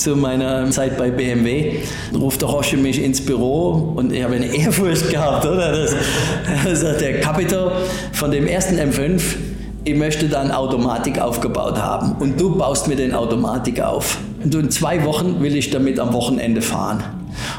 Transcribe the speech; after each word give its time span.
zu 0.00 0.16
meiner 0.16 0.70
Zeit 0.70 0.96
bei 0.96 1.10
BMW, 1.10 1.80
ruft 2.14 2.42
der 2.42 2.48
Rosche 2.48 2.76
mich 2.76 3.02
ins 3.02 3.24
Büro 3.24 3.94
und 3.96 4.12
ich 4.12 4.22
habe 4.22 4.36
eine 4.36 4.46
Ehrfurcht 4.56 5.10
gehabt, 5.10 5.46
oder? 5.46 5.72
Das, 5.72 5.94
das 6.64 6.80
sagt 6.80 7.00
der 7.00 7.20
Capito 7.20 7.72
von 8.12 8.30
dem 8.30 8.46
ersten 8.46 8.76
M5, 8.78 9.20
ich 9.84 9.94
möchte 9.94 10.28
dann 10.28 10.50
Automatik 10.50 11.20
aufgebaut 11.20 11.78
haben 11.78 12.16
und 12.20 12.40
du 12.40 12.56
baust 12.56 12.88
mir 12.88 12.96
den 12.96 13.14
Automatik 13.14 13.80
auf. 13.80 14.18
Und 14.42 14.54
in 14.54 14.70
zwei 14.70 15.04
Wochen 15.04 15.40
will 15.40 15.56
ich 15.56 15.70
damit 15.70 15.98
am 15.98 16.12
Wochenende 16.12 16.62
fahren. 16.62 17.02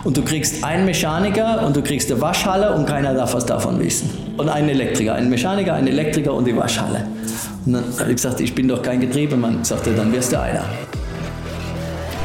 Und 0.03 0.17
du 0.17 0.23
kriegst 0.23 0.63
einen 0.63 0.85
Mechaniker 0.85 1.65
und 1.65 1.75
du 1.75 1.81
kriegst 1.81 2.11
eine 2.11 2.21
Waschhalle 2.21 2.73
und 2.73 2.85
keiner 2.85 3.13
darf 3.13 3.33
was 3.33 3.45
davon 3.45 3.79
wissen. 3.79 4.09
Und 4.37 4.49
einen 4.49 4.69
Elektriker, 4.69 5.15
einen 5.15 5.29
Mechaniker, 5.29 5.73
einen 5.73 5.87
Elektriker 5.87 6.33
und 6.33 6.45
die 6.45 6.55
Waschhalle. 6.55 7.05
Und 7.65 7.73
dann 7.73 7.83
habe 7.99 8.09
ich 8.09 8.15
gesagt, 8.15 8.39
ich 8.41 8.53
bin 8.53 8.67
doch 8.67 8.81
kein 8.81 8.99
Getriebemann. 8.99 9.63
Sagte, 9.63 9.91
dann 9.91 10.11
wirst 10.11 10.31
du 10.31 10.39
einer. 10.39 10.63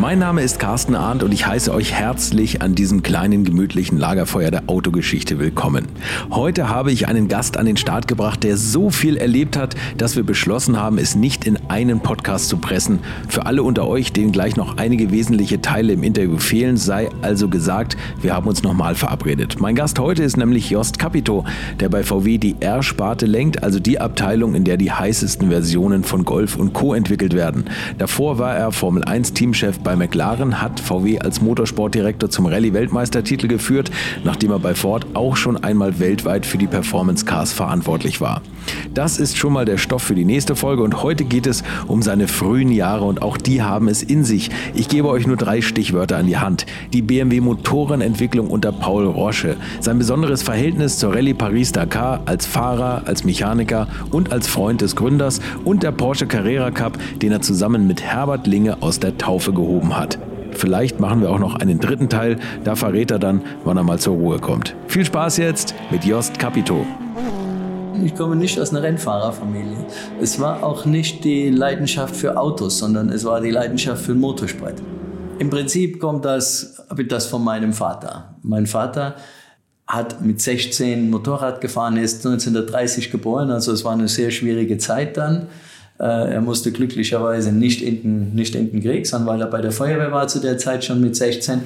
Mein 0.00 0.20
Name 0.20 0.42
ist 0.42 0.60
Carsten 0.60 0.94
Arndt 0.94 1.24
und 1.24 1.34
ich 1.34 1.44
heiße 1.44 1.74
euch 1.74 1.92
herzlich 1.92 2.62
an 2.62 2.76
diesem 2.76 3.02
kleinen 3.02 3.42
gemütlichen 3.42 3.98
Lagerfeuer 3.98 4.52
der 4.52 4.62
Autogeschichte 4.68 5.40
willkommen. 5.40 5.86
Heute 6.30 6.68
habe 6.68 6.92
ich 6.92 7.08
einen 7.08 7.26
Gast 7.26 7.56
an 7.56 7.66
den 7.66 7.76
Start 7.76 8.06
gebracht, 8.06 8.44
der 8.44 8.56
so 8.56 8.90
viel 8.90 9.16
erlebt 9.16 9.56
hat, 9.56 9.74
dass 9.96 10.14
wir 10.14 10.22
beschlossen 10.22 10.76
haben, 10.76 10.98
es 10.98 11.16
nicht 11.16 11.46
in 11.46 11.58
einen 11.66 11.98
Podcast 11.98 12.48
zu 12.48 12.58
pressen. 12.58 13.00
Für 13.28 13.46
alle 13.46 13.64
unter 13.64 13.88
euch, 13.88 14.12
denen 14.12 14.30
gleich 14.30 14.54
noch 14.54 14.76
einige 14.76 15.10
wesentliche 15.10 15.60
Teile 15.62 15.94
im 15.94 16.04
Interview 16.04 16.38
fehlen, 16.38 16.76
sei 16.76 17.08
also 17.20 17.48
gesagt, 17.48 17.96
wir 18.22 18.34
haben 18.34 18.46
uns 18.46 18.62
nochmal 18.62 18.94
verabredet. 18.94 19.56
Mein 19.58 19.74
Gast 19.74 19.98
heute 19.98 20.22
ist 20.22 20.36
nämlich 20.36 20.70
Jost 20.70 21.00
Capito, 21.00 21.44
der 21.80 21.88
bei 21.88 22.04
VW 22.04 22.38
die 22.38 22.54
R-Sparte 22.60 23.26
lenkt, 23.26 23.64
also 23.64 23.80
die 23.80 24.00
Abteilung, 24.00 24.54
in 24.54 24.62
der 24.62 24.76
die 24.76 24.92
heißesten 24.92 25.50
Versionen 25.50 26.04
von 26.04 26.24
Golf 26.24 26.54
und 26.54 26.72
Co. 26.72 26.94
entwickelt 26.94 27.34
werden. 27.34 27.64
Davor 27.98 28.38
war 28.38 28.54
er 28.54 28.70
Formel 28.70 29.02
1 29.02 29.32
Teamchef 29.32 29.80
bei 29.88 29.96
McLaren 29.96 30.60
hat 30.60 30.80
VW 30.80 31.18
als 31.20 31.40
Motorsportdirektor 31.40 32.28
zum 32.28 32.44
Rallye-Weltmeistertitel 32.44 33.48
geführt, 33.48 33.90
nachdem 34.22 34.50
er 34.50 34.58
bei 34.58 34.74
Ford 34.74 35.06
auch 35.14 35.34
schon 35.34 35.56
einmal 35.64 35.98
weltweit 35.98 36.44
für 36.44 36.58
die 36.58 36.66
Performance 36.66 37.24
Cars 37.24 37.54
verantwortlich 37.54 38.20
war. 38.20 38.42
Das 38.92 39.18
ist 39.18 39.38
schon 39.38 39.54
mal 39.54 39.64
der 39.64 39.78
Stoff 39.78 40.02
für 40.02 40.14
die 40.14 40.26
nächste 40.26 40.56
Folge 40.56 40.82
und 40.82 41.02
heute 41.02 41.24
geht 41.24 41.46
es 41.46 41.62
um 41.86 42.02
seine 42.02 42.28
frühen 42.28 42.70
Jahre 42.70 43.06
und 43.06 43.22
auch 43.22 43.38
die 43.38 43.62
haben 43.62 43.88
es 43.88 44.02
in 44.02 44.24
sich. 44.24 44.50
Ich 44.74 44.90
gebe 44.90 45.08
euch 45.08 45.26
nur 45.26 45.38
drei 45.38 45.62
Stichwörter 45.62 46.18
an 46.18 46.26
die 46.26 46.36
Hand. 46.36 46.66
Die 46.92 47.00
BMW 47.00 47.40
Motorenentwicklung 47.40 48.48
unter 48.48 48.72
Paul 48.72 49.06
Rosche, 49.06 49.56
sein 49.80 49.96
besonderes 49.96 50.42
Verhältnis 50.42 50.98
zur 50.98 51.14
Rallye 51.14 51.32
Paris-Dakar 51.32 52.20
als 52.26 52.44
Fahrer, 52.44 53.04
als 53.06 53.24
Mechaniker 53.24 53.88
und 54.10 54.32
als 54.32 54.48
Freund 54.48 54.82
des 54.82 54.96
Gründers 54.96 55.40
und 55.64 55.82
der 55.82 55.92
Porsche 55.92 56.26
Carrera 56.26 56.70
Cup, 56.70 56.98
den 57.22 57.32
er 57.32 57.40
zusammen 57.40 57.86
mit 57.86 58.02
Herbert 58.02 58.46
Linge 58.46 58.82
aus 58.82 59.00
der 59.00 59.16
Taufe 59.16 59.54
gehoben 59.54 59.77
gegeben 59.78 59.96
hat. 59.96 60.18
Vielleicht 60.52 60.98
machen 60.98 61.20
wir 61.20 61.30
auch 61.30 61.38
noch 61.38 61.56
einen 61.56 61.78
dritten 61.78 62.08
Teil, 62.08 62.38
da 62.64 62.74
verrät 62.74 63.10
er 63.10 63.18
dann, 63.18 63.42
wann 63.64 63.76
er 63.76 63.84
mal 63.84 63.98
zur 63.98 64.16
Ruhe 64.16 64.38
kommt. 64.38 64.74
Viel 64.88 65.04
Spaß 65.04 65.36
jetzt 65.36 65.74
mit 65.90 66.04
Jost 66.04 66.38
Capito. 66.38 66.84
Ich 68.04 68.14
komme 68.14 68.36
nicht 68.36 68.58
aus 68.60 68.70
einer 68.70 68.82
Rennfahrerfamilie. 68.82 69.86
Es 70.20 70.40
war 70.40 70.62
auch 70.62 70.84
nicht 70.84 71.24
die 71.24 71.50
Leidenschaft 71.50 72.16
für 72.16 72.36
Autos, 72.36 72.78
sondern 72.78 73.10
es 73.10 73.24
war 73.24 73.40
die 73.40 73.50
Leidenschaft 73.50 74.02
für 74.04 74.14
Motorsport. 74.14 74.74
Im 75.38 75.50
Prinzip 75.50 76.00
kommt 76.00 76.24
das, 76.24 76.82
das 77.08 77.26
von 77.26 77.44
meinem 77.44 77.72
Vater. 77.72 78.36
Mein 78.42 78.66
Vater 78.66 79.16
hat 79.86 80.20
mit 80.20 80.40
16 80.40 81.10
Motorrad 81.10 81.60
gefahren, 81.60 81.96
ist 81.96 82.26
1930 82.26 83.10
geboren, 83.10 83.50
also 83.50 83.72
es 83.72 83.84
war 83.84 83.92
eine 83.92 84.08
sehr 84.08 84.30
schwierige 84.30 84.78
Zeit 84.78 85.16
dann. 85.16 85.48
Äh, 86.00 86.34
er 86.34 86.40
musste 86.40 86.70
glücklicherweise 86.70 87.50
nicht 87.50 87.82
in, 87.82 88.02
den, 88.02 88.34
nicht 88.34 88.54
in 88.54 88.70
den 88.70 88.82
Krieg, 88.82 89.06
sondern 89.06 89.34
weil 89.34 89.40
er 89.40 89.48
bei 89.48 89.60
der 89.60 89.72
Feuerwehr 89.72 90.12
war 90.12 90.28
zu 90.28 90.38
der 90.38 90.56
Zeit 90.56 90.84
schon 90.84 91.00
mit 91.00 91.16
16. 91.16 91.62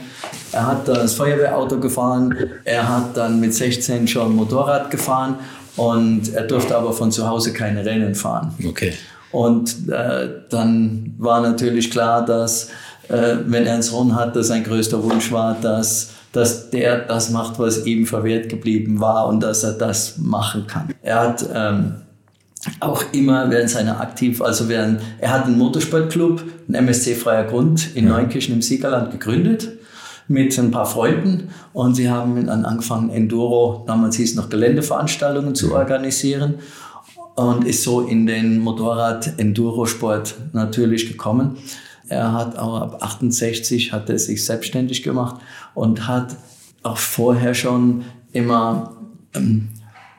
Er 0.53 0.67
hat 0.67 0.89
das 0.89 1.15
Feuerwehrauto 1.15 1.79
gefahren, 1.79 2.35
er 2.65 2.89
hat 2.89 3.17
dann 3.17 3.41
mit 3.41 3.55
16 3.55 4.09
schon 4.09 4.35
Motorrad 4.35 4.91
gefahren 4.91 5.37
und 5.77 6.33
er 6.35 6.45
durfte 6.45 6.77
aber 6.77 6.93
von 6.93 7.13
zu 7.13 7.29
Hause 7.29 7.53
keine 7.53 7.85
Rennen 7.85 8.15
fahren. 8.15 8.55
Okay. 8.67 8.95
Und 9.33 9.89
äh, 9.91 10.29
dann 10.49 11.15
war 11.19 11.41
natürlich 11.43 11.91
klar, 11.91 12.25
dass 12.25 12.71
äh, 13.09 13.37
wenn 13.47 13.67
er 13.67 13.75
einen 13.75 13.83
Sohn 13.83 14.15
hat, 14.15 14.35
dass 14.35 14.49
sein 14.49 14.65
größter 14.65 15.03
Wunsch 15.03 15.31
war, 15.31 15.57
dass 15.61 16.11
dass 16.33 16.71
der 16.71 17.01
das 17.01 17.29
macht, 17.31 17.59
was 17.59 17.85
ihm 17.85 18.07
verwehrt 18.07 18.49
geblieben 18.49 19.01
war 19.01 19.29
und 19.29 19.43
dass 19.43 19.65
er 19.65 19.73
das 19.73 20.17
machen 20.17 20.67
kann. 20.67 20.89
Er 21.03 21.21
hat 21.21 21.45
ähm, 21.55 21.97
auch 22.81 23.05
immer 23.13 23.51
während 23.51 23.71
seiner 23.71 24.01
aktiv, 24.01 24.41
also 24.41 24.69
während, 24.69 25.01
er 25.19 25.31
hat 25.31 25.47
einen 25.47 25.59
Motorsportclub, 25.59 26.43
einen 26.69 26.75
MSC 26.75 27.15
Freier 27.15 27.45
Grund 27.45 27.95
in. 27.97 28.07
Neunkirchen 28.07 28.55
im 28.55 28.63
Siegerland 28.63 29.11
gegründet 29.11 29.69
mit 30.29 30.57
ein 30.59 30.71
paar 30.71 30.87
Freunden 30.87 31.49
und 31.73 31.95
sie 31.95 32.09
haben 32.09 32.47
dann 32.47 32.65
angefangen 32.65 33.11
Enduro, 33.11 33.85
damals 33.87 34.17
hieß 34.17 34.31
es 34.31 34.37
noch 34.37 34.49
Geländeveranstaltungen 34.49 35.55
zu 35.55 35.75
organisieren 35.75 36.55
und 37.35 37.65
ist 37.65 37.83
so 37.83 38.03
in 38.03 38.27
den 38.27 38.61
Motorrad-Enduro-Sport 38.61 40.35
natürlich 40.53 41.09
gekommen. 41.09 41.57
Er 42.09 42.33
hat 42.33 42.59
auch 42.59 42.81
ab 42.81 42.99
68 43.01 43.93
hat 43.93 44.11
er 44.11 44.19
sich 44.19 44.45
selbstständig 44.45 45.03
gemacht 45.03 45.37
und 45.75 46.07
hat 46.07 46.37
auch 46.83 46.99
vorher 46.99 47.55
schon 47.55 48.05
immer 48.33 48.97
ähm, 49.35 49.69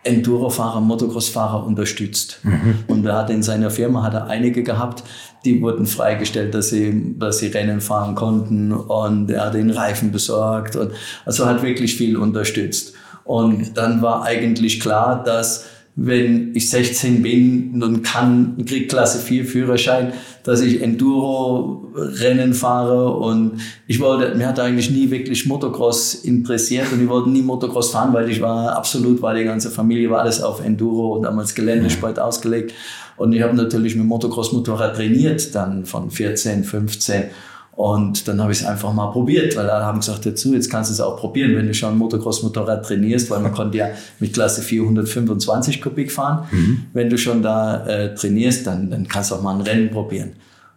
Enduro-Fahrer, 0.03 0.81
Motocross-Fahrer 0.81 1.66
unterstützt. 1.66 2.40
Mhm. 2.44 2.84
Und 2.88 3.06
er 3.06 3.18
hat 3.18 3.30
in 3.30 3.44
seiner 3.44 3.69
Firma 3.69 4.03
hat 4.03 4.14
er 4.14 4.28
einige 4.28 4.64
gehabt, 4.64 5.03
die 5.46 5.62
wurden 5.62 5.86
freigestellt, 5.86 6.53
dass 6.53 6.69
sie, 6.69 7.16
dass 7.18 7.40
sie 7.40 7.47
Rennen 7.47 7.81
fahren 7.81 8.16
konnten 8.16 8.72
und 8.72 9.30
er 9.30 9.46
hat 9.46 9.53
den 9.53 9.69
Reifen 9.69 10.12
besorgt 10.12 10.75
und 10.75 10.91
also 11.25 11.46
hat 11.46 11.64
wirklich 11.64 11.96
viel 11.96 12.18
unterstützt. 12.18 12.94
Und 13.24 13.78
dann 13.78 14.02
war 14.02 14.24
eigentlich 14.24 14.80
klar, 14.80 15.24
dass 15.24 15.66
wenn 15.96 16.56
ich 16.56 16.70
16 16.70 17.22
bin 17.22 17.84
und 17.84 18.02
kann, 18.02 18.58
krieg 18.66 18.90
Klasse 18.90 19.20
4 19.20 19.46
Führerschein, 19.46 20.14
dass 20.44 20.62
ich 20.62 20.81
Enduro-Rennen 20.81 22.56
fahre. 22.56 23.14
Und 23.14 23.62
ich 23.86 24.00
wollte, 24.00 24.36
mir 24.36 24.48
hat 24.48 24.59
eigentlich 24.59 24.90
nie 24.90 25.12
wirklich 25.12 25.46
Motocross 25.46 26.16
interessiert 26.16 26.92
und 26.92 27.03
ich 27.03 27.09
wollte 27.09 27.30
nie 27.30 27.44
Motocross 27.44 27.92
fahren, 27.92 28.12
weil 28.14 28.30
ich 28.30 28.42
war 28.42 28.76
absolut, 28.76 29.22
weil 29.22 29.38
die 29.38 29.44
ganze 29.44 29.70
Familie 29.70 30.09
war 30.09 30.22
alles 30.22 30.42
auf 30.42 30.66
Enduro 30.66 31.16
und 31.16 31.24
damals 31.24 31.53
Geländesport 31.53 32.18
mhm. 32.18 32.24
ausgelegt. 32.24 32.74
Und 33.16 33.32
ich 33.34 33.44
habe 33.44 33.56
natürlich 33.56 33.96
mit 33.96 34.08
Motocross-Motorrad 34.08 34.96
trainiert, 34.96 35.53
dann 35.53 35.86
von 35.86 36.09
14, 36.09 36.64
15 36.64 37.26
und 37.75 38.28
dann 38.28 38.39
habe 38.39 38.51
ich 38.51 38.59
es 38.59 38.66
einfach 38.66 38.94
mal 38.94 39.07
probiert, 39.07 39.56
weil 39.56 39.67
alle 39.67 39.84
haben 39.84 40.00
gesagt, 40.00 40.25
dazu, 40.25 40.53
jetzt 40.53 40.69
kannst 40.69 40.91
du 40.91 40.94
es 40.94 41.01
auch 41.01 41.17
probieren, 41.17 41.56
wenn 41.56 41.66
du 41.66 41.73
schon 41.73 41.97
Motocross-Motorrad 41.97 42.85
trainierst, 42.85 43.31
weil 43.31 43.39
man 43.39 43.51
konnte 43.56 43.78
ja 43.78 43.88
mit 44.19 44.34
Klasse 44.34 44.61
425 44.61 45.81
Kubik 45.81 46.11
fahren. 46.11 46.47
Mhm. 46.51 46.85
Wenn 46.94 47.09
du 47.09 47.17
schon 47.17 47.41
da 47.41 47.85
äh, 47.88 48.13
trainierst, 48.13 48.67
dann, 48.67 48.91
dann 48.91 49.07
kannst 49.07 49.31
du 49.31 49.35
auch 49.35 49.41
mal 49.41 49.56
ein 49.56 49.61
Rennen 49.61 49.89
probieren. 49.89 50.34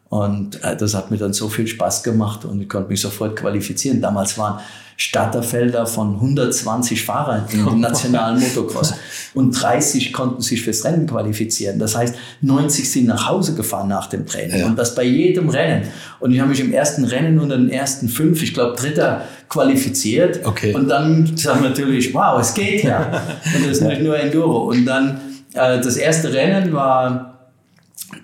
Und 0.08 0.62
äh, 0.62 0.76
das 0.76 0.94
hat 0.94 1.10
mir 1.10 1.16
dann 1.16 1.32
so 1.32 1.48
viel 1.48 1.66
Spaß 1.66 2.02
gemacht 2.02 2.44
und 2.44 2.60
ich 2.60 2.68
konnte 2.68 2.90
mich 2.90 3.00
sofort 3.00 3.36
qualifizieren. 3.36 4.00
Damals 4.00 4.38
waren 4.38 4.60
Starterfelder 4.98 5.86
von 5.86 6.14
120 6.14 7.04
Fahrern 7.04 7.44
im 7.52 7.80
nationalen 7.80 8.40
Motocross 8.40 8.94
und 9.34 9.50
30 9.50 10.12
konnten 10.12 10.40
sich 10.40 10.62
fürs 10.62 10.84
Rennen 10.84 11.06
qualifizieren. 11.06 11.78
Das 11.78 11.96
heißt, 11.96 12.14
90 12.40 12.90
sind 12.90 13.06
nach 13.06 13.28
Hause 13.28 13.54
gefahren 13.54 13.88
nach 13.88 14.06
dem 14.06 14.26
Training 14.26 14.60
ja. 14.60 14.66
und 14.66 14.76
das 14.78 14.94
bei 14.94 15.02
jedem 15.02 15.50
Rennen. 15.50 15.88
Und 16.18 16.32
ich 16.32 16.40
habe 16.40 16.48
mich 16.48 16.60
im 16.60 16.72
ersten 16.72 17.04
Rennen 17.04 17.38
unter 17.38 17.58
den 17.58 17.68
ersten 17.68 18.08
fünf, 18.08 18.42
ich 18.42 18.54
glaube 18.54 18.74
Dritter, 18.76 19.22
qualifiziert. 19.50 20.46
Okay. 20.46 20.72
Und 20.72 20.88
dann 20.88 21.36
sagen 21.36 21.62
wir 21.62 21.70
natürlich, 21.70 22.14
wow, 22.14 22.40
es 22.40 22.54
geht 22.54 22.84
ja. 22.84 23.22
Und 23.54 23.66
das 23.66 23.78
ist 23.78 23.82
nicht 23.82 24.02
nur 24.02 24.18
Enduro. 24.18 24.70
Und 24.70 24.86
dann 24.86 25.20
äh, 25.52 25.78
das 25.80 25.96
erste 25.96 26.32
Rennen 26.32 26.72
war 26.72 27.35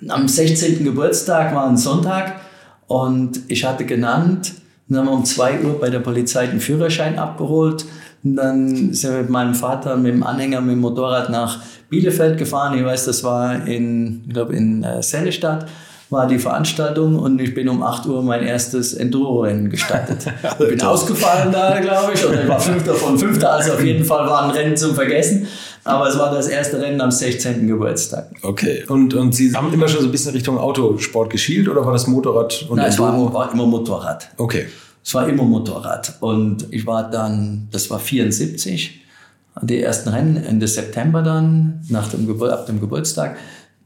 am 0.09 0.29
16. 0.29 0.85
Geburtstag, 0.85 1.55
war 1.55 1.69
ein 1.69 1.77
Sonntag 1.77 2.41
und 2.87 3.41
ich 3.49 3.65
hatte 3.65 3.85
genannt, 3.85 4.55
dann 4.89 4.99
haben 4.99 5.07
wir 5.07 5.13
um 5.13 5.25
2 5.25 5.63
Uhr 5.63 5.81
bei 5.81 5.91
der 5.91 6.01
Polizei 6.01 6.47
den 6.47 6.61
Führerschein 6.61 7.19
abgeholt. 7.19 7.87
Und 8.25 8.37
dann 8.37 8.93
sind 8.93 9.11
wir 9.11 9.23
mit 9.23 9.31
meinem 9.31 9.55
Vater 9.55 9.97
mit 9.97 10.13
dem 10.13 10.23
Anhänger 10.23 10.61
mit 10.61 10.73
dem 10.73 10.81
Motorrad 10.81 11.31
nach 11.31 11.61
Bielefeld 11.89 12.39
gefahren. 12.39 12.79
Ich 12.79 12.85
weiß, 12.85 13.07
das 13.07 13.25
war 13.25 13.67
in, 13.67 14.25
ich 14.27 14.35
glaube, 14.35 14.55
in 14.55 14.85
äh, 14.85 15.03
Sennestadt 15.03 15.67
war 16.11 16.27
die 16.27 16.39
Veranstaltung 16.39 17.19
und 17.19 17.41
ich 17.41 17.55
bin 17.55 17.71
um 17.71 17.83
8 17.83 18.07
Uhr 18.07 18.23
mein 18.23 18.43
erstes 18.43 18.93
Enduro-Rennen 18.93 19.71
gestartet. 19.71 20.27
Ich 20.61 20.69
bin 20.69 20.83
ausgefallen 20.83 21.51
da, 21.51 21.81
glaube 21.81 22.13
ich, 22.13 22.25
oder 22.25 22.43
ich 22.43 22.49
war 22.49 22.61
Fünfter 22.61 22.95
von 22.95 23.19
Fünfter, 23.19 23.55
also 23.55 23.73
auf 23.73 23.83
jeden 23.83 24.05
Fall 24.05 24.27
war 24.27 24.45
ein 24.45 24.51
Rennen 24.51 24.77
zum 24.77 24.95
Vergessen. 24.95 25.49
Aber 25.85 26.09
es 26.09 26.19
war 26.19 26.33
das 26.33 26.47
erste 26.47 26.81
Rennen 26.81 27.01
am 27.01 27.11
16. 27.11 27.67
Geburtstag. 27.67 28.31
Okay. 28.43 28.85
Und, 28.89 29.15
und 29.15 29.35
Sie 29.35 29.53
haben 29.53 29.73
immer 29.73 29.89
schon 29.89 30.01
so 30.01 30.07
ein 30.07 30.13
bisschen 30.13 30.33
Richtung 30.33 30.59
Autosport 30.59 31.31
geschielt 31.31 31.69
oder 31.69 31.85
war 31.85 31.93
das 31.93 32.07
Motorrad 32.07 32.67
und 32.69 32.77
Nein, 32.77 32.89
es 32.89 32.99
war, 32.99 33.35
war 33.35 33.53
immer 33.53 33.67
Motorrad. 33.67 34.29
Okay. 34.37 34.67
Es 35.05 35.15
war 35.15 35.29
immer 35.29 35.43
Motorrad. 35.43 36.17
Und 36.21 36.67
ich 36.71 36.87
war 36.87 37.11
dann, 37.11 37.69
das 37.73 37.91
war 37.91 37.99
74, 37.99 39.01
die 39.61 39.81
ersten 39.81 40.11
Rennen 40.11 40.37
Ende 40.37 40.69
September 40.69 41.23
dann, 41.23 41.81
nach 41.89 42.09
dem 42.09 42.27
Gebur 42.27 42.53
ab 42.53 42.67
dem 42.67 42.81
Geburtstag. 42.81 43.37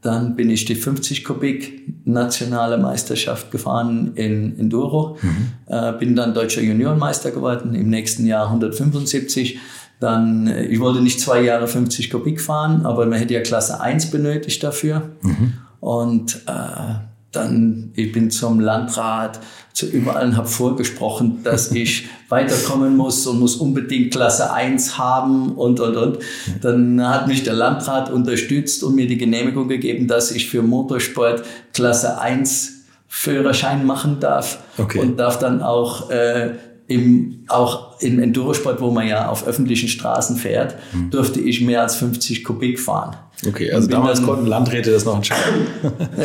Dann 0.01 0.35
bin 0.35 0.51
ich 0.51 0.65
die 0.65 0.75
50 0.75 1.25
Kubik 1.25 2.05
nationale 2.05 2.77
Meisterschaft 2.77 3.49
gefahren 3.49 4.11
in 4.13 4.57
Enduro. 4.59 5.17
Mhm. 5.21 5.47
Äh, 5.65 5.93
bin 5.93 6.15
dann 6.15 6.35
deutscher 6.35 6.61
Juniorenmeister 6.61 7.31
geworden. 7.31 7.73
Im 7.73 7.89
nächsten 7.89 8.27
Jahr 8.27 8.45
175. 8.45 9.59
Dann, 9.99 10.47
äh, 10.47 10.65
ich 10.65 10.79
wollte 10.79 11.01
nicht 11.01 11.19
zwei 11.19 11.41
Jahre 11.41 11.67
50 11.67 12.09
Kubik 12.09 12.41
fahren, 12.41 12.85
aber 12.85 13.05
man 13.05 13.19
hätte 13.19 13.33
ja 13.33 13.41
Klasse 13.41 13.81
1 13.81 14.11
benötigt 14.11 14.63
dafür. 14.63 15.09
Mhm. 15.21 15.53
Und 15.79 16.41
äh, 16.47 16.95
dann, 17.31 17.91
ich 17.95 18.11
bin 18.11 18.31
zum 18.31 18.59
Landrat, 18.59 19.39
zu 19.73 19.85
überall 19.85 20.35
habe 20.35 20.47
vorgesprochen, 20.47 21.43
dass 21.43 21.71
ich 21.71 22.07
weiterkommen 22.29 22.97
muss 22.97 23.25
und 23.27 23.39
muss 23.39 23.55
unbedingt 23.55 24.11
Klasse 24.11 24.51
1 24.51 24.97
haben 24.97 25.53
und, 25.53 25.79
und, 25.79 25.95
und. 25.95 26.19
Dann 26.61 27.07
hat 27.07 27.27
mich 27.27 27.43
der 27.43 27.53
Landrat 27.53 28.11
unterstützt 28.11 28.83
und 28.83 28.95
mir 28.95 29.07
die 29.07 29.17
Genehmigung 29.17 29.67
gegeben, 29.67 30.07
dass 30.07 30.31
ich 30.31 30.49
für 30.49 30.61
Motorsport 30.61 31.43
Klasse 31.73 32.19
1 32.19 32.73
Führerschein 33.07 33.85
machen 33.85 34.19
darf 34.19 34.59
okay. 34.77 34.99
und 34.99 35.17
darf 35.17 35.39
dann 35.39 35.61
auch 35.61 36.09
äh, 36.09 36.55
im, 36.87 37.45
auch 37.47 37.86
im 37.99 38.19
Endurosport, 38.19 38.81
wo 38.81 38.91
man 38.91 39.07
ja 39.07 39.29
auf 39.29 39.47
öffentlichen 39.47 39.89
Straßen 39.89 40.37
fährt, 40.37 40.75
hm. 40.91 41.09
durfte 41.09 41.39
ich 41.39 41.61
mehr 41.61 41.81
als 41.81 41.95
50 41.95 42.43
Kubik 42.43 42.79
fahren. 42.79 43.15
Okay, 43.47 43.71
also 43.71 43.87
damals 43.87 44.19
dann, 44.19 44.27
konnten 44.27 44.47
Landräte 44.47 44.91
das 44.91 45.05
noch 45.05 45.15
entscheiden. 45.15 45.67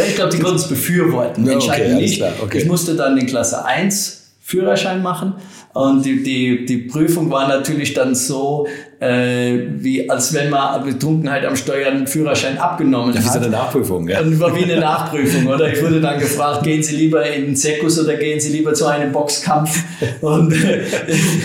ich 0.09 0.15
glaube, 0.15 0.31
die 0.31 0.39
konnten 0.39 0.57
es 0.57 0.69
befürworten. 0.69 1.47
Ja, 1.47 1.57
okay, 1.57 1.95
nicht. 1.95 2.23
Okay. 2.43 2.59
Ich 2.59 2.67
musste 2.67 2.95
dann 2.95 3.17
den 3.17 3.27
Klasse 3.27 3.65
1 3.65 4.22
Führerschein 4.53 5.03
machen 5.03 5.35
und 5.73 6.05
die, 6.05 6.23
die, 6.23 6.67
die 6.67 6.77
Prüfung 6.77 7.31
war 7.31 7.49
natürlich 7.49 7.95
dann 7.95 8.15
so, 8.15 8.67
äh, 9.01 9.59
wie 9.79 10.09
als 10.09 10.35
wenn 10.35 10.51
man 10.51 10.85
Betrunkenheit 10.85 11.47
am 11.47 11.57
Steuern 11.57 11.97
einen 11.97 12.07
Führerschein 12.07 12.59
abgenommen 12.59 13.15
hat. 13.15 13.25
Wie 13.25 13.29
so 13.29 13.39
eine 13.39 13.49
Nachprüfung, 13.49 14.07
ja. 14.07 14.21
Und 14.21 14.39
war 14.39 14.55
wie 14.55 14.65
eine 14.65 14.79
Nachprüfung, 14.79 15.47
oder? 15.47 15.73
Ich 15.73 15.83
wurde 15.83 16.03
dann 16.03 16.21
gefragt, 16.21 16.63
gehen 16.63 16.83
Sie 16.83 16.97
lieber 16.97 17.27
in 17.27 17.47
den 17.47 17.57
Zirkus 17.57 17.99
oder 17.99 18.17
gehen 18.17 18.39
Sie 18.39 18.53
lieber 18.53 18.75
zu 18.75 18.87
einem 18.87 19.11
Boxkampf? 19.13 19.83
Und 20.21 20.53
äh, 20.53 20.83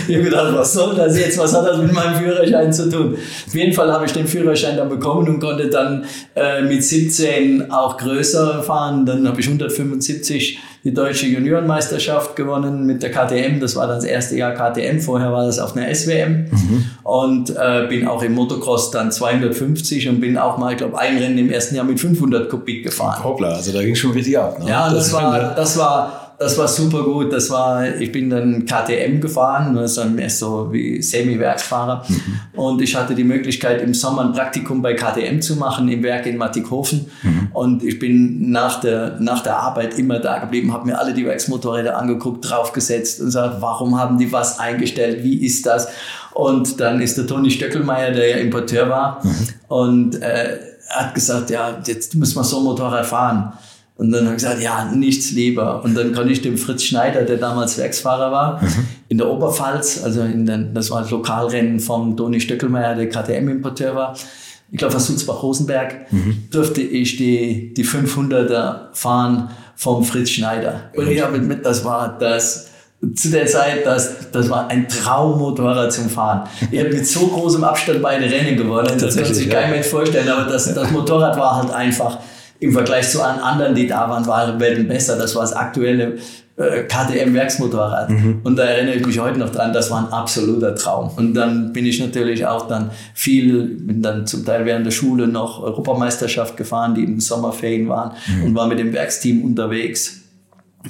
ich 0.07 0.15
habe 0.15 0.25
gedacht, 0.25 0.53
was 0.53 0.73
soll 0.73 0.93
das 0.93 1.17
jetzt? 1.17 1.37
Was 1.37 1.55
hat 1.55 1.65
das 1.65 1.77
mit 1.77 1.93
meinem 1.93 2.15
Führerschein 2.15 2.73
zu 2.73 2.89
tun? 2.89 3.15
Auf 3.15 3.55
jeden 3.55 3.71
Fall 3.71 3.91
habe 3.93 4.05
ich 4.05 4.11
den 4.11 4.27
Führerschein 4.27 4.75
dann 4.75 4.89
bekommen 4.89 5.29
und 5.29 5.39
konnte 5.39 5.69
dann 5.69 6.03
äh, 6.35 6.61
mit 6.61 6.83
17 6.83 7.71
auch 7.71 7.95
größer 7.95 8.61
fahren. 8.61 9.05
Dann 9.05 9.25
habe 9.25 9.39
ich 9.39 9.47
175 9.47 10.59
die 10.87 10.93
deutsche 10.93 11.25
Juniorenmeisterschaft 11.25 12.37
gewonnen 12.37 12.85
mit 12.85 13.03
der 13.03 13.11
KTM. 13.11 13.59
Das 13.59 13.75
war 13.75 13.87
dann 13.87 13.97
das 13.97 14.05
erste 14.05 14.37
Jahr 14.37 14.53
KTM. 14.53 15.01
Vorher 15.01 15.33
war 15.33 15.45
das 15.45 15.59
auf 15.59 15.75
einer 15.75 15.93
SWM. 15.93 16.45
Mhm. 16.49 16.85
Und 17.03 17.49
äh, 17.49 17.87
bin 17.89 18.07
auch 18.07 18.23
im 18.23 18.33
Motocross 18.33 18.89
dann 18.91 19.11
250 19.11 20.07
und 20.07 20.21
bin 20.21 20.37
auch 20.37 20.57
mal, 20.57 20.71
ich 20.71 20.77
glaube, 20.77 20.97
ein 20.97 21.17
Rennen 21.17 21.37
im 21.39 21.51
ersten 21.51 21.75
Jahr 21.75 21.83
mit 21.83 21.99
500 21.99 22.49
Kubik 22.49 22.85
gefahren. 22.85 23.21
Hoppla, 23.21 23.49
also 23.49 23.73
da 23.73 23.83
ging 23.83 23.95
schon 23.95 24.11
richtig 24.11 24.39
ab. 24.39 24.59
Ne? 24.63 24.69
Ja, 24.69 24.85
das, 24.89 25.11
das 25.11 25.13
war, 25.13 25.55
das 25.55 25.77
war, 25.77 26.26
das 26.39 26.57
war 26.57 26.67
super 26.67 27.03
gut. 27.03 27.33
Das 27.33 27.49
war, 27.49 27.95
ich 27.95 28.11
bin 28.11 28.29
dann 28.29 28.65
KTM 28.65 29.19
gefahren, 29.19 29.75
das 29.75 29.91
ist 29.91 29.97
dann 29.97 30.15
mehr 30.15 30.29
so 30.29 30.71
wie 30.71 31.01
Semi-Werksfahrer. 31.01 32.03
Mhm. 32.07 32.39
Und 32.59 32.81
ich 32.81 32.95
hatte 32.95 33.15
die 33.15 33.23
Möglichkeit, 33.23 33.81
im 33.81 33.93
Sommer 33.93 34.23
ein 34.25 34.33
Praktikum 34.33 34.81
bei 34.81 34.93
KTM 34.93 35.41
zu 35.41 35.55
machen, 35.55 35.89
im 35.89 36.03
Werk 36.03 36.27
in 36.27 36.37
Mattighofen. 36.37 37.07
Mhm. 37.23 37.49
Und 37.53 37.83
ich 37.83 37.97
bin 37.97 38.51
nach 38.51 38.79
der, 38.79 39.17
nach 39.19 39.41
der 39.41 39.57
Arbeit 39.57 39.97
immer 39.97 40.19
da 40.19 40.37
geblieben, 40.37 40.73
habe 40.73 40.85
mir 40.85 40.99
alle 40.99 41.13
die 41.13 41.25
Werksmotorräder 41.25 41.97
angeguckt, 41.97 42.47
draufgesetzt 42.47 43.19
und 43.19 43.27
gesagt, 43.27 43.57
warum 43.59 43.99
haben 43.99 44.19
die 44.19 44.31
was 44.31 44.59
eingestellt, 44.59 45.23
wie 45.23 45.43
ist 45.43 45.65
das? 45.65 45.87
Und 46.33 46.79
dann 46.79 47.01
ist 47.01 47.17
der 47.17 47.25
Toni 47.25 47.49
Stöckelmeier, 47.49 48.11
der 48.11 48.29
ja 48.29 48.37
Importeur 48.37 48.89
war, 48.89 49.25
mhm. 49.25 49.47
und 49.69 50.21
äh, 50.21 50.59
hat 50.89 51.15
gesagt, 51.15 51.49
ja, 51.49 51.79
jetzt 51.83 52.13
müssen 52.13 52.35
wir 52.35 52.43
so 52.43 52.59
ein 52.59 52.63
Motorrad 52.63 53.07
fahren. 53.07 53.53
Und 53.97 54.11
dann 54.11 54.25
habe 54.25 54.35
ich 54.35 54.43
gesagt, 54.43 54.61
ja, 54.61 54.85
nichts 54.85 55.31
lieber. 55.31 55.83
Und 55.83 55.95
dann 55.95 56.13
konnte 56.13 56.31
ich 56.31 56.41
dem 56.41 56.57
Fritz 56.57 56.83
Schneider, 56.83 57.23
der 57.23 57.37
damals 57.37 57.77
Werksfahrer 57.79 58.31
war, 58.31 58.63
mhm. 58.63 58.87
in 59.09 59.17
der 59.17 59.27
Oberpfalz, 59.27 60.03
also 60.03 60.21
in 60.21 60.45
den, 60.45 60.73
das 60.73 60.91
war 60.91 61.01
das 61.01 61.09
Lokalrennen 61.09 61.79
vom 61.79 62.15
Toni 62.15 62.39
Stöckelmeier, 62.39 62.95
der 62.95 63.09
KTM-Importeur 63.09 63.95
war, 63.95 64.15
ich 64.71 64.77
glaube, 64.77 64.91
von 64.91 65.01
Sulzbach-Rosenberg, 65.01 66.11
mhm. 66.11 66.43
durfte 66.51 66.81
ich 66.81 67.17
die, 67.17 67.73
die 67.73 67.85
500er 67.85 68.93
fahren 68.93 69.49
vom 69.75 70.03
Fritz 70.03 70.29
Schneider. 70.29 70.91
Und 70.95 71.07
ich 71.07 71.21
habe 71.21 71.39
mit, 71.39 71.65
das 71.65 71.83
war 71.83 72.17
das, 72.19 72.69
zu 73.15 73.29
der 73.29 73.45
Zeit, 73.45 73.85
das, 73.85 74.31
das 74.31 74.49
war 74.49 74.69
ein 74.69 74.87
Traummotorrad 74.87 75.91
zum 75.91 76.09
Fahren. 76.09 76.47
Ich 76.71 76.79
habe 76.79 76.89
mit 76.89 77.07
so 77.07 77.27
großem 77.27 77.63
Abstand 77.63 78.01
beide 78.01 78.25
Rennen 78.25 78.57
gewonnen, 78.57 78.97
das 78.99 79.15
kann 79.15 79.33
sich 79.33 79.49
kein 79.49 79.71
Mensch 79.71 79.87
vorstellen, 79.87 80.29
aber 80.29 80.51
das, 80.51 80.71
das 80.73 80.91
Motorrad 80.91 81.37
war 81.37 81.55
halt 81.55 81.71
einfach 81.71 82.19
im 82.59 82.73
Vergleich 82.73 83.09
zu 83.09 83.21
allen 83.21 83.39
anderen, 83.39 83.75
die 83.75 83.87
da 83.87 84.09
waren, 84.09 84.25
waren 84.25 84.59
Welten 84.59 84.87
besser. 84.87 85.17
Das 85.17 85.35
war 85.35 85.43
das 85.43 85.53
aktuelle 85.53 86.17
äh, 86.57 86.83
KTM-Werksmotorrad. 86.83 88.09
Mhm. 88.09 88.41
Und 88.43 88.55
da 88.55 88.63
erinnere 88.63 88.95
ich 88.95 89.05
mich 89.05 89.19
heute 89.19 89.37
noch 89.39 89.51
dran, 89.51 89.73
das 89.73 89.91
war 89.91 89.99
ein 89.99 90.11
absoluter 90.11 90.73
Traum. 90.75 91.11
Und 91.15 91.35
dann 91.35 91.71
bin 91.71 91.85
ich 91.85 91.99
natürlich 91.99 92.45
auch 92.45 92.67
dann 92.67 92.89
viel, 93.13 93.63
bin 93.63 94.01
dann 94.01 94.25
zum 94.25 94.43
Teil 94.43 94.65
während 94.65 94.85
der 94.85 94.91
Schule 94.91 95.27
noch 95.27 95.61
Europameisterschaft 95.61 96.57
gefahren, 96.57 96.95
die 96.95 97.03
im 97.03 97.19
Sommerferien 97.19 97.87
waren 97.89 98.13
mhm. 98.27 98.43
und 98.43 98.55
war 98.55 98.67
mit 98.67 98.79
dem 98.79 98.91
Werksteam 98.91 99.43
unterwegs 99.43 100.21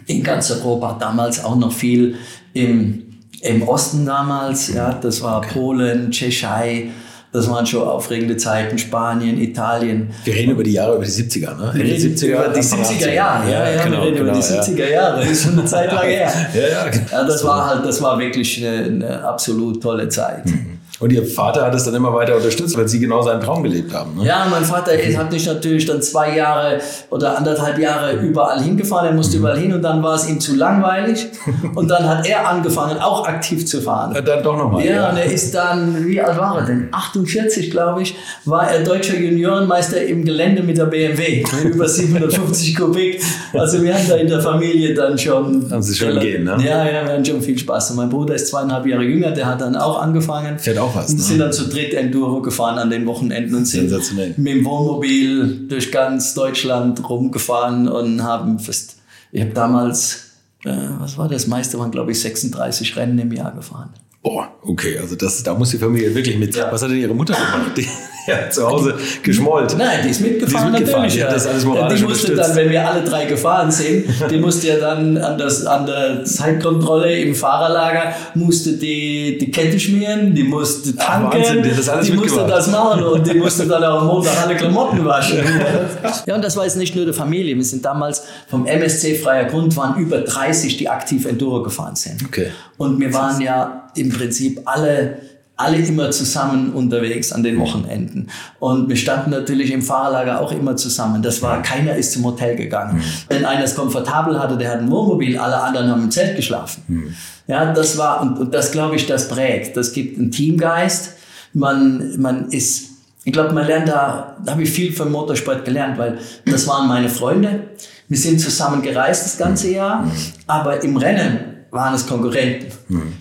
in 0.05 0.23
ganz 0.23 0.51
Europa, 0.51 0.95
damals 0.99 1.43
auch 1.43 1.55
noch 1.55 1.73
viel 1.73 2.15
im, 2.53 3.03
im 3.41 3.63
Osten 3.63 4.05
damals, 4.05 4.73
ja, 4.73 4.93
das 4.93 5.21
war. 5.21 5.41
Polen, 5.41 6.11
Tschechei, 6.11 6.89
das 7.31 7.49
waren 7.49 7.65
schon 7.65 7.87
aufregende 7.87 8.37
Zeiten, 8.37 8.77
Spanien, 8.77 9.39
Italien. 9.39 10.11
Wir 10.23 10.33
reden 10.33 10.51
über 10.51 10.63
die 10.63 10.73
Jahre, 10.73 10.95
über 10.95 11.05
die 11.05 11.11
70er, 11.11 11.55
ne? 11.55 11.71
Wir 11.73 11.83
reden 11.83 12.15
70er, 12.15 12.27
über 12.27 12.47
die 12.49 12.59
70er 12.61 13.13
Jahre, 13.13 13.51
ja, 13.51 13.69
ja, 13.69 13.83
genau, 13.83 13.97
wir 13.97 14.03
reden 14.03 14.17
genau, 14.17 14.31
über 14.31 14.39
die 14.39 14.45
70er 14.45 14.75
genau, 14.75 14.89
Jahre, 14.89 15.19
das 15.19 15.31
ist 15.31 15.43
schon 15.43 15.53
eine 15.53 15.65
Zeit 15.65 15.91
lang 15.91 16.05
her. 16.07 16.31
ja, 16.53 16.61
ja, 16.61 16.91
ja, 17.11 17.23
das 17.25 17.43
war 17.43 17.69
halt, 17.69 17.85
das 17.85 18.01
war 18.01 18.17
wirklich 18.17 18.65
eine, 18.65 18.85
eine 18.85 19.23
absolut 19.23 19.83
tolle 19.83 20.07
Zeit. 20.09 20.45
Mhm. 20.45 20.76
Und 20.99 21.11
Ihr 21.13 21.25
Vater 21.25 21.65
hat 21.65 21.75
es 21.75 21.83
dann 21.83 21.93
immer 21.93 22.13
weiter 22.13 22.35
unterstützt, 22.35 22.75
weil 22.75 22.87
Sie 22.87 22.99
genau 22.99 23.21
seinen 23.21 23.41
Traum 23.41 23.61
gelebt 23.61 23.93
haben. 23.93 24.15
Ne? 24.17 24.25
Ja, 24.25 24.47
mein 24.49 24.63
Vater 24.63 24.93
hat 24.93 25.31
mich 25.31 25.45
natürlich 25.45 25.85
dann 25.85 26.01
zwei 26.01 26.35
Jahre 26.35 26.79
oder 27.11 27.37
anderthalb 27.37 27.77
Jahre 27.77 28.13
überall 28.13 28.61
hingefahren. 28.61 29.07
Er 29.07 29.13
musste 29.13 29.37
mhm. 29.37 29.43
überall 29.43 29.59
hin 29.59 29.73
und 29.73 29.81
dann 29.83 30.01
war 30.01 30.15
es 30.15 30.27
ihm 30.27 30.39
zu 30.39 30.55
langweilig. 30.55 31.27
Und 31.75 31.89
dann 31.89 32.07
hat 32.07 32.27
er 32.27 32.47
angefangen, 32.47 32.97
auch 32.99 33.27
aktiv 33.27 33.65
zu 33.65 33.81
fahren. 33.81 34.13
Ja, 34.15 34.21
dann 34.21 34.43
doch 34.43 34.57
nochmal. 34.57 34.83
Ja, 34.85 34.93
ja, 34.93 35.09
und 35.09 35.17
er 35.17 35.25
ist 35.25 35.53
dann, 35.53 36.05
wie 36.05 36.19
alt 36.19 36.37
war 36.37 36.59
er 36.59 36.65
denn? 36.65 36.87
48, 36.91 37.69
glaube 37.69 38.01
ich, 38.01 38.15
war 38.45 38.69
er 38.69 38.83
deutscher 38.83 39.17
Juniorenmeister 39.17 40.03
im 40.03 40.23
Gelände 40.23 40.63
mit 40.63 40.77
der 40.77 40.85
BMW. 40.85 41.43
Über 41.63 41.87
750 41.87 42.75
Kubik. 42.75 43.21
Also 43.53 43.83
wir 43.83 43.93
haben 43.93 44.07
da 44.07 44.15
in 44.15 44.27
der 44.27 44.41
Familie 44.41 44.93
dann 44.93 45.17
schon... 45.17 45.69
Haben 45.69 45.81
Sie 45.81 45.95
schon 45.95 46.19
gehen, 46.19 46.45
ne? 46.45 46.57
Ja, 46.59 46.85
ja, 46.85 47.05
wir 47.05 47.13
hatten 47.13 47.25
schon 47.25 47.41
viel 47.41 47.57
Spaß. 47.57 47.91
Und 47.91 47.97
mein 47.97 48.09
Bruder 48.09 48.35
ist 48.35 48.47
zweieinhalb 48.47 48.85
Jahre 48.85 49.03
jünger, 49.03 49.31
der 49.31 49.45
hat 49.45 49.61
dann 49.61 49.75
auch 49.75 50.01
angefangen. 50.01 50.57
Fährt 50.57 50.79
auch 50.79 50.86
was. 50.95 51.13
Ne? 51.13 51.19
sind 51.19 51.39
dann 51.39 51.53
zu 51.53 51.67
dritt 51.67 51.93
Enduro 51.93 52.41
gefahren 52.41 52.77
an 52.77 52.89
den 52.89 53.05
Wochenenden 53.05 53.55
und 53.55 53.65
sind 53.65 53.91
mit 54.37 54.37
dem 54.37 54.65
Wohnmobil 54.65 55.67
durch 55.67 55.91
ganz 55.91 56.33
Deutschland 56.33 57.07
rumgefahren 57.09 57.87
und 57.87 58.23
haben 58.23 58.59
fast, 58.59 58.97
ich 59.31 59.41
habe 59.41 59.51
damals, 59.51 60.31
äh, 60.65 60.75
was 60.99 61.17
war 61.17 61.29
das 61.29 61.47
meiste, 61.47 61.79
waren 61.79 61.91
glaube 61.91 62.11
ich 62.11 62.19
36 62.19 62.95
Rennen 62.95 63.19
im 63.19 63.31
Jahr 63.31 63.53
gefahren. 63.53 63.89
Oh, 64.23 64.43
okay, 64.63 64.97
also 64.97 65.15
das, 65.15 65.43
da 65.43 65.53
muss 65.53 65.69
die 65.69 65.77
Familie 65.77 66.13
wirklich 66.13 66.37
mit. 66.37 66.55
Ja. 66.55 66.71
Was 66.71 66.81
hat 66.81 66.89
denn 66.89 66.97
Ihre 66.97 67.15
Mutter 67.15 67.33
gemacht? 67.33 67.79
Die, 68.27 68.31
ja, 68.31 68.49
zu 68.49 68.67
Hause 68.67 68.95
geschmollt. 69.23 69.75
Nein, 69.77 69.99
die 70.03 70.09
ist 70.09 70.21
mitgefahren, 70.21 70.73
die 70.73 70.83
ist 70.83 70.87
mitgefahren. 70.87 71.03
natürlich. 71.03 71.15
Ja. 71.15 71.31
Das 71.31 71.47
alles 71.47 71.65
moralisch 71.65 71.99
die 71.99 72.05
musste 72.05 72.35
dann, 72.35 72.55
wenn 72.55 72.69
wir 72.69 72.87
alle 72.87 73.03
drei 73.03 73.25
gefahren 73.25 73.71
sind, 73.71 74.05
die 74.29 74.37
musste 74.37 74.67
ja 74.67 74.77
dann 74.77 75.17
an, 75.17 75.37
das, 75.37 75.65
an 75.65 75.85
der 75.85 76.23
Zeitkontrolle 76.23 77.19
im 77.19 77.33
Fahrerlager, 77.33 78.13
musste 78.35 78.73
die, 78.73 79.37
die 79.39 79.51
Kette 79.51 79.79
schmieren, 79.79 80.35
die 80.35 80.43
musste 80.43 80.95
tanken, 80.95 81.29
Ach, 81.31 81.53
Wahnsinn, 81.53 81.73
das 81.75 81.89
alles 81.89 82.07
die 82.07 82.13
musste 82.13 82.45
das 82.47 82.67
machen 82.67 83.03
und 83.03 83.27
die 83.27 83.33
musste 83.33 83.65
dann 83.65 83.83
auch 83.83 84.01
am 84.01 84.07
Montag 84.07 84.45
alle 84.45 84.55
Klamotten 84.55 85.05
waschen. 85.05 85.39
ja, 86.25 86.35
und 86.35 86.43
das 86.43 86.55
war 86.57 86.63
jetzt 86.63 86.77
nicht 86.77 86.95
nur 86.95 87.05
die 87.05 87.13
Familie. 87.13 87.55
Wir 87.55 87.63
sind 87.63 87.85
damals 87.85 88.23
vom 88.49 88.65
MSC 88.65 89.15
Freier 89.15 89.45
Grund, 89.45 89.75
waren 89.77 89.99
über 89.99 90.19
30, 90.19 90.77
die 90.77 90.89
aktiv 90.89 91.25
Enduro 91.25 91.63
gefahren 91.63 91.95
sind. 91.95 92.23
Okay. 92.25 92.47
Und 92.77 92.99
wir 92.99 93.13
waren 93.13 93.41
ja 93.41 93.89
im 93.95 94.09
Prinzip 94.09 94.61
alle 94.65 95.17
alle 95.57 95.77
immer 95.77 96.11
zusammen 96.11 96.71
unterwegs 96.71 97.31
an 97.33 97.41
den 97.41 97.59
Wochenenden. 97.59 98.29
Und 98.59 98.89
wir 98.89 98.95
standen 98.95 99.31
natürlich 99.31 99.71
im 99.71 99.81
Fahrerlager 99.81 100.39
auch 100.39 100.51
immer 100.51 100.75
zusammen. 100.75 101.23
Das 101.23 101.41
war, 101.41 101.63
keiner 101.63 101.95
ist 101.95 102.13
zum 102.13 102.23
Hotel 102.25 102.55
gegangen. 102.55 102.97
Mhm. 102.97 103.03
Wenn 103.27 103.45
einer 103.45 103.63
es 103.63 103.75
komfortabel 103.75 104.39
hatte, 104.39 104.55
der 104.55 104.71
hat 104.71 104.79
ein 104.79 104.91
Wohnmobil, 104.91 105.37
alle 105.37 105.59
anderen 105.59 105.89
haben 105.89 106.03
im 106.03 106.11
Zelt 106.11 106.35
geschlafen. 106.35 106.83
Mhm. 106.87 107.15
Ja, 107.47 107.73
das 107.73 107.97
war, 107.97 108.21
und, 108.21 108.37
und 108.37 108.53
das 108.53 108.71
glaube 108.71 108.95
ich, 108.95 109.07
das 109.07 109.29
prägt. 109.29 109.75
Das 109.75 109.93
gibt 109.93 110.19
einen 110.19 110.31
Teamgeist. 110.31 111.13
Man, 111.53 112.21
man 112.21 112.49
ist, 112.49 112.89
ich 113.23 113.33
glaube, 113.33 113.53
man 113.53 113.65
lernt 113.65 113.87
da, 113.87 114.37
da 114.45 114.51
habe 114.51 114.61
ich 114.61 114.69
viel 114.69 114.93
vom 114.93 115.11
Motorsport 115.11 115.65
gelernt, 115.65 115.97
weil 115.97 116.19
das 116.45 116.67
waren 116.67 116.87
meine 116.87 117.09
Freunde. 117.09 117.61
Wir 118.07 118.17
sind 118.17 118.39
zusammen 118.39 118.83
gereist 118.83 119.25
das 119.25 119.37
ganze 119.39 119.71
Jahr, 119.71 120.03
mhm. 120.03 120.11
aber 120.45 120.83
im 120.83 120.97
Rennen 120.97 121.56
waren 121.71 121.93
es 121.93 122.07
Konkurrenten. 122.07 122.71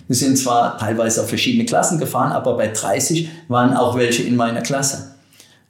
Wir 0.07 0.15
sind 0.15 0.37
zwar 0.37 0.77
teilweise 0.77 1.21
auf 1.21 1.29
verschiedene 1.29 1.65
Klassen 1.65 1.99
gefahren, 1.99 2.31
aber 2.31 2.55
bei 2.57 2.67
30 2.67 3.29
waren 3.47 3.75
auch 3.75 3.97
welche 3.97 4.23
in 4.23 4.35
meiner 4.35 4.61
Klasse. 4.61 5.15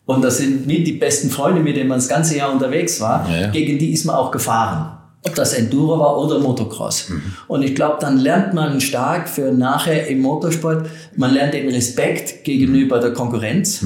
Und 0.05 0.23
das 0.23 0.37
sind 0.37 0.65
nicht 0.65 0.87
die 0.87 0.93
besten 0.93 1.29
Freunde, 1.29 1.61
mit 1.61 1.75
denen 1.75 1.89
man 1.89 1.97
das 1.97 2.07
ganze 2.07 2.37
Jahr 2.37 2.51
unterwegs 2.51 3.01
war. 3.01 3.29
Ja, 3.29 3.41
ja. 3.41 3.47
Gegen 3.47 3.77
die 3.77 3.91
ist 3.91 4.05
man 4.05 4.15
auch 4.15 4.31
gefahren. 4.31 4.97
Ob 5.23 5.35
das 5.35 5.53
Enduro 5.53 5.99
war 5.99 6.17
oder 6.17 6.39
Motocross. 6.39 7.11
Und 7.47 7.63
ich 7.63 7.75
glaube, 7.75 7.97
dann 7.99 8.17
lernt 8.17 8.53
man 8.53 8.79
stark 8.79 9.27
für 9.27 9.51
nachher 9.51 10.07
im 10.07 10.21
Motorsport, 10.21 10.87
man 11.17 11.33
lernt 11.33 11.53
den 11.53 11.67
Respekt 11.67 12.45
gegenüber 12.45 12.99
der 12.99 13.11
Konkurrenz. 13.11 13.85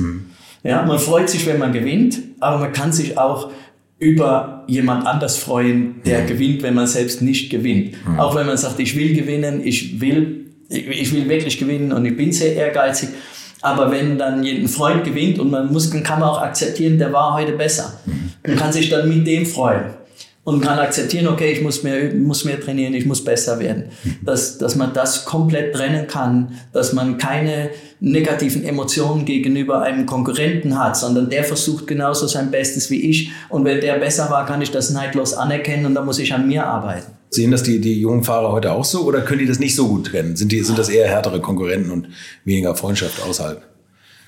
Ja, 0.64 0.84
man 0.84 1.00
freut 1.00 1.30
sich, 1.30 1.48
wenn 1.48 1.58
man 1.58 1.74
gewinnt, 1.74 2.20
aber 2.40 2.60
man 2.60 2.72
kann 2.72 2.92
sich 2.92 3.18
auch 3.18 3.50
über 4.02 4.64
jemand 4.68 5.06
anders 5.06 5.38
freuen, 5.38 6.02
der 6.06 6.26
gewinnt, 6.26 6.64
wenn 6.64 6.74
man 6.74 6.88
selbst 6.88 7.22
nicht 7.22 7.52
gewinnt. 7.52 7.96
Auch 8.18 8.36
wenn 8.36 8.48
man 8.48 8.58
sagt, 8.58 8.80
ich 8.80 8.98
will 8.98 9.14
gewinnen, 9.14 9.62
ich 9.64 10.02
will, 10.02 10.48
ich 10.70 11.14
will 11.14 11.30
wirklich 11.30 11.58
gewinnen 11.60 11.94
und 11.94 12.04
ich 12.06 12.18
bin 12.18 12.32
sehr 12.32 12.56
ehrgeizig. 12.56 13.10
Aber 13.62 13.92
wenn 13.92 14.18
dann 14.18 14.44
ein 14.44 14.68
Freund 14.68 15.04
gewinnt 15.04 15.38
und 15.38 15.52
man 15.52 15.72
muss, 15.72 15.92
dann 15.92 16.02
kann 16.02 16.20
man 16.20 16.30
auch 16.30 16.42
akzeptieren, 16.42 16.98
der 16.98 17.14
war 17.14 17.36
heute 17.36 17.52
besser. 17.52 18.02
Man 18.46 18.56
kann 18.56 18.74
sich 18.74 18.90
dann 18.90 19.08
mit 19.08 19.28
dem 19.28 19.46
freuen 19.46 20.01
und 20.44 20.62
kann 20.62 20.80
akzeptieren, 20.80 21.28
okay, 21.28 21.52
ich 21.52 21.62
muss 21.62 21.84
mehr 21.84 22.14
muss 22.16 22.46
mehr 22.46 22.60
trainieren, 22.60 22.94
ich 22.96 23.06
muss 23.06 23.24
besser 23.24 23.60
werden. 23.60 23.86
Dass, 24.24 24.58
dass 24.58 24.76
man 24.76 24.94
das 24.94 25.26
komplett 25.26 25.76
trennen 25.76 26.08
kann, 26.08 26.54
dass 26.74 26.94
man 26.94 27.18
keine 27.18 27.70
negativen 28.00 28.64
Emotionen 28.64 29.26
gegenüber 29.26 29.82
einem 29.84 30.08
Konkurrenten 30.08 30.80
hat, 30.80 30.98
sondern 30.98 31.30
der 31.30 31.44
versucht 31.44 31.86
genauso 31.86 32.26
sein 32.26 32.50
Bestes 32.50 32.90
wie 32.90 33.02
ich. 33.02 33.32
Und 33.50 33.66
wenn 33.66 33.82
der 33.82 34.00
besser 34.00 34.32
war, 34.32 34.46
kann 34.48 34.62
ich 34.62 34.72
das 34.72 34.90
neidlos 34.90 35.34
anerkennen 35.34 35.86
und 35.86 35.94
dann 35.94 36.06
muss 36.06 36.18
ich 36.18 36.34
an 36.34 36.48
mir 36.48 36.66
arbeiten. 36.66 37.12
Sehen 37.30 37.52
das 37.52 37.64
die, 37.64 37.80
die 37.80 38.02
jungen 38.02 38.24
Fahrer 38.24 38.52
heute 38.52 38.72
auch 38.72 38.84
so 38.84 39.04
oder 39.04 39.22
können 39.22 39.40
die 39.40 39.46
das 39.46 39.60
nicht 39.60 39.76
so 39.76 39.88
gut 39.88 40.08
trennen? 40.08 40.36
Sind, 40.36 40.52
die, 40.52 40.62
sind 40.62 40.78
das 40.78 40.90
eher 40.90 41.08
härtere 41.08 41.40
Konkurrenten 41.40 41.92
und 41.92 42.10
weniger 42.44 42.76
Freundschaft 42.76 43.22
außerhalb? 43.24 43.62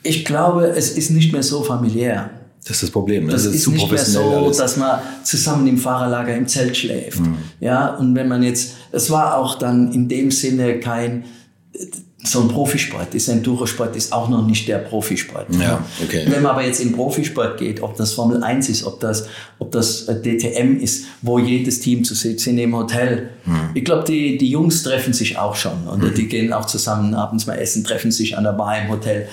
Ich 0.04 0.24
glaube, 0.26 0.68
es 0.68 0.96
ist 0.96 1.10
nicht 1.10 1.34
mehr 1.34 1.44
so 1.44 1.64
familiär. 1.64 2.30
Das 2.66 2.78
ist 2.78 2.84
das 2.84 2.92
Problem. 2.92 3.26
Ne? 3.26 3.32
Das, 3.32 3.46
ist, 3.46 3.62
zu 3.62 3.72
nicht 3.72 3.92
mehr 3.92 4.04
so, 4.04 4.22
alles. 4.22 4.58
dass 4.58 4.78
man 4.78 5.00
zusammen 5.24 5.68
im 5.68 5.78
Fahrerlager 5.78 6.36
im 6.36 6.48
Zelt 6.48 6.78
schläft. 6.78 7.22
Ja, 7.60 7.96
und 7.96 8.16
wenn 8.16 8.28
man 8.28 8.42
jetzt, 8.42 8.76
es 8.92 9.10
war 9.10 9.38
auch 9.38 9.56
dann 9.56 9.92
in 9.92 10.08
dem 10.08 10.32
Sinne 10.32 10.80
kein, 10.80 11.26
so 12.26 12.42
ein 12.42 12.48
Profisport 12.48 13.14
ist, 13.16 13.28
Endurosport 13.28 13.96
ist 13.98 14.14
auch 14.14 14.30
noch 14.30 14.48
nicht 14.48 14.68
der 14.68 14.78
Profisport. 14.78 15.48
Ja, 15.60 15.84
okay. 16.02 16.24
Wenn 16.26 16.42
man 16.42 16.52
aber 16.52 16.66
jetzt 16.66 16.80
in 16.80 16.94
Profisport 16.94 17.58
geht, 17.58 17.82
ob 17.82 17.98
das 17.98 18.14
Formel 18.14 18.42
1 18.42 18.70
ist, 18.70 18.86
ob 18.86 19.02
das, 19.02 19.28
ob 19.60 19.72
das 19.72 20.04
äh, 20.04 20.22
DTM 20.22 20.80
ist, 20.80 21.06
wo 21.22 21.38
jedes 21.38 21.82
Team 21.82 22.06
zu 22.06 22.16
sitzt 22.16 22.48
in 22.48 22.56
dem 22.56 22.74
Hotel. 22.76 23.32
Ich 23.74 23.84
glaube, 23.84 24.06
die, 24.06 24.38
die 24.38 24.50
Jungs 24.50 24.84
treffen 24.84 25.12
sich 25.12 25.38
auch 25.38 25.56
schon 25.56 25.86
und 25.88 26.18
die 26.18 26.28
gehen 26.30 26.54
auch 26.54 26.66
zusammen 26.66 27.14
abends 27.14 27.46
mal 27.46 27.56
essen, 27.56 27.84
treffen 27.84 28.12
sich 28.12 28.38
an 28.38 28.46
der 28.46 28.54
Bar 28.54 28.82
im 28.82 28.90
Hotel. 28.90 29.28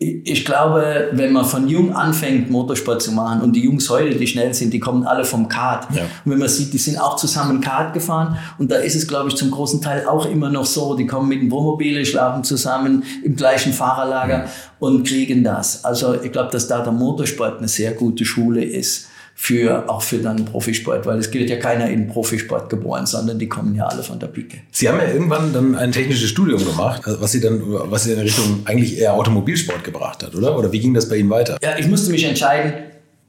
Ich 0.00 0.44
glaube, 0.44 1.08
wenn 1.12 1.32
man 1.32 1.44
von 1.44 1.68
jung 1.68 1.92
anfängt, 1.92 2.50
Motorsport 2.50 3.02
zu 3.02 3.10
machen 3.10 3.40
und 3.40 3.54
die 3.54 3.64
Jungs 3.64 3.90
heute, 3.90 4.14
die 4.14 4.28
schnell 4.28 4.54
sind, 4.54 4.72
die 4.72 4.78
kommen 4.78 5.04
alle 5.04 5.24
vom 5.24 5.48
Kart. 5.48 5.88
Ja. 5.92 6.02
Und 6.24 6.32
wenn 6.32 6.38
man 6.38 6.48
sieht, 6.48 6.72
die 6.72 6.78
sind 6.78 7.00
auch 7.00 7.16
zusammen 7.16 7.60
Kart 7.60 7.94
gefahren 7.94 8.38
und 8.58 8.70
da 8.70 8.76
ist 8.76 8.94
es, 8.94 9.08
glaube 9.08 9.28
ich, 9.28 9.34
zum 9.34 9.50
großen 9.50 9.82
Teil 9.82 10.06
auch 10.06 10.26
immer 10.26 10.50
noch 10.50 10.66
so, 10.66 10.94
die 10.94 11.06
kommen 11.06 11.28
mit 11.28 11.42
dem 11.42 11.50
Wohnmobil, 11.50 12.04
schlafen 12.06 12.44
zusammen 12.44 13.02
im 13.24 13.34
gleichen 13.34 13.72
Fahrerlager 13.72 14.44
und 14.78 15.04
kriegen 15.04 15.42
das. 15.42 15.84
Also 15.84 16.14
ich 16.22 16.30
glaube, 16.30 16.52
dass 16.52 16.68
da 16.68 16.80
der 16.80 16.92
Motorsport 16.92 17.58
eine 17.58 17.68
sehr 17.68 17.92
gute 17.92 18.24
Schule 18.24 18.62
ist 18.62 19.08
für 19.40 19.88
auch 19.88 20.02
für 20.02 20.18
dann 20.18 20.44
Profisport, 20.44 21.06
weil 21.06 21.20
es 21.20 21.32
wird 21.32 21.48
ja 21.48 21.56
keiner 21.58 21.88
in 21.88 22.08
Profisport 22.08 22.68
geboren, 22.68 23.06
sondern 23.06 23.38
die 23.38 23.48
kommen 23.48 23.72
ja 23.76 23.86
alle 23.86 24.02
von 24.02 24.18
der 24.18 24.26
Pike. 24.26 24.58
Sie 24.72 24.88
haben 24.88 24.98
ja 24.98 25.06
irgendwann 25.06 25.52
dann 25.52 25.76
ein 25.76 25.92
technisches 25.92 26.28
Studium 26.28 26.58
gemacht, 26.58 27.02
was 27.06 27.30
Sie 27.30 27.40
dann, 27.40 27.62
was 27.64 28.02
Sie 28.02 28.12
in 28.12 28.18
Richtung 28.18 28.62
eigentlich 28.64 28.98
eher 28.98 29.14
Automobilsport 29.14 29.84
gebracht 29.84 30.24
hat, 30.24 30.34
oder? 30.34 30.58
Oder 30.58 30.72
wie 30.72 30.80
ging 30.80 30.92
das 30.92 31.08
bei 31.08 31.18
Ihnen 31.18 31.30
weiter? 31.30 31.56
Ja, 31.62 31.78
ich 31.78 31.86
musste 31.86 32.10
mich 32.10 32.24
entscheiden, 32.24 32.72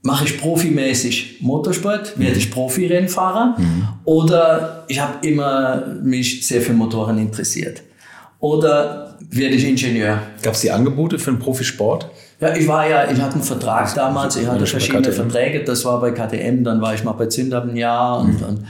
mache 0.01 0.25
ich 0.25 0.39
profimäßig 0.39 1.41
Motorsport, 1.41 2.17
werde 2.17 2.39
ich 2.39 2.49
Profirennfahrer 2.49 3.55
oder 4.03 4.85
ich 4.87 4.99
habe 4.99 5.25
immer 5.27 5.85
mich 6.03 6.45
sehr 6.47 6.61
für 6.61 6.73
Motoren 6.73 7.19
interessiert. 7.19 7.83
Oder 8.39 9.15
werde 9.29 9.55
ich 9.55 9.63
Ingenieur. 9.63 10.23
Gab 10.41 10.55
es 10.55 10.61
die 10.61 10.71
Angebote 10.71 11.19
für 11.19 11.29
einen 11.29 11.39
Profisport? 11.39 12.09
Ja, 12.39 12.55
ich 12.55 12.67
war 12.67 12.87
ja, 12.87 13.11
ich 13.11 13.19
hatte 13.19 13.35
einen 13.35 13.43
Vertrag 13.43 13.93
damals, 13.95 14.37
ich 14.37 14.47
hatte 14.47 14.65
verschiedene. 14.65 15.11
Verträge, 15.11 15.63
das 15.63 15.83
war 15.83 15.99
bei 15.99 16.11
KTM, 16.11 16.63
dann 16.63 16.81
war 16.81 16.93
ich 16.93 17.03
mal 17.03 17.11
bei 17.11 17.25
Zündab 17.25 17.65
ein 17.65 17.75
Jahr 17.75 18.19
und, 18.19 18.41
und 18.41 18.63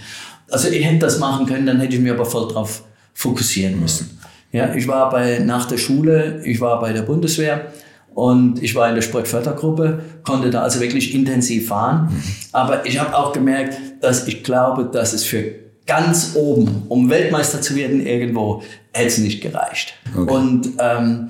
also 0.50 0.70
ich 0.70 0.84
hätte 0.84 1.00
das 1.00 1.20
machen 1.20 1.46
können, 1.46 1.68
dann 1.68 1.80
hätte 1.80 1.96
ich 1.96 2.02
mich 2.02 2.12
aber 2.12 2.26
voll 2.26 2.52
drauf 2.52 2.84
fokussieren 3.14 3.80
müssen. 3.80 4.20
Ja, 4.52 4.74
ich 4.74 4.88
war 4.88 5.10
bei, 5.12 5.40
nach 5.40 5.68
der 5.68 5.78
Schule, 5.78 6.42
ich 6.44 6.60
war 6.60 6.80
bei 6.80 6.94
der 6.94 7.04
Bundeswehr 7.04 7.68
und 8.16 8.64
ich 8.64 8.74
war 8.74 8.90
in 8.90 8.96
der 8.96 9.04
Sportfördergruppe, 9.04 10.00
konnte 10.24 10.50
da 10.50 10.64
also 10.64 10.80
wirklich 10.80 11.14
intensiv 11.14 11.68
fahren. 11.68 12.24
Aber 12.52 12.86
ich 12.88 13.00
habe 13.00 13.16
auch 13.16 13.34
gemerkt, 13.34 13.78
dass 14.02 14.28
ich 14.28 14.44
glaube, 14.44 14.86
dass 14.86 15.14
es 15.14 15.24
für 15.24 15.44
ganz 15.86 16.32
oben, 16.36 16.84
um 16.88 17.10
Weltmeister 17.10 17.62
zu 17.62 17.76
werden 17.76 18.06
irgendwo, 18.06 18.64
hätte 18.92 19.08
es 19.08 19.18
nicht 19.20 19.42
gereicht. 19.42 19.94
Okay. 20.16 20.32
Und 20.32 20.70
ähm, 20.80 21.30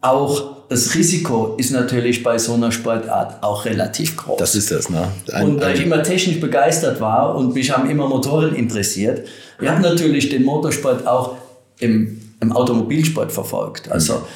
auch 0.00 0.55
das 0.68 0.94
Risiko 0.94 1.54
ist 1.58 1.70
natürlich 1.70 2.22
bei 2.22 2.38
so 2.38 2.54
einer 2.54 2.72
Sportart 2.72 3.42
auch 3.42 3.64
relativ 3.64 4.16
groß. 4.16 4.38
Das 4.38 4.54
ist 4.54 4.70
das, 4.70 4.90
ne? 4.90 5.08
Ein, 5.32 5.46
Und 5.46 5.60
da 5.60 5.70
ich 5.70 5.82
immer 5.82 6.02
technisch 6.02 6.40
begeistert 6.40 7.00
war 7.00 7.36
und 7.36 7.54
mich 7.54 7.70
haben 7.70 7.88
immer 7.88 8.08
Motoren 8.08 8.54
interessiert, 8.54 9.26
ich 9.60 9.68
habe 9.68 9.82
natürlich 9.82 10.28
den 10.28 10.44
Motorsport 10.44 11.06
auch 11.06 11.36
im, 11.78 12.20
im 12.40 12.52
Automobilsport 12.52 13.32
verfolgt. 13.32 13.90
Also 13.90 14.26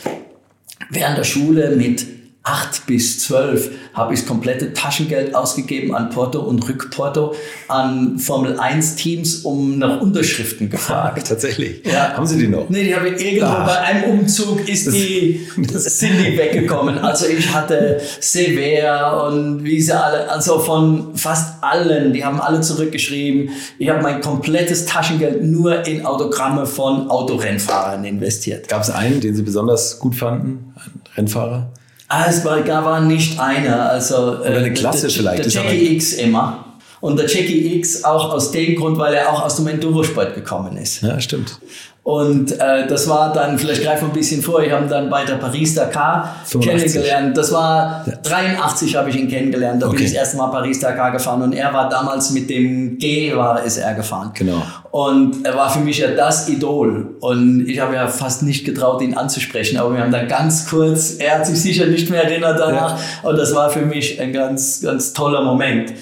während 0.91 1.19
der 1.19 1.25
Schule 1.25 1.77
mit 1.77 2.07
8 2.43 2.87
bis 2.87 3.21
12 3.21 3.71
habe 3.93 4.15
ich 4.15 4.21
das 4.21 4.29
komplette 4.29 4.73
Taschengeld 4.73 5.35
ausgegeben 5.35 5.95
an 5.95 6.09
Porto 6.09 6.41
und 6.41 6.67
Rückporto 6.67 7.35
an 7.69 8.19
Formel 8.19 8.59
1 8.59 8.97
Teams 8.97 9.37
um 9.45 9.79
nach 9.79 10.01
Unterschriften 10.01 10.71
gefragt. 10.71 11.27
Tatsächlich. 11.29 11.83
Ja. 11.85 12.15
Haben 12.17 12.27
Sie 12.27 12.39
die 12.39 12.49
noch? 12.49 12.71
Nee, 12.71 12.85
die 12.85 12.97
habe 12.97 13.11
ich 13.11 13.23
irgendwo 13.23 13.45
Ach. 13.45 13.67
bei 13.67 13.79
einem 13.81 14.21
Umzug 14.21 14.67
ist 14.67 14.91
die, 14.91 15.47
sind 15.69 16.13
die 16.19 16.39
weggekommen. 16.39 16.97
Also 16.99 17.27
ich 17.27 17.53
hatte 17.53 18.01
Sever 18.21 19.27
und 19.27 19.63
wie 19.63 19.81
sie 19.81 19.93
alle, 19.93 20.31
also 20.31 20.61
von 20.61 21.15
fast 21.17 21.63
allen, 21.63 22.15
die 22.15 22.25
haben 22.25 22.41
alle 22.41 22.63
zurückgeschrieben. 22.63 23.51
Ich 23.79 23.91
habe 23.91 24.03
mein 24.03 24.23
komplettes 24.23 24.87
Taschengeld 24.87 25.45
nur 25.45 25.87
in 25.87 26.07
Autogramme 26.07 26.65
von 26.65 27.11
Autorennfahrern 27.11 28.03
investiert. 28.05 28.67
Gab 28.69 28.81
es 28.81 28.89
einen, 28.89 29.21
den 29.21 29.35
Sie 29.35 29.43
besonders 29.43 29.99
gut 29.99 30.15
fanden? 30.15 30.73
Ein 30.75 31.03
Rennfahrer? 31.17 31.71
Ah, 32.13 32.27
es 32.29 32.45
war, 32.45 32.61
da 32.61 32.85
war 32.85 33.01
nicht 33.01 33.39
einer. 33.39 33.89
Also, 33.89 34.41
Oder 34.41 34.57
eine 34.57 34.73
Klasse 34.75 35.07
der, 35.07 35.11
vielleicht, 35.11 35.45
Der 35.45 35.53
Jackie 35.53 35.95
X 35.95 36.15
immer. 36.15 36.65
Und 37.01 37.17
der 37.19 37.27
Jackie 37.27 37.77
X 37.77 38.03
auch 38.03 38.33
aus 38.33 38.51
dem 38.51 38.75
Grund, 38.75 38.99
weil 38.99 39.15
er 39.15 39.33
auch 39.33 39.43
aus 39.45 39.57
dem 39.57 39.69
Endurosport 39.69 40.35
gekommen 40.35 40.77
ist. 40.77 41.03
Ja, 41.03 41.21
stimmt. 41.21 41.61
Und 42.03 42.59
äh, 42.59 42.87
das 42.89 43.07
war 43.09 43.33
dann, 43.33 43.59
vielleicht 43.59 43.83
greifen 43.85 44.07
wir 44.07 44.09
ein 44.09 44.15
bisschen 44.15 44.41
vor, 44.43 44.63
ich 44.63 44.73
habe 44.73 44.85
ihn 44.85 44.89
dann 44.89 45.11
bei 45.11 45.25
der 45.25 45.35
Paris-Dakar 45.35 46.35
85. 46.47 46.93
kennengelernt. 46.95 47.37
Das 47.37 47.53
war 47.53 48.05
83 48.23 48.97
habe 48.97 49.11
ich 49.11 49.17
ihn 49.17 49.29
kennengelernt. 49.29 49.83
Da 49.83 49.87
bin 49.87 49.97
Okay. 49.97 50.05
ich 50.07 50.13
das 50.13 50.19
erste 50.19 50.39
Mal 50.39 50.49
Paris-Dakar 50.49 51.13
gefahren 51.13 51.43
und 51.43 51.53
er 51.53 51.73
war 51.75 51.89
damals 51.91 52.31
mit 52.31 52.49
dem 52.49 52.97
G 52.99 53.37
war 53.37 53.63
ist 53.63 53.77
er 53.77 53.95
gefahren. 53.95 54.31
Genau. 54.35 54.63
Und 54.91 55.45
er 55.47 55.55
war 55.55 55.69
für 55.71 55.81
mich 55.81 55.99
ja 55.99 56.09
das 56.13 56.49
Idol. 56.49 57.17
Und 57.21 57.69
ich 57.69 57.79
habe 57.81 57.95
ja 57.95 58.09
fast 58.09 58.43
nicht 58.43 58.65
getraut, 58.65 59.03
ihn 59.03 59.15
anzusprechen. 59.17 59.77
Aber 59.79 59.93
wir 59.95 60.01
haben 60.01 60.11
dann 60.11 60.27
ganz 60.27 60.69
kurz, 60.69 61.17
er 61.19 61.39
hat 61.39 61.47
sich 61.47 61.61
sicher 61.61 61.87
nicht 61.87 62.09
mehr 62.11 62.25
erinnert 62.25 62.59
danach. 62.59 62.99
Und 63.23 63.37
das 63.37 63.55
war 63.55 63.69
für 63.71 63.83
mich 63.83 64.19
ein 64.21 64.33
ganz, 64.33 64.81
ganz 64.83 65.13
toller 65.13 65.43
Moment. 65.45 65.93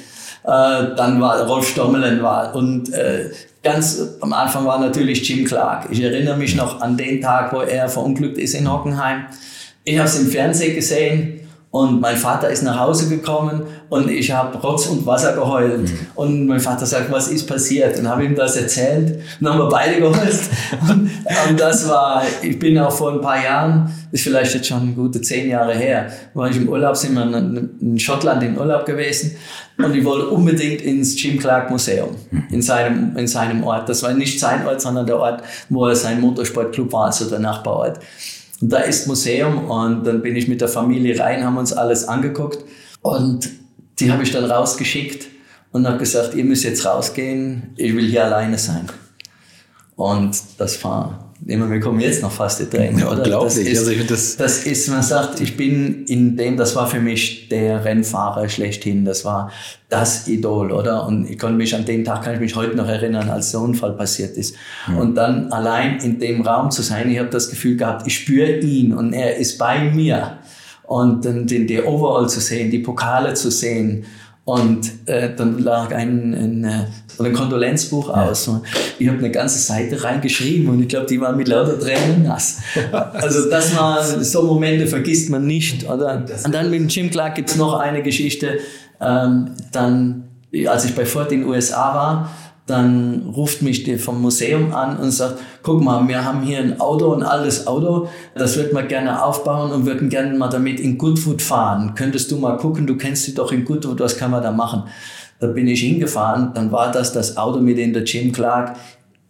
Äh, 0.48 0.96
dann 0.96 1.20
war 1.20 1.46
Rolf 1.46 1.68
Stommelen 1.68 2.22
war 2.22 2.54
und 2.54 2.90
äh, 2.94 3.28
ganz 3.62 4.00
am 4.22 4.32
Anfang 4.32 4.64
war 4.64 4.80
natürlich 4.80 5.28
Jim 5.28 5.44
Clark. 5.44 5.88
Ich 5.90 6.00
erinnere 6.00 6.38
mich 6.38 6.56
noch 6.56 6.80
an 6.80 6.96
den 6.96 7.20
Tag, 7.20 7.52
wo 7.52 7.60
er 7.60 7.86
verunglückt 7.90 8.38
ist 8.38 8.54
in 8.54 8.72
Hockenheim. 8.72 9.26
Ich 9.84 9.98
habe 9.98 10.08
es 10.08 10.18
im 10.18 10.28
Fernsehen 10.28 10.74
gesehen 10.74 11.40
und 11.70 12.00
mein 12.00 12.16
Vater 12.16 12.48
ist 12.48 12.62
nach 12.62 12.78
Hause 12.78 13.10
gekommen 13.10 13.62
und 13.90 14.10
ich 14.10 14.30
habe 14.30 14.56
Rotz 14.56 14.86
und 14.86 15.04
Wasser 15.04 15.34
geheult. 15.34 15.90
Und 16.14 16.46
mein 16.46 16.60
Vater 16.60 16.86
sagt, 16.86 17.12
was 17.12 17.28
ist 17.28 17.46
passiert? 17.46 17.98
Und 17.98 18.08
habe 18.08 18.24
ihm 18.24 18.34
das 18.34 18.56
erzählt. 18.56 19.16
Und 19.16 19.44
dann 19.44 19.52
haben 19.52 19.60
wir 19.60 19.68
beide 19.68 20.00
geheult. 20.00 20.38
Und, 20.88 21.10
und 21.48 21.60
das 21.60 21.88
war, 21.88 22.22
ich 22.42 22.58
bin 22.58 22.78
auch 22.78 22.92
vor 22.92 23.12
ein 23.12 23.20
paar 23.20 23.42
Jahren, 23.42 23.92
ist 24.12 24.24
vielleicht 24.24 24.54
jetzt 24.54 24.66
schon 24.66 24.94
gute 24.94 25.20
zehn 25.20 25.48
Jahre 25.48 25.74
her, 25.74 26.10
war 26.34 26.48
ich 26.48 26.56
im 26.56 26.68
Urlaub, 26.68 26.96
sind 26.96 27.14
wir 27.14 27.22
in, 27.22 27.70
in 27.80 27.98
Schottland 27.98 28.42
in 28.42 28.56
Urlaub 28.56 28.86
gewesen. 28.86 29.36
Und 29.76 29.94
ich 29.94 30.04
wollte 30.04 30.28
unbedingt 30.28 30.82
ins 30.82 31.20
Jim 31.20 31.38
Clark 31.38 31.70
Museum 31.70 32.10
in 32.50 32.62
seinem, 32.62 33.16
in 33.16 33.26
seinem 33.26 33.62
Ort. 33.64 33.88
Das 33.88 34.02
war 34.02 34.12
nicht 34.12 34.40
sein 34.40 34.66
Ort, 34.66 34.80
sondern 34.80 35.06
der 35.06 35.18
Ort, 35.18 35.42
wo 35.68 35.86
er 35.86 35.96
sein 35.96 36.20
Motorsportclub 36.20 36.92
war, 36.92 37.06
also 37.06 37.28
der 37.28 37.38
Nachbarort. 37.38 38.00
Da 38.60 38.78
ist 38.78 39.06
Museum 39.06 39.70
und 39.70 40.04
dann 40.04 40.22
bin 40.22 40.34
ich 40.34 40.48
mit 40.48 40.60
der 40.60 40.68
Familie 40.68 41.18
rein, 41.18 41.44
haben 41.44 41.56
uns 41.56 41.72
alles 41.72 42.08
angeguckt 42.08 42.64
und 43.02 43.48
die 44.00 44.10
habe 44.10 44.22
ich 44.22 44.32
dann 44.32 44.44
rausgeschickt 44.44 45.28
und 45.72 45.86
habe 45.86 45.98
gesagt, 45.98 46.34
ihr 46.34 46.44
müsst 46.44 46.64
jetzt 46.64 46.84
rausgehen, 46.84 47.74
ich 47.76 47.94
will 47.94 48.06
hier 48.06 48.24
alleine 48.24 48.58
sein. 48.58 48.88
Und 49.96 50.36
das 50.58 50.82
war 50.82 51.27
immer, 51.46 51.70
wir 51.70 51.80
kommen 51.80 52.00
jetzt 52.00 52.22
noch 52.22 52.32
fast 52.32 52.60
die 52.60 52.64
Tränen. 52.66 52.98
Ja, 52.98 53.06
oder? 53.08 53.18
unglaublich. 53.18 53.54
Das 53.54 53.58
ist, 53.66 53.78
Also 53.78 53.90
ich 53.92 54.06
das- 54.06 54.36
das 54.36 54.58
ist, 54.66 54.88
man 54.88 55.02
sagt, 55.02 55.40
ich 55.40 55.56
bin 55.56 56.04
in 56.06 56.36
dem, 56.36 56.56
das 56.56 56.74
war 56.76 56.86
für 56.86 57.00
mich 57.00 57.48
der 57.48 57.84
Rennfahrer 57.84 58.48
schlechthin. 58.48 59.04
Das 59.04 59.24
war 59.24 59.50
das 59.88 60.28
Idol, 60.28 60.72
oder? 60.72 61.06
Und 61.06 61.28
ich 61.30 61.38
konnte 61.38 61.56
mich 61.56 61.74
an 61.74 61.84
den 61.84 62.04
Tag, 62.04 62.22
kann 62.24 62.34
ich 62.34 62.40
mich 62.40 62.54
heute 62.56 62.76
noch 62.76 62.88
erinnern, 62.88 63.30
als 63.30 63.50
der 63.52 63.60
Unfall 63.60 63.92
passiert 63.92 64.36
ist. 64.36 64.54
Und 64.98 65.14
dann 65.14 65.52
allein 65.52 65.98
in 66.00 66.18
dem 66.18 66.42
Raum 66.42 66.70
zu 66.70 66.82
sein, 66.82 67.10
ich 67.10 67.18
habe 67.18 67.30
das 67.30 67.48
Gefühl 67.50 67.76
gehabt, 67.76 68.06
ich 68.06 68.14
spüre 68.16 68.58
ihn 68.58 68.92
und 68.92 69.12
er 69.12 69.36
ist 69.36 69.58
bei 69.58 69.90
mir. 69.90 70.38
Und 70.84 71.24
dann 71.24 71.46
den, 71.46 71.66
die 71.66 71.82
Overall 71.82 72.28
zu 72.28 72.40
sehen, 72.40 72.70
die 72.70 72.78
Pokale 72.78 73.34
zu 73.34 73.50
sehen. 73.50 74.04
Und 74.48 75.06
äh, 75.06 75.36
dann 75.36 75.58
lag 75.58 75.94
ein, 75.94 76.32
ein, 76.32 76.64
äh, 76.64 77.22
ein 77.22 77.34
Kondolenzbuch 77.34 78.08
aus. 78.08 78.50
Ich 78.98 79.06
habe 79.06 79.18
eine 79.18 79.30
ganze 79.30 79.58
Seite 79.58 80.02
reingeschrieben 80.02 80.70
und 80.70 80.80
ich 80.80 80.88
glaube, 80.88 81.04
die 81.04 81.20
waren 81.20 81.36
mit 81.36 81.48
lauter 81.48 81.78
Tränen 81.78 82.22
nass. 82.22 82.60
Also 83.12 83.50
das 83.50 83.76
war, 83.76 84.02
so 84.02 84.44
Momente 84.44 84.86
vergisst 84.86 85.28
man 85.28 85.46
nicht. 85.46 85.86
Oder? 85.86 86.24
Und 86.46 86.54
dann 86.54 86.70
mit 86.70 86.90
Jim 86.90 87.10
Clark 87.10 87.34
gibt's 87.34 87.56
noch 87.56 87.74
eine 87.74 88.02
Geschichte. 88.02 88.60
Ähm, 89.02 89.50
dann, 89.70 90.28
als 90.66 90.86
ich 90.86 90.94
bei 90.94 91.04
Ford 91.04 91.30
in 91.30 91.40
den 91.40 91.48
USA 91.50 91.94
war, 91.94 92.30
dann 92.68 93.30
ruft 93.34 93.62
mich 93.62 93.84
der 93.84 93.98
vom 93.98 94.20
Museum 94.20 94.74
an 94.74 94.98
und 94.98 95.10
sagt, 95.10 95.40
guck 95.62 95.82
mal, 95.82 96.06
wir 96.06 96.24
haben 96.24 96.42
hier 96.42 96.58
ein 96.58 96.80
Auto, 96.80 97.12
ein 97.14 97.22
altes 97.22 97.66
Auto, 97.66 98.08
das 98.34 98.56
würden 98.56 98.76
wir 98.76 98.82
gerne 98.82 99.24
aufbauen 99.24 99.72
und 99.72 99.86
würden 99.86 100.10
gerne 100.10 100.36
mal 100.36 100.48
damit 100.48 100.78
in 100.78 100.98
Goodwood 100.98 101.40
fahren. 101.40 101.94
Könntest 101.94 102.30
du 102.30 102.36
mal 102.36 102.58
gucken, 102.58 102.86
du 102.86 102.96
kennst 102.96 103.24
sie 103.24 103.34
doch 103.34 103.52
in 103.52 103.64
Goodwood, 103.64 104.00
was 104.00 104.18
kann 104.18 104.30
man 104.30 104.42
da 104.42 104.52
machen? 104.52 104.84
Da 105.40 105.46
bin 105.46 105.66
ich 105.66 105.80
hingefahren, 105.80 106.52
dann 106.54 106.70
war 106.70 106.92
das 106.92 107.12
das 107.12 107.36
Auto, 107.36 107.60
mit 107.60 107.78
dem 107.78 107.92
der 107.92 108.04
Jim 108.04 108.32
Clark 108.32 108.76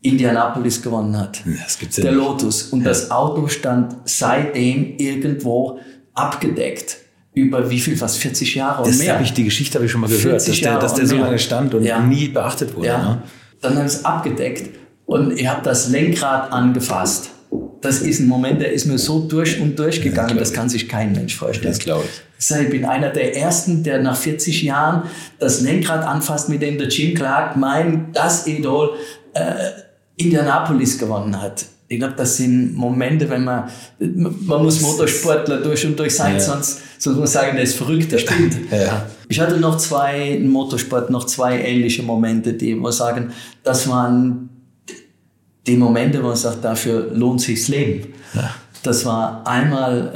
Indianapolis 0.02 0.82
gewonnen 0.82 1.16
hat. 1.16 1.42
Das 1.64 1.78
gibt's 1.78 1.96
ja 1.96 2.04
der 2.04 2.12
nicht. 2.12 2.20
Lotus. 2.20 2.64
Und 2.64 2.84
das 2.84 3.10
Auto 3.10 3.46
stand 3.48 3.96
seitdem 4.04 4.96
irgendwo 4.96 5.78
abgedeckt. 6.14 6.98
Über 7.38 7.70
wie 7.70 7.78
viel, 7.80 7.96
fast 7.96 8.18
40 8.18 8.54
Jahre 8.56 8.82
und 8.82 8.88
Das 8.90 8.98
mehr. 8.98 9.14
habe 9.14 9.22
ich, 9.24 9.32
die 9.32 9.44
Geschichte 9.44 9.74
habe 9.76 9.86
ich 9.86 9.92
schon 9.92 10.00
mal 10.00 10.08
gehört, 10.08 10.22
40 10.42 10.60
dass 10.60 10.70
der, 10.72 10.78
dass 10.80 10.94
der 10.94 11.02
und 11.04 11.08
so 11.08 11.14
mehr. 11.16 11.24
lange 11.26 11.38
stand 11.38 11.74
und 11.74 11.84
Ja. 11.84 12.00
nie 12.00 12.28
beachtet 12.28 12.74
wurde. 12.76 12.88
Ja. 12.88 12.98
Ne? 12.98 13.22
Dann 13.60 13.76
habe 13.76 13.86
ich 13.86 13.92
es 13.94 14.04
abgedeckt 14.04 14.76
und 15.06 15.38
ich 15.38 15.46
habe 15.48 15.60
das 15.62 15.88
Lenkrad 15.88 16.52
angefasst. 16.52 17.30
Das 17.80 18.00
ist 18.00 18.18
ein 18.20 18.26
Moment, 18.28 18.60
der 18.60 18.72
ist 18.72 18.86
mir 18.86 18.98
so 18.98 19.20
durch 19.20 19.60
und 19.60 19.78
durch 19.78 20.02
gegangen, 20.02 20.36
das 20.36 20.52
kann 20.52 20.68
sich 20.68 20.88
kein 20.88 21.12
Mensch 21.12 21.36
vorstellen. 21.36 21.72
Das 21.72 21.78
glaube 21.78 22.04
ich. 22.04 22.22
Ich 22.60 22.70
bin 22.70 22.84
einer 22.84 23.10
der 23.10 23.36
Ersten, 23.36 23.82
der 23.84 24.02
nach 24.02 24.16
40 24.16 24.62
Jahren 24.62 25.04
das 25.38 25.60
Lenkrad 25.60 26.04
anfasst, 26.04 26.48
mit 26.48 26.60
dem 26.62 26.76
der 26.78 26.88
Jim 26.88 27.14
Clark 27.14 27.56
mein, 27.56 28.08
das 28.12 28.46
Idol, 28.46 28.90
äh, 29.34 29.42
Indianapolis 30.16 30.98
gewonnen 30.98 31.40
hat. 31.40 31.64
Ich 31.90 31.98
glaube, 31.98 32.14
das 32.16 32.36
sind 32.36 32.74
Momente, 32.76 33.28
wenn 33.30 33.44
man, 33.44 33.64
man 33.98 34.62
muss 34.62 34.80
Motorsportler 34.82 35.62
durch 35.62 35.86
und 35.86 35.98
durch 35.98 36.14
sein, 36.14 36.34
Ja. 36.34 36.40
sonst, 36.40 36.80
sonst 36.98 37.16
muss 37.16 37.32
man 37.34 37.42
sagen, 37.42 37.54
der 37.56 37.64
ist 37.64 37.76
verrückt, 37.76 38.12
der 38.12 38.18
stimmt. 38.18 38.56
Ja. 38.70 39.06
Ich 39.28 39.40
hatte 39.40 39.56
noch 39.56 39.78
zwei, 39.78 40.32
im 40.32 40.50
Motorsport 40.50 41.08
noch 41.10 41.24
zwei 41.24 41.58
ähnliche 41.62 42.02
Momente, 42.02 42.52
die, 42.52 42.78
wo 42.78 42.90
sagen, 42.90 43.32
das 43.64 43.88
waren 43.88 44.50
die 45.66 45.76
Momente, 45.76 46.22
wo 46.22 46.28
man 46.28 46.36
sagt, 46.36 46.62
dafür 46.64 47.10
lohnt 47.14 47.40
sich's 47.40 47.68
Leben. 47.68 48.12
Das 48.82 49.04
war 49.04 49.46
einmal, 49.46 50.12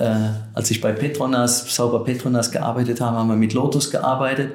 äh, 0.55 0.57
als 0.57 0.71
ich 0.71 0.81
bei 0.81 0.93
Petronas, 0.93 1.75
Sauber 1.75 2.05
Petronas 2.05 2.51
gearbeitet 2.51 3.01
habe, 3.01 3.17
haben 3.17 3.29
wir 3.29 3.37
mit 3.37 3.53
Lotus 3.55 3.91
gearbeitet 3.91 4.53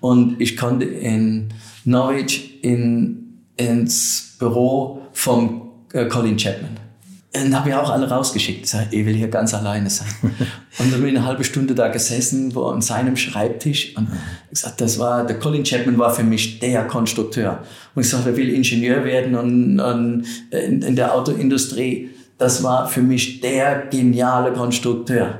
und 0.00 0.40
ich 0.40 0.56
konnte 0.56 0.84
in 0.84 1.48
Norwich 1.84 2.62
in, 2.62 3.40
ins 3.56 4.36
Büro 4.38 5.02
vom 5.12 5.69
äh, 5.92 6.06
Colin 6.06 6.36
Chapman. 6.36 6.76
Und 7.32 7.56
habe 7.56 7.70
ja 7.70 7.80
auch 7.80 7.90
alle 7.90 8.10
rausgeschickt. 8.10 8.64
Ich 8.64 8.70
sage, 8.70 8.88
ich 8.90 9.06
will 9.06 9.14
hier 9.14 9.28
ganz 9.28 9.54
alleine 9.54 9.88
sein. 9.88 10.08
und 10.22 10.92
dann 10.92 11.00
bin 11.00 11.10
ich 11.10 11.16
eine 11.16 11.24
halbe 11.24 11.44
Stunde 11.44 11.76
da 11.76 11.86
gesessen, 11.86 12.52
wo 12.56 12.64
an 12.64 12.82
seinem 12.82 13.16
Schreibtisch. 13.16 13.96
Und 13.96 14.08
ich 14.46 14.60
gesagt, 14.60 14.80
das 14.80 14.98
war, 14.98 15.24
der 15.24 15.38
Colin 15.38 15.62
Chapman 15.62 15.96
war 15.96 16.12
für 16.12 16.24
mich 16.24 16.58
der 16.58 16.88
Konstrukteur. 16.88 17.62
Und 17.94 18.02
ich 18.02 18.08
sagte, 18.08 18.30
er 18.30 18.36
will 18.36 18.48
Ingenieur 18.48 19.04
werden 19.04 19.36
und, 19.36 19.78
und 19.78 20.24
in, 20.50 20.82
in 20.82 20.96
der 20.96 21.14
Autoindustrie. 21.14 22.10
Das 22.36 22.64
war 22.64 22.88
für 22.88 23.02
mich 23.02 23.40
der 23.40 23.86
geniale 23.90 24.52
Konstrukteur. 24.52 25.38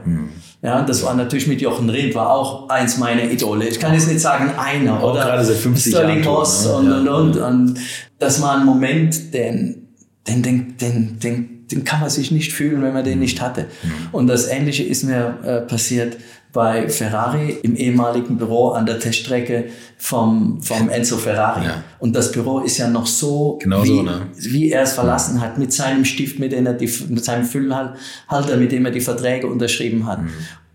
Ja, 0.62 0.82
das 0.82 1.02
war 1.02 1.14
natürlich 1.14 1.46
mit 1.46 1.60
Jochen 1.62 1.88
Rindt, 1.88 2.14
war 2.14 2.30
auch 2.30 2.68
eins 2.68 2.98
meiner 2.98 3.24
Idole. 3.24 3.66
Ich 3.66 3.80
kann 3.80 3.94
jetzt 3.94 4.06
nicht 4.06 4.20
sagen 4.20 4.52
einer, 4.58 5.02
Auch 5.02 5.12
oder? 5.12 5.24
gerade 5.24 5.44
seit 5.44 5.56
50 5.56 5.92
Sterling 5.92 6.22
Jahren 6.22 6.34
Moss 6.34 6.66
ne? 6.66 6.74
und, 6.74 6.86
Ja, 6.86 6.98
und, 6.98 7.08
und, 7.08 7.36
und. 7.38 7.80
Das 8.18 8.42
war 8.42 8.58
ein 8.58 8.66
Moment, 8.66 9.32
den, 9.32 9.79
den, 10.28 10.42
den, 10.42 10.76
den, 10.76 11.18
den, 11.18 11.66
den 11.68 11.84
kann 11.84 12.00
man 12.00 12.10
sich 12.10 12.30
nicht 12.30 12.52
fühlen, 12.52 12.82
wenn 12.82 12.92
man 12.92 13.04
den 13.04 13.18
nicht 13.18 13.40
hatte. 13.40 13.66
Mhm. 13.82 14.08
Und 14.12 14.26
das 14.26 14.48
Ähnliche 14.48 14.82
ist 14.82 15.04
mir 15.04 15.38
äh, 15.42 15.60
passiert 15.60 16.16
bei 16.52 16.88
Ferrari 16.88 17.58
im 17.62 17.76
ehemaligen 17.76 18.36
Büro 18.36 18.70
an 18.70 18.84
der 18.84 18.98
Teststrecke 18.98 19.66
vom, 19.98 20.60
vom 20.62 20.88
Enzo 20.88 21.16
Ferrari. 21.16 21.64
Ja. 21.64 21.84
Und 22.00 22.16
das 22.16 22.32
Büro 22.32 22.60
ist 22.60 22.78
ja 22.78 22.88
noch 22.88 23.06
so, 23.06 23.58
Genau 23.62 23.84
wie, 23.84 23.88
so, 23.88 24.02
ne? 24.02 24.26
wie 24.36 24.72
er 24.72 24.82
es 24.82 24.94
verlassen 24.94 25.40
hat, 25.40 25.58
mit 25.58 25.72
seinem 25.72 26.04
Stift, 26.04 26.38
mit, 26.38 26.52
dem 26.52 26.66
er 26.66 26.74
die, 26.74 26.92
mit 27.08 27.24
seinem 27.24 27.44
Füllhalter, 27.44 28.56
mit 28.58 28.72
dem 28.72 28.84
er 28.84 28.90
die 28.90 29.00
Verträge 29.00 29.46
unterschrieben 29.46 30.06
hat. 30.06 30.22
Mhm. 30.22 30.30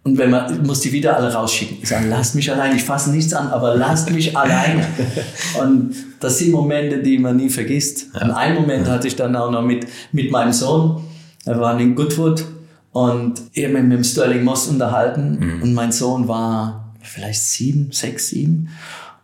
Und 0.06 0.20
wenn 0.20 0.30
man, 0.30 0.64
muss 0.64 0.82
die 0.82 0.92
wieder 0.92 1.18
alle 1.18 1.34
rausschicken. 1.34 1.80
Ich 1.82 1.90
sage, 1.90 2.08
lasst 2.08 2.36
mich 2.36 2.52
allein, 2.52 2.76
ich 2.76 2.84
fasse 2.84 3.10
nichts 3.10 3.34
an, 3.34 3.48
aber 3.48 3.76
lasst 3.76 4.12
mich 4.12 4.38
alleine. 4.38 4.86
Und 5.60 5.96
das 6.20 6.38
sind 6.38 6.52
Momente, 6.52 7.02
die 7.02 7.18
man 7.18 7.38
nie 7.38 7.50
vergisst. 7.50 8.14
Und 8.14 8.30
einen 8.30 8.54
Moment 8.54 8.88
hatte 8.88 9.08
ich 9.08 9.16
dann 9.16 9.36
auch 9.36 9.50
noch 9.50 9.64
mit, 9.64 9.88
mit 10.12 10.30
meinem 10.30 10.54
Sohn. 10.54 11.04
Wir 11.44 11.60
waren 11.60 11.80
in 11.80 11.96
Goodwood 11.96 12.46
und 12.92 13.42
mich 13.54 13.88
mit 13.90 13.98
dem 13.98 14.04
Sterling 14.04 14.44
Moss 14.44 14.68
unterhalten. 14.68 15.60
Und 15.64 15.74
mein 15.74 15.92
Sohn 15.92 16.28
war 16.28 16.94
vielleicht 17.02 17.42
sieben, 17.42 17.92
sechs, 17.92 18.28
sieben. 18.28 18.70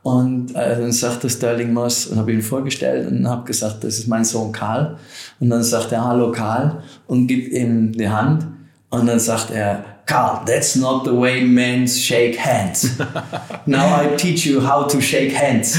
Und 0.02 0.56
äh, 0.56 0.80
dann 0.80 0.92
sagte 0.92 1.30
Sterling 1.30 1.74
Moss 1.74 2.08
und 2.08 2.18
habe 2.18 2.34
ihn 2.34 2.42
vorgestellt 2.42 3.08
und 3.08 3.30
habe 3.30 3.46
gesagt, 3.46 3.84
das 3.84 4.00
ist 4.00 4.08
mein 4.08 4.26
Sohn 4.26 4.52
Karl. 4.52 4.98
Und 5.40 5.52
dann 5.52 5.64
sagt 5.64 5.92
er, 5.92 6.04
hallo 6.04 6.32
Karl 6.32 6.82
und 7.06 7.28
gibt 7.28 7.54
ihm 7.54 7.92
die 7.92 8.10
Hand. 8.10 8.48
Und 8.90 9.06
dann 9.06 9.20
sagt 9.20 9.52
er, 9.52 9.86
Carl, 10.12 10.44
that's 10.46 10.76
not 10.76 11.06
the 11.06 11.14
way 11.14 11.42
men 11.42 11.88
shake 11.88 12.36
hands. 12.38 13.00
Now 13.66 13.96
I 13.96 14.18
teach 14.18 14.46
you 14.46 14.60
how 14.60 14.86
to 14.88 15.00
shake 15.00 15.34
hands. 15.34 15.78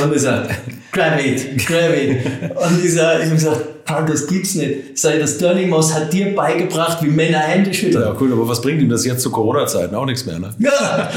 Und 0.00 0.12
er 0.12 0.18
sagt, 0.18 0.50
grab 0.92 1.18
it, 1.18 1.66
grab 1.66 1.92
it. 1.92 2.18
Und 2.54 2.84
ich 2.84 2.94
sage, 2.94 3.24
ich 3.24 3.30
gesagt, 3.30 3.84
Carl, 3.84 4.06
das 4.06 4.28
gibt's 4.28 4.54
nicht. 4.54 4.70
Ich 4.94 5.00
sage, 5.00 5.18
das 5.18 5.34
Sterling 5.34 5.70
Moss 5.70 5.92
hat 5.92 6.12
dir 6.12 6.36
beigebracht, 6.36 7.02
wie 7.02 7.08
Männer 7.08 7.38
Hände 7.40 7.74
schütteln. 7.74 8.04
Ja, 8.04 8.14
cool, 8.20 8.32
aber 8.32 8.46
was 8.46 8.60
bringt 8.60 8.80
ihm 8.80 8.88
das 8.88 9.04
jetzt 9.04 9.22
zu 9.22 9.30
Corona-Zeiten? 9.30 9.92
Auch 9.94 10.06
nichts 10.06 10.24
mehr, 10.24 10.38
ne? 10.38 10.54
Ja, 10.60 11.10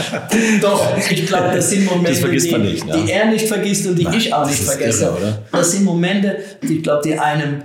doch, 0.62 0.82
ich 1.12 1.27
glaube, 1.27 1.51
das 1.54 1.69
sind 1.69 1.86
Momente, 1.86 2.21
Das 2.21 2.43
die, 2.43 2.58
nicht, 2.58 2.88
ne? 2.88 3.04
die 3.06 3.12
er 3.12 3.25
nicht 3.25 3.47
vergisst 3.47 3.86
und 3.86 3.99
die 3.99 4.06
Nein, 4.06 4.15
ich 4.17 4.34
auch 4.34 4.47
nicht 4.47 4.63
vergesse. 4.63 5.04
irre? 5.04 5.39
Das 5.51 5.73
sind 5.73 5.84
Momente, 5.84 6.38
die 6.63 6.77
ich 6.77 6.84
glaube, 6.84 7.01
die 7.04 7.19
einem 7.19 7.62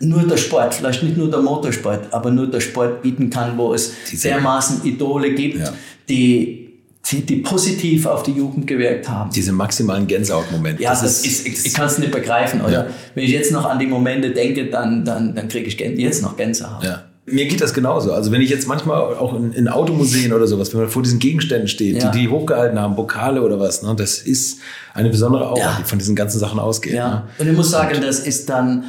nur 0.00 0.22
der 0.22 0.36
Sport, 0.36 0.74
vielleicht 0.74 1.02
nicht 1.02 1.16
nur 1.16 1.30
der 1.30 1.40
Motorsport, 1.40 2.12
aber 2.12 2.30
nur 2.30 2.46
der 2.48 2.60
Sport 2.60 3.02
bieten 3.02 3.30
kann, 3.30 3.56
wo 3.58 3.74
es 3.74 3.92
Diese- 4.10 4.28
dermaßen 4.28 4.84
Idole 4.84 5.34
gibt, 5.34 5.58
Ja. 5.58 5.72
die, 6.08 6.62
die, 7.10 7.22
die 7.26 7.36
positiv 7.36 8.06
auf 8.06 8.22
die 8.22 8.32
Jugend 8.32 8.66
gewirkt 8.66 9.08
haben. 9.08 9.30
Diese 9.30 9.52
maximalen 9.52 10.06
Gänsehautmomente. 10.06 10.82
Ja, 10.82 10.90
das, 10.90 11.02
ist, 11.24 11.46
ich, 11.46 11.66
ich 11.66 11.74
kann 11.74 11.86
es 11.86 11.98
nicht 11.98 12.10
begreifen. 12.12 12.60
Oder? 12.60 12.72
Ja. 12.72 12.86
Wenn 13.14 13.24
ich 13.24 13.30
jetzt 13.30 13.52
noch 13.52 13.64
an 13.64 13.78
die 13.78 13.86
Momente 13.86 14.30
denke, 14.30 14.66
dann, 14.70 15.04
dann, 15.04 15.34
dann 15.34 15.48
kriege 15.48 15.66
ich 15.66 15.78
jetzt 15.78 16.22
noch 16.22 16.36
Gänsehaut. 16.36 16.82
Ja. 16.84 17.02
Mir 17.28 17.46
geht 17.46 17.60
das 17.60 17.74
genauso. 17.74 18.12
Also 18.12 18.30
wenn 18.30 18.40
ich 18.40 18.50
jetzt 18.50 18.68
manchmal 18.68 19.00
auch 19.00 19.34
in, 19.34 19.52
in 19.52 19.66
Automuseen 19.66 20.32
oder 20.32 20.46
sowas, 20.46 20.72
wenn 20.72 20.82
man 20.82 20.90
vor 20.90 21.02
diesen 21.02 21.18
Gegenständen 21.18 21.66
steht, 21.66 22.00
Ja. 22.00 22.10
die 22.12 22.20
die 22.20 22.28
hochgehalten 22.28 22.78
haben, 22.78 22.94
Pokale 22.94 23.42
oder 23.42 23.58
was, 23.58 23.82
ne, 23.82 23.94
das 23.96 24.18
ist 24.18 24.58
eine 24.94 25.10
besondere 25.10 25.48
Aura, 25.48 25.58
Ja. 25.58 25.76
die 25.80 25.84
von 25.88 25.98
diesen 25.98 26.14
ganzen 26.14 26.38
Sachen 26.38 26.60
ausgeht. 26.60 26.94
Ja, 26.94 27.08
Ne? 27.08 27.22
und 27.38 27.48
ich 27.50 27.56
muss 27.56 27.70
sagen, 27.72 28.00
das 28.00 28.20
ist 28.20 28.48
dann, 28.48 28.84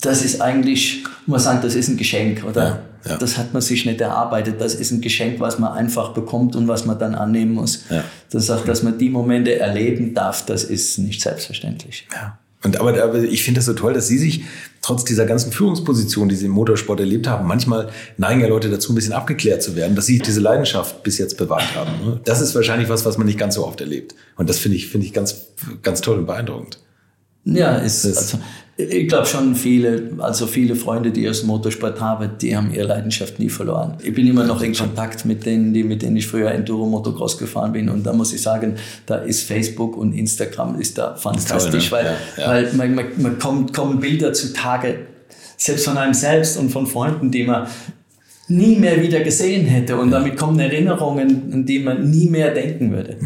das 0.00 0.24
ist 0.24 0.40
eigentlich, 0.40 1.04
muss 1.26 1.44
man 1.44 1.54
sagen, 1.54 1.60
das 1.62 1.74
ist 1.74 1.88
ein 1.88 1.96
Geschenk, 1.96 2.44
oder? 2.44 2.82
Ja, 3.04 3.10
ja. 3.10 3.16
Das 3.18 3.36
hat 3.36 3.52
man 3.52 3.62
sich 3.62 3.84
nicht 3.84 4.00
erarbeitet. 4.00 4.60
Das 4.60 4.74
ist 4.74 4.90
ein 4.90 5.00
Geschenk, 5.00 5.40
was 5.40 5.58
man 5.58 5.72
einfach 5.72 6.12
bekommt 6.12 6.56
und 6.56 6.68
was 6.68 6.84
man 6.84 6.98
dann 6.98 7.14
annehmen 7.14 7.52
muss. 7.52 7.84
Ja. 7.90 8.04
Das 8.30 8.46
sagt, 8.46 8.68
dass 8.68 8.82
man 8.82 8.98
die 8.98 9.10
Momente 9.10 9.58
erleben 9.58 10.14
darf, 10.14 10.44
das 10.46 10.64
ist 10.64 10.98
nicht 10.98 11.20
selbstverständlich. 11.20 12.06
Ja. 12.12 12.38
Und 12.64 12.80
aber, 12.80 13.00
aber 13.02 13.22
ich 13.22 13.44
finde 13.44 13.58
das 13.58 13.66
so 13.66 13.72
toll, 13.72 13.94
dass 13.94 14.08
Sie 14.08 14.18
sich 14.18 14.42
trotz 14.82 15.04
dieser 15.04 15.26
ganzen 15.26 15.52
Führungsposition, 15.52 16.28
die 16.28 16.34
Sie 16.34 16.46
im 16.46 16.50
Motorsport 16.52 16.98
erlebt 16.98 17.28
haben, 17.28 17.46
manchmal 17.46 17.90
neigen 18.16 18.40
ja 18.40 18.48
Leute 18.48 18.68
dazu, 18.68 18.92
ein 18.92 18.96
bisschen 18.96 19.12
abgeklärt 19.12 19.62
zu 19.62 19.76
werden, 19.76 19.94
dass 19.94 20.06
Sie 20.06 20.18
diese 20.18 20.40
Leidenschaft 20.40 21.04
bis 21.04 21.18
jetzt 21.18 21.36
bewahrt 21.36 21.76
haben. 21.76 21.90
ne? 22.04 22.20
Das 22.24 22.40
ist 22.40 22.56
wahrscheinlich 22.56 22.88
was, 22.88 23.04
was 23.04 23.16
man 23.16 23.28
nicht 23.28 23.38
ganz 23.38 23.54
so 23.54 23.64
oft 23.64 23.80
erlebt. 23.80 24.16
Und 24.36 24.48
das 24.48 24.58
finde 24.58 24.76
ich, 24.76 24.88
finde 24.88 25.06
ich 25.06 25.12
ganz, 25.12 25.36
ganz 25.82 26.00
toll 26.00 26.18
und 26.18 26.26
beeindruckend. 26.26 26.78
Ja, 27.44 27.76
ist, 27.76 28.04
also, 28.04 28.38
Ich 28.80 29.08
glaube 29.08 29.26
schon 29.26 29.56
viele, 29.56 30.10
also 30.18 30.46
viele 30.46 30.76
Freunde, 30.76 31.10
die 31.10 31.28
aus 31.28 31.40
dem 31.40 31.48
Motorsport 31.48 32.00
haben, 32.00 32.30
die 32.40 32.56
haben 32.56 32.72
ihre 32.72 32.86
Leidenschaft 32.86 33.40
nie 33.40 33.48
verloren. 33.48 33.98
Ich 34.04 34.14
bin 34.14 34.24
immer 34.28 34.44
noch 34.44 34.62
in 34.62 34.72
Kontakt 34.72 35.24
mit 35.24 35.44
denen, 35.44 35.74
die, 35.74 35.82
mit 35.82 36.02
denen 36.02 36.16
ich 36.16 36.28
früher 36.28 36.52
Enduro 36.52 36.86
Motocross 36.86 37.38
gefahren 37.38 37.72
bin. 37.72 37.88
Und 37.88 38.06
da 38.06 38.12
muss 38.12 38.32
ich 38.32 38.40
sagen, 38.40 38.76
da 39.04 39.16
ist 39.16 39.42
Facebook 39.42 39.96
und 39.96 40.12
Instagram 40.12 40.80
ist 40.80 40.96
da 40.96 41.16
fantastisch, 41.16 41.90
toll, 41.90 42.04
ne? 42.04 42.10
weil, 42.10 42.16
Ja, 42.36 42.42
ja. 42.42 42.48
weil 42.50 42.72
man, 42.74 42.94
man, 42.94 43.06
man 43.16 43.38
kommt, 43.40 43.74
kommen 43.74 43.98
Bilder 43.98 44.32
zutage, 44.32 45.06
selbst 45.56 45.84
von 45.84 45.98
einem 45.98 46.14
selbst 46.14 46.56
und 46.56 46.70
von 46.70 46.86
Freunden, 46.86 47.32
die 47.32 47.42
man 47.42 47.66
nie 48.46 48.76
mehr 48.76 49.02
wieder 49.02 49.20
gesehen 49.24 49.66
hätte. 49.66 49.96
Und 49.96 50.12
damit 50.12 50.36
kommen 50.36 50.60
Erinnerungen, 50.60 51.52
an 51.52 51.66
die 51.66 51.80
man 51.80 52.08
nie 52.08 52.28
mehr 52.28 52.54
denken 52.54 52.92
würde. 52.92 53.16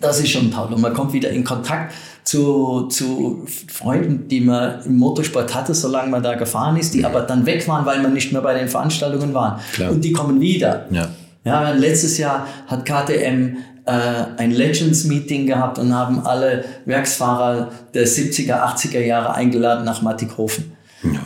Das 0.00 0.20
ist 0.20 0.30
schon 0.30 0.50
toll. 0.50 0.72
Und 0.72 0.80
man 0.80 0.92
kommt 0.92 1.12
wieder 1.12 1.30
in 1.30 1.44
Kontakt 1.44 1.94
zu, 2.24 2.88
zu 2.88 3.46
Freunden, 3.68 4.28
die 4.28 4.40
man 4.40 4.82
im 4.84 4.96
Motorsport 4.98 5.54
hatte, 5.54 5.74
solange 5.74 6.10
man 6.10 6.22
da 6.22 6.34
gefahren 6.34 6.76
ist, 6.76 6.92
die 6.94 7.04
aber 7.04 7.22
dann 7.22 7.46
weg 7.46 7.66
waren, 7.68 7.86
weil 7.86 8.02
man 8.02 8.12
nicht 8.12 8.32
mehr 8.32 8.42
bei 8.42 8.54
den 8.58 8.68
Veranstaltungen 8.68 9.32
war. 9.32 9.60
Klar. 9.72 9.92
Und 9.92 10.02
die 10.02 10.12
kommen 10.12 10.40
wieder. 10.40 10.86
Ja. 10.90 11.08
Ja, 11.44 11.70
letztes 11.70 12.18
Jahr 12.18 12.48
hat 12.66 12.84
KTM 12.84 13.58
äh, 13.86 13.92
ein 14.36 14.50
Legends-Meeting 14.50 15.46
gehabt 15.46 15.78
und 15.78 15.94
haben 15.94 16.26
alle 16.26 16.64
Werksfahrer 16.86 17.70
der 17.94 18.06
70er, 18.06 18.64
80er 18.74 18.98
Jahre 18.98 19.32
eingeladen 19.34 19.84
nach 19.84 20.02
Mattighofen. 20.02 20.75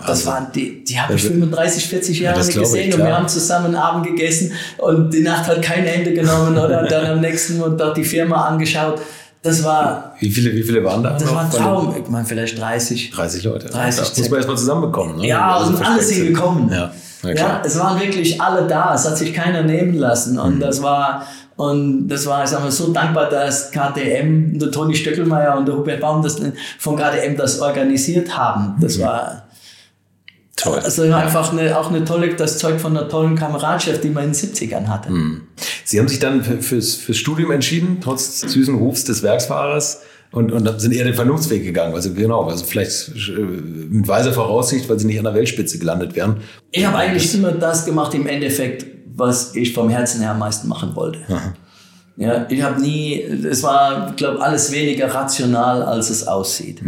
Das 0.07 0.27
waren 0.27 0.49
die, 0.55 0.85
die 0.85 1.01
habe 1.01 1.15
ich 1.15 1.23
35, 1.23 1.87
40 1.89 2.21
Jahre 2.21 2.39
nicht 2.39 2.51
glaube 2.51 2.67
ich, 2.67 2.73
gesehen 2.73 2.93
und 2.95 3.07
wir 3.07 3.17
haben 3.17 3.29
zusammen 3.29 3.75
Abend 3.75 4.05
gegessen 4.07 4.53
und 4.79 5.11
die 5.15 5.21
Nacht 5.23 5.47
hat 5.47 5.63
kein 5.63 5.87
Ende 5.87 6.13
genommen 6.13 6.59
oder 6.59 6.83
dann 6.89 7.07
am 7.07 7.21
nächsten 7.21 7.59
Tag 7.79 7.95
die 7.95 8.05
Firma 8.05 8.47
angeschaut. 8.47 9.01
Das 9.43 9.65
war, 9.65 10.15
Wie 10.19 10.29
viele, 10.31 10.53
wie 10.55 10.63
viele 10.63 10.85
waren 10.85 11.03
da? 11.03 11.13
das 11.17 11.33
war 11.33 11.45
ein 11.45 11.51
Traum. 11.51 11.95
Ich 11.99 12.07
meine, 12.11 12.27
vielleicht 12.27 12.61
30. 12.61 13.11
30 13.11 13.45
Leute. 13.45 13.69
30 13.69 14.01
das 14.01 14.19
muss 14.19 14.29
man 14.29 14.37
erstmal 14.39 14.59
zusammenbekommen. 14.59 15.17
Ne? 15.19 15.29
Ja, 15.29 15.57
Also 15.57 15.71
und 15.77 15.83
alle 15.87 16.03
sind 16.03 16.27
gekommen. 16.27 16.69
Ja, 16.71 16.91
ja, 17.23 17.31
Ja, 17.35 17.63
es 17.65 17.79
waren 17.79 17.99
wirklich 17.99 18.39
alle 18.39 18.67
da. 18.67 18.95
Es 18.95 19.07
hat 19.09 19.17
sich 19.17 19.33
keiner 19.33 19.63
nehmen 19.63 19.95
lassen. 19.95 20.39
Und 20.39 20.57
Mhm. 20.57 20.61
das 20.61 20.83
war, 20.83 21.25
und 21.57 22.09
das 22.09 22.27
war, 22.27 22.45
ich 22.45 22.51
sag 22.51 22.61
mal, 22.61 22.71
so 22.71 22.93
dankbar, 22.93 23.31
dass 23.31 23.71
KTM, 23.71 24.59
der 24.59 24.71
Toni 24.71 24.95
Stöckelmeier 24.95 25.57
und 25.57 25.67
der 25.67 25.75
Hubert 25.77 26.01
Baum 26.01 26.23
das 26.23 26.37
von 26.79 26.97
KTM 26.97 27.35
das 27.39 27.61
organisiert 27.61 28.37
haben. 28.37 28.75
Das 28.79 28.99
Mhm. 28.99 29.03
war, 29.03 29.43
Toll. 30.61 30.79
also 30.79 31.03
einfach 31.03 31.53
eine, 31.53 31.79
auch 31.79 31.91
eine 31.91 32.05
tolle, 32.05 32.35
das 32.35 32.59
Zeug 32.59 32.81
von 32.81 32.97
einer 32.97 33.09
tollen 33.09 33.37
Kameradschaft, 33.37 34.05
die 34.05 34.11
man 34.11 34.25
in 34.25 34.33
den 34.33 34.39
70ern 34.39 34.89
hatte. 34.89 35.11
Mhm. 35.11 35.43
Sie 35.85 35.99
haben 35.99 36.09
sich 36.09 36.19
dann 36.19 36.45
für, 36.45 36.59
fürs, 36.59 36.95
fürs 36.95 37.17
Studium 37.17 37.51
entschieden, 37.51 37.99
trotz 38.03 38.41
süßen 38.41 38.75
Rufs 38.75 39.05
des 39.05 39.23
Werksfahrers. 39.23 40.03
Und, 40.33 40.53
und 40.53 40.81
sind 40.81 40.95
eher 40.95 41.03
den 41.03 41.15
Vernunftsweg 41.15 41.65
gegangen. 41.65 41.93
Also 41.93 42.15
genau, 42.15 42.45
also 42.45 42.65
vielleicht 42.65 43.09
äh, 43.09 43.41
mit 43.41 44.07
weiser 44.07 44.33
Voraussicht, 44.33 44.89
weil 44.89 44.97
sie 44.97 45.07
nicht 45.07 45.19
an 45.19 45.25
der 45.25 45.35
Weltspitze 45.35 45.79
gelandet 45.81 46.15
wären. 46.15 46.37
Ich 46.71 46.87
habe 46.87 46.99
eigentlich 46.99 47.35
immer 47.35 47.51
das 47.51 47.85
gemacht 47.85 48.15
im 48.15 48.29
Endeffekt, 48.29 48.87
was 49.13 49.57
ich 49.57 49.75
vom 49.75 49.89
Herzen 49.89 50.21
her 50.21 50.31
am 50.31 50.39
meisten 50.39 50.69
machen 50.69 50.95
wollte. 50.95 51.19
Ja, 52.17 52.47
ich 52.49 52.63
habe 52.63 52.81
nie, 52.81 53.21
es 53.21 53.63
war, 53.65 54.13
glaube 54.15 54.41
alles 54.41 54.71
weniger 54.71 55.13
rational, 55.13 55.83
als 55.83 56.11
es 56.11 56.29
aussieht. 56.29 56.81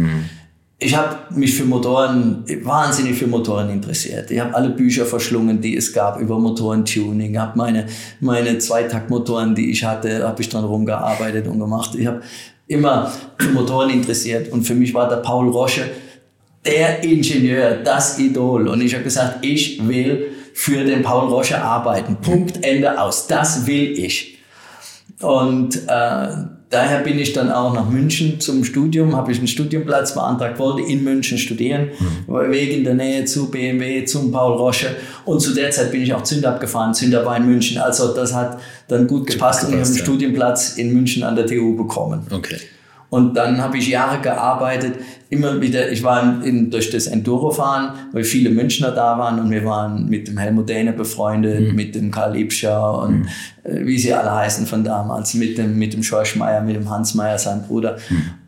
Ich 0.83 0.97
habe 0.97 1.15
mich 1.29 1.55
für 1.55 1.63
Motoren, 1.63 2.43
wahnsinnig 2.63 3.17
für 3.17 3.27
Motoren 3.27 3.69
interessiert. 3.69 4.29
Ich 4.31 4.39
habe 4.41 4.53
alle 4.53 4.69
Bücher 4.69 5.05
verschlungen, 5.05 5.61
die 5.61 5.77
es 5.77 5.93
gab 5.93 6.19
über 6.19 6.37
Motorentuning. 6.37 7.39
habe 7.39 7.57
meine, 7.57 7.87
meine 8.19 8.57
Zweitaktmotoren, 8.57 9.55
die 9.55 9.71
ich 9.71 9.85
hatte, 9.85 10.27
habe 10.27 10.41
ich 10.41 10.49
dran 10.49 10.65
rumgearbeitet 10.65 11.47
und 11.47 11.59
gemacht. 11.59 11.95
Ich 11.95 12.05
habe 12.05 12.21
immer 12.67 13.09
für 13.37 13.49
Motoren 13.51 13.91
interessiert 13.91 14.51
und 14.51 14.63
für 14.63 14.75
mich 14.75 14.93
war 14.93 15.07
der 15.07 15.17
Paul 15.17 15.47
Rosche 15.49 15.89
der 16.65 17.01
Ingenieur, 17.01 17.75
das 17.75 18.19
Idol. 18.19 18.67
Und 18.67 18.81
ich 18.81 18.93
habe 18.93 19.05
gesagt, 19.05 19.45
ich 19.45 19.87
will 19.87 20.31
für 20.53 20.83
den 20.83 21.01
Paul 21.01 21.29
Rosche 21.29 21.61
arbeiten. 21.61 22.17
Punkt, 22.17 22.61
Ende 22.61 22.99
aus. 22.99 23.27
Das 23.27 23.65
will 23.65 23.97
ich. 23.97 24.37
Und 25.21 25.77
äh, 25.87 26.27
daher 26.73 26.99
bin 26.99 27.19
ich 27.19 27.33
dann 27.33 27.51
auch 27.51 27.73
nach 27.73 27.89
München 27.89 28.39
zum 28.39 28.63
Studium, 28.63 29.15
habe 29.15 29.31
ich 29.31 29.37
einen 29.37 29.47
Studienplatz 29.47 30.13
beantragt, 30.13 30.59
wollte 30.59 30.81
in 30.89 31.03
München 31.03 31.37
studieren, 31.37 31.89
war 32.27 32.49
wegen 32.49 32.83
der 32.83 32.95
Nähe 32.95 33.25
zu 33.25 33.49
BMW, 33.49 34.05
zum 34.05 34.31
Paul 34.31 34.57
Rosche. 34.57 34.95
Und 35.25 35.39
zu 35.39 35.53
der 35.53 35.71
Zeit 35.71 35.91
bin 35.91 36.01
ich 36.01 36.13
auch 36.13 36.23
Zündab 36.23 36.59
gefahren. 36.59 36.93
Zündab 36.93 37.25
war 37.25 37.37
in 37.37 37.45
München. 37.45 37.77
Also 37.77 38.13
das 38.13 38.33
hat 38.33 38.59
dann 38.87 39.07
gut 39.07 39.27
gepasst 39.27 39.63
und 39.63 39.69
ich 39.69 39.75
habe 39.75 39.85
einen 39.85 39.95
ja. 39.95 40.03
Studienplatz 40.03 40.77
in 40.77 40.93
München 40.93 41.23
an 41.23 41.35
der 41.35 41.45
TU 41.45 41.75
bekommen. 41.75 42.25
Okay. 42.31 42.57
Und 43.13 43.35
dann 43.35 43.61
habe 43.61 43.77
ich 43.77 43.89
Jahre 43.89 44.21
gearbeitet, 44.21 44.95
immer 45.29 45.61
wieder, 45.61 45.91
ich 45.91 46.01
war 46.01 46.43
in, 46.43 46.71
durch 46.71 46.89
das 46.89 47.05
Enduro-Fahren, 47.05 47.93
weil 48.11 48.23
viele 48.23 48.49
Münchner 48.49 48.89
da 48.89 49.19
waren 49.19 49.39
und 49.39 49.51
wir 49.51 49.63
waren 49.65 50.09
mit 50.09 50.27
dem 50.27 50.39
Helmut 50.39 50.67
Dehne 50.67 50.93
befreundet, 50.93 51.75
mit 51.75 51.93
dem 51.93 52.09
Karl 52.09 52.35
Ibscher 52.35 53.03
und 53.03 53.27
äh, 53.63 53.85
wie 53.85 53.99
sie 53.99 54.11
alle 54.11 54.33
heißen 54.33 54.65
von 54.65 54.83
damals, 54.83 55.35
mit 55.35 55.59
dem, 55.59 55.77
mit 55.77 55.93
dem 55.93 56.01
Schorsch 56.01 56.35
Meier, 56.37 56.61
mit 56.61 56.75
dem 56.75 56.89
Hans 56.89 57.13
Meier, 57.13 57.37
sein 57.37 57.61
Bruder. 57.67 57.97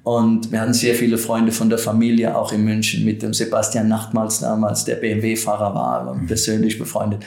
Und 0.02 0.52
wir 0.52 0.62
hatten 0.62 0.74
sehr 0.74 0.96
viele 0.96 1.20
Freunde 1.20 1.52
von 1.52 1.70
der 1.70 1.78
Familie, 1.78 2.36
auch 2.36 2.52
in 2.52 2.64
München, 2.64 3.06
mit 3.06 3.22
dem 3.22 3.36
Sebastian 3.36 3.88
Nachtmals 3.88 4.40
damals, 4.40 4.84
der 4.84 4.96
BMW-Fahrer 4.96 5.76
war, 5.76 6.12
und 6.12 6.26
persönlich 6.26 6.80
befreundet. 6.80 7.24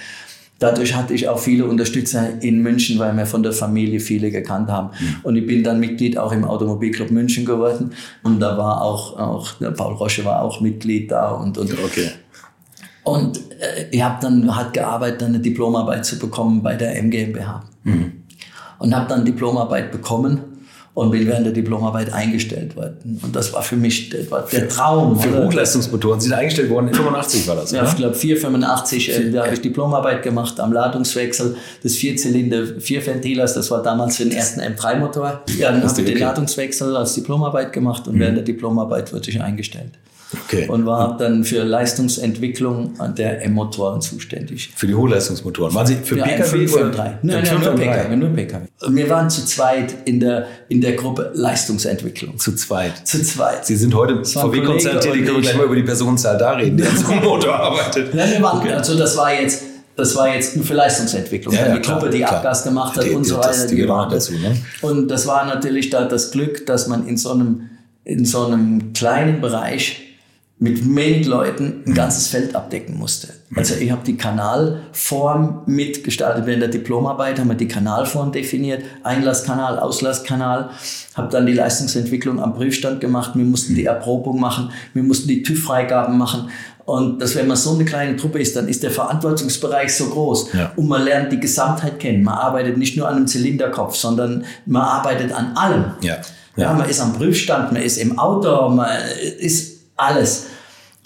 Dadurch 0.58 0.96
hatte 0.96 1.14
ich 1.14 1.28
auch 1.28 1.38
viele 1.38 1.66
Unterstützer 1.66 2.42
in 2.42 2.62
München, 2.62 2.98
weil 2.98 3.16
wir 3.16 3.26
von 3.26 3.44
der 3.44 3.52
Familie 3.52 4.00
viele 4.00 4.30
gekannt 4.32 4.68
haben. 4.70 4.90
Und 5.22 5.36
ich 5.36 5.46
bin 5.46 5.62
dann 5.62 5.78
Mitglied 5.78 6.18
auch 6.18 6.32
im 6.32 6.44
Automobilclub 6.44 7.12
München 7.12 7.44
geworden. 7.44 7.92
Und 8.24 8.40
da 8.40 8.58
war 8.58 8.82
auch, 8.82 9.16
auch 9.16 9.52
der 9.60 9.70
Paul 9.70 9.94
Rosche 9.94 10.24
war 10.24 10.42
auch 10.42 10.60
Mitglied 10.60 11.12
da 11.12 11.30
und, 11.30 11.56
und 11.58 11.72
Okay. 11.84 12.10
und 13.04 13.38
äh, 13.60 13.86
ich 13.92 14.02
habe 14.02 14.18
dann 14.20 14.56
hat 14.56 14.74
gearbeitet, 14.74 15.22
eine 15.22 15.38
Diplomarbeit 15.38 16.04
zu 16.04 16.18
bekommen 16.18 16.62
bei 16.62 16.74
der 16.74 16.96
MGmbH. 17.02 17.62
Und 18.80 18.94
habe 18.96 19.08
dann 19.08 19.24
Diplomarbeit 19.24 19.92
bekommen 19.92 20.47
und 20.98 21.12
bin 21.12 21.28
während 21.28 21.46
der 21.46 21.52
Diplomarbeit 21.52 22.12
eingestellt 22.12 22.74
worden. 22.74 23.20
Und 23.22 23.36
das 23.36 23.52
war 23.52 23.62
für 23.62 23.76
mich 23.76 24.10
der, 24.10 24.28
war 24.32 24.44
der 24.50 24.68
Traum. 24.68 25.16
Für 25.16 25.28
oder? 25.28 25.46
Hochleistungsmotoren 25.46 26.20
sind 26.20 26.32
eingestellt 26.32 26.70
worden. 26.70 26.88
In 26.88 26.94
85 26.94 27.46
war 27.46 27.54
das, 27.54 27.70
Ja, 27.70 27.82
oder? 27.82 27.90
ich 27.90 27.96
glaube 27.96 28.14
485, 28.16 29.08
äh, 29.08 29.30
da 29.30 29.44
habe 29.44 29.54
ich 29.54 29.60
Diplomarbeit 29.60 30.24
gemacht 30.24 30.58
am 30.58 30.72
Ladungswechsel 30.72 31.56
des 31.84 31.94
Vierzylinder 31.94 32.80
Vierventilers. 32.80 33.54
Das 33.54 33.70
war 33.70 33.80
damals 33.80 34.16
für 34.16 34.24
den 34.24 34.32
ersten 34.32 34.60
M3-Motor. 34.60 35.42
Ja, 35.56 35.70
dann 35.70 35.82
habe 35.84 36.00
ich 36.00 36.04
den. 36.04 36.14
Mhm. 36.14 36.20
Ladungswechsel 36.20 36.96
als 36.96 37.14
Diplomarbeit 37.14 37.72
gemacht 37.72 38.08
und 38.08 38.18
während 38.18 38.38
der 38.38 38.44
Diplomarbeit 38.44 39.12
wurde 39.12 39.30
ich 39.30 39.40
eingestellt. 39.40 39.92
Okay. 40.32 40.68
Und 40.68 40.84
war 40.84 41.16
dann 41.16 41.42
für 41.44 41.62
Leistungsentwicklung 41.64 42.98
an 43.00 43.14
der 43.14 43.42
M-Motoren 43.44 44.00
zuständig. 44.00 44.70
Für 44.76 44.86
die 44.86 44.94
Hochleistungsmotoren. 44.94 45.74
Waren 45.74 45.86
Sie 45.86 45.94
für 45.96 46.16
ein 46.22 46.28
PKW? 46.30 46.66
5 46.68 46.74
und 46.74 46.96
3. 46.96 47.02
Nein, 47.02 47.18
nein, 47.22 47.46
Fünf 47.46 47.64
nur. 47.64 47.74
PKW, 47.76 48.16
nur 48.16 48.28
PKW. 48.30 48.64
Wir 48.90 49.08
waren 49.08 49.30
zu 49.30 49.44
zweit 49.46 49.94
in 50.04 50.20
der, 50.20 50.46
in 50.68 50.80
der 50.80 50.92
Gruppe 50.94 51.30
Leistungsentwicklung. 51.34 52.38
Zu 52.38 52.54
zweit. 52.56 53.06
Zu 53.06 53.22
zweit. 53.22 53.64
Sie 53.66 53.76
sind 53.76 53.94
heute 53.94 54.14
ein 54.18 54.24
VW-Konzern 54.24 55.00
tätig, 55.00 55.24
können 55.24 55.26
wir 55.26 55.36
ich. 55.38 55.42
gleich 55.42 55.56
mal 55.56 55.64
über 55.66 55.76
die 55.76 55.82
Personenzahl 55.82 56.36
da 56.36 56.52
reden, 56.52 56.76
die 56.76 56.84
an 56.84 56.96
so 56.96 57.08
einem 57.10 57.24
Motor 57.24 57.54
arbeitet. 57.54 58.14
Nein, 58.14 58.30
wir 58.32 58.42
waren, 58.42 58.68
also 58.70 58.98
das 58.98 59.16
war 59.16 59.32
jetzt, 59.32 59.62
das 59.96 60.14
war 60.14 60.32
jetzt 60.34 60.54
nur 60.56 60.64
für 60.64 60.74
Leistungsentwicklung. 60.74 61.54
Ja, 61.54 61.68
ja, 61.68 61.74
die 61.76 61.80
klar, 61.80 61.98
Gruppe, 61.98 62.10
die 62.12 62.18
klar. 62.18 62.34
Abgas 62.36 62.64
gemacht 62.64 62.96
hat 62.96 63.04
Die- 63.04 63.10
und 63.10 63.24
so 63.24 63.36
das- 63.38 63.60
weiter. 63.60 63.68
die 63.70 63.76
gehören 63.76 63.96
waren 63.96 64.10
dazu, 64.10 64.32
ne? 64.34 64.56
Und 64.82 65.08
das 65.08 65.26
war 65.26 65.46
natürlich 65.46 65.88
da 65.90 66.04
das 66.04 66.30
Glück, 66.30 66.66
dass 66.66 66.86
man 66.86 67.06
in 67.08 67.16
so 67.16 67.30
einem, 67.32 67.70
in 68.04 68.24
so 68.24 68.44
einem 68.46 68.92
kleinen 68.92 69.40
Bereich 69.40 70.04
mit 70.60 70.84
wenig 70.84 71.26
Leuten 71.26 71.84
ein 71.86 71.94
ganzes 71.94 72.26
Feld 72.26 72.56
abdecken 72.56 72.98
musste. 72.98 73.28
Also 73.54 73.76
ich 73.76 73.92
habe 73.92 74.02
die 74.04 74.16
Kanalform 74.16 75.62
mitgestaltet. 75.66 76.46
Während 76.46 76.62
der 76.62 76.68
Diplomarbeit 76.68 77.38
haben 77.38 77.48
wir 77.48 77.54
die 77.54 77.68
Kanalform 77.68 78.32
definiert, 78.32 78.82
Einlasskanal, 79.04 79.78
Auslasskanal, 79.78 80.70
habe 81.14 81.28
dann 81.30 81.46
die 81.46 81.52
Leistungsentwicklung 81.52 82.42
am 82.42 82.54
Prüfstand 82.54 83.00
gemacht. 83.00 83.32
Wir 83.34 83.44
mussten 83.44 83.76
die 83.76 83.84
Erprobung 83.84 84.40
machen, 84.40 84.70
wir 84.94 85.04
mussten 85.04 85.28
die 85.28 85.42
TÜV-Freigaben 85.44 86.18
machen. 86.18 86.50
Und 86.84 87.20
dass 87.20 87.36
wenn 87.36 87.46
man 87.46 87.56
so 87.56 87.74
eine 87.74 87.84
kleine 87.84 88.16
Truppe 88.16 88.40
ist, 88.40 88.56
dann 88.56 88.66
ist 88.66 88.82
der 88.82 88.90
Verantwortungsbereich 88.90 89.94
so 89.94 90.06
groß. 90.06 90.52
Ja. 90.54 90.72
Und 90.74 90.88
man 90.88 91.04
lernt 91.04 91.30
die 91.30 91.38
Gesamtheit 91.38 92.00
kennen. 92.00 92.24
Man 92.24 92.34
arbeitet 92.34 92.78
nicht 92.78 92.96
nur 92.96 93.06
an 93.06 93.16
einem 93.16 93.26
Zylinderkopf, 93.26 93.94
sondern 93.94 94.44
man 94.66 94.82
arbeitet 94.82 95.30
an 95.32 95.54
allem. 95.54 95.84
Ja. 96.00 96.16
Ja, 96.56 96.72
man 96.72 96.88
ist 96.88 97.00
am 97.00 97.12
Prüfstand, 97.12 97.72
man 97.72 97.82
ist 97.82 97.98
im 97.98 98.18
Auto, 98.18 98.68
man 98.70 98.88
ist 99.38 99.77
alles. 99.98 100.46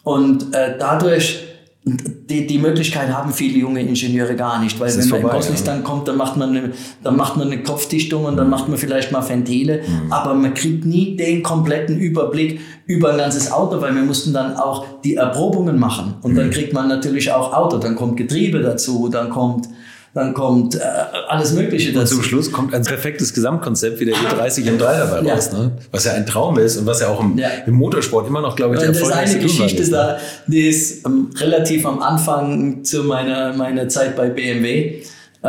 Und 0.04 0.54
äh, 0.54 0.76
dadurch, 0.78 1.44
die, 1.84 2.46
die 2.46 2.58
Möglichkeit 2.58 3.12
haben 3.12 3.32
viele 3.32 3.58
junge 3.58 3.80
Ingenieure 3.80 4.36
gar 4.36 4.60
nicht, 4.60 4.78
weil 4.78 4.86
Das 4.86 4.98
wenn 4.98 5.08
man 5.08 5.20
vorbei, 5.20 5.34
im 5.34 5.38
Ausland 5.40 5.58
ja. 5.58 5.66
dann 5.66 5.84
kommt, 5.84 6.06
dann 6.06 6.16
macht, 6.16 6.36
man 6.36 6.50
eine, 6.50 6.72
dann 7.02 7.16
macht 7.16 7.36
man 7.36 7.48
eine 7.48 7.62
Kopfdichtung 7.62 8.24
und 8.24 8.36
dann 8.36 8.48
macht 8.48 8.68
man 8.68 8.78
vielleicht 8.78 9.10
mal 9.10 9.28
Ventile, 9.28 9.80
aber 10.10 10.34
man 10.34 10.54
kriegt 10.54 10.84
nie 10.84 11.16
den 11.16 11.42
kompletten 11.42 11.98
Überblick 11.98 12.60
über 12.86 13.10
ein 13.10 13.18
ganzes 13.18 13.50
Auto, 13.50 13.80
weil 13.80 13.94
wir 13.94 14.02
mussten 14.02 14.32
dann 14.32 14.56
auch 14.56 14.86
die 15.02 15.16
Erprobungen 15.16 15.78
machen. 15.78 16.14
Und 16.22 16.36
dann 16.36 16.50
kriegt 16.50 16.72
man 16.72 16.88
natürlich 16.88 17.32
auch 17.32 17.52
Auto, 17.52 17.78
dann 17.78 17.96
kommt 17.96 18.16
Getriebe 18.16 18.60
dazu, 18.60 19.08
dann 19.08 19.30
kommt 19.30 19.68
dann 20.14 20.34
kommt 20.34 20.74
äh, 20.74 20.80
alles 21.28 21.52
Mögliche 21.52 21.92
dazu. 21.92 22.16
Und 22.16 22.22
zum 22.22 22.22
Schluss 22.22 22.52
kommt 22.52 22.74
ein 22.74 22.82
perfektes 22.82 23.32
Gesamtkonzept 23.32 23.98
wie 24.00 24.04
der 24.04 24.14
E30 24.14 24.66
im 24.66 24.78
3 24.78 24.98
dabei 24.98 25.22
ja. 25.26 25.34
raus, 25.34 25.52
ne? 25.52 25.72
was 25.90 26.04
ja 26.04 26.12
ein 26.12 26.26
Traum 26.26 26.58
ist 26.58 26.76
und 26.76 26.84
was 26.84 27.00
ja 27.00 27.08
auch 27.08 27.20
im, 27.20 27.38
ja. 27.38 27.48
im 27.66 27.74
Motorsport 27.74 28.26
immer 28.28 28.42
noch, 28.42 28.54
glaube 28.54 28.74
ich, 28.74 28.80
der 28.80 28.90
Das 28.92 29.00
ist 29.00 29.10
eine 29.10 29.38
Geschichte 29.38 29.82
ist, 29.82 29.92
da, 29.92 30.18
die 30.46 30.68
ist 30.68 31.06
ähm, 31.06 31.30
relativ 31.36 31.86
am 31.86 32.00
Anfang 32.02 32.84
zu 32.84 33.04
meiner, 33.04 33.54
meiner 33.54 33.88
Zeit 33.88 34.14
bei 34.14 34.28
BMW. 34.28 35.02
Äh, 35.42 35.48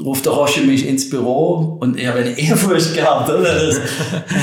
ruft 0.00 0.26
der 0.26 0.32
Roche 0.32 0.60
mich 0.60 0.86
ins 0.86 1.10
Büro 1.10 1.78
und 1.80 1.98
ich 1.98 2.06
habe 2.06 2.20
eine 2.20 2.30
Ehrfurcht 2.38 2.94
gehabt, 2.94 3.30
oder? 3.30 3.66
Das, 3.66 3.80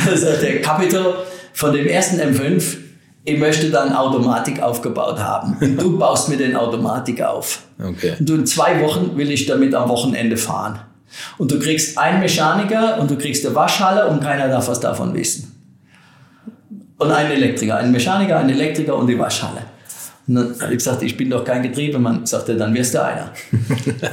das 0.06 0.22
ist 0.22 0.42
der 0.42 0.62
Capito 0.62 1.14
von 1.54 1.72
dem 1.72 1.86
ersten 1.86 2.20
M5 2.20 2.89
ich 3.24 3.38
möchte 3.38 3.70
dann 3.70 3.94
Automatik 3.94 4.62
aufgebaut 4.62 5.20
haben. 5.20 5.58
Und 5.60 5.78
du 5.82 5.98
baust 5.98 6.30
mir 6.30 6.38
den 6.38 6.56
Automatik 6.56 7.22
auf. 7.22 7.64
Okay. 7.80 8.16
Und 8.20 8.30
du 8.30 8.36
in 8.36 8.46
zwei 8.46 8.82
Wochen 8.82 9.18
will 9.18 9.32
ich 9.32 9.46
damit 9.46 9.76
am 9.76 9.90
Wochenende 9.90 10.38
fahren. 10.38 10.80
Und 11.38 11.52
du 11.52 11.60
kriegst 11.60 11.98
einen 11.98 12.20
Mechaniker 12.20 13.00
und 13.00 13.10
du 13.10 13.18
kriegst 13.18 13.46
eine 13.46 13.56
Waschhalle 13.56 14.08
und 14.08 14.22
keiner 14.22 14.48
darf 14.48 14.68
was 14.68 14.80
davon 14.80 15.14
wissen. 15.14 15.56
Und 16.98 17.12
einen 17.12 17.32
Elektriker, 17.32 17.78
einen 17.78 17.92
Mechaniker, 17.92 18.38
einen 18.38 18.50
Elektriker 18.50 18.96
und 18.96 19.08
die 19.08 19.18
Waschhalle. 19.18 19.62
Und 20.30 20.36
dann 20.36 20.62
habe 20.62 20.74
ich 20.74 20.78
gesagt, 20.78 21.02
ich 21.02 21.18
bin 21.18 21.32
doch 21.32 21.44
kein 21.44 21.64
Getriebemann. 21.64 22.24
Sagte, 22.24 22.56
dann 22.56 22.72
wirst 22.76 22.94
du 22.94 23.04
einer. 23.04 23.32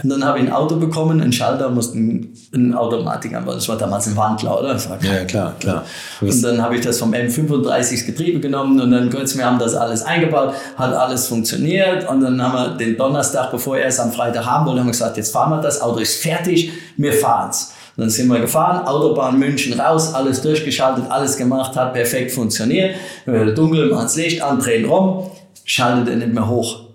und 0.02 0.08
dann 0.08 0.24
habe 0.24 0.38
ich 0.38 0.46
ein 0.46 0.50
Auto 0.50 0.76
bekommen, 0.76 1.20
einen 1.20 1.30
Schalter, 1.30 1.68
musste 1.68 1.98
ein 1.98 2.74
Automatik 2.74 3.34
haben. 3.34 3.44
Das 3.44 3.68
war 3.68 3.76
damals 3.76 4.06
ein 4.06 4.16
Wandler, 4.16 4.58
oder? 4.58 4.78
ja, 5.02 5.24
klar, 5.26 5.54
klar. 5.60 5.84
Und 6.22 6.42
dann 6.42 6.62
habe 6.62 6.76
ich 6.76 6.80
das 6.80 6.98
vom 6.98 7.12
M35 7.12 7.68
das 7.68 8.06
Getriebe 8.06 8.40
genommen 8.40 8.80
und 8.80 8.92
dann 8.92 9.10
kurz, 9.10 9.36
wir 9.36 9.44
haben 9.44 9.58
das 9.58 9.74
alles 9.74 10.02
eingebaut, 10.04 10.54
hat 10.78 10.94
alles 10.94 11.26
funktioniert 11.26 12.08
und 12.08 12.22
dann 12.22 12.42
haben 12.42 12.54
wir 12.54 12.78
den 12.78 12.96
Donnerstag, 12.96 13.50
bevor 13.50 13.76
er 13.76 13.88
es 13.88 14.00
am 14.00 14.10
Freitag 14.10 14.46
haben 14.46 14.64
wollte, 14.64 14.80
haben 14.80 14.86
wir 14.86 14.92
gesagt, 14.92 15.18
jetzt 15.18 15.32
fahren 15.32 15.50
wir 15.50 15.60
das, 15.60 15.82
Auto 15.82 15.98
ist 15.98 16.22
fertig, 16.22 16.72
wir 16.96 17.12
fahren's. 17.12 17.74
Und 17.94 18.04
dann 18.04 18.10
sind 18.10 18.28
wir 18.28 18.40
gefahren, 18.40 18.86
Autobahn 18.86 19.38
München 19.38 19.78
raus, 19.78 20.14
alles 20.14 20.40
durchgeschaltet, 20.40 21.04
alles 21.10 21.36
gemacht, 21.36 21.76
hat 21.76 21.92
perfekt 21.92 22.30
funktioniert. 22.30 22.94
Wir 23.26 23.54
dunkel, 23.54 23.90
machen 23.90 24.04
das 24.04 24.16
Licht 24.16 24.42
an, 24.42 24.58
drehen 24.58 24.86
rum 24.86 25.30
schaltet 25.66 26.08
er 26.08 26.16
nicht 26.16 26.32
mehr 26.32 26.48
hoch. 26.48 26.86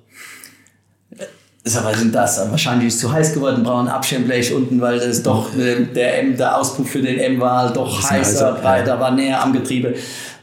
was 1.64 2.02
ist 2.02 2.16
das? 2.16 2.50
Wahrscheinlich 2.50 2.88
ist 2.88 2.96
es 2.96 3.02
zu 3.02 3.12
heiß 3.12 3.34
geworden, 3.34 3.62
brauchen 3.62 3.88
Abschirmblech 3.88 4.54
unten, 4.54 4.82
weil 4.82 5.00
das 5.00 5.22
doch 5.22 5.56
äh, 5.56 5.86
der, 5.86 6.20
M, 6.20 6.36
der 6.36 6.58
Auspuff 6.58 6.90
für 6.90 7.02
den 7.02 7.20
M 7.20 7.40
war 7.40 7.64
halt 7.64 7.76
doch 7.76 8.10
heißer, 8.10 8.54
breiter, 8.54 9.00
war 9.00 9.12
näher 9.12 9.44
am 9.44 9.54
Getriebe. 9.54 9.94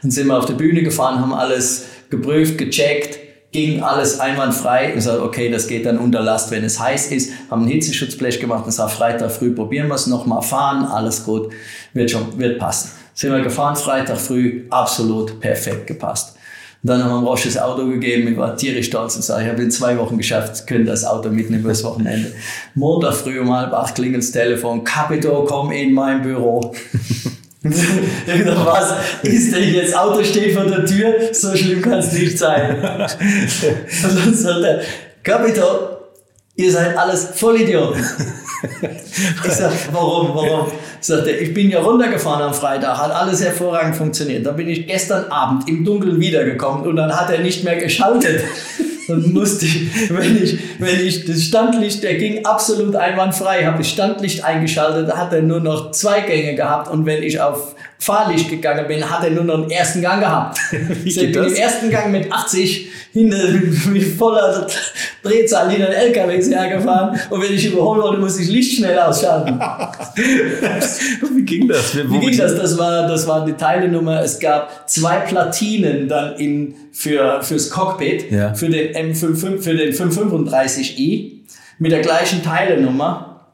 Dann 0.01 0.11
sind 0.11 0.27
wir 0.27 0.37
auf 0.37 0.45
der 0.45 0.53
Bühne 0.53 0.83
gefahren, 0.83 1.19
haben 1.19 1.33
alles 1.33 1.87
geprüft, 2.09 2.57
gecheckt, 2.57 3.19
ging 3.51 3.81
alles 3.81 4.19
einwandfrei. 4.19 4.93
Ich 4.95 5.03
sage, 5.03 5.23
okay, 5.23 5.49
das 5.49 5.67
geht 5.67 5.87
dann 5.87 5.97
unter 5.97 6.21
Last, 6.21 6.51
wenn 6.51 6.63
es 6.63 6.79
heiß 6.79 7.11
ist. 7.11 7.31
Haben 7.49 7.63
ein 7.63 7.67
Hitzeschutzblech 7.67 8.39
gemacht 8.39 8.65
und 8.65 8.71
sage, 8.71 8.91
Freitag 8.91 9.31
früh 9.31 9.51
probieren 9.51 9.87
wir 9.87 9.95
es 9.95 10.05
nochmal, 10.05 10.43
fahren, 10.43 10.85
alles 10.85 11.25
gut, 11.25 11.51
wird 11.93 12.11
schon, 12.11 12.37
wird 12.37 12.59
passen. 12.59 12.91
Sind 13.15 13.33
wir 13.33 13.41
gefahren, 13.41 13.75
Freitag 13.75 14.17
früh, 14.17 14.65
absolut 14.69 15.39
perfekt 15.39 15.87
gepasst. 15.87 16.38
Und 16.81 16.89
dann 16.89 17.03
haben 17.03 17.23
wir 17.23 17.29
Roche 17.29 17.49
das 17.49 17.57
Auto 17.57 17.85
gegeben, 17.87 18.27
ich 18.29 18.37
war 18.37 18.55
tierisch 18.55 18.87
stolz 18.87 19.15
und 19.17 19.21
sage, 19.21 19.43
ich 19.43 19.49
habe 19.49 19.61
in 19.61 19.69
zwei 19.69 19.97
Wochen 19.97 20.17
geschafft, 20.17 20.65
können 20.65 20.85
das 20.85 21.03
Auto 21.03 21.29
mitnehmen 21.29 21.63
fürs 21.63 21.83
Wochenende. 21.83 22.31
Montag 22.73 23.15
früh 23.15 23.39
um 23.41 23.53
halb 23.53 23.73
acht 23.73 23.95
klingelt 23.95 24.23
das 24.23 24.31
Telefon, 24.31 24.85
Capito, 24.85 25.45
komm 25.45 25.71
in 25.71 25.93
mein 25.93 26.21
Büro. 26.21 26.73
ich 27.63 27.75
dachte, 28.25 28.65
was 28.65 28.93
ist 29.23 29.53
denn 29.53 29.73
jetzt? 29.73 29.97
Auto 29.97 30.23
steht 30.23 30.55
vor 30.55 30.63
der 30.63 30.85
Tür, 30.85 31.15
so 31.33 31.53
schlimm 31.53 31.81
kann 31.81 31.99
es 31.99 32.13
nicht 32.13 32.37
sein. 32.37 32.77
und 32.77 34.25
dann 34.25 34.33
sagt 34.33 34.63
er, 34.63 34.81
Capito, 35.21 35.63
ihr 36.55 36.71
seid 36.71 36.97
alles 36.97 37.27
Vollidioten. 37.35 38.01
Ich 39.45 39.51
sag, 39.51 39.71
warum, 39.91 40.33
warum? 40.33 40.71
Sagt 41.01 41.27
er, 41.27 41.39
ich 41.39 41.53
bin 41.53 41.69
ja 41.69 41.79
runtergefahren 41.79 42.41
am 42.41 42.53
Freitag, 42.53 42.97
hat 42.97 43.11
alles 43.11 43.43
hervorragend 43.43 43.95
funktioniert. 43.95 44.45
Dann 44.45 44.55
bin 44.55 44.67
ich 44.67 44.87
gestern 44.87 45.31
Abend 45.31 45.67
im 45.69 45.85
Dunkeln 45.85 46.19
wiedergekommen 46.19 46.85
und 46.85 46.95
dann 46.95 47.11
hat 47.11 47.29
er 47.29 47.39
nicht 47.39 47.63
mehr 47.63 47.77
geschaltet. 47.77 48.43
Dann 49.09 49.33
musste 49.33 49.65
ich, 49.65 50.09
wenn 50.09 50.43
ich, 50.43 50.59
wenn 50.77 51.05
ich 51.05 51.25
das 51.25 51.43
Standlicht, 51.43 52.03
der 52.03 52.15
ging 52.15 52.45
absolut 52.45 52.95
einwandfrei, 52.95 53.65
habe 53.65 53.81
ich 53.81 53.89
Standlicht 53.89 54.43
eingeschaltet, 54.43 55.15
hat 55.15 55.33
er 55.33 55.41
nur 55.41 55.59
noch 55.59 55.91
zwei 55.91 56.21
Gänge 56.21 56.55
gehabt 56.55 56.89
und 56.89 57.05
wenn 57.05 57.23
ich 57.23 57.41
auf 57.41 57.75
Fahrlicht 58.01 58.49
gegangen 58.49 58.87
bin, 58.87 59.09
hat 59.09 59.23
er 59.25 59.31
nur 59.31 59.43
noch 59.43 59.55
einen 59.55 59.71
ersten 59.71 60.01
Gang 60.01 60.21
gehabt. 60.21 60.57
Wie 60.71 61.09
ich 61.09 61.15
bin 61.17 61.43
im 61.43 61.53
ersten 61.53 61.89
Gang 61.89 62.11
mit 62.11 62.31
80 62.31 62.89
hinter, 63.11 63.37
mit 63.89 64.03
voller 64.17 64.67
Drehzahl 65.21 65.69
hinter 65.69 65.87
den 65.87 65.95
LKWs 65.95 66.49
hergefahren 66.49 67.19
und 67.29 67.41
wenn 67.41 67.53
ich 67.53 67.65
überholen 67.65 68.01
wollte, 68.01 68.21
musste 68.21 68.43
ich 68.43 68.49
Licht 68.49 68.77
schnell 68.77 68.97
ausschalten. 68.99 69.59
Wie 71.35 71.43
ging 71.43 71.67
das? 71.67 71.95
Wie, 71.95 72.09
Wie 72.09 72.19
ging 72.19 72.37
das? 72.37 72.55
Das 72.55 72.77
war, 72.77 73.07
das 73.07 73.27
war 73.27 73.45
die 73.45 73.53
Teilenummer. 73.53 74.21
Es 74.21 74.39
gab 74.39 74.89
zwei 74.89 75.17
Platinen 75.21 76.07
dann 76.07 76.35
in, 76.35 76.75
für, 76.99 77.41
fürs 77.43 77.69
Cockpit, 77.69 78.29
ja. 78.29 78.53
für 78.53 78.67
den 78.67 78.93
M55, 78.93 79.61
für 79.61 79.73
den 79.73 79.93
535i 79.93 81.31
mit 81.77 81.93
der 81.93 82.01
gleichen 82.01 82.43
Teilenummer 82.43 83.45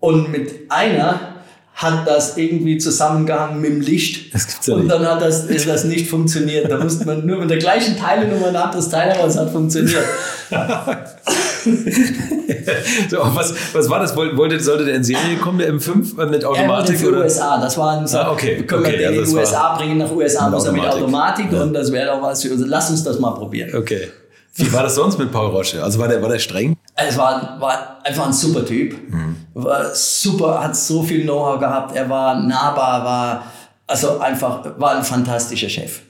und 0.00 0.32
mit 0.32 0.70
einer 0.70 1.34
hat 1.74 2.08
das 2.08 2.38
irgendwie 2.38 2.78
zusammengehangen 2.78 3.60
mit 3.60 3.70
dem 3.70 3.80
Licht. 3.82 4.32
Das 4.34 4.46
gibt's 4.46 4.66
ja 4.66 4.76
und 4.76 4.88
dann 4.88 5.06
hat 5.06 5.20
das, 5.20 5.44
ist 5.44 5.68
das 5.68 5.84
nicht 5.84 6.08
funktioniert. 6.08 6.70
Da 6.70 6.78
musste 6.78 7.04
man 7.04 7.26
nur 7.26 7.40
mit 7.40 7.50
der 7.50 7.58
gleichen 7.58 7.98
Teilenummer 7.98 8.48
ein 8.48 8.56
anderes 8.56 8.88
Teil, 8.88 9.12
aber 9.12 9.28
es 9.28 9.36
hat 9.36 9.50
funktioniert. 9.50 10.06
so, 13.10 13.18
was, 13.18 13.54
was 13.72 13.90
war 13.90 14.00
das? 14.00 14.16
Wollte, 14.16 14.60
sollte 14.60 14.84
der 14.84 14.94
in 14.94 15.04
Serie 15.04 15.36
kommen, 15.36 15.58
der 15.58 15.72
M5 15.72 16.20
äh, 16.20 16.26
mit 16.26 16.44
Automatik? 16.44 17.00
Ja, 17.00 17.06
für 17.06 17.16
USA. 17.16 17.60
Das 17.60 17.76
war 17.76 17.98
ein, 17.98 18.06
ah, 18.14 18.30
okay. 18.30 18.62
Können 18.62 18.82
okay, 18.82 18.92
wir 18.92 18.98
den 18.98 19.08
also 19.08 19.20
in 19.20 19.28
die 19.28 19.34
USA 19.34 19.76
bringen, 19.76 19.98
nach 19.98 20.10
USA 20.10 20.48
muss 20.48 20.64
er 20.64 20.72
mit 20.72 20.86
Automatik 20.86 21.52
ja. 21.52 21.62
und 21.62 21.72
das 21.72 21.90
wäre 21.92 22.14
doch 22.14 22.22
was 22.22 22.42
für 22.42 22.52
uns. 22.52 22.62
Lass 22.64 22.90
uns 22.90 23.04
das 23.04 23.18
mal 23.18 23.32
probieren. 23.32 23.74
Okay. 23.74 24.08
Wie 24.54 24.72
war 24.72 24.84
das 24.84 24.94
sonst 24.94 25.18
mit 25.18 25.30
Paul 25.30 25.50
Roche? 25.50 25.82
Also 25.82 25.98
war 25.98 26.08
der, 26.08 26.22
war 26.22 26.30
der 26.30 26.38
streng? 26.38 26.76
Es 26.94 27.18
war, 27.18 27.60
war 27.60 27.98
einfach 28.04 28.26
ein 28.26 28.32
super 28.32 28.64
Typ. 28.64 28.94
Mhm. 29.10 29.36
War 29.52 29.94
super, 29.94 30.62
hat 30.62 30.74
so 30.74 31.02
viel 31.02 31.24
Know-how 31.24 31.58
gehabt. 31.60 31.94
Er 31.94 32.08
war 32.08 32.40
nahbar, 32.40 33.04
war 33.04 33.44
also 33.86 34.18
einfach 34.18 34.64
war 34.78 34.96
ein 34.96 35.04
fantastischer 35.04 35.68
Chef 35.68 36.00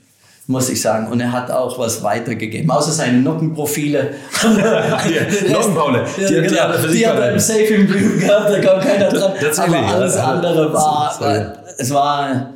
muss 0.46 0.68
ich 0.68 0.80
sagen. 0.80 1.08
Und 1.08 1.20
er 1.20 1.32
hat 1.32 1.50
auch 1.50 1.78
was 1.78 2.02
weitergegeben, 2.02 2.70
außer 2.70 2.92
seine 2.92 3.18
Nockenprofile. 3.18 4.10
die 4.44 5.52
Nockenpaule. 5.52 6.04
Die, 6.16 6.22
ja, 6.22 6.28
die, 6.28 6.48
genau, 6.48 6.86
die, 6.86 6.92
die 6.96 7.06
hat 7.06 7.18
er 7.18 7.32
im 7.32 7.38
Safe 7.38 7.64
im 7.64 7.86
Blue 7.86 8.16
gehabt, 8.18 8.50
da 8.50 8.60
kam 8.60 8.80
keiner 8.80 9.08
dran. 9.08 9.32
Aber 9.56 9.94
alles 9.94 10.16
andere 10.16 10.72
war, 10.72 11.16
war, 11.20 11.52
es 11.78 11.92
war 11.92 12.52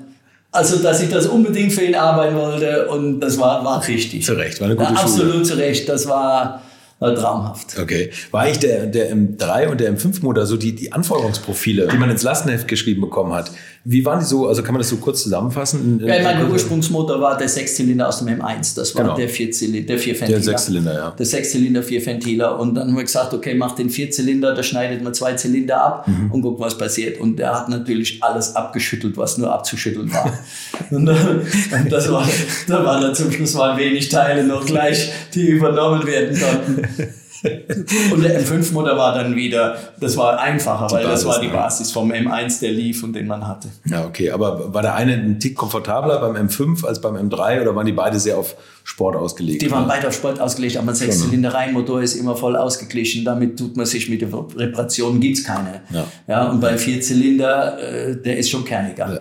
also, 0.53 0.83
dass 0.83 1.00
ich 1.00 1.09
das 1.09 1.26
unbedingt 1.26 1.72
für 1.72 1.85
ihn 1.85 1.94
arbeiten 1.94 2.37
wollte 2.37 2.88
und 2.88 3.20
das 3.20 3.38
war, 3.38 3.64
war 3.64 3.87
richtig. 3.87 4.24
Zu 4.24 4.33
Recht, 4.33 4.61
war 4.61 4.66
eine 4.66 4.76
gute 4.76 4.92
ja, 4.92 4.98
Absolut 4.98 5.46
zu 5.46 5.55
Recht, 5.55 5.88
das 5.88 6.09
war, 6.09 6.62
war 6.98 7.14
traumhaft. 7.14 7.79
Okay. 7.79 8.11
War 8.33 8.42
eigentlich 8.42 8.59
der, 8.59 8.87
der 8.87 9.14
M3 9.14 9.68
und 9.68 9.81
der 9.81 9.96
M5-Motor 9.96 10.46
so 10.46 10.57
die, 10.57 10.74
die 10.74 10.92
Anforderungsprofile, 10.92 11.87
die 11.87 11.96
man 11.96 12.11
ins 12.11 12.24
Lastenheft 12.24 12.66
geschrieben 12.66 13.00
bekommen 13.00 13.33
hat, 13.33 13.53
wie 13.84 14.04
waren 14.04 14.18
die 14.18 14.26
so, 14.26 14.46
also 14.46 14.62
kann 14.62 14.74
man 14.74 14.80
das 14.80 14.90
so 14.90 14.98
kurz 14.98 15.22
zusammenfassen? 15.22 16.00
Ja, 16.04 16.22
mein 16.22 16.50
Ursprungsmotor 16.50 17.18
war 17.18 17.38
der 17.38 17.48
Sechszylinder 17.48 18.08
aus 18.08 18.18
dem 18.18 18.28
M1. 18.28 18.76
Das 18.76 18.94
war 18.94 19.04
genau. 19.04 19.16
der 19.16 19.28
Vierzylinder, 19.28 19.86
der 19.86 19.98
Vierventiler. 19.98 20.38
Der 20.38 20.44
Sechszylinder, 20.44 20.94
ja. 20.94 21.10
Der 21.12 21.26
Sechszylinder, 21.26 21.82
Vierventiler. 21.82 22.60
Und 22.60 22.74
dann 22.74 22.88
haben 22.88 22.96
wir 22.96 23.04
gesagt, 23.04 23.32
okay, 23.32 23.54
mach 23.54 23.74
den 23.74 23.88
Vierzylinder, 23.88 24.54
da 24.54 24.62
schneidet 24.62 25.02
man 25.02 25.14
zwei 25.14 25.32
Zylinder 25.32 25.82
ab 25.82 26.06
mhm. 26.06 26.30
und 26.30 26.42
guckt, 26.42 26.60
was 26.60 26.76
passiert. 26.76 27.20
Und 27.20 27.38
der 27.38 27.58
hat 27.58 27.70
natürlich 27.70 28.22
alles 28.22 28.54
abgeschüttelt, 28.54 29.16
was 29.16 29.38
nur 29.38 29.50
abzuschütteln 29.50 30.12
war. 30.12 30.30
und, 30.90 31.08
und 31.08 31.90
das 31.90 32.12
war, 32.12 32.28
da 32.68 32.84
waren 32.84 33.00
dann 33.00 33.14
zum 33.14 33.32
Schluss 33.32 33.54
mal 33.54 33.78
wenig 33.78 34.10
Teile 34.10 34.44
noch 34.44 34.66
gleich, 34.66 35.10
die 35.32 35.46
übernommen 35.46 36.06
werden 36.06 36.38
konnten. 36.38 37.14
und 38.12 38.22
der 38.22 38.42
M5-Motor 38.42 38.96
war 38.96 39.14
dann 39.14 39.35
wieder, 39.35 39.76
das 39.98 40.16
war 40.16 40.38
einfacher, 40.38 40.88
die 40.88 40.94
weil 40.94 41.05
Basis, 41.05 41.24
das 41.24 41.35
war 41.35 41.40
die 41.40 41.48
Basis 41.48 41.92
vom 41.92 42.12
M1, 42.12 42.61
der 42.61 42.72
lief 42.72 43.03
und 43.03 43.14
den 43.14 43.26
man 43.26 43.46
hatte. 43.46 43.68
Ja, 43.87 44.05
okay. 44.05 44.31
Aber 44.31 44.72
war 44.74 44.83
der 44.83 44.94
eine 44.94 45.14
ein 45.14 45.40
Tick 45.40 45.57
komfortabler 45.57 46.20
beim 46.20 46.48
M5 46.48 46.87
als 46.87 47.00
beim 47.00 47.16
M3 47.16 47.62
oder 47.62 47.74
waren 47.74 47.87
die 47.87 47.92
beide 47.92 48.18
sehr 48.18 48.37
auf 48.37 48.55
Sport 48.85 49.16
ausgelegt? 49.16 49.62
Die 49.62 49.70
waren 49.70 49.88
beide 49.88 50.09
auf 50.09 50.14
Sport 50.14 50.40
ausgelegt, 50.40 50.76
aber 50.76 50.90
ein 50.90 50.94
Sechszylinder-Reihenmotor 50.94 52.03
ist 52.03 52.14
immer 52.14 52.37
voll 52.37 52.57
ausgeglichen. 52.57 53.24
Damit 53.24 53.59
tut 53.59 53.76
man 53.76 53.87
sich 53.87 54.09
mit 54.09 54.20
der 54.20 54.31
Reparation, 54.33 55.20
gibt's 55.20 55.44
keine. 55.44 55.83
Ja. 55.90 56.07
ja 56.26 56.50
und 56.50 56.61
beim 56.61 56.79
Vierzylinder, 56.79 57.79
äh, 57.79 58.16
der 58.16 58.38
ist 58.38 58.50
schon 58.50 58.64
kerniger. 58.64 59.14
Ja. 59.14 59.20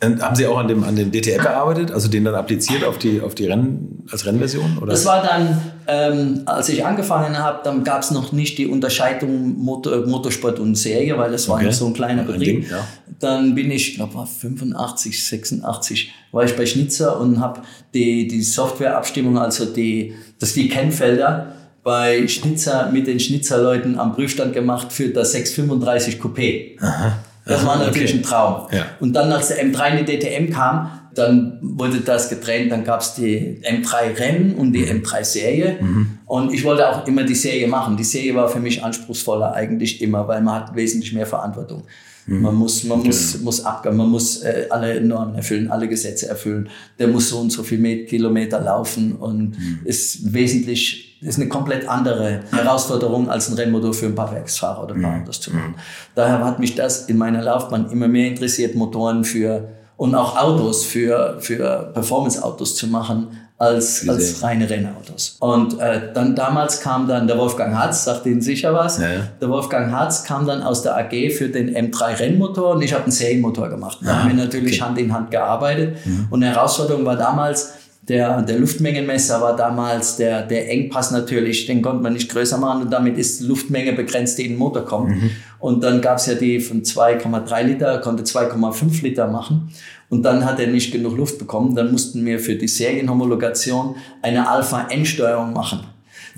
Und 0.00 0.22
haben 0.22 0.36
Sie 0.36 0.46
auch 0.46 0.58
an 0.58 0.68
dem, 0.68 0.84
an 0.84 0.94
dem 0.94 1.10
DTM 1.10 1.42
gearbeitet, 1.42 1.90
also 1.90 2.06
den 2.06 2.24
dann 2.24 2.36
appliziert 2.36 2.84
auf 2.84 2.98
die, 2.98 3.20
auf 3.20 3.34
die 3.34 3.46
Rennen, 3.46 4.04
als 4.12 4.24
Rennversion? 4.24 4.78
Oder? 4.78 4.92
Das 4.92 5.04
war 5.04 5.22
dann, 5.22 5.60
ähm, 5.88 6.42
als 6.46 6.68
ich 6.68 6.86
angefangen 6.86 7.36
habe, 7.36 7.60
dann 7.64 7.82
gab 7.82 8.02
es 8.02 8.12
noch 8.12 8.30
nicht 8.30 8.58
die 8.58 8.68
Unterscheidung 8.68 9.58
Motor, 9.58 10.06
Motorsport 10.06 10.60
und 10.60 10.76
Serie, 10.76 11.18
weil 11.18 11.32
das 11.32 11.48
war 11.48 11.56
okay. 11.56 11.72
so 11.72 11.86
ein 11.86 11.94
kleiner 11.94 12.22
Betrieb. 12.22 12.62
Ding, 12.62 12.70
ja. 12.70 12.86
Dann 13.18 13.56
bin 13.56 13.72
ich, 13.72 13.96
glaube 13.96 14.14
war 14.14 14.26
85, 14.26 15.26
86, 15.26 16.12
war 16.30 16.44
ich 16.44 16.54
bei 16.54 16.64
Schnitzer 16.64 17.18
und 17.20 17.40
habe 17.40 17.62
die, 17.92 18.28
die 18.28 18.42
Softwareabstimmung, 18.42 19.36
also 19.36 19.64
die, 19.64 20.14
das 20.38 20.52
die 20.52 20.68
Kennfelder, 20.68 21.54
bei 21.82 22.28
Schnitzer 22.28 22.90
mit 22.92 23.08
den 23.08 23.18
Schnitzerleuten 23.18 23.98
am 23.98 24.14
Prüfstand 24.14 24.52
gemacht 24.52 24.92
für 24.92 25.08
das 25.08 25.32
635 25.32 26.20
Coupé. 26.20 26.80
Aha. 26.80 27.18
Das 27.48 27.66
war 27.66 27.78
natürlich 27.78 28.10
okay. 28.10 28.20
ein 28.20 28.22
Traum. 28.22 28.68
Ja. 28.70 28.86
Und 29.00 29.14
dann, 29.14 29.32
als 29.32 29.48
der 29.48 29.64
M3 29.64 29.98
in 29.98 30.06
die 30.06 30.18
DTM 30.18 30.52
kam, 30.52 30.90
dann 31.14 31.58
wurde 31.62 32.00
das 32.00 32.28
getrennt. 32.28 32.70
Dann 32.70 32.84
gab 32.84 33.00
es 33.00 33.14
die 33.14 33.60
M3 33.62 34.18
Rennen 34.18 34.54
und 34.54 34.72
die 34.72 34.84
M3 34.86 35.24
Serie. 35.24 35.78
Mhm. 35.80 36.18
Und 36.26 36.52
ich 36.52 36.64
wollte 36.64 36.88
auch 36.88 37.06
immer 37.06 37.24
die 37.24 37.34
Serie 37.34 37.66
machen. 37.66 37.96
Die 37.96 38.04
Serie 38.04 38.34
war 38.34 38.48
für 38.48 38.60
mich 38.60 38.84
anspruchsvoller 38.84 39.52
eigentlich 39.54 40.00
immer, 40.02 40.28
weil 40.28 40.42
man 40.42 40.54
hat 40.54 40.76
wesentlich 40.76 41.12
mehr 41.12 41.26
Verantwortung. 41.26 41.84
Mhm. 42.26 42.42
Man 42.42 42.54
muss, 42.54 42.84
man 42.84 43.02
muss, 43.02 43.32
genau. 43.32 43.44
muss 43.44 43.64
abgeben, 43.64 43.96
man 43.96 44.10
muss 44.10 44.42
äh, 44.42 44.66
alle 44.70 45.00
Normen 45.00 45.34
erfüllen, 45.34 45.70
alle 45.70 45.88
Gesetze 45.88 46.28
erfüllen. 46.28 46.68
Der 46.98 47.08
muss 47.08 47.30
so 47.30 47.38
und 47.38 47.50
so 47.50 47.62
viel 47.62 48.04
Kilometer 48.04 48.60
laufen 48.60 49.12
und 49.12 49.58
mhm. 49.58 49.80
ist 49.84 50.32
wesentlich 50.32 51.07
ist 51.20 51.38
eine 51.38 51.48
komplett 51.48 51.88
andere 51.88 52.40
Herausforderung 52.50 53.28
als 53.28 53.48
ein 53.48 53.54
Rennmotor 53.54 53.92
für 53.92 54.06
ein 54.06 54.14
paar 54.14 54.32
Werksfahrer 54.32 54.84
oder 54.84 54.94
ein 54.94 55.02
paar 55.02 55.20
Autos 55.20 55.40
zu 55.40 55.52
machen. 55.52 55.74
Daher 56.14 56.44
hat 56.44 56.58
mich 56.58 56.74
das 56.74 57.06
in 57.06 57.18
meiner 57.18 57.42
Laufbahn 57.42 57.90
immer 57.90 58.08
mehr 58.08 58.28
interessiert, 58.28 58.74
Motoren 58.74 59.24
für 59.24 59.68
und 59.96 60.14
auch 60.14 60.36
Autos 60.36 60.84
für, 60.84 61.38
für 61.40 61.90
Performance-Autos 61.92 62.76
zu 62.76 62.86
machen, 62.86 63.28
als, 63.58 64.08
als 64.08 64.40
reine 64.44 64.70
Rennautos. 64.70 65.36
Und 65.40 65.80
äh, 65.80 66.12
dann 66.14 66.36
damals 66.36 66.80
kam 66.80 67.08
dann 67.08 67.26
der 67.26 67.36
Wolfgang 67.36 67.74
Harz, 67.74 68.04
sagt 68.04 68.24
Ihnen 68.24 68.40
sicher 68.40 68.72
was. 68.72 68.98
Ja, 68.98 69.12
ja. 69.12 69.20
Der 69.40 69.48
Wolfgang 69.48 69.90
Harz 69.90 70.22
kam 70.22 70.46
dann 70.46 70.62
aus 70.62 70.82
der 70.82 70.96
AG 70.96 71.32
für 71.36 71.48
den 71.48 71.74
M3 71.74 72.20
Rennmotor 72.20 72.76
und 72.76 72.82
ich 72.82 72.92
habe 72.92 73.02
einen 73.02 73.12
Serienmotor 73.12 73.68
gemacht. 73.68 73.98
Da 74.02 74.12
ah, 74.12 74.22
haben 74.22 74.28
wir 74.28 74.44
natürlich 74.44 74.80
okay. 74.80 74.88
Hand 74.88 74.98
in 74.98 75.12
Hand 75.12 75.32
gearbeitet. 75.32 75.96
Mhm. 76.04 76.28
Und 76.30 76.40
die 76.42 76.46
Herausforderung 76.46 77.04
war 77.04 77.16
damals, 77.16 77.72
der, 78.08 78.42
der 78.42 78.58
Luftmengenmesser 78.58 79.40
war 79.40 79.54
damals 79.54 80.16
der, 80.16 80.42
der 80.42 80.70
Engpass 80.70 81.10
natürlich, 81.10 81.66
den 81.66 81.82
konnte 81.82 82.02
man 82.02 82.14
nicht 82.14 82.30
größer 82.30 82.56
machen 82.58 82.82
und 82.82 82.90
damit 82.90 83.18
ist 83.18 83.42
Luftmenge 83.42 83.92
begrenzt, 83.92 84.38
die 84.38 84.46
in 84.46 84.52
den 84.52 84.58
Motor 84.58 84.84
kommt. 84.84 85.10
Mhm. 85.10 85.30
Und 85.58 85.84
dann 85.84 86.00
gab 86.00 86.18
es 86.18 86.26
ja 86.26 86.34
die 86.34 86.60
von 86.60 86.82
2,3 86.82 87.62
Liter, 87.64 87.98
konnte 87.98 88.22
2,5 88.22 89.02
Liter 89.02 89.26
machen. 89.26 89.70
Und 90.08 90.22
dann 90.22 90.44
hat 90.44 90.58
er 90.58 90.68
nicht 90.68 90.90
genug 90.90 91.16
Luft 91.16 91.38
bekommen. 91.38 91.74
Dann 91.74 91.92
mussten 91.92 92.24
wir 92.24 92.38
für 92.38 92.54
die 92.54 92.68
Serienhomologation 92.68 93.96
eine 94.22 94.48
Alpha-N-Steuerung 94.48 95.52
machen 95.52 95.80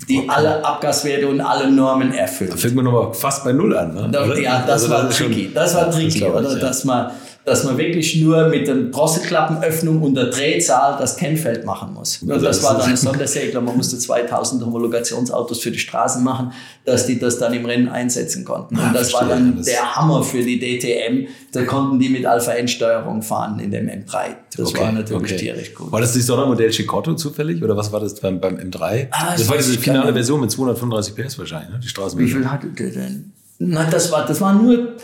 die 0.09 0.27
alle 0.27 0.63
Abgaswerte 0.63 1.27
und 1.27 1.41
alle 1.41 1.69
Normen 1.69 2.13
erfüllt. 2.13 2.51
Da 2.51 2.57
fängt 2.57 2.75
man 2.75 2.87
aber 2.87 3.13
fast 3.13 3.43
bei 3.43 3.51
Null 3.51 3.77
an. 3.77 3.93
Ne? 3.93 4.41
ja, 4.41 4.63
das 4.65 4.83
also 4.83 4.89
war 4.89 5.09
tricky. 5.09 5.51
Das 5.53 5.75
war 5.75 5.91
tricky, 5.91 6.19
das 6.19 6.29
oder? 6.29 6.49
Ich, 6.49 6.53
ja. 6.55 6.59
Dass 6.59 6.85
man 6.85 7.11
dass 7.43 7.63
man 7.63 7.77
wirklich 7.77 8.15
nur 8.17 8.49
mit 8.49 8.67
der 8.67 8.75
Drosselklappenöffnung 8.75 10.01
und 10.03 10.13
der 10.13 10.25
Drehzahl 10.25 10.97
das 10.99 11.17
Kennfeld 11.17 11.65
machen 11.65 11.93
muss. 11.93 12.21
Und 12.21 12.29
das 12.29 12.61
war 12.63 12.77
dann 12.77 12.91
ein 12.91 12.97
Sondersegler. 12.97 13.61
Man 13.61 13.77
musste 13.77 13.97
2000 13.97 14.63
Homologationsautos 14.63 15.59
für 15.59 15.71
die 15.71 15.79
Straßen 15.79 16.23
machen, 16.23 16.51
dass 16.85 17.07
die 17.07 17.17
das 17.17 17.39
dann 17.39 17.53
im 17.53 17.65
Rennen 17.65 17.89
einsetzen 17.89 18.45
konnten. 18.45 18.77
Und 18.77 18.93
das 18.93 19.11
war 19.13 19.27
dann 19.27 19.61
der 19.63 19.95
Hammer 19.95 20.23
für 20.23 20.43
die 20.43 20.59
DTM. 20.59 21.27
Da 21.51 21.63
konnten 21.63 21.99
die 21.99 22.09
mit 22.09 22.25
Alpha-N-Steuerung 22.25 23.23
fahren 23.23 23.59
in 23.59 23.71
dem 23.71 23.87
M3. 23.87 24.35
Das 24.55 24.69
okay, 24.69 24.81
war 24.81 24.91
natürlich 24.91 25.23
okay. 25.23 25.37
tierisch 25.37 25.73
gut. 25.73 25.91
War 25.91 26.01
das 26.01 26.13
das 26.13 26.25
Sondermodell 26.25 26.69
Chicotto 26.69 27.15
zufällig? 27.15 27.63
Oder 27.63 27.75
was 27.75 27.91
war 27.91 27.99
das 27.99 28.19
beim, 28.19 28.39
beim 28.39 28.57
M3? 28.57 29.07
Ah, 29.09 29.31
das 29.35 29.49
war 29.49 29.57
diese 29.57 29.79
finale 29.79 30.13
Version 30.13 30.39
mit 30.41 30.51
235 30.51 31.15
PS 31.15 31.39
wahrscheinlich, 31.39 31.71
ne? 31.71 31.79
die 31.79 31.87
Straßenversion. 31.87 32.39
Wie 32.39 32.43
viel 32.43 32.51
hatte 32.51 32.67
der 32.67 32.89
denn? 32.89 33.31
Na, 33.57 33.83
das 33.89 34.11
war, 34.11 34.25
das 34.25 34.41
war 34.41 34.53
nur 34.53 34.95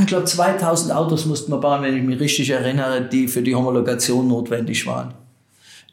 ich 0.00 0.06
glaube, 0.06 0.24
2000 0.24 0.92
Autos 0.92 1.26
mussten 1.26 1.50
wir 1.50 1.58
bauen, 1.58 1.82
wenn 1.82 1.96
ich 1.96 2.02
mich 2.02 2.20
richtig 2.20 2.50
erinnere, 2.50 3.02
die 3.02 3.26
für 3.26 3.42
die 3.42 3.54
Homologation 3.54 4.28
notwendig 4.28 4.86
waren. 4.86 5.14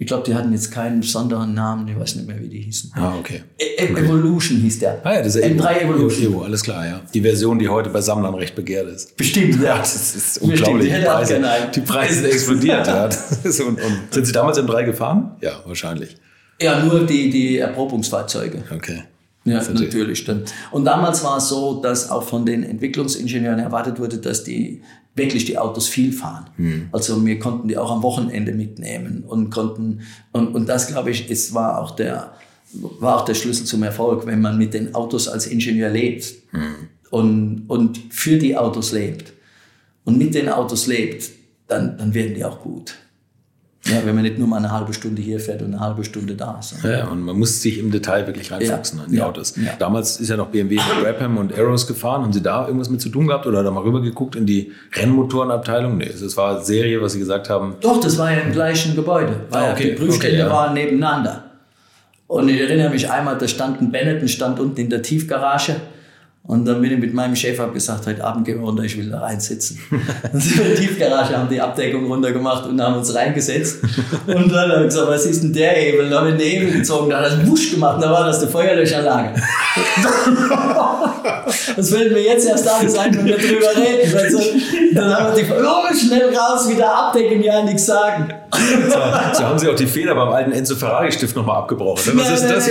Ich 0.01 0.07
glaube, 0.07 0.23
die 0.25 0.33
hatten 0.33 0.53
jetzt 0.53 0.71
keinen 0.71 1.01
besonderen 1.01 1.53
Namen, 1.53 1.85
ich 1.89 1.99
weiß 1.99 2.15
nicht 2.15 2.27
mehr, 2.27 2.39
wie 2.39 2.47
die 2.47 2.61
hießen. 2.61 2.91
Ah, 2.95 3.17
okay. 3.19 3.43
E 3.57 3.83
Evolution 3.83 4.59
hieß 4.59 4.79
der. 4.79 5.01
Ah 5.03 5.15
ja, 5.15 5.21
das 5.21 5.35
ist 5.35 5.43
M3 5.43 5.81
Evolution. 5.81 6.31
Evo, 6.31 6.43
alles 6.43 6.63
klar, 6.63 6.87
ja. 6.87 7.01
Die 7.13 7.19
Version, 7.19 7.59
die 7.59 7.67
heute 7.67 7.89
bei 7.89 7.99
Sammlern 7.99 8.33
recht 8.33 8.55
begehrt 8.55 8.87
ist. 8.87 9.17
Bestimmt, 9.17 9.61
ja. 9.61 9.77
Das 9.79 10.15
ist 10.15 10.37
unglaublich. 10.37 10.93
Die 10.93 11.01
Preise, 11.01 11.41
die 11.75 11.81
Preise 11.81 12.13
sind 12.13 12.25
explodiert. 12.31 12.87
ja. 12.87 13.03
und, 13.67 13.81
und, 13.81 13.99
sind 14.11 14.25
Sie 14.25 14.31
damals 14.31 14.57
M3 14.57 14.85
gefahren? 14.85 15.31
Ja, 15.41 15.59
wahrscheinlich. 15.65 16.15
Ja, 16.61 16.81
nur 16.81 17.05
die, 17.05 17.29
die 17.29 17.57
Erprobungsfahrzeuge. 17.57 18.63
Okay. 18.73 19.03
Ja, 19.45 19.63
natürlich. 19.63 20.19
Stimmt. 20.19 20.53
Und 20.71 20.85
damals 20.85 21.23
war 21.23 21.37
es 21.37 21.47
so, 21.47 21.81
dass 21.81 22.09
auch 22.09 22.23
von 22.23 22.45
den 22.45 22.63
Entwicklungsingenieuren 22.63 23.59
erwartet 23.59 23.99
wurde, 23.99 24.17
dass 24.17 24.43
die 24.43 24.81
wirklich 25.15 25.45
die 25.45 25.57
Autos 25.57 25.87
viel 25.87 26.11
fahren. 26.11 26.49
Mhm. 26.57 26.89
Also 26.91 27.25
wir 27.25 27.39
konnten 27.39 27.67
die 27.67 27.77
auch 27.77 27.91
am 27.91 28.03
Wochenende 28.03 28.53
mitnehmen 28.53 29.23
und 29.27 29.49
konnten, 29.49 30.01
und, 30.31 30.55
und 30.55 30.67
das 30.67 30.87
glaube 30.87 31.11
ich, 31.11 31.29
ist, 31.29 31.53
war 31.53 31.79
auch 31.79 31.91
der, 31.91 32.33
war 32.73 33.17
auch 33.17 33.25
der 33.25 33.33
Schlüssel 33.33 33.65
zum 33.65 33.83
Erfolg, 33.83 34.25
wenn 34.25 34.41
man 34.41 34.57
mit 34.57 34.73
den 34.73 34.93
Autos 34.95 35.27
als 35.27 35.47
Ingenieur 35.47 35.89
lebt 35.89 36.33
mhm. 36.51 36.87
und, 37.09 37.63
und 37.67 37.99
für 38.09 38.37
die 38.37 38.55
Autos 38.57 38.91
lebt 38.91 39.33
und 40.05 40.17
mit 40.17 40.35
den 40.35 40.49
Autos 40.49 40.87
lebt, 40.87 41.29
dann, 41.67 41.97
dann 41.97 42.13
werden 42.13 42.33
die 42.35 42.43
auch 42.43 42.61
gut. 42.61 42.95
Ja, 43.85 44.01
wenn 44.03 44.13
man 44.13 44.23
nicht 44.25 44.37
nur 44.37 44.47
mal 44.47 44.57
eine 44.57 44.71
halbe 44.71 44.93
Stunde 44.93 45.21
hier 45.21 45.39
fährt 45.39 45.61
und 45.61 45.67
eine 45.73 45.79
halbe 45.79 46.03
Stunde 46.03 46.35
da 46.35 46.57
ist. 46.59 46.75
Ja, 46.83 47.07
und 47.07 47.21
man 47.21 47.39
muss 47.39 47.61
sich 47.61 47.79
im 47.79 47.89
Detail 47.91 48.27
wirklich 48.27 48.51
reinfuchsen 48.51 48.99
Ja, 48.99 49.05
an 49.05 49.11
die 49.11 49.17
ja, 49.17 49.25
Autos. 49.25 49.55
ja. 49.55 49.71
Damals 49.79 50.19
ist 50.19 50.27
ja 50.29 50.35
noch 50.35 50.47
BMW 50.47 50.75
mit 50.75 51.01
Brabham 51.03 51.37
und 51.37 51.57
Arrows 51.57 51.87
gefahren. 51.87 52.23
Haben 52.23 52.33
Sie 52.33 52.41
da 52.41 52.65
irgendwas 52.67 52.89
mit 52.89 52.99
zu 53.01 53.07
tun 53.09 53.27
gehabt 53.27 53.47
oder 53.47 53.63
da 53.63 53.71
mal 53.71 53.81
rübergeguckt 53.81 54.35
in 54.35 54.45
die 54.45 54.73
Rennmotorenabteilung? 54.95 55.97
Nee, 55.97 56.07
es 56.07 56.35
war 56.37 56.61
Serie, 56.61 57.01
was 57.01 57.13
Sie 57.13 57.19
gesagt 57.19 57.49
haben. 57.49 57.75
Doch, 57.79 57.99
das 58.01 58.17
war 58.17 58.31
ja 58.31 58.39
im 58.39 58.51
gleichen 58.51 58.95
Gebäude. 58.95 59.33
Weil 59.49 59.63
Ah, 59.63 59.71
okay, 59.71 59.91
Die 59.91 59.95
Prüfstände 60.03 60.43
okay, 60.43 60.51
waren 60.53 60.73
nebeneinander. 60.73 61.45
Und 62.27 62.49
ich 62.49 62.59
erinnere 62.59 62.89
mich 62.91 63.09
einmal, 63.09 63.37
da 63.37 63.47
stand 63.47 63.81
ein 63.81 63.91
Benetton, 63.91 64.27
stand 64.27 64.59
unten 64.59 64.79
in 64.81 64.89
der 64.89 65.01
Tiefgarage. 65.01 65.77
Und 66.49 66.65
dann 66.65 66.81
bin 66.81 66.91
ich 66.91 66.97
mit 66.97 67.13
meinem 67.13 67.35
Chef 67.35 67.59
hab 67.59 67.75
gesagt, 67.75 68.07
heute 68.07 68.23
Abend 68.23 68.43
gehen 68.43 68.57
wir 68.57 68.65
runter, 68.65 68.81
ich 68.81 68.97
will 68.97 69.11
da 69.11 69.19
reinsitzen. 69.19 69.79
und 70.33 70.41
sind 70.41 70.57
wir 70.57 70.65
in 70.65 70.71
der 70.71 70.79
Tiefgarage, 70.79 71.37
haben 71.37 71.47
die 71.47 71.61
Abdeckung 71.61 72.07
runtergemacht 72.07 72.65
und 72.65 72.81
haben 72.81 72.95
uns 72.95 73.13
reingesetzt. 73.13 73.83
Und 74.25 74.51
dann 74.51 74.71
habe 74.71 74.79
ich 74.79 74.87
gesagt, 74.87 75.09
was 75.09 75.27
ist 75.27 75.43
denn 75.43 75.53
der 75.53 75.73
Hebel? 75.73 76.09
Dann 76.09 76.21
habe 76.21 76.31
ich 76.31 76.37
den 76.37 76.47
Hebel 76.47 76.71
gezogen, 76.71 77.11
dann 77.11 77.23
hat 77.23 77.33
das 77.33 77.47
Wusch 77.47 77.69
gemacht, 77.69 77.97
und 77.97 78.01
da 78.01 78.09
war 78.09 78.25
das 78.25 78.41
eine 78.41 78.49
Feuerlöschanlage. 78.49 79.35
das 81.75 81.89
fällt 81.91 82.13
mir 82.13 82.23
jetzt 82.23 82.47
erst 82.47 82.67
alles 82.67 82.97
ein, 82.97 83.15
wenn 83.15 83.27
wir 83.27 83.37
drüber 83.37 83.67
reden. 83.77 84.17
Also, 84.17 84.39
dann 84.95 85.15
haben 85.15 85.35
wir 85.35 85.43
die 85.43 85.51
oh, 85.51 85.93
schnell 85.93 86.35
raus, 86.35 86.67
wieder 86.67 86.91
abdecken, 86.91 87.43
ja, 87.43 87.61
nichts 87.61 87.85
sagen. 87.85 88.33
So, 88.51 88.97
so 89.33 89.43
haben 89.45 89.59
Sie 89.59 89.67
auch 89.67 89.75
die 89.75 89.85
Fehler 89.85 90.15
beim 90.15 90.29
alten 90.29 90.51
Enzo 90.51 90.75
Ferrari-Stift 90.75 91.35
nochmal 91.35 91.57
abgebrochen. 91.57 92.13
Was 92.15 92.41
ist 92.41 92.49
das? 92.49 92.67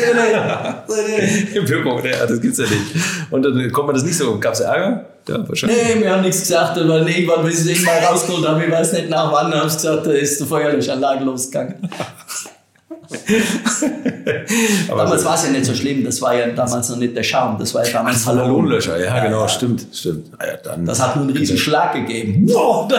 Wirkung, 1.68 2.04
ja, 2.04 2.26
das 2.26 2.40
gibt's 2.40 2.58
ja 2.58 2.64
nicht. 2.64 3.30
Und 3.30 3.42
dann 3.42 3.67
kommt 3.70 3.86
man 3.88 3.94
das 3.94 4.04
nicht 4.04 4.16
so. 4.16 4.38
Gab's 4.38 4.60
Ärger? 4.60 5.04
Ja, 5.28 5.46
wahrscheinlich. 5.48 5.78
Nee, 5.94 6.02
wir 6.02 6.12
haben 6.12 6.22
nichts 6.22 6.40
gesagt, 6.40 6.76
weil 6.76 7.08
irgendwann, 7.08 7.44
bis 7.44 7.64
ich 7.66 7.72
es 7.72 7.82
irgendwann 7.82 8.04
rausgeholt 8.04 8.48
habe, 8.48 8.64
ich 8.64 8.70
weiß 8.72 8.92
nicht 8.94 9.10
nach 9.10 9.32
wann, 9.32 9.52
habe 9.52 9.66
ich 9.66 9.74
gesagt, 9.74 10.06
da 10.06 10.12
ist 10.12 10.40
die 10.40 10.44
Feuerlöschanlage 10.44 11.24
losgegangen. 11.24 11.74
Aber 14.90 15.04
Damals 15.04 15.24
war 15.24 15.34
es 15.34 15.44
ja 15.44 15.50
nicht 15.50 15.64
so 15.64 15.74
schlimm, 15.74 16.04
das 16.04 16.20
war 16.20 16.34
ja 16.34 16.48
damals 16.48 16.90
noch 16.90 16.98
nicht 16.98 17.16
der 17.16 17.22
Schaum, 17.22 17.58
das 17.58 17.74
war 17.74 17.86
ja 17.86 17.92
damals 17.92 18.26
war 18.26 18.34
der 18.34 18.46
Lohnlöscher, 18.46 19.02
ja, 19.02 19.24
genau, 19.24 19.48
stimmt, 19.48 19.86
stimmt. 19.92 20.30
Ah, 20.38 20.46
ja, 20.46 20.56
dann, 20.62 20.84
Das 20.84 21.00
hat 21.00 21.16
nur 21.16 21.24
einen 21.26 21.36
riesen 21.36 21.56
Schlag 21.56 21.94
gegeben. 21.94 22.46
Wow, 22.52 22.88
da, 22.88 22.98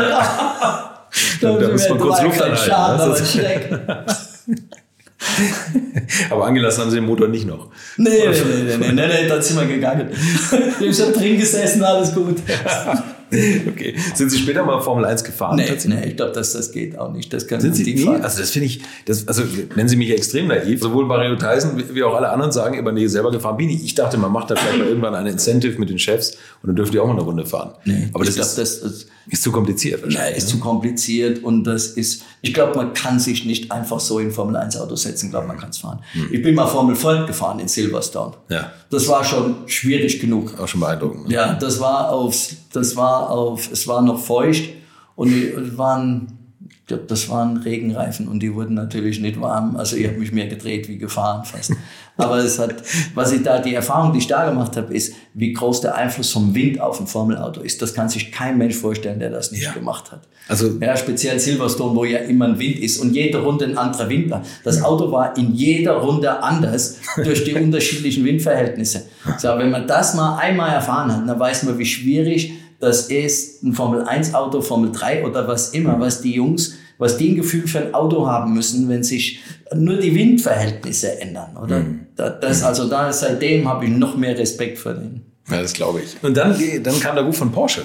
da, 1.41 1.57
Da 1.57 1.67
muss 1.69 1.89
man 1.89 1.99
kurz 1.99 2.21
Luft 2.21 2.41
anhalten, 2.41 2.69
Schaden, 2.69 3.01
aber 3.01 3.15
Schreck. 3.17 3.69
aber 6.29 6.45
angelassen 6.45 6.83
haben 6.83 6.89
Sie 6.91 6.97
den 6.97 7.05
Motor 7.05 7.27
nicht 7.27 7.45
noch. 7.45 7.67
Nee, 7.97 8.09
nee, 8.09 8.27
nee, 8.29 8.63
nee, 8.63 8.77
nee, 8.77 8.91
nee, 8.91 9.07
nee, 9.07 9.27
dann 9.27 9.41
sind 9.41 9.59
wir 9.59 9.67
gegangen. 9.67 10.09
Ich 10.79 11.01
habe 11.01 11.11
schon 11.11 11.13
drin 11.13 11.37
gesessen, 11.37 11.83
alles 11.83 12.13
gut. 12.13 12.37
Okay. 13.31 13.95
Sind 14.15 14.29
Sie 14.31 14.37
später 14.39 14.63
mal 14.65 14.81
Formel 14.81 15.05
1 15.05 15.23
gefahren? 15.23 15.55
Nee, 15.57 15.69
nee, 15.85 16.07
ich 16.09 16.15
glaube, 16.15 16.31
das, 16.31 16.53
das 16.53 16.71
geht 16.71 16.97
auch 16.97 17.11
nicht. 17.11 17.31
Das 17.31 17.47
kann 17.47 17.61
Sind 17.61 17.75
Sie 17.75 17.83
nie? 17.93 18.03
fahren. 18.03 18.21
Also 18.21 18.39
das 18.39 18.51
finde 18.51 18.67
ich, 18.67 18.81
das, 19.05 19.27
also 19.27 19.43
nennen 19.75 19.89
Sie 19.89 19.95
mich 19.95 20.09
extrem 20.11 20.47
naiv. 20.47 20.81
Sowohl 20.81 21.05
Mario 21.05 21.35
Tyson 21.35 21.81
wie- 21.93 22.03
auch 22.03 22.15
alle 22.15 22.29
anderen 22.29 22.51
sagen, 22.51 22.77
aber 22.79 22.91
nee, 22.91 23.07
selber 23.07 23.31
gefahren 23.31 23.57
bin 23.57 23.69
ich. 23.69 23.83
Ich 23.83 23.95
dachte, 23.95 24.17
man 24.17 24.31
macht 24.31 24.51
da 24.51 24.55
vielleicht 24.55 24.79
mal 24.79 24.87
irgendwann 24.87 25.15
ein 25.15 25.27
Incentive 25.27 25.77
mit 25.79 25.89
den 25.89 25.99
Chefs 25.99 26.31
und 26.63 26.67
dann 26.67 26.75
dürft 26.75 26.93
ihr 26.93 27.01
auch 27.03 27.07
mal 27.07 27.13
eine 27.13 27.21
Runde 27.21 27.45
fahren. 27.45 27.73
Nee, 27.85 28.09
aber 28.13 28.25
das, 28.25 28.35
ich 28.35 28.41
glaube, 28.41 28.49
ist, 28.49 28.57
das, 28.57 28.81
das 28.81 29.05
ist 29.31 29.43
zu 29.43 29.51
kompliziert 29.51 30.01
wahrscheinlich. 30.03 30.37
ist 30.37 30.45
ne? 30.45 30.49
zu 30.53 30.59
kompliziert 30.59 31.43
und 31.43 31.63
das 31.65 31.87
ist, 31.87 32.23
ich 32.41 32.53
glaube, 32.53 32.75
man 32.75 32.93
kann 32.93 33.19
sich 33.19 33.45
nicht 33.45 33.71
einfach 33.71 33.99
so 33.99 34.17
in 34.19 34.31
Formel 34.31 34.55
1 34.55 34.77
Auto 34.77 34.95
setzen, 34.95 35.25
ich 35.27 35.31
glaube, 35.31 35.45
man 35.47 35.57
kann 35.57 35.69
es 35.69 35.77
fahren. 35.77 35.99
Ich 36.31 36.41
bin 36.41 36.55
mal 36.55 36.65
Formel 36.65 36.95
Ford 36.95 37.27
gefahren 37.27 37.59
in 37.59 37.67
Silverstone. 37.67 38.33
Ja. 38.49 38.71
Das 38.89 39.07
war 39.07 39.23
schon 39.23 39.55
schwierig 39.67 40.19
genug. 40.19 40.59
Auch 40.59 40.67
schon 40.67 40.79
beeindruckend. 40.79 41.27
ne? 41.29 41.35
Ja, 41.35 41.53
das 41.53 41.79
war 41.79 42.09
auf, 42.11 42.35
das 42.73 42.95
war 42.95 43.29
auf, 43.29 43.71
es 43.71 43.87
war 43.87 44.01
noch 44.01 44.19
feucht 44.19 44.69
und 45.15 45.29
die 45.29 45.47
es 45.49 45.77
waren, 45.77 46.27
ich 46.69 46.85
glaube, 46.85 47.03
das 47.07 47.29
waren 47.29 47.57
Regenreifen 47.57 48.27
und 48.27 48.41
die 48.41 48.53
wurden 48.53 48.73
natürlich 48.75 49.19
nicht 49.19 49.39
warm. 49.39 49.75
Also 49.75 49.95
ich 49.95 50.07
habe 50.07 50.17
mich 50.17 50.31
mehr 50.31 50.47
gedreht 50.47 50.87
wie 50.87 50.97
gefahren 50.97 51.45
fast. 51.45 51.73
Aber 52.17 52.37
es 52.39 52.59
hat, 52.59 52.75
was 53.15 53.31
ich 53.31 53.43
da, 53.43 53.59
die 53.59 53.73
Erfahrung, 53.75 54.11
die 54.11 54.17
ich 54.19 54.27
da 54.27 54.49
gemacht 54.49 54.75
habe, 54.75 54.93
ist, 54.93 55.13
wie 55.33 55.53
groß 55.53 55.81
der 55.81 55.95
Einfluss 55.95 56.31
vom 56.31 56.53
Wind 56.53 56.81
auf 56.81 56.99
ein 56.99 57.07
Formelauto 57.07 57.61
ist. 57.61 57.81
Das 57.81 57.93
kann 57.93 58.09
sich 58.09 58.31
kein 58.31 58.57
Mensch 58.57 58.75
vorstellen, 58.75 59.19
der 59.19 59.29
das 59.29 59.51
nicht 59.53 59.63
Ja. 59.63 59.71
gemacht 59.71 60.11
hat. 60.11 60.27
Also- 60.49 60.77
ja, 60.81 60.97
speziell 60.97 61.39
Silverstone, 61.39 61.95
wo 61.95 62.03
ja 62.03 62.17
immer 62.19 62.45
ein 62.45 62.59
Wind 62.59 62.77
ist 62.79 62.97
und 62.97 63.13
jede 63.13 63.37
Runde 63.41 63.65
ein 63.65 63.77
anderer 63.77 64.09
Wind 64.09 64.29
war. 64.31 64.41
Das 64.65 64.81
Auto 64.83 65.11
war 65.13 65.37
in 65.37 65.53
jeder 65.53 65.93
Runde 65.93 66.43
anders 66.43 66.97
durch 67.23 67.45
die 67.45 67.53
unterschiedlichen 67.63 68.25
Windverhältnisse. 68.25 69.03
So, 69.37 69.47
wenn 69.57 69.69
man 69.71 69.87
das 69.87 70.15
mal 70.15 70.37
einmal 70.39 70.71
erfahren 70.71 71.15
hat, 71.15 71.29
dann 71.29 71.39
weiß 71.39 71.63
man, 71.63 71.77
wie 71.77 71.85
schwierig 71.85 72.51
das 72.79 73.07
ist, 73.07 73.63
ein 73.63 73.73
Formel 73.73 74.03
1 74.03 74.33
Auto, 74.33 74.61
Formel 74.61 74.91
3 74.91 75.25
oder 75.25 75.47
was 75.47 75.69
immer, 75.69 75.99
was 75.99 76.21
die 76.21 76.33
Jungs, 76.35 76.75
was 76.97 77.17
die 77.17 77.31
ein 77.31 77.35
Gefühl 77.35 77.67
für 77.67 77.79
ein 77.79 77.93
Auto 77.93 78.27
haben 78.27 78.53
müssen, 78.53 78.87
wenn 78.89 79.03
sich 79.03 79.39
nur 79.75 79.97
die 79.97 80.13
Windverhältnisse 80.15 81.19
ändern, 81.21 81.55
oder? 81.61 81.83
Da- 82.15 82.29
Das, 82.29 82.63
also 82.63 82.89
da, 82.89 83.11
seitdem 83.13 83.67
habe 83.67 83.85
ich 83.85 83.91
noch 83.91 84.17
mehr 84.17 84.37
Respekt 84.37 84.77
vor 84.77 84.93
denen. 84.93 85.21
Ja, 85.49 85.61
das 85.61 85.73
glaube 85.73 86.01
ich. 86.01 86.15
Und 86.23 86.35
dann, 86.37 86.55
dann 86.83 86.99
kam 86.99 87.15
der 87.15 87.23
Ruf 87.23 87.37
von 87.37 87.51
Porsche. 87.51 87.81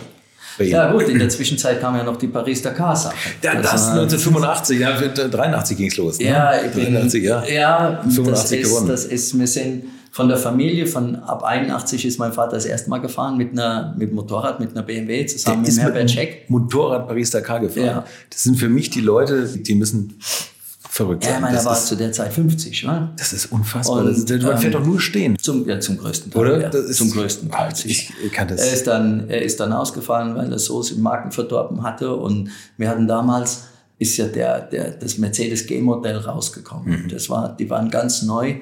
Ja 0.59 0.93
gut, 0.93 1.09
in 1.09 1.19
der 1.19 1.29
Zwischenzeit 1.29 1.81
kam 1.81 1.97
ja 1.97 2.05
noch 2.05 2.17
die 2.17 2.29
Paris-Dakar-Sache. 2.29 3.15
Ja, 3.43 3.55
das, 3.61 3.89
war- 3.89 4.01
1985, 4.03 4.79
ja, 4.79 4.93
83 4.97 5.77
ging 5.77 5.89
es 5.89 5.97
los. 5.97 6.19
Ne? 6.21 6.27
Ja, 6.27 6.53
ich 6.65 6.71
bin, 6.73 6.85
83, 6.95 7.25
ja. 7.25 7.45
ja 7.45 8.01
85 8.05 8.31
das 8.31 8.51
ist, 8.53 8.69
gewonnen. 8.71 8.89
das 8.89 9.05
ist, 9.07 9.39
wir 9.39 9.47
sind 9.49 9.85
von 10.15 10.29
der 10.29 10.37
Familie, 10.39 10.87
von 10.87 11.17
ab 11.17 11.43
81 11.43 12.05
ist 12.07 12.21
mein 12.21 12.33
Vater 12.33 12.53
das 12.53 12.67
erste 12.67 12.89
Mal 12.89 12.99
gefahren 13.01 13.37
mit 13.37 13.51
einer, 13.51 13.93
mit 13.99 14.13
Motorrad, 14.13 14.61
mit 14.61 14.71
einer 14.71 14.85
BMW 14.85 15.27
zusammen 15.27 15.63
mit 15.63 15.69
ist 15.71 15.77
dem 15.79 15.83
Herbert 15.83 16.03
mit 16.03 16.11
Scheck. 16.13 16.45
Motorrad 16.49 17.09
Paris-Dakar 17.09 17.59
gefahren. 17.59 17.85
Ja. 17.85 18.05
Das 18.31 18.45
sind 18.45 18.55
für 18.57 18.69
mich 18.69 18.91
die 18.91 19.01
Leute, 19.01 19.45
die 19.49 19.75
müssen 19.75 20.17
verrückt 20.89 21.25
Ja, 21.25 21.31
sein. 21.31 21.39
ich 21.39 21.43
meine, 21.43 21.57
das, 21.57 21.65
er 21.65 21.71
war 21.71 21.77
ist, 21.77 21.87
zu 21.89 21.97
der 21.97 22.13
Zeit 22.13 22.33
50, 22.33 22.85
ne? 22.85 23.11
das 23.17 23.33
ist 23.33 23.47
unfassbar. 23.51 23.99
Und, 24.03 24.07
das 24.07 24.19
ist, 24.19 24.31
man 24.45 24.53
ähm, 24.53 24.59
fährt 24.59 24.75
doch 24.77 24.87
nur 24.87 25.01
stehen. 25.01 25.37
Zum, 25.37 25.69
ja, 25.69 25.81
zum 25.81 25.99
größten 25.99 26.31
Teil. 26.31 26.41
Oder? 26.41 26.61
Ja, 26.61 26.69
ist- 26.69 26.95
zum 26.99 27.11
größten 27.11 27.51
Teil. 27.51 27.73
Ich 27.85 28.13
kann 28.33 28.47
das- 28.47 28.61
Er 28.61 28.73
ist 28.73 28.87
dann, 28.87 29.29
er 29.29 29.43
ist 29.43 29.59
dann 29.59 29.73
ausgefallen, 29.73 30.37
weil 30.37 30.53
er 30.53 30.61
so 30.61 30.81
im 30.85 31.01
Marken 31.03 31.33
verdorben 31.33 31.83
hatte. 31.83 32.15
Und 32.15 32.51
wir 32.77 32.89
hatten 32.89 33.09
damals, 33.09 33.65
ist 34.05 34.17
ja 34.17 34.27
der, 34.27 34.61
der, 34.61 34.91
das 34.93 35.19
Mercedes 35.19 35.67
G-Modell 35.67 36.17
rausgekommen. 36.17 37.05
Mhm. 37.05 37.09
Das 37.09 37.29
war, 37.29 37.57
die 37.57 37.69
waren 37.69 37.91
ganz 37.91 38.23
neu. 38.23 38.57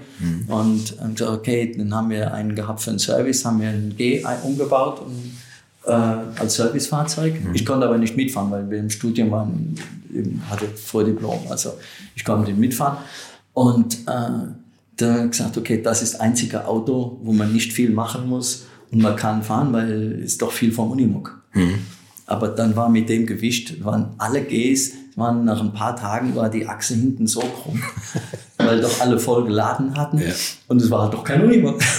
Und 0.49 1.01
haben 1.01 1.14
gesagt, 1.14 1.38
okay, 1.38 1.74
dann 1.76 1.95
haben 1.95 2.11
wir 2.11 2.32
einen 2.32 2.55
gehabt 2.55 2.80
für 2.80 2.90
einen 2.90 2.99
Service, 2.99 3.45
haben 3.45 3.61
wir 3.61 3.68
ein 3.68 3.95
G 3.97 4.24
umgebaut 4.43 5.03
und, 5.05 5.32
äh, 5.84 6.40
als 6.40 6.55
Servicefahrzeug. 6.55 7.34
Mhm. 7.34 7.55
Ich 7.55 7.66
konnte 7.66 7.86
aber 7.86 7.99
nicht 7.99 8.16
mitfahren, 8.16 8.51
weil 8.51 8.70
wir 8.70 8.78
im 8.78 8.90
Studium 8.90 9.30
waren, 9.30 9.74
hatte 10.49 10.66
Vordiplom. 10.66 11.40
Also 11.51 11.74
ich 12.14 12.24
konnte 12.24 12.51
nicht 12.51 12.59
mitfahren. 12.59 12.99
Und 13.53 13.95
äh, 14.07 14.53
da 14.97 15.14
habe 15.14 15.24
ich 15.24 15.30
gesagt, 15.32 15.59
okay, 15.59 15.82
das 15.82 16.03
ist 16.03 16.14
das 16.14 16.20
einzige 16.20 16.66
Auto, 16.66 17.18
wo 17.22 17.32
man 17.32 17.53
nicht 17.53 17.72
viel 17.72 17.90
machen 17.90 18.28
muss 18.28 18.66
und 18.90 19.03
man 19.03 19.16
kann 19.16 19.43
fahren, 19.43 19.72
weil 19.72 20.22
es 20.24 20.38
doch 20.38 20.53
viel 20.53 20.72
vom 20.72 20.90
Unimog. 20.90 21.38
Aber 22.26 22.49
dann 22.49 22.76
war 22.76 22.88
mit 22.88 23.09
dem 23.09 23.26
Gewicht, 23.26 23.84
waren 23.84 24.14
alle 24.18 24.43
Gs, 24.43 24.93
waren 25.16 25.44
nach 25.44 25.60
ein 25.60 25.72
paar 25.72 25.94
Tagen 25.96 26.34
war 26.34 26.48
die 26.48 26.66
Achse 26.66 26.94
hinten 26.94 27.26
so 27.26 27.40
krumm, 27.40 27.82
weil 28.58 28.80
doch 28.80 29.00
alle 29.00 29.18
voll 29.18 29.44
geladen 29.44 29.96
hatten 29.96 30.18
Ja. 30.18 30.32
und 30.68 30.80
es 30.80 30.90
war 30.90 31.10
doch 31.10 31.22
kein 31.24 31.42
Unimog. 31.42 31.80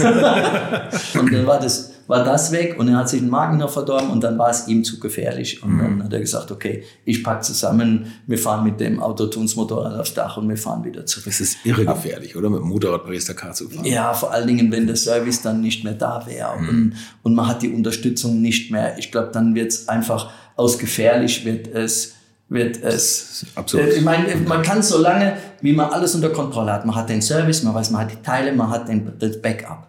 und 1.20 1.34
dann 1.34 1.45
war 1.45 1.59
das, 1.59 1.91
war 2.07 2.24
das 2.24 2.51
weg 2.51 2.76
und 2.80 2.88
er 2.89 2.97
hat 2.97 3.09
sich 3.09 3.20
den 3.22 3.30
Magen 3.30 3.57
noch 3.57 3.70
verdorben 3.70 4.09
und 4.09 4.24
dann 4.24 4.38
war 4.38 4.49
es 4.49 4.68
ihm 4.68 4.84
zu 4.84 4.99
gefährlich. 4.99 5.64
Und 5.64 5.78
dann 5.80 6.03
hat 6.03 6.11
er 6.14 6.20
gesagt, 6.20 6.51
okay, 6.51 6.84
ich 7.05 7.24
pack 7.24 7.43
zusammen, 7.43 8.07
wir 8.28 8.38
fahren 8.38 8.64
mit 8.66 8.80
dem 8.80 9.01
Autotunsmotorrad 9.01 9.99
aufs 9.99 10.14
Dach 10.14 10.38
und 10.38 10.49
wir 10.49 10.57
fahren 10.57 10.84
wieder 10.84 11.05
zurück. 11.05 11.26
Das 11.26 11.39
ist 11.39 11.57
irre 11.66 11.86
gefährlich, 11.86 12.36
oder? 12.36 12.49
Mit 12.49 12.59
dem 12.59 12.68
Motorrad 12.68 13.03
Paris-Dakar 13.03 13.53
zu 13.53 13.70
fahren. 13.70 13.86
Ja, 13.86 14.14
vor 14.14 14.32
allen 14.32 14.47
Dingen, 14.47 14.72
wenn 14.72 14.88
der 14.88 14.95
Service 14.97 15.41
dann 15.41 15.61
nicht 15.61 15.84
mehr 15.84 15.93
da 15.93 16.26
wäre 16.28 16.51
und, 16.57 16.93
und 17.24 17.36
man 17.36 17.47
hat 17.47 17.61
die 17.61 17.70
Unterstützung 17.70 18.41
nicht 18.41 18.72
mehr. 18.72 18.97
Ich 18.97 19.11
glaube, 19.11 19.30
dann 19.32 19.55
wird 19.55 19.72
es 19.72 19.88
einfach 19.88 20.30
aus 20.55 20.78
gefährlich, 20.78 21.45
wird 21.45 21.68
es, 21.68 22.14
wird 22.54 22.82
es. 22.84 23.45
absurd. 23.56 23.84
Äh, 23.84 23.95
Ich 23.97 24.01
meine, 24.04 24.36
man 24.47 24.62
kann 24.62 24.82
so 24.82 24.99
lange, 25.01 25.38
wie 25.62 25.74
man 25.74 25.89
alles 25.89 26.16
unter 26.16 26.30
Kontrolle 26.30 26.72
hat. 26.72 26.86
Man 26.86 26.95
hat 26.95 27.10
den 27.10 27.22
Service, 27.22 27.64
man 27.64 27.74
weiß, 27.74 27.91
man 27.91 28.01
hat 28.01 28.12
die 28.12 28.22
Teile, 28.22 28.54
man 28.54 28.70
hat 28.70 28.88
den, 28.88 29.12
das 29.20 29.41
Backup. 29.41 29.88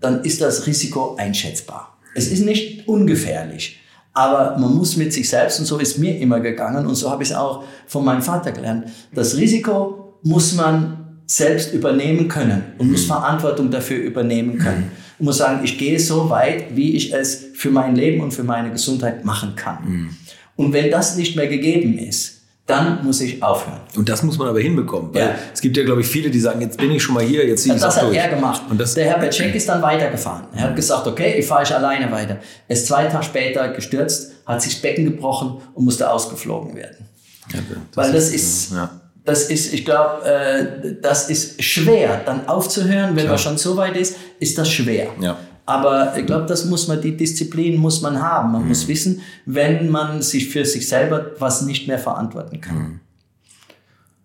Dann 0.00 0.22
ist 0.24 0.40
das 0.40 0.66
Risiko 0.66 1.16
einschätzbar. 1.18 1.98
Es 2.14 2.30
ist 2.30 2.44
nicht 2.44 2.86
ungefährlich. 2.88 3.80
Aber 4.14 4.58
man 4.58 4.74
muss 4.74 4.96
mit 4.96 5.12
sich 5.12 5.28
selbst, 5.28 5.60
und 5.60 5.66
so 5.66 5.78
ist 5.78 5.98
mir 5.98 6.18
immer 6.18 6.40
gegangen, 6.40 6.86
und 6.86 6.94
so 6.96 7.10
habe 7.10 7.22
ich 7.22 7.30
es 7.30 7.36
auch 7.36 7.64
von 7.86 8.04
meinem 8.04 8.22
Vater 8.22 8.52
gelernt, 8.52 8.86
das 9.14 9.36
Risiko 9.36 10.18
muss 10.22 10.54
man 10.54 11.20
selbst 11.26 11.72
übernehmen 11.74 12.26
können 12.26 12.62
und 12.78 12.90
muss 12.90 13.04
Verantwortung 13.04 13.70
dafür 13.70 13.98
übernehmen 13.98 14.58
können. 14.58 14.90
Und 15.18 15.26
muss 15.26 15.38
sagen, 15.38 15.60
ich 15.62 15.78
gehe 15.78 15.98
so 16.00 16.30
weit, 16.30 16.74
wie 16.76 16.96
ich 16.96 17.12
es 17.12 17.46
für 17.54 17.70
mein 17.70 17.94
Leben 17.96 18.20
und 18.22 18.32
für 18.32 18.44
meine 18.44 18.70
Gesundheit 18.70 19.24
machen 19.24 19.54
kann. 19.56 20.10
Und 20.58 20.72
wenn 20.72 20.90
das 20.90 21.16
nicht 21.16 21.36
mehr 21.36 21.46
gegeben 21.46 21.98
ist, 21.98 22.34
dann 22.66 23.02
muss 23.04 23.20
ich 23.22 23.42
aufhören. 23.42 23.80
Und 23.96 24.08
das 24.10 24.22
muss 24.22 24.36
man 24.36 24.48
aber 24.48 24.60
hinbekommen. 24.60 25.14
Weil 25.14 25.22
Ja. 25.22 25.34
es 25.54 25.60
gibt 25.62 25.76
ja, 25.78 25.84
glaube 25.84 26.02
ich, 26.02 26.06
viele, 26.06 26.30
die 26.30 26.38
sagen, 26.40 26.60
jetzt 26.60 26.76
bin 26.76 26.90
ich 26.90 27.02
schon 27.02 27.14
mal 27.14 27.22
hier, 27.24 27.46
jetzt 27.46 27.62
ziehe 27.62 27.74
ich 27.74 27.80
Das 27.80 27.94
es 27.94 28.00
hat 28.02 28.08
durch. 28.08 28.18
er 28.18 28.28
gemacht. 28.28 28.60
Und 28.68 28.78
das, 28.78 28.92
der 28.92 29.06
Herbert 29.06 29.34
Scheck 29.34 29.54
ist 29.54 29.66
dann 29.68 29.80
weitergefahren. 29.80 30.44
Er 30.54 30.64
hat 30.64 30.76
gesagt, 30.76 31.06
okay, 31.06 31.36
ich 31.38 31.46
fahre 31.46 31.62
ich 31.62 31.74
alleine 31.74 32.10
weiter. 32.12 32.36
Er 32.66 32.76
ist 32.76 32.86
zwei 32.86 33.06
Tage 33.06 33.24
später 33.24 33.68
gestürzt, 33.68 34.32
hat 34.44 34.60
sich 34.60 34.74
das 34.74 34.82
Becken 34.82 35.04
gebrochen 35.06 35.62
und 35.74 35.84
musste 35.84 36.10
ausgeflogen 36.10 36.74
werden. 36.76 37.06
ja, 37.54 37.60
Weil 37.94 38.12
das 38.12 38.30
ist, 38.30 38.72
Ja. 38.72 38.90
das 39.24 39.44
ist, 39.48 39.72
ich 39.72 39.84
glaube, 39.86 40.24
äh, 40.26 40.96
das 41.00 41.30
ist 41.30 41.62
schwer, 41.62 42.20
dann 42.26 42.48
aufzuhören, 42.48 43.10
wenn 43.16 43.22
Klar. 43.24 43.28
man 43.28 43.38
schon 43.38 43.56
so 43.56 43.76
weit 43.78 43.96
ist, 43.96 44.16
ist 44.40 44.58
das 44.58 44.68
schwer. 44.70 45.06
Ja. 45.20 45.38
Aber 45.68 46.16
ich 46.16 46.24
glaube, 46.24 46.46
das 46.46 46.64
muss 46.64 46.88
man, 46.88 46.98
die 47.02 47.14
Disziplin 47.14 47.76
muss 47.76 48.00
man 48.00 48.22
haben. 48.22 48.52
Man 48.52 48.62
Mhm. 48.62 48.68
muss 48.68 48.88
wissen, 48.88 49.20
wenn 49.44 49.90
man 49.90 50.22
sich 50.22 50.48
für 50.48 50.64
sich 50.64 50.88
selber 50.88 51.32
was 51.38 51.60
nicht 51.60 51.86
mehr 51.86 51.98
verantworten 51.98 52.58
kann. 52.62 52.76
Mhm. 52.78 53.00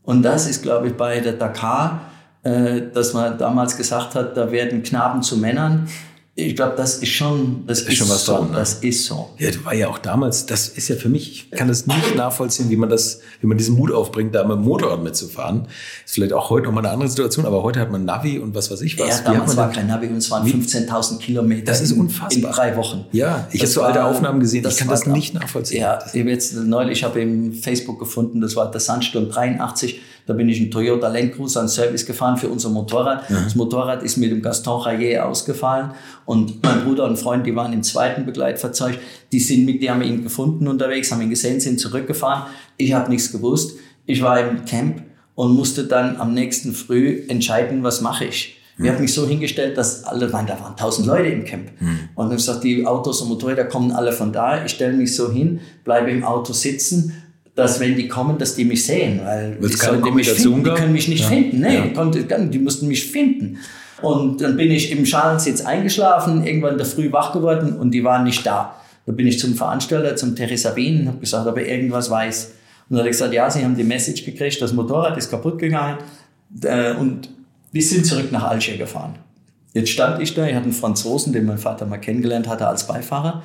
Und 0.03 0.23
das 0.23 0.47
ist, 0.47 0.63
glaube 0.63 0.87
ich, 0.87 0.93
bei 0.93 1.19
der 1.19 1.33
Dakar, 1.33 2.01
äh, 2.43 2.83
dass 2.93 3.13
man 3.13 3.37
damals 3.37 3.75
gesagt 3.75 4.15
hat, 4.15 4.37
da 4.37 4.51
werden 4.53 4.83
Knaben 4.83 5.21
zu 5.21 5.37
Männern. 5.37 5.89
Ich 6.35 6.55
glaube, 6.55 6.73
das 6.75 6.95
ist 6.95 7.09
schon, 7.09 7.63
das 7.67 7.81
ist, 7.81 7.95
schon 7.95 8.09
was 8.09 8.25
so. 8.25 8.37
dran, 8.37 8.49
ne? 8.49 8.57
Das 8.57 8.73
ist 8.75 9.05
so. 9.05 9.29
Ja, 9.37 9.51
du 9.51 9.63
war 9.65 9.75
ja 9.75 9.87
auch 9.87 9.99
damals, 9.99 10.47
das 10.47 10.67
ist 10.67 10.87
ja 10.87 10.95
für 10.95 11.07
mich, 11.07 11.29
ich 11.31 11.51
kann 11.51 11.67
das 11.67 11.85
nicht 11.85 12.15
nachvollziehen, 12.15 12.71
wie 12.71 12.75
man 12.75 12.89
das, 12.89 13.19
wie 13.41 13.45
man 13.45 13.55
diesen 13.55 13.75
Mut 13.75 13.91
aufbringt, 13.91 14.33
da 14.33 14.43
mit 14.43 14.57
dem 14.57 14.63
Motorrad 14.63 15.03
mitzufahren. 15.03 15.67
Ist 16.03 16.15
vielleicht 16.15 16.33
auch 16.33 16.49
heute 16.49 16.65
nochmal 16.65 16.85
eine 16.85 16.93
andere 16.93 17.07
Situation, 17.07 17.45
aber 17.45 17.61
heute 17.61 17.79
hat 17.79 17.91
man 17.91 18.03
Navi 18.05 18.39
und 18.39 18.55
was 18.55 18.71
weiß 18.71 18.81
ich 18.81 18.97
was. 18.97 19.09
Ja, 19.09 19.31
damals 19.31 19.55
war 19.55 19.71
kein 19.71 19.85
Navi 19.85 20.07
und 20.07 20.17
es 20.17 20.31
waren 20.31 20.47
15.000 20.47 21.19
Kilometer. 21.19 21.65
Das 21.65 21.81
ist 21.81 21.91
unfassbar. 21.91 22.31
In 22.49 22.55
drei 22.55 22.75
Wochen. 22.77 23.05
Ja, 23.11 23.47
ich 23.51 23.59
habe 23.59 23.65
Das 23.65 23.73
so 23.73 23.83
alte 23.83 24.03
Aufnahmen 24.03 24.39
gesehen, 24.39 24.65
ich 24.67 24.77
kann 24.77 24.87
das 24.87 25.05
nicht 25.05 25.35
nachvollziehen. 25.35 25.81
Ja, 25.81 25.99
ich 26.13 26.19
habe 26.19 26.31
jetzt 26.31 26.55
neulich, 26.55 26.97
ich 26.97 27.03
habe 27.03 27.21
im 27.21 27.53
Facebook 27.53 27.99
gefunden, 27.99 28.41
das 28.41 28.55
war 28.55 28.71
der 28.71 28.81
Sandsturm 28.81 29.29
83, 29.29 30.01
da 30.25 30.33
bin 30.33 30.47
ich 30.49 30.59
einen 30.59 30.71
Toyota 30.71 31.07
Land 31.07 31.35
Cruiser 31.35 31.61
an 31.61 31.67
Service 31.67 32.05
gefahren 32.05 32.37
für 32.37 32.47
unser 32.47 32.69
Motorrad. 32.69 33.29
Das 33.29 33.55
Motorrad 33.55 34.03
ist 34.03 34.17
mit 34.17 34.31
dem 34.31 34.41
Gaston 34.41 34.81
Rayet 34.81 35.19
ausgefallen 35.19 35.91
und 36.25 36.63
mein 36.63 36.83
Bruder 36.83 37.05
und 37.05 37.17
Freund, 37.17 37.45
die 37.45 37.55
waren 37.55 37.73
im 37.73 37.83
zweiten 37.83 38.25
Begleitfahrzeug, 38.25 38.99
die 39.31 39.39
sind 39.39 39.65
mit, 39.65 39.81
die 39.81 39.89
haben 39.89 40.01
ihn 40.01 40.23
gefunden 40.23 40.67
unterwegs, 40.67 41.11
haben 41.11 41.21
ihn 41.21 41.29
gesehen, 41.29 41.59
sind 41.59 41.79
zurückgefahren. 41.79 42.43
Ich 42.77 42.93
habe 42.93 43.09
nichts 43.09 43.31
gewusst. 43.31 43.77
Ich 44.05 44.21
war 44.21 44.39
im 44.39 44.65
Camp 44.65 45.01
und 45.35 45.55
musste 45.55 45.85
dann 45.85 46.17
am 46.17 46.33
nächsten 46.33 46.73
Früh 46.73 47.23
entscheiden, 47.27 47.83
was 47.83 48.01
mache 48.01 48.25
ich. 48.25 48.59
Ich 48.79 48.89
habe 48.89 49.01
mich 49.01 49.13
so 49.13 49.27
hingestellt, 49.27 49.77
dass 49.77 50.03
alle, 50.03 50.27
nein, 50.29 50.47
da 50.47 50.59
waren 50.59 50.75
tausend 50.75 51.05
Leute 51.05 51.27
im 51.27 51.45
Camp. 51.45 51.69
Und 52.15 52.31
ich 52.31 52.37
gesagt, 52.37 52.63
die 52.63 52.87
Autos 52.87 53.21
und 53.21 53.29
Motorräder 53.29 53.65
kommen 53.65 53.91
alle 53.91 54.11
von 54.11 54.33
da. 54.33 54.65
Ich 54.65 54.71
stelle 54.71 54.93
mich 54.93 55.15
so 55.15 55.31
hin, 55.31 55.59
bleibe 55.83 56.09
im 56.09 56.23
Auto 56.23 56.53
sitzen, 56.53 57.22
dass 57.55 57.79
wenn 57.79 57.95
die 57.95 58.07
kommen, 58.07 58.37
dass 58.37 58.55
die 58.55 58.65
mich 58.65 58.85
sehen. 58.85 59.21
Weil 59.23 59.57
die 59.61 59.67
sollen 59.73 60.03
die 60.03 60.11
mich 60.11 60.29
finden. 60.31 60.63
Die 60.63 60.69
können 60.71 60.93
mich 60.93 61.07
nicht 61.07 61.21
Ja. 61.23 61.27
finden. 61.29 61.59
Nee, 61.59 61.75
Ja. 61.75 61.87
konnte, 61.93 62.23
die 62.23 62.59
mussten 62.59 62.87
mich 62.87 63.05
finden. 63.11 63.57
Und 64.01 64.41
dann 64.41 64.57
bin 64.57 64.69
ich 64.71 64.91
im 64.91 65.05
Schalensitz 65.05 65.61
eingeschlafen, 65.61 66.45
irgendwann 66.45 66.73
in 66.73 66.77
der 66.77 66.87
Früh 66.87 67.11
wach 67.11 67.31
geworden 67.31 67.77
und 67.77 67.91
die 67.91 68.03
waren 68.03 68.23
nicht 68.25 68.45
da. 68.45 68.75
Da 69.05 69.11
bin 69.13 69.27
ich 69.27 69.39
zum 69.39 69.53
Veranstalter, 69.53 70.15
zum 70.15 70.35
Terry 70.35 70.57
Sabin 70.57 71.01
und 71.01 71.07
habe 71.09 71.17
gesagt, 71.19 71.47
ob 71.47 71.57
er 71.57 71.67
irgendwas 71.67 72.09
weiß. 72.09 72.45
Und 72.89 72.97
dann 72.97 72.99
hat 72.99 73.05
er 73.05 73.11
gesagt, 73.11 73.33
ja, 73.33 73.49
sie 73.49 73.63
haben 73.63 73.75
die 73.77 73.83
Message 73.83 74.25
gekriegt, 74.25 74.61
das 74.61 74.73
Motorrad 74.73 75.17
ist 75.17 75.29
kaputt 75.29 75.59
gegangen 75.59 75.97
äh, 76.63 76.93
und 76.95 77.29
die 77.71 77.81
sind 77.81 78.05
zurück 78.05 78.31
nach 78.31 78.43
Alger 78.43 78.77
gefahren. 78.77 79.15
Jetzt 79.73 79.89
stand 79.89 80.21
ich 80.21 80.33
da, 80.33 80.45
ich 80.47 80.53
hatte 80.53 80.65
einen 80.65 80.73
Franzosen, 80.73 81.31
den 81.33 81.45
mein 81.45 81.57
Vater 81.57 81.85
mal 81.85 81.97
kennengelernt 81.97 82.47
hatte 82.47 82.67
als 82.67 82.85
Beifahrer. 82.85 83.41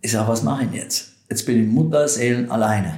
Ich 0.00 0.12
sage, 0.12 0.28
was 0.28 0.42
mache 0.42 0.64
ich 0.70 0.78
jetzt? 0.78 1.12
Jetzt 1.28 1.44
bin 1.46 1.62
ich 1.62 1.68
Mutterseelen 1.68 2.50
alleine. 2.50 2.94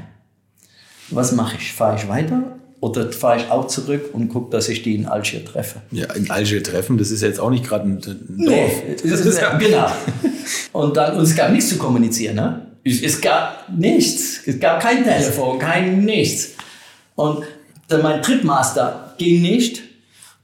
Was 1.14 1.32
mache 1.32 1.56
ich? 1.58 1.72
Fahre 1.72 1.96
ich 1.96 2.08
weiter 2.08 2.42
oder 2.82 3.12
fahre 3.12 3.38
ich 3.38 3.48
auch 3.48 3.68
zurück 3.68 4.10
und 4.12 4.28
gucke, 4.28 4.50
dass 4.50 4.68
ich 4.68 4.82
die 4.82 4.96
in 4.96 5.06
Algier 5.06 5.44
treffe? 5.44 5.82
Ja, 5.92 6.12
in 6.14 6.28
Alger 6.30 6.60
treffen, 6.62 6.98
das 6.98 7.12
ist 7.12 7.22
jetzt 7.22 7.38
auch 7.38 7.50
nicht 7.50 7.64
gerade 7.64 7.84
ein, 7.84 8.00
Dorf. 8.00 8.18
Nee, 8.28 8.96
das 8.96 9.20
ist 9.20 9.40
ja, 9.40 9.56
genau. 9.58 9.86
Und 10.72 10.96
dann, 10.96 11.16
und 11.16 11.22
es 11.22 11.36
gab 11.36 11.52
nichts 11.52 11.68
zu 11.68 11.78
kommunizieren, 11.78 12.34
ne? 12.34 12.66
Es 12.84 13.20
gab 13.20 13.68
nichts. 13.68 14.40
Es 14.44 14.58
gab 14.58 14.80
kein 14.80 15.04
Telefon, 15.04 15.60
kein 15.60 16.04
nichts. 16.04 16.54
Und 17.14 17.44
dann 17.86 18.02
mein 18.02 18.20
Tripmaster 18.20 19.14
ging 19.16 19.42
nicht. 19.42 19.82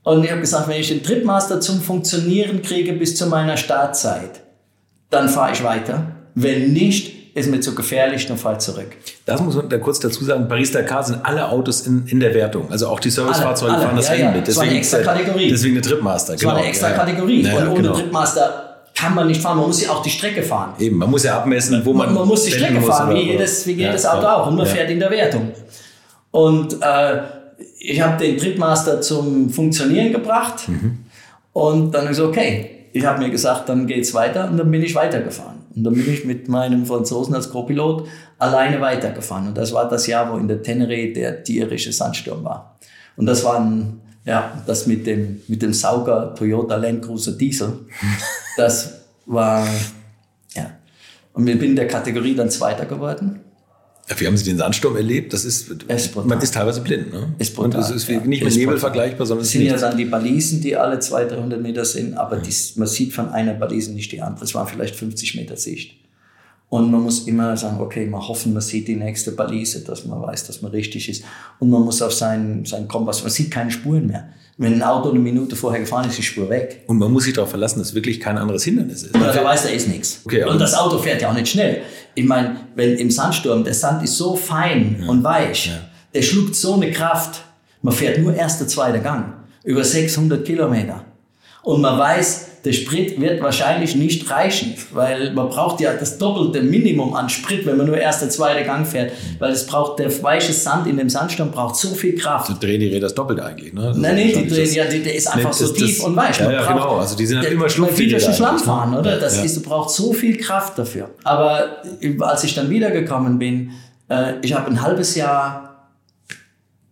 Und 0.04 0.22
ich 0.24 0.30
habe 0.30 0.40
gesagt, 0.40 0.68
wenn 0.68 0.80
ich 0.80 0.88
den 0.88 1.02
Tripmaster 1.02 1.60
zum 1.60 1.80
Funktionieren 1.80 2.62
kriege 2.62 2.92
bis 2.92 3.16
zu 3.16 3.26
meiner 3.26 3.56
Startzeit, 3.56 4.42
dann 5.10 5.28
fahre 5.28 5.52
ich 5.52 5.64
weiter. 5.64 6.12
Wenn 6.36 6.72
nicht, 6.72 7.17
ist 7.34 7.50
mir 7.50 7.60
zu 7.60 7.74
gefährlich, 7.74 8.26
dann 8.26 8.36
fahre 8.36 8.56
ich 8.56 8.60
zurück. 8.60 8.88
Das 9.26 9.40
muss 9.40 9.54
man 9.54 9.68
da 9.68 9.78
kurz 9.78 10.00
dazu 10.00 10.24
sagen, 10.24 10.48
Paris-Dakar 10.48 11.02
sind 11.02 11.24
alle 11.24 11.48
Autos 11.48 11.86
in, 11.86 12.06
in 12.06 12.20
der 12.20 12.34
Wertung. 12.34 12.70
Also 12.70 12.88
auch 12.88 13.00
die 13.00 13.10
Servicefahrzeuge 13.10 13.74
fahren 13.74 13.96
das 13.96 14.06
ja, 14.06 14.12
Rennen 14.14 14.24
ja. 14.24 14.30
mit. 14.32 14.48
Das 14.48 14.56
war 14.56 14.64
eine 14.64 14.76
extra 14.76 14.98
Kategorie. 14.98 15.50
Deswegen 15.50 15.74
eine 15.74 15.82
Tripmaster. 15.82 16.32
Das 16.34 16.44
war 16.44 16.56
eine 16.56 16.66
extra 16.66 16.90
Kategorie. 16.90 17.42
Ja, 17.42 17.56
und 17.58 17.68
ohne 17.68 17.82
genau. 17.82 17.92
Tripmaster 17.94 18.68
kann 18.94 19.14
man 19.14 19.28
nicht 19.28 19.40
fahren. 19.40 19.58
Man 19.58 19.66
muss 19.68 19.82
ja 19.82 19.90
auch 19.90 20.02
die 20.02 20.10
Strecke 20.10 20.42
fahren. 20.42 20.74
Eben, 20.78 20.96
man 20.96 21.10
muss 21.10 21.22
ja 21.22 21.38
abmessen, 21.38 21.80
wo 21.84 21.92
man. 21.92 22.06
Man, 22.06 22.16
man 22.16 22.28
muss 22.28 22.44
die 22.44 22.50
Strecke 22.50 22.80
fahren, 22.80 23.14
wie 23.14 23.30
jedes, 23.32 23.66
wie 23.66 23.72
jedes 23.72 24.04
Auto 24.06 24.26
auch. 24.26 24.46
Und 24.48 24.56
man 24.56 24.66
fährt 24.66 24.90
in 24.90 24.98
der 24.98 25.10
Wertung. 25.10 25.52
Und 26.30 26.74
äh, 26.82 27.22
ich 27.78 28.00
habe 28.00 28.22
den 28.22 28.36
Tripmaster 28.36 29.00
zum 29.00 29.50
Funktionieren 29.50 30.12
gebracht. 30.12 30.68
Mhm. 30.68 30.98
Und 31.52 31.92
dann 31.92 32.08
ist 32.08 32.20
okay. 32.20 32.88
Ich 32.92 33.04
habe 33.04 33.20
mir 33.20 33.30
gesagt, 33.30 33.68
dann 33.68 33.86
geht's 33.86 34.14
weiter. 34.14 34.48
Und 34.50 34.56
dann 34.56 34.70
bin 34.70 34.82
ich 34.82 34.94
weitergefahren. 34.94 35.57
Und 35.78 35.84
dann 35.84 35.94
bin 35.94 36.12
ich 36.12 36.24
mit 36.24 36.48
meinem 36.48 36.84
Franzosen 36.84 37.34
als 37.34 37.50
Co-Pilot 37.50 38.06
alleine 38.38 38.80
weitergefahren. 38.80 39.48
Und 39.48 39.56
das 39.56 39.72
war 39.72 39.88
das 39.88 40.06
Jahr, 40.06 40.32
wo 40.32 40.36
in 40.36 40.48
der 40.48 40.62
Teneré 40.62 41.14
der 41.14 41.44
tierische 41.44 41.92
Sandsturm 41.92 42.44
war. 42.44 42.78
Und 43.16 43.26
das 43.26 43.44
war 43.44 43.60
ein, 43.60 44.00
ja, 44.24 44.60
das 44.66 44.86
mit 44.86 45.06
dem, 45.06 45.40
mit 45.46 45.62
dem 45.62 45.72
Sauger 45.72 46.34
Toyota 46.34 46.76
Land 46.76 47.04
Cruiser 47.04 47.32
Diesel. 47.32 47.72
Das 48.56 49.04
war, 49.26 49.64
ja. 50.54 50.72
Und 51.32 51.46
ich 51.46 51.56
bin 51.60 51.70
in 51.70 51.76
der 51.76 51.86
Kategorie 51.86 52.34
dann 52.34 52.50
Zweiter 52.50 52.86
geworden. 52.86 53.38
Ja, 54.08 54.18
Wie 54.18 54.26
haben 54.26 54.36
Sie 54.36 54.44
den 54.44 54.56
Sandsturm 54.56 54.96
erlebt? 54.96 55.32
Das 55.32 55.44
ist, 55.44 55.70
Ist 55.70 56.16
man 56.16 56.40
ist 56.40 56.54
teilweise 56.54 56.80
blind. 56.80 57.12
Ne? 57.12 57.34
Ist 57.38 57.54
brutal, 57.54 57.80
Und 57.80 57.86
es 57.86 57.90
ist 57.90 58.08
ja. 58.08 58.20
nicht 58.20 58.42
mit 58.42 58.56
Nebel 58.56 58.78
vergleichbar, 58.78 59.26
sondern 59.26 59.44
Es 59.44 59.50
sind 59.50 59.62
ja 59.62 59.76
dann 59.76 59.96
die 59.96 60.06
Balisen, 60.06 60.60
die 60.62 60.76
alle 60.76 60.98
200, 60.98 61.38
300 61.38 61.60
Meter 61.60 61.84
sind, 61.84 62.14
aber 62.14 62.36
die, 62.36 62.54
man 62.76 62.88
sieht 62.88 63.12
von 63.12 63.28
einer 63.28 63.54
Balise 63.54 63.92
nicht 63.92 64.10
die 64.12 64.22
andere. 64.22 64.44
Es 64.44 64.54
waren 64.54 64.66
vielleicht 64.66 64.96
50 64.96 65.34
Meter 65.36 65.56
Sicht. 65.56 65.94
Und 66.70 66.90
man 66.90 67.02
muss 67.02 67.26
immer 67.26 67.56
sagen, 67.56 67.80
okay, 67.80 68.06
mal 68.06 68.26
hoffen, 68.26 68.52
man 68.52 68.62
sieht 68.62 68.88
die 68.88 68.96
nächste 68.96 69.32
Balise, 69.32 69.80
dass 69.84 70.04
man 70.04 70.20
weiß, 70.20 70.46
dass 70.46 70.60
man 70.60 70.70
richtig 70.70 71.08
ist. 71.08 71.24
Und 71.58 71.70
man 71.70 71.82
muss 71.82 72.02
auf 72.02 72.12
seinen, 72.12 72.64
seinen 72.64 72.88
Kompass, 72.88 73.22
man 73.22 73.30
sieht 73.30 73.50
keine 73.50 73.70
Spuren 73.70 74.06
mehr. 74.06 74.28
Wenn 74.60 74.74
ein 74.74 74.82
Auto 74.82 75.10
eine 75.10 75.20
Minute 75.20 75.54
vorher 75.54 75.80
gefahren 75.80 76.06
ist, 76.06 76.10
ist 76.10 76.18
die 76.18 76.22
Spur 76.24 76.50
weg. 76.50 76.82
Und 76.88 76.98
man 76.98 77.12
muss 77.12 77.24
sich 77.24 77.32
darauf 77.32 77.50
verlassen, 77.50 77.78
dass 77.78 77.94
wirklich 77.94 78.18
kein 78.18 78.36
anderes 78.36 78.64
Hindernis 78.64 79.04
ist. 79.04 79.14
Oder 79.14 79.32
der 79.32 79.44
weiß, 79.44 79.62
da 79.62 79.68
ist 79.68 79.86
nichts. 79.86 80.20
Okay, 80.24 80.42
und 80.44 80.58
das 80.60 80.74
Auto 80.74 80.98
fährt 80.98 81.22
ja 81.22 81.30
auch 81.30 81.34
nicht 81.34 81.48
schnell. 81.48 81.82
Ich 82.16 82.24
meine, 82.24 82.56
wenn 82.74 82.96
im 82.96 83.08
Sandsturm, 83.08 83.62
der 83.62 83.74
Sand 83.74 84.02
ist 84.02 84.16
so 84.16 84.34
fein 84.34 85.04
und 85.06 85.22
weich, 85.22 85.70
der 86.12 86.22
schluckt 86.22 86.56
so 86.56 86.74
eine 86.74 86.90
Kraft. 86.90 87.40
Man 87.82 87.94
fährt 87.94 88.18
nur 88.18 88.34
erster, 88.34 88.66
zweiter 88.66 88.98
Gang. 88.98 89.34
Über 89.62 89.84
600 89.84 90.44
Kilometer. 90.44 91.04
Und 91.62 91.80
man 91.80 91.96
weiß, 91.96 92.47
der 92.68 92.74
Sprit 92.74 93.18
wird 93.18 93.40
wahrscheinlich 93.40 93.96
nicht 93.96 94.30
reichen, 94.30 94.74
weil 94.92 95.32
man 95.32 95.48
braucht 95.48 95.80
ja 95.80 95.94
das 95.94 96.18
doppelte 96.18 96.60
Minimum 96.62 97.14
an 97.14 97.30
Sprit, 97.30 97.64
wenn 97.64 97.78
man 97.78 97.86
nur 97.86 97.96
erster, 97.96 98.28
zweiter 98.28 98.62
Gang 98.62 98.86
fährt. 98.86 99.12
Weil 99.38 99.52
es 99.52 99.66
braucht, 99.66 99.98
der 100.00 100.10
weiche 100.22 100.52
Sand 100.52 100.86
in 100.86 100.98
dem 100.98 101.08
Sandsturm 101.08 101.50
braucht 101.50 101.76
so 101.76 101.94
viel 101.94 102.14
Kraft. 102.14 102.50
Da 102.50 102.54
drehen 102.54 102.78
die 102.80 102.88
Räder 102.88 103.00
das 103.00 103.14
doppelt 103.14 103.40
eigentlich. 103.40 103.72
Ne? 103.72 103.80
Also 103.88 104.00
Nein, 104.02 104.16
nee, 104.16 104.26
die 104.34 104.46
drehen, 104.46 104.64
das- 104.66 104.74
ja, 104.74 104.84
die, 104.84 105.02
der 105.02 105.14
ist 105.14 105.26
einfach 105.28 105.48
Nee, 105.50 105.56
so 105.56 105.68
das- 105.68 105.72
tief 105.78 105.96
das- 105.96 106.06
und 106.06 106.14
weich. 106.16 106.38
Ja, 106.38 106.44
Man 106.44 106.52
ja, 106.54 106.60
braucht- 106.62 106.74
genau. 106.74 106.96
Also 106.98 107.16
die 107.16 107.26
sind 107.26 107.36
halt 107.38 107.46
der- 107.46 107.52
immer 107.52 107.62
Man 107.62 107.70
schlumpfig, 107.70 107.98
will 108.00 108.04
die 108.06 108.10
durch 108.12 108.22
den 108.24 108.32
Räder 108.34 108.36
Schlamm 108.44 108.56
ne? 108.56 108.62
fahren, 108.62 108.94
oder? 108.98 109.16
Das 109.18 109.36
Ja. 109.38 109.44
ist, 109.44 109.56
du 109.56 109.62
brauchst 109.62 109.96
so 109.96 110.12
viel 110.12 110.36
Kraft 110.36 110.78
dafür. 110.78 111.08
Aber 111.24 111.78
als 112.20 112.44
ich 112.44 112.54
dann 112.54 112.68
wiedergekommen 112.68 113.38
bin, 113.38 113.70
äh, 114.10 114.34
ich 114.42 114.52
habe 114.52 114.66
ein 114.70 114.82
halbes 114.82 115.14
Jahr 115.14 115.88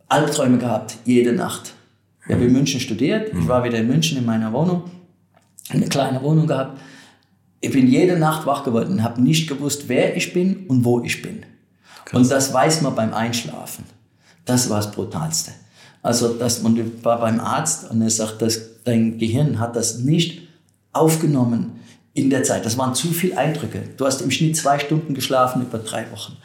Albträume 0.09 0.59
gehabt, 0.59 0.97
jede 1.05 1.33
Nacht. 1.33 1.74
Ich 2.29 2.35
habe 2.35 2.45
in 2.45 2.53
München 2.53 2.81
studiert, 2.81 3.31
ich 3.39 3.47
war 3.47 3.62
wieder 3.64 3.79
in 3.79 3.87
München 3.89 4.18
in 4.18 4.24
meiner 4.24 4.53
Wohnung, 4.53 4.83
eine 5.71 5.87
kleine 5.87 6.23
Wohnung 6.23 6.47
gehabt. 6.47 6.81
Ich 7.61 7.73
bin 7.73 7.89
jede 7.89 8.19
Nacht 8.19 8.47
wach 8.47 8.64
geworden 8.64 8.95
und 8.95 9.03
habe 9.03 9.21
nicht 9.21 9.49
gewusst, 9.49 9.89
wer 9.89 10.17
ich 10.17 10.33
bin 10.33 10.67
und 10.69 10.85
wo 10.85 11.03
ich 11.03 11.23
bin. 11.23 11.45
Und 12.12 12.31
das 12.31 12.53
weiß 12.53 12.83
man 12.83 12.95
beim 12.95 13.12
Einschlafen. 13.12 13.85
Das 14.45 14.71
war 14.71 14.77
das 14.77 14.93
Brutalste. 14.93 15.53
Also, 16.03 16.35
dass 16.35 16.62
man 16.62 16.79
war 17.03 17.19
beim 17.19 17.41
Arzt 17.41 17.91
und 17.91 18.01
er 18.01 18.11
sagt, 18.11 18.41
dass 18.41 18.83
dein 18.85 19.19
Gehirn 19.19 19.59
hat 19.59 19.75
das 19.75 19.99
nicht 19.99 20.43
aufgenommen 20.93 21.81
in 22.14 22.31
der 22.31 22.45
Zeit. 22.45 22.64
Das 22.64 22.79
waren 22.79 22.95
zu 22.95 23.09
viele 23.09 23.37
Eindrücke. 23.37 23.83
Du 23.97 24.07
hast 24.07 24.23
im 24.23 24.31
Schnitt 24.31 24.57
zwei 24.57 24.79
Stunden 24.79 25.14
geschlafen 25.14 25.62
über 25.62 25.79
drei 25.79 26.11
Wochen. 26.12 26.37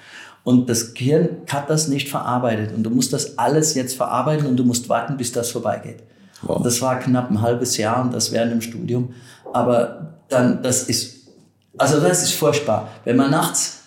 Und 0.43 0.67
das 0.69 0.95
Gehirn 0.95 1.29
hat 1.47 1.69
das 1.69 1.87
nicht 1.87 2.09
verarbeitet. 2.09 2.75
Und 2.75 2.83
du 2.83 2.89
musst 2.89 3.13
das 3.13 3.37
alles 3.37 3.75
jetzt 3.75 3.95
verarbeiten 3.95 4.47
und 4.47 4.57
du 4.57 4.63
musst 4.63 4.89
warten, 4.89 5.15
bis 5.17 5.31
das 5.31 5.51
vorbeigeht. 5.51 6.01
Wow. 6.41 6.61
Das 6.63 6.81
war 6.81 6.99
knapp 6.99 7.29
ein 7.29 7.41
halbes 7.41 7.77
Jahr 7.77 8.01
und 8.01 8.13
das 8.13 8.31
während 8.31 8.51
dem 8.51 8.61
Studium. 8.61 9.13
Aber 9.53 10.17
dann, 10.29 10.63
das 10.63 10.83
ist, 10.83 11.27
also 11.77 11.99
das 11.99 12.23
ist 12.23 12.33
furchtbar. 12.33 12.89
Wenn 13.03 13.17
man 13.17 13.31
nachts, 13.31 13.81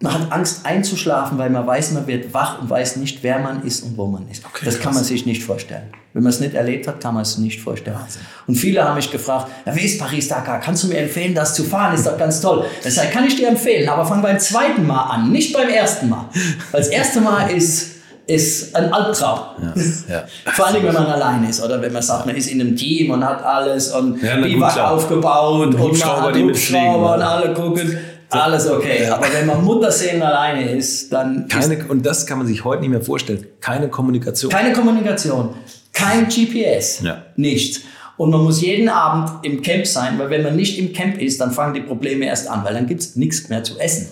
man 0.00 0.14
hat 0.14 0.32
Angst 0.32 0.64
einzuschlafen, 0.64 1.38
weil 1.38 1.50
man 1.50 1.66
weiß, 1.66 1.90
man 1.92 2.06
wird 2.06 2.32
wach 2.32 2.60
und 2.60 2.70
weiß 2.70 2.96
nicht, 2.96 3.22
wer 3.24 3.40
man 3.40 3.64
ist 3.64 3.82
und 3.82 3.96
wo 3.96 4.06
man 4.06 4.28
ist. 4.28 4.44
Okay, 4.44 4.64
das 4.64 4.74
kann 4.74 4.84
krass. 4.84 4.94
man 4.94 5.04
sich 5.04 5.26
nicht 5.26 5.42
vorstellen. 5.42 5.88
Wenn 6.12 6.22
man 6.22 6.30
es 6.30 6.38
nicht 6.38 6.54
erlebt 6.54 6.86
hat, 6.86 7.00
kann 7.00 7.14
man 7.14 7.22
es 7.22 7.36
nicht 7.38 7.60
vorstellen. 7.60 7.98
Und 8.46 8.54
viele 8.54 8.84
haben 8.84 8.94
mich 8.94 9.10
gefragt, 9.10 9.50
ja, 9.66 9.74
wie 9.74 9.80
ist 9.80 9.98
Paris-Dakar? 9.98 10.60
Kannst 10.60 10.84
du 10.84 10.88
mir 10.88 10.98
empfehlen, 10.98 11.34
das 11.34 11.54
zu 11.54 11.64
fahren? 11.64 11.94
Ist 11.94 12.06
doch 12.06 12.16
ganz 12.16 12.40
toll. 12.40 12.64
Das 12.84 12.96
kann 13.10 13.24
ich 13.24 13.36
dir 13.36 13.48
empfehlen, 13.48 13.88
aber 13.88 14.06
fang 14.06 14.22
beim 14.22 14.38
zweiten 14.38 14.86
Mal 14.86 15.02
an, 15.02 15.32
nicht 15.32 15.52
beim 15.52 15.68
ersten 15.68 16.08
Mal. 16.08 16.28
Weil 16.70 16.80
das 16.80 16.88
erste 16.88 17.20
Mal 17.20 17.50
ist, 17.50 17.97
ist 18.28 18.76
ein 18.76 18.92
Albtraum. 18.92 19.40
ja. 20.08 20.24
Vor 20.52 20.66
allem, 20.66 20.82
wenn 20.84 20.92
man 20.94 21.06
alleine 21.06 21.48
ist 21.48 21.64
oder 21.64 21.80
wenn 21.82 21.92
man 21.92 22.02
sagt, 22.02 22.26
man 22.26 22.36
ist 22.36 22.46
in 22.48 22.60
einem 22.60 22.76
Team 22.76 23.10
und 23.10 23.24
hat 23.24 23.42
alles 23.42 23.90
und 23.92 24.22
Ja, 24.22 24.36
die 24.40 24.52
gut, 24.52 24.60
Wach 24.62 24.74
klar. 24.74 24.92
aufgebaut 24.92 25.62
und, 25.66 25.72
man 25.72 25.82
Hubschrauber, 25.82 26.22
hat 26.28 26.34
die 26.36 26.44
Hubschrauber 26.44 27.14
und 27.14 27.22
alle 27.22 27.54
gucken, 27.54 27.98
alles 28.30 28.68
okay. 28.68 29.06
Aber 29.08 29.26
wenn 29.32 29.46
man 29.46 29.64
Mutterseelen 29.64 30.22
alleine 30.22 30.70
ist, 30.72 31.10
dann 31.12 31.46
ist 31.46 31.50
Keine, 31.70 31.86
und 31.88 32.04
das 32.04 32.26
kann 32.26 32.36
man 32.38 32.46
sich 32.46 32.62
heute 32.64 32.82
nicht 32.82 32.90
mehr 32.90 33.00
vorstellen. 33.00 33.46
Keine 33.60 33.88
Kommunikation. 33.88 34.50
keine 34.52 34.72
Kommunikation, 34.74 35.54
kein 35.94 36.28
GPS, 36.28 37.00
Ja. 37.02 37.22
nichts. 37.36 37.80
Und 38.18 38.30
man 38.30 38.42
muss 38.42 38.60
jeden 38.60 38.88
Abend 38.90 39.30
im 39.42 39.62
Camp 39.62 39.86
sein, 39.86 40.18
weil 40.18 40.28
wenn 40.28 40.42
man 40.42 40.54
nicht 40.56 40.78
im 40.78 40.92
Camp 40.92 41.18
ist, 41.18 41.40
dann 41.40 41.52
fangen 41.52 41.72
die 41.72 41.80
Probleme 41.80 42.26
erst 42.26 42.50
an, 42.50 42.62
weil 42.64 42.74
dann 42.74 42.86
gibt 42.86 43.00
es 43.00 43.16
nichts 43.16 43.48
mehr 43.48 43.62
zu 43.64 43.78
essen. 43.78 44.08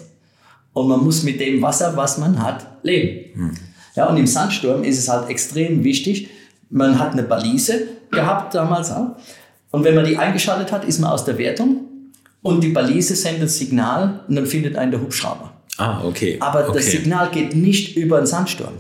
Und 0.73 0.89
man 0.89 1.05
muss 1.05 1.23
mit 1.23 1.41
dem 1.41 1.61
Wasser, 1.61 1.93
was 1.97 2.17
man 2.19 2.41
hat, 2.43 2.65
leben. 2.83 3.53
Ja, 3.97 4.07
und 4.07 4.17
im 4.17 4.27
Sandsturm 4.27 4.85
ist 4.85 4.99
es 4.99 5.09
halt 5.09 5.29
extrem 5.31 5.83
wichtig. 5.83 6.29
Man 6.71 6.99
hat 6.99 7.13
eine 7.13 7.23
Balise 7.23 7.89
gehabt 8.11 8.55
damals 8.55 8.91
auch. 8.91 9.17
Und 9.71 9.85
wenn 9.85 9.95
man 9.95 10.05
die 10.05 10.17
eingeschaltet 10.17 10.71
hat, 10.71 10.85
ist 10.85 11.01
man 11.01 11.11
aus 11.11 11.25
der 11.25 11.39
Wertung. 11.39 11.87
Und 12.43 12.63
die 12.63 12.69
Balise 12.69 13.17
sendet 13.17 13.51
Signal 13.51 14.21
und 14.29 14.37
dann 14.37 14.47
findet 14.47 14.77
einen 14.77 14.93
der 14.93 15.01
Hubschrauber. 15.01 15.53
Ah, 15.79 16.03
okay. 16.05 16.37
Aber 16.41 16.69
okay. 16.69 16.79
das 16.79 16.87
Signal 16.87 17.31
geht 17.31 17.57
nicht 17.57 17.97
über 17.97 18.19
den 18.19 18.27
Sandsturm. 18.27 18.75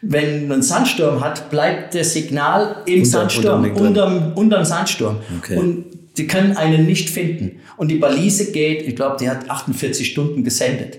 Wenn 0.00 0.42
man 0.42 0.54
einen 0.54 0.62
Sandsturm 0.62 1.22
hat, 1.22 1.50
bleibt 1.50 1.94
das 1.94 2.12
Signal 2.12 2.82
im 2.86 3.00
Unter- 3.00 3.10
Sandsturm, 3.10 3.64
unterm 3.64 3.86
unterm, 3.86 4.32
unterm 4.34 4.64
Sandsturm. 4.64 5.16
Okay. 5.38 5.56
Und 5.56 5.84
die 6.16 6.26
können 6.26 6.56
einen 6.56 6.86
nicht 6.86 7.10
finden. 7.10 7.60
Und 7.76 7.88
die 7.88 7.96
Balise 7.96 8.52
geht, 8.52 8.86
ich 8.86 8.94
glaube, 8.94 9.16
die 9.18 9.28
hat 9.28 9.48
48 9.50 10.06
Stunden 10.06 10.44
gesendet. 10.44 10.98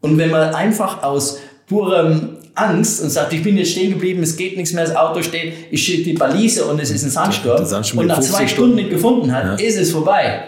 Und 0.00 0.18
wenn 0.18 0.30
man 0.30 0.54
einfach 0.54 1.02
aus 1.02 1.38
purem 1.70 2.30
Angst 2.56 3.00
und 3.00 3.10
sagt, 3.10 3.32
ich 3.32 3.44
bin 3.44 3.56
jetzt 3.56 3.70
stehen 3.70 3.92
geblieben, 3.92 4.22
es 4.24 4.36
geht 4.36 4.56
nichts 4.56 4.72
mehr, 4.72 4.84
das 4.84 4.94
Auto 4.94 5.22
steht, 5.22 5.54
ich 5.70 5.82
schicke 5.82 6.02
die 6.02 6.12
Balise 6.14 6.66
und 6.66 6.80
es 6.80 6.90
ist 6.90 7.04
ein 7.04 7.10
Sandsturm, 7.10 7.64
Sandsturm 7.64 8.00
und 8.00 8.06
nach 8.08 8.18
zwei 8.18 8.38
50 8.38 8.50
Stunden 8.50 8.74
nicht 8.74 8.90
gefunden 8.90 9.32
hat, 9.32 9.60
ist 9.60 9.78
es 9.78 9.92
vorbei. 9.92 10.42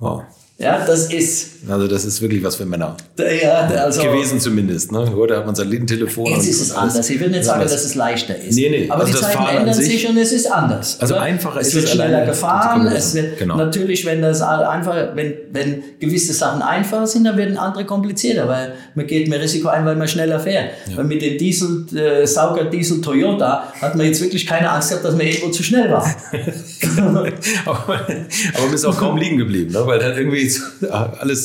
Wow. 0.00 0.22
Ja, 0.58 0.84
das 0.84 1.12
ist, 1.12 1.51
Also 1.68 1.86
das 1.86 2.04
ist 2.04 2.20
wirklich 2.20 2.42
was 2.42 2.56
für 2.56 2.64
Männer. 2.66 2.96
ja, 3.18 3.68
also, 3.84 4.02
Gewesen 4.02 4.40
zumindest. 4.40 4.90
Ne? 4.90 5.12
Heute 5.14 5.36
hat 5.36 5.46
man 5.46 5.54
Satellitentelefon. 5.54 6.26
Jetzt 6.26 6.48
ist 6.48 6.60
es 6.60 6.72
alles. 6.72 6.92
anders. 6.94 7.10
Ich 7.10 7.20
will 7.20 7.30
nicht 7.30 7.44
sagen, 7.44 7.62
dass 7.62 7.72
es 7.84 7.94
leichter 7.94 8.36
ist. 8.36 8.56
Nee, 8.56 8.68
nee. 8.68 8.86
Aber 8.90 9.02
Also 9.04 9.12
die 9.14 9.20
das 9.20 9.32
Zeiten 9.32 9.56
ändern 9.58 9.74
sich- 9.74 9.86
sich 9.92 10.08
und 10.08 10.16
es 10.16 10.32
ist 10.32 10.50
anders. 10.50 10.98
Also 11.00 11.14
oder? 11.14 11.22
einfacher 11.22 11.60
es 11.60 11.68
ist 11.68 11.74
wird 11.74 11.84
es 11.84 11.90
schneller 11.92 12.08
alleine, 12.16 12.26
gefahren. 12.26 12.86
Es 12.88 13.14
wird 13.14 13.38
Genau. 13.38 13.56
natürlich, 13.56 14.04
wenn 14.04 14.22
das 14.22 14.42
einfach, 14.42 15.14
wenn, 15.14 15.34
wenn 15.52 15.82
gewisse 16.00 16.32
Sachen 16.32 16.62
einfacher 16.62 17.06
sind, 17.06 17.24
dann 17.24 17.36
werden 17.36 17.56
andere 17.56 17.84
komplizierter, 17.84 18.48
weil 18.48 18.72
man 18.94 19.06
geht 19.06 19.28
mehr 19.28 19.40
Risiko 19.40 19.68
ein, 19.68 19.84
weil 19.86 19.96
man 19.96 20.08
schneller 20.08 20.40
fährt. 20.40 20.70
Weil 20.96 21.04
mit 21.04 21.22
dem 21.22 21.38
Diesel, 21.38 21.86
äh, 21.96 22.26
Sauger 22.26 22.64
Diesel 22.64 23.00
Toyota 23.00 23.64
hat 23.80 23.94
man 23.94 24.06
jetzt 24.06 24.20
wirklich 24.20 24.46
keine 24.46 24.70
Angst 24.70 24.88
gehabt, 24.90 25.04
dass 25.04 25.14
man 25.16 25.26
irgendwo 25.26 25.50
zu 25.50 25.62
schnell 25.62 25.90
war. 25.90 26.04
aber, 26.96 27.30
aber 27.66 28.64
man 28.66 28.74
ist 28.74 28.84
auch 28.84 28.96
kaum 28.96 29.16
liegen 29.16 29.38
geblieben, 29.38 29.72
ne? 29.72 29.82
weil 29.86 29.98
dann 29.98 30.16
irgendwie 30.16 30.48
so- 30.48 30.62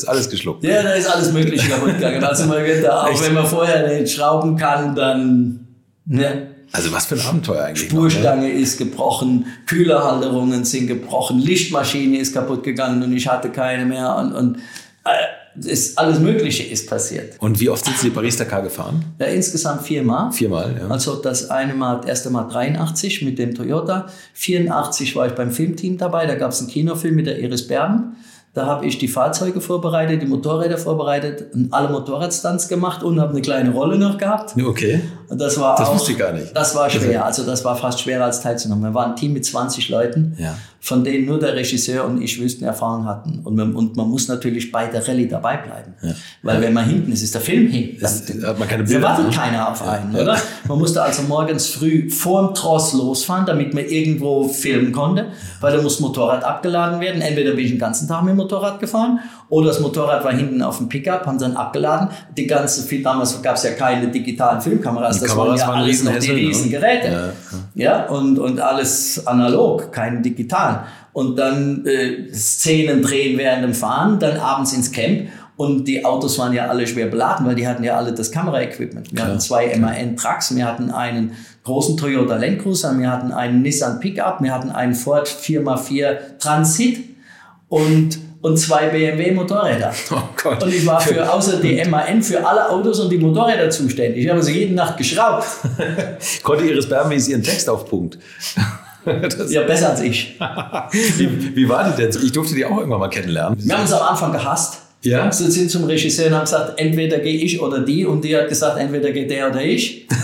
alles, 0.07 0.21
alles 0.21 0.29
geschluckt. 0.29 0.63
ja, 0.63 0.83
da 0.83 0.91
ist 0.93 1.07
alles 1.07 1.31
Mögliche 1.31 1.69
kaputt 1.69 1.95
gegangen. 1.95 2.23
Also 2.23 2.45
man 2.45 2.63
wird 2.63 2.83
da, 2.83 3.03
auch 3.03 3.11
Echt? 3.11 3.25
wenn 3.25 3.33
man 3.33 3.45
vorher 3.45 3.99
nicht 3.99 4.13
schrauben 4.13 4.55
kann, 4.57 4.95
dann 4.95 5.67
ne, 6.05 6.47
Also 6.71 6.91
was 6.91 7.05
für 7.05 7.15
ein 7.15 7.21
Abenteuer 7.21 7.63
eigentlich. 7.63 7.91
noch, 7.91 8.09
Spurstange 8.09 8.49
ist 8.51 8.77
gebrochen, 8.77 9.45
Kühlerhalterungen 9.65 10.65
sind 10.65 10.87
gebrochen, 10.87 11.39
Lichtmaschine 11.39 12.17
ist 12.17 12.33
kaputt 12.33 12.63
gegangen 12.63 13.03
und 13.03 13.13
ich 13.13 13.27
hatte 13.27 13.49
keine 13.49 13.85
mehr 13.85 14.15
und, 14.15 14.33
und 14.33 14.57
äh, 15.05 15.09
ist, 15.65 15.97
alles 15.97 16.19
Mögliche 16.19 16.63
ist 16.63 16.87
passiert. 16.87 17.33
Ne? 17.33 17.37
Und 17.39 17.59
wie 17.59 17.69
oft 17.69 17.83
sind 17.83 17.97
Sie 17.97 18.09
Paris-Dakar 18.09 18.61
gefahren? 18.61 19.03
Ja, 19.19 19.25
insgesamt 19.25 19.81
viermal. 19.83 20.31
Viermal, 20.31 20.75
ja. 20.79 20.87
Also 20.87 21.15
das 21.15 21.49
eine 21.49 21.73
Mal, 21.73 21.97
das 21.97 22.05
erste 22.05 22.29
Mal 22.29 22.43
83 22.43 23.23
mit 23.23 23.39
dem 23.39 23.55
Toyota, 23.55 24.07
84 24.33 25.15
war 25.15 25.27
ich 25.27 25.33
beim 25.33 25.51
Filmteam 25.51 25.97
dabei, 25.97 26.25
da 26.27 26.35
gab 26.35 26.51
es 26.51 26.59
einen 26.59 26.69
Kinofilm 26.69 27.15
mit 27.15 27.25
der 27.25 27.39
Iris 27.39 27.67
Berben. 27.67 28.17
Da 28.57 28.65
habe 28.65 28.87
ich 28.87 28.97
die 28.97 29.07
Fahrzeuge 29.07 29.61
vorbereitet, 29.61 30.19
die 30.23 30.25
Motorräder 30.25 30.79
vorbereitet 30.79 31.53
und 31.53 31.71
alle 31.71 31.89
Motorradstunts 31.89 32.67
gemacht 32.67 33.03
und 33.03 33.19
habe 33.21 33.31
eine 33.33 33.41
kleine 33.41 33.69
Rolle 33.69 33.99
noch 33.99 34.17
gehabt. 34.17 34.55
Okay. 34.59 34.99
Und 35.29 35.39
das 35.39 35.59
war 35.59 35.75
Das 35.77 35.89
auch, 35.89 35.93
wusste 35.93 36.13
ich 36.13 36.17
gar 36.17 36.31
nicht. 36.33 36.55
Das 36.57 36.73
war 36.75 36.87
ist- 36.87 36.93
schwer. 36.93 37.23
Also 37.23 37.45
das 37.45 37.63
war 37.63 37.75
fast 37.75 38.01
schwerer 38.01 38.25
als 38.25 38.41
teilzunehmen. 38.41 38.83
Wir 38.83 38.93
waren 38.95 39.11
ein 39.11 39.15
Team 39.15 39.33
mit 39.33 39.45
20 39.45 39.89
Leuten, 39.89 40.35
Ja. 40.39 40.55
Von 40.87 41.03
denen 41.03 41.25
nur 41.25 41.37
der 41.37 41.53
Regisseur 41.53 42.05
und 42.05 42.21
ich 42.21 42.39
Wüstenerfahrung 42.41 43.05
hatten. 43.05 43.39
Und 43.43 43.55
man, 43.55 43.75
und 43.75 43.97
man 43.97 44.07
muss 44.09 44.29
natürlich 44.29 44.71
bei 44.71 44.85
der 44.87 45.05
Rallye 45.05 45.27
dabei 45.27 45.57
bleiben. 45.57 45.93
Weil 46.43 46.61
wenn 46.61 46.71
man 46.73 46.85
hinten 46.85 47.11
ist, 47.11 47.23
ist 47.23 47.33
der 47.33 47.41
Film 47.41 47.69
Dann- 47.99 48.57
man 48.57 48.67
keine 48.69 48.83
da 48.83 48.89
Bilder, 48.89 49.01
wartet 49.07 49.25
ne? 49.27 49.31
keiner 49.35 49.69
auf 49.71 49.85
einen, 49.85 50.15
oder? 50.15 50.37
Man 50.67 50.79
musste 50.79 51.01
also 51.03 51.23
morgens 51.23 51.67
früh 51.67 52.09
vorm 52.09 52.53
Tross 52.53 52.93
losfahren, 52.93 53.45
damit 53.45 53.73
man 53.73 53.83
irgendwo 53.85 54.47
filmen 54.47 54.93
konnte, 54.93 55.25
weil 55.59 55.75
da 55.75 55.81
muss 55.81 55.99
Motorrad 55.99 56.43
abgeladen 56.43 57.01
werden. 57.01 57.21
Entweder 57.21 57.51
bin 57.51 57.65
ich 57.65 57.71
den 57.71 57.79
ganzen 57.79 58.07
Tag 58.07 58.23
mit 58.23 58.31
dem 58.31 58.37
Motorrad 58.37 58.79
gefahren 58.79 59.19
oder 59.49 59.67
das 59.67 59.79
Motorrad 59.81 60.23
war 60.23 60.33
hinten 60.33 60.61
auf 60.61 60.77
dem 60.77 60.87
Pickup, 60.87 61.25
haben 61.25 61.37
sie 61.39 61.45
dann 61.45 61.57
abgeladen. 61.57 62.09
Die 62.37 62.47
ganze, 62.47 62.83
viel 62.83 63.03
damals 63.03 63.41
gab 63.41 63.55
es 63.57 63.63
ja 63.63 63.71
keine 63.71 64.07
digitalen 64.07 64.61
Filmkameras, 64.61 65.15
Die 65.17 65.21
das 65.25 65.29
Kameras 65.35 65.61
waren 65.61 65.79
ja 65.79 65.83
alles 65.83 66.03
noch 66.03 66.17
die 66.17 66.27
ne? 66.29 66.33
riesen 66.35 66.69
Geräte. 66.71 67.33
Ja, 67.75 67.87
Ja, 67.87 68.05
und, 68.07 68.39
und 68.39 68.59
alles 68.59 69.25
analog, 69.27 69.91
kein 69.91 70.21
digital. 70.23 70.76
Und 71.13 71.37
dann 71.37 71.85
äh, 71.85 72.33
Szenen 72.33 73.01
drehen 73.01 73.37
während 73.37 73.63
dem 73.63 73.73
Fahren, 73.73 74.19
dann 74.19 74.37
abends 74.37 74.73
ins 74.73 74.91
Camp. 74.91 75.29
Und 75.57 75.85
die 75.85 76.05
Autos 76.05 76.37
waren 76.37 76.53
ja 76.53 76.67
alle 76.67 76.85
schwer 76.85 77.07
beladen, 77.07 77.45
weil 77.47 77.55
die 77.55 77.67
hatten 77.67 77.83
ja 77.83 77.97
alle 77.97 78.13
das 78.13 78.31
Kameraequipment. 78.31 79.11
Wir 79.11 79.23
hatten 79.23 79.39
zwei 79.39 79.75
MAN-Trucks, 79.75 80.55
wir 80.55 80.65
hatten 80.65 80.91
einen 80.91 81.31
großen 81.63 81.97
Toyota 81.97 82.37
Land 82.37 82.59
Cruiser, 82.59 82.97
wir 82.99 83.11
hatten 83.11 83.31
einen 83.31 83.63
Nissan 83.63 83.99
Pickup, 83.99 84.39
wir 84.41 84.53
hatten 84.53 84.69
einen 84.69 84.93
Ford 84.93 85.27
4x4 85.27 86.37
Transit 86.37 86.99
und, 87.69 88.19
und 88.41 88.57
zwei 88.57 88.89
BMW 88.89 89.31
Motorräder. 89.31 89.91
Oh 90.11 90.21
Gott. 90.41 90.61
Und 90.61 90.71
ich 90.71 90.85
war 90.85 91.01
für 91.01 91.33
außer 91.33 91.59
die 91.59 91.83
MAN 91.85 92.21
für 92.21 92.47
alle 92.47 92.69
Autos 92.69 92.99
und 92.99 93.09
die 93.09 93.17
Motorräder 93.17 93.71
zuständig. 93.71 94.23
Ich 94.23 94.29
habe 94.29 94.39
also 94.39 94.51
jede 94.51 94.75
Nacht 94.75 94.95
geschraubt. 94.95 95.47
Konnte 96.43 96.65
Iris 96.65 96.87
Berben 96.87 97.11
ihren 97.11 97.41
Text 97.41 97.67
auf 97.67 97.89
Punkt? 97.89 98.19
Ja, 99.49 99.63
besser 99.63 99.91
als 99.91 100.01
ich. 100.01 100.35
wie, 101.17 101.55
wie 101.55 101.69
war 101.69 101.89
die 101.91 102.01
denn? 102.01 102.09
Ich 102.23 102.31
durfte 102.31 102.55
die 102.55 102.65
auch 102.65 102.77
irgendwann 102.77 102.99
mal 102.99 103.09
kennenlernen. 103.09 103.57
Wir 103.61 103.73
haben 103.75 103.81
uns 103.83 103.93
am 103.93 104.07
Anfang 104.07 104.31
gehasst. 104.31 104.79
Ja? 105.03 105.31
So 105.31 105.49
sind 105.49 105.69
zum 105.71 105.85
Regisseur 105.85 106.27
und 106.27 106.33
haben 106.33 106.41
gesagt, 106.45 106.79
entweder 106.79 107.19
gehe 107.19 107.37
ich 107.39 107.61
oder 107.61 107.79
die. 107.79 108.05
Und 108.05 108.23
die 108.23 108.35
hat 108.35 108.49
gesagt, 108.49 108.77
entweder 108.79 109.11
geht 109.11 109.29
der 109.31 109.49
oder 109.49 109.61
ich. 109.63 110.07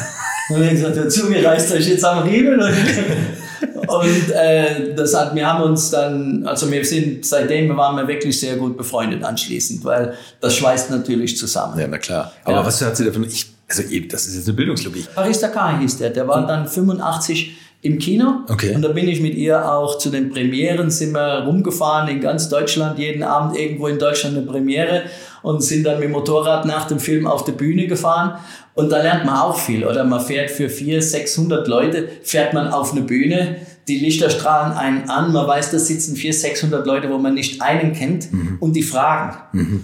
Und 0.49 0.61
ich 0.61 0.71
gesagt, 0.71 0.97
ja, 0.97 1.07
zugereist 1.07 1.71
euch 1.73 1.88
jetzt 1.88 2.03
am 2.03 2.27
Riemen. 2.27 2.59
Und, 2.59 3.88
und 3.88 4.31
äh, 4.31 4.93
das 4.93 5.15
hat, 5.15 5.34
wir 5.34 5.47
haben 5.47 5.63
uns 5.63 5.89
dann, 5.89 6.45
also 6.45 6.69
wir 6.69 6.84
sind, 6.84 7.25
seitdem 7.25 7.75
waren 7.77 7.95
wir 7.95 8.07
wirklich 8.07 8.38
sehr 8.38 8.57
gut 8.57 8.77
befreundet 8.77 9.23
anschließend, 9.23 9.86
weil 9.86 10.13
das 10.41 10.57
schweißt 10.57 10.91
natürlich 10.91 11.38
zusammen. 11.38 11.79
Ja, 11.79 11.88
na 11.88 11.97
klar. 11.97 12.34
Aber 12.43 12.57
Ja. 12.57 12.65
was 12.65 12.81
hat 12.81 12.97
sie 12.97 13.05
davon? 13.05 13.23
Ich, 13.23 13.45
also 13.69 13.84
eben, 13.84 14.09
das 14.09 14.25
ist 14.27 14.36
jetzt 14.36 14.47
eine 14.47 14.57
Bildungslogik. 14.57 15.07
Paris 15.15 15.39
Dakar 15.39 15.79
hieß 15.79 15.97
der, 15.99 16.09
der 16.09 16.27
war 16.27 16.45
dann 16.45 16.67
85 16.67 17.53
im 17.84 17.99
Kino. 17.99 18.39
Okay. 18.49 18.73
Und 18.73 18.81
da 18.81 18.88
bin 18.88 19.09
ich 19.09 19.19
mit 19.19 19.36
ihr 19.36 19.69
auch 19.69 19.97
zu 19.97 20.09
den 20.09 20.29
Premieren, 20.29 20.89
sind 20.89 21.11
wir 21.13 21.43
rumgefahren 21.45 22.07
in 22.07 22.21
ganz 22.21 22.47
Deutschland, 22.47 22.97
jeden 22.97 23.23
Abend 23.23 23.57
irgendwo 23.57 23.88
in 23.88 23.99
Deutschland 23.99 24.38
eine 24.38 24.45
Premiere 24.45 25.03
und 25.41 25.61
sind 25.61 25.84
dann 25.86 25.95
mit 25.99 26.05
dem 26.05 26.13
Motorrad 26.13 26.65
nach 26.65 26.88
dem 26.88 26.99
Film 26.99 27.27
auf 27.27 27.43
die 27.43 27.51
Bühne 27.51 27.88
gefahren. 27.88 28.39
Und 28.73 28.89
da 28.89 29.01
lernt 29.01 29.25
man 29.25 29.36
auch 29.36 29.57
viel, 29.57 29.86
oder? 29.86 30.05
Man 30.05 30.21
fährt 30.21 30.49
für 30.49 30.69
400, 30.69 31.03
600 31.03 31.67
Leute, 31.67 32.07
fährt 32.23 32.53
man 32.53 32.69
auf 32.69 32.93
eine 32.93 33.01
Bühne, 33.01 33.57
die 33.88 33.99
Lichter 33.99 34.29
strahlen 34.29 34.73
einen 34.77 35.09
an, 35.09 35.34
man 35.34 35.47
weiß, 35.47 35.71
da 35.71 35.79
sitzen 35.79 36.15
400, 36.15 36.41
600 36.41 36.88
Leute, 36.88 37.09
wo 37.09 37.17
man 37.17 37.34
nicht 37.34 37.61
einen 37.61 37.93
kennt 37.93 38.29
und 38.59 38.75
die 38.75 38.84
fragen. 38.84 39.38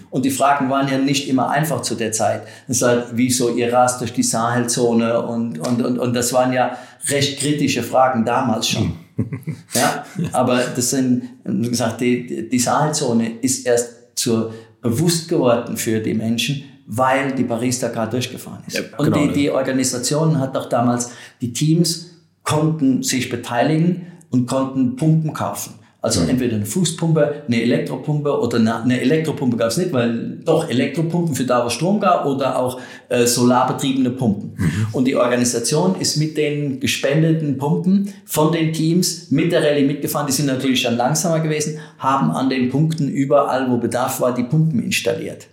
Und 0.09 0.25
die 0.25 0.31
Fragen 0.31 0.69
waren 0.69 0.87
ja 0.89 0.97
nicht 0.97 1.27
immer 1.27 1.49
einfach 1.49 1.81
zu 1.81 1.95
der 1.95 2.11
Zeit. 2.11 2.43
Das 2.67 2.81
war, 2.81 3.05
wieso 3.11 3.55
ihr 3.55 3.73
rast 3.73 3.99
durch 4.01 4.13
die 4.13 4.23
Sahelzone 4.23 5.21
und, 5.21 5.59
und, 5.59 5.81
und, 5.83 5.99
und 5.99 6.13
das 6.13 6.31
waren 6.33 6.53
ja 6.53 6.77
recht 7.09 7.39
kritische 7.39 7.83
Fragen 7.83 8.25
damals 8.25 8.69
schon. 8.69 8.93
Ja, 9.75 10.05
aber 10.31 10.61
das 10.73 10.91
sind, 10.91 11.23
wie 11.43 11.69
gesagt, 11.69 11.99
die, 11.99 12.47
die 12.47 12.57
Sahelzone 12.57 13.39
ist 13.41 13.65
erst 13.65 13.89
zur 14.15 14.53
bewusst 14.81 15.27
geworden 15.27 15.75
für 15.75 15.99
die 15.99 16.13
Menschen, 16.13 16.63
weil 16.87 17.33
die 17.33 17.43
Paris-Dakar 17.43 18.09
durchgefahren 18.09 18.63
ist. 18.65 18.77
Ja, 18.77 18.83
und 18.97 19.05
genau, 19.05 19.17
die, 19.17 19.27
ne? 19.27 19.33
die 19.33 19.51
Organisation 19.51 20.39
hat 20.39 20.55
auch 20.57 20.69
damals, 20.69 21.11
die 21.41 21.53
Teams 21.53 22.08
konnten 22.49 23.03
sich 23.03 23.29
beteiligen 23.29 24.07
und 24.31 24.47
konnten 24.47 24.95
Pumpen 24.95 25.33
kaufen. 25.33 25.73
Also 26.01 26.21
Mhm. 26.21 26.29
entweder 26.29 26.55
eine 26.55 26.65
Fußpumpe, 26.65 27.43
eine 27.45 27.61
Elektropumpe 27.61 28.39
oder 28.39 28.57
eine, 28.57 28.81
eine 28.83 29.01
Elektropumpe 29.01 29.57
gab 29.57 29.67
es 29.67 29.77
nicht, 29.77 29.91
weil 29.91 30.37
doch 30.45 30.69
Elektropumpen 30.69 31.35
für 31.35 31.43
da, 31.43 31.65
wo 31.65 31.69
Strom 31.69 31.99
gab 31.99 32.25
oder 32.25 32.57
auch 32.57 32.79
äh, 33.09 33.25
solarbetriebene 33.25 34.11
Pumpen. 34.11 34.53
Mhm. 34.55 34.87
Und 34.93 35.05
die 35.05 35.15
Organisation 35.17 35.95
ist 35.99 36.15
mit 36.15 36.37
den 36.37 36.79
gespendeten 36.79 37.57
Pumpen 37.57 38.13
von 38.25 38.53
den 38.53 38.71
Teams 38.71 39.29
mit 39.29 39.51
der 39.51 39.61
Rallye 39.61 39.83
mitgefahren. 39.85 40.25
Die 40.25 40.33
sind 40.33 40.45
natürlich 40.45 40.83
dann 40.83 40.95
langsamer 40.95 41.41
gewesen, 41.41 41.79
haben 41.97 42.31
an 42.31 42.49
den 42.49 42.69
Punkten 42.69 43.09
überall, 43.09 43.69
wo 43.69 43.77
Bedarf 43.77 44.21
war, 44.21 44.33
die 44.33 44.43
Pumpen 44.43 44.81
installiert. 44.81 45.47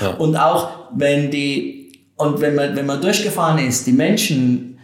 Ja. 0.00 0.10
Und 0.18 0.36
auch 0.36 0.68
wenn 0.96 1.30
die 1.30 1.76
und 2.16 2.40
wenn 2.40 2.54
man, 2.54 2.74
wenn 2.74 2.86
man 2.86 3.00
durchgefahren 3.00 3.58
ist, 3.66 3.86
die 3.86 3.92
Menschen, 3.92 4.75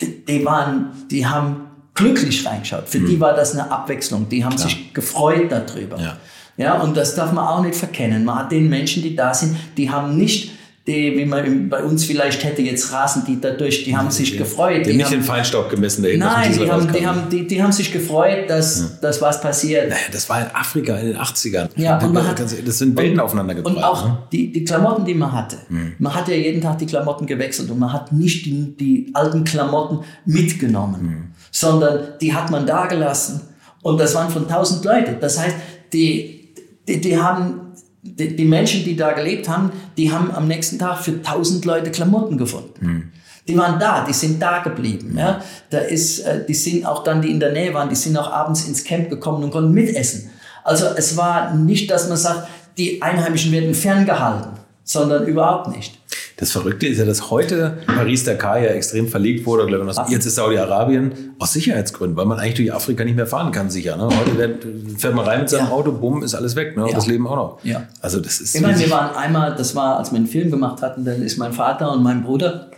die, 0.00 0.24
die 0.24 0.44
waren, 0.44 0.92
die 1.10 1.26
haben 1.26 1.68
glücklich 1.94 2.46
reingeschaut. 2.46 2.88
Für 2.88 3.00
die 3.00 3.20
war 3.20 3.34
das 3.34 3.52
eine 3.52 3.70
Abwechslung. 3.70 4.28
Die 4.28 4.44
haben 4.44 4.56
sich 4.56 4.94
gefreut 4.94 5.50
darüber. 5.50 5.98
Ja. 5.98 6.16
Ja, 6.56 6.80
und 6.80 6.96
das 6.96 7.14
darf 7.14 7.32
man 7.32 7.46
auch 7.46 7.62
nicht 7.62 7.76
verkennen. 7.76 8.24
Man 8.24 8.38
hat 8.38 8.52
den 8.52 8.68
Menschen, 8.68 9.02
die 9.02 9.16
da 9.16 9.32
sind, 9.32 9.56
die 9.76 9.90
haben 9.90 10.16
nicht, 10.16 10.52
die, 10.86 11.16
wie 11.16 11.24
man 11.24 11.68
bei 11.68 11.84
uns 11.84 12.04
vielleicht 12.04 12.42
hätte, 12.42 12.60
jetzt 12.60 12.92
rasen 12.92 13.22
die 13.24 13.40
da 13.40 13.50
durch, 13.50 13.84
die 13.84 13.96
haben 13.96 14.10
sich 14.10 14.36
gefreut. 14.36 14.84
Die 14.84 14.90
haben 14.90 14.96
nicht 14.96 15.06
haben, 15.06 15.12
den 15.12 15.22
Feinstaub 15.22 15.70
gemessen, 15.70 16.02
der 16.02 16.18
nein, 16.18 16.52
die 16.52 16.68
haben, 16.68 16.92
die, 16.92 17.06
haben, 17.06 17.30
die, 17.30 17.46
die 17.46 17.62
haben 17.62 17.70
sich 17.70 17.92
gefreut, 17.92 18.50
dass, 18.50 18.98
dass 19.00 19.22
was 19.22 19.40
passiert. 19.40 19.90
Naja, 19.90 20.00
das 20.10 20.28
war 20.28 20.40
in 20.40 20.48
Afrika 20.52 20.96
in 20.96 21.12
den 21.12 21.16
80ern. 21.16 21.68
Ja, 21.76 21.98
und 21.98 22.12
man 22.12 22.26
hat- 22.26 22.40
das 22.40 22.78
sind 22.78 22.96
Welten 22.96 23.20
aufeinander 23.20 23.54
gebracht. 23.54 23.76
Und 23.76 23.82
auch 23.84 24.04
ne? 24.06 24.18
die, 24.32 24.50
die 24.52 24.64
Klamotten, 24.64 25.04
die 25.04 25.14
man 25.14 25.30
hatte. 25.30 25.58
Man 25.98 26.14
hat 26.14 26.26
ja 26.26 26.34
jeden 26.34 26.60
Tag 26.60 26.78
die 26.78 26.86
Klamotten 26.86 27.26
gewechselt 27.26 27.70
und 27.70 27.78
man 27.78 27.92
hat 27.92 28.10
nicht 28.12 28.44
die, 28.46 28.76
die 28.76 29.10
alten 29.14 29.44
Klamotten 29.44 30.00
mitgenommen, 30.24 31.32
sondern 31.52 32.18
die 32.20 32.34
hat 32.34 32.50
man 32.50 32.66
da 32.66 32.86
gelassen 32.86 33.40
und 33.82 33.98
das 34.00 34.14
waren 34.16 34.30
von 34.30 34.48
tausend 34.48 34.84
Leute. 34.84 35.16
Das 35.20 35.38
heißt, 35.38 35.54
die, 35.92 36.54
die, 36.88 37.00
die 37.00 37.16
haben, 37.16 37.60
die, 38.02 38.34
die 38.36 38.44
Menschen, 38.44 38.84
die 38.84 38.96
da 38.96 39.12
gelebt 39.12 39.48
haben, 39.48 39.70
die 39.96 40.12
haben 40.12 40.30
am 40.32 40.48
nächsten 40.48 40.78
Tag 40.78 40.98
für 40.98 41.22
tausend 41.22 41.64
Leute 41.64 41.90
Klamotten 41.90 42.36
gefunden. 42.36 43.12
Die 43.48 43.56
waren 43.56 43.78
da, 43.78 44.04
die 44.04 44.12
sind 44.12 44.40
da 44.40 44.58
geblieben. 44.62 45.16
Ja? 45.16 45.40
Da 45.70 45.78
ist, 45.78 46.20
äh, 46.20 46.44
die 46.46 46.54
sind 46.54 46.84
auch 46.84 47.02
dann, 47.04 47.22
die 47.22 47.30
in 47.30 47.40
der 47.40 47.52
Nähe 47.52 47.72
waren, 47.74 47.88
die 47.88 47.96
sind 47.96 48.16
auch 48.16 48.30
abends 48.30 48.66
ins 48.66 48.84
Camp 48.84 49.08
gekommen 49.08 49.42
und 49.44 49.50
konnten 49.50 49.72
mitessen. 49.72 50.30
Also 50.64 50.86
es 50.96 51.16
war 51.16 51.54
nicht, 51.54 51.90
dass 51.90 52.08
man 52.08 52.16
sagt, 52.16 52.48
die 52.78 53.02
Einheimischen 53.02 53.50
werden 53.52 53.74
ferngehalten, 53.74 54.52
sondern 54.84 55.26
überhaupt 55.26 55.74
nicht. 55.74 55.98
Das 56.42 56.50
Verrückte 56.50 56.88
ist 56.88 56.98
ja, 56.98 57.04
dass 57.04 57.30
heute 57.30 57.78
Paris-Dakar 57.86 58.58
ja 58.58 58.70
extrem 58.70 59.06
verlegt 59.06 59.46
wurde. 59.46 59.64
Glaube 59.64 59.88
ich. 59.88 60.12
Jetzt 60.12 60.26
ist 60.26 60.34
Saudi-Arabien 60.34 61.36
aus 61.38 61.52
Sicherheitsgründen, 61.52 62.16
weil 62.16 62.26
man 62.26 62.40
eigentlich 62.40 62.56
durch 62.56 62.74
Afrika 62.74 63.04
nicht 63.04 63.14
mehr 63.14 63.28
fahren 63.28 63.52
kann, 63.52 63.70
sicher. 63.70 63.96
Ne? 63.96 64.08
Heute 64.08 64.36
wird, 64.36 64.66
fährt 65.00 65.14
man 65.14 65.24
rein 65.24 65.38
mit 65.42 65.50
seinem 65.50 65.66
Ja. 65.66 65.70
Auto, 65.70 65.92
bumm, 65.92 66.24
ist 66.24 66.34
alles 66.34 66.56
weg. 66.56 66.76
Ne? 66.76 66.88
Ja. 66.88 66.94
das 66.96 67.06
Leben 67.06 67.28
auch 67.28 67.36
noch. 67.36 67.58
Ja. 67.62 67.84
Also 68.00 68.18
das 68.18 68.40
ist 68.40 68.56
Ich 68.56 68.60
meine, 68.60 68.76
wir 68.76 68.90
waren 68.90 69.14
einmal, 69.14 69.54
das 69.54 69.76
war, 69.76 69.98
als 69.98 70.10
wir 70.10 70.16
einen 70.16 70.26
Film 70.26 70.50
gemacht 70.50 70.82
hatten, 70.82 71.04
dann 71.04 71.22
ist 71.22 71.38
mein 71.38 71.52
Vater 71.52 71.92
und 71.92 72.02
mein 72.02 72.24
Bruder 72.24 72.71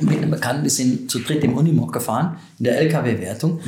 mit 0.00 0.18
einem 0.18 0.30
Bekannten, 0.30 0.62
wir 0.62 0.70
sind 0.70 1.10
zu 1.10 1.20
dritt 1.20 1.42
im 1.44 1.54
Unimog 1.54 1.92
gefahren, 1.92 2.36
in 2.58 2.64
der 2.64 2.78
LKW-Wertung. 2.80 3.60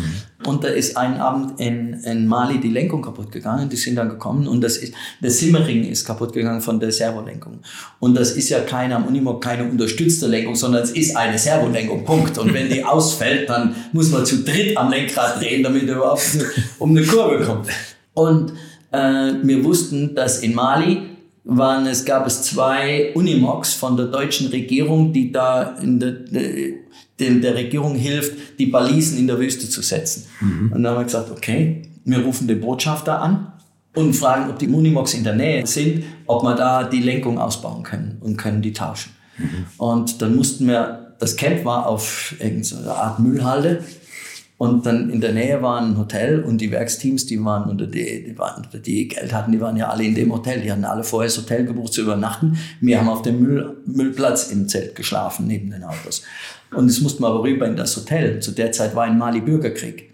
Und 0.47 0.62
da 0.62 0.69
ist 0.69 0.97
einen 0.97 1.17
Abend 1.17 1.59
in, 1.59 1.95
in 2.05 2.27
Mali 2.27 2.61
die 2.61 2.69
Lenkung 2.69 3.03
kaputt 3.03 3.33
gegangen. 3.33 3.69
Die 3.69 3.77
sind 3.77 3.97
dann 3.97 4.09
gekommen 4.09 4.47
und 4.47 4.61
das 4.61 4.77
ist, 4.77 4.95
der 5.23 5.31
Simmering 5.31 5.85
ist 5.85 6.05
kaputt 6.05 6.33
gegangen 6.33 6.61
von 6.61 6.79
der 6.79 6.93
Servolenkung. 6.93 7.61
Und 7.99 8.15
das 8.15 8.33
ist 8.33 8.51
ja 8.51 8.61
keine 8.61 8.97
am 8.97 9.05
Unimog 9.07 9.43
keine 9.43 9.65
unterstützte 9.65 10.27
Lenkung, 10.27 10.55
sondern 10.55 10.83
es 10.83 10.91
ist 10.91 11.17
eine 11.17 11.39
Servolenkung, 11.39 12.05
Punkt. 12.05 12.37
Und 12.39 12.53
wenn 12.53 12.69
die 12.69 12.85
ausfällt, 12.85 13.49
dann 13.49 13.75
muss 13.93 14.11
man 14.11 14.27
zu 14.27 14.45
dritt 14.45 14.77
am 14.77 14.91
Lenkrad 14.91 15.41
drehen, 15.41 15.62
damit 15.62 15.89
er 15.89 15.97
überhaupt 15.97 16.39
um 16.79 16.91
eine 16.91 17.07
Kurve 17.07 17.45
kommt. 17.45 17.69
Und 18.12 18.53
äh, 18.93 19.33
wir 19.43 19.65
wussten, 19.65 20.15
dass 20.15 20.39
in 20.39 20.55
Mali 20.55 21.14
waren 21.45 21.87
es, 21.87 22.05
gab 22.05 22.27
es 22.27 22.43
zwei 22.43 23.13
Unimogs 23.15 23.75
von 23.75 23.97
der 23.97 24.07
deutschen 24.07 24.49
Regierung, 24.49 25.13
die 25.13 25.31
da 25.31 25.77
in 25.81 26.01
der, 26.01 26.13
der, 26.13 27.35
der 27.35 27.55
Regierung 27.55 27.95
hilft, 27.95 28.59
die 28.59 28.67
Balisen 28.67 29.19
in 29.19 29.27
der 29.27 29.39
Wüste 29.39 29.69
zu 29.69 29.83
setzen. 29.83 30.27
Und 30.73 30.83
dann 30.83 30.89
haben 30.89 31.01
wir 31.01 31.05
gesagt, 31.05 31.31
okay, 31.31 31.83
wir 32.05 32.19
rufen 32.21 32.49
den 32.49 32.61
Botschafter 32.61 33.21
an 33.21 33.53
und 33.95 34.15
fragen, 34.15 34.51
ob 34.51 34.59
die 34.59 34.69
Unimogs 34.69 35.15
in 35.15 35.25
der 35.25 35.35
Nähe 35.35 35.67
sind, 35.67 36.05
ob 36.27 36.43
wir 36.43 36.55
da 36.55 36.85
die 36.85 37.01
Lenkung 37.01 37.39
ausbauen 37.39 37.83
können 37.83 38.19
und 38.21 38.37
können 38.37 38.63
die 38.63 38.73
tauschen. 38.73 39.13
Und 39.79 40.23
dann 40.23 40.37
mussten 40.37 40.67
wir, 40.67 41.15
das 41.19 41.37
Camp 41.37 41.65
war 41.65 41.87
auf 41.87 42.35
irgendeiner 42.39 42.97
Art 42.97 43.19
Müllhalde 43.19 43.85
und 44.57 44.87
dann 44.87 45.11
in 45.11 45.21
der 45.21 45.33
Nähe 45.33 45.61
war 45.63 45.81
ein 45.81 45.99
Hotel 45.99 46.41
und 46.41 46.59
die 46.59 46.71
Werksteams, 46.71 47.27
die 47.27 47.45
waren 47.45 47.69
unter 47.69 47.87
die, 47.87 48.25
die 48.25 48.39
waren, 48.39 48.67
die 48.73 49.09
Geld 49.09 49.33
hatten, 49.33 49.51
die 49.51 49.61
waren 49.61 49.77
ja 49.77 49.89
alle 49.89 50.05
in 50.05 50.15
dem 50.15 50.33
Hotel. 50.33 50.61
Die 50.61 50.71
hatten 50.71 50.85
alle 50.85 51.03
vorher 51.03 51.29
das 51.29 51.39
Hotel 51.39 51.65
gebucht 51.65 51.93
zu 51.93 52.03
übernachten. 52.03 52.57
Wir 52.81 53.01
haben 53.01 53.09
auf 53.09 53.23
dem 53.23 53.41
Müll, 53.41 53.77
Müllplatz 53.85 54.51
im 54.53 54.69
Zelt 54.69 54.95
geschlafen, 54.95 55.49
neben 55.49 55.71
den 55.71 55.83
Autos. 55.83 56.23
Und 56.73 56.89
es 56.89 57.01
mussten 57.01 57.23
wir 57.25 57.29
aber 57.29 57.43
rüber 57.43 57.67
in 57.67 57.75
das 57.75 57.97
Hotel. 57.97 58.39
Zu 58.41 58.53
der 58.53 58.71
Zeit 58.71 58.95
war 58.95 59.09
in 59.09 59.19
Mali 59.19 59.41
Bürgerkrieg. 59.41 60.11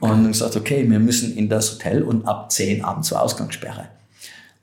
Und 0.00 0.10
dann 0.10 0.26
gesagt, 0.26 0.56
okay, 0.56 0.88
wir 0.88 0.98
müssen 0.98 1.36
in 1.36 1.48
das 1.48 1.72
Hotel 1.72 2.02
und 2.02 2.26
ab 2.26 2.50
10 2.50 2.84
abends 2.84 3.12
war 3.12 3.22
Ausgangssperre. 3.22 3.86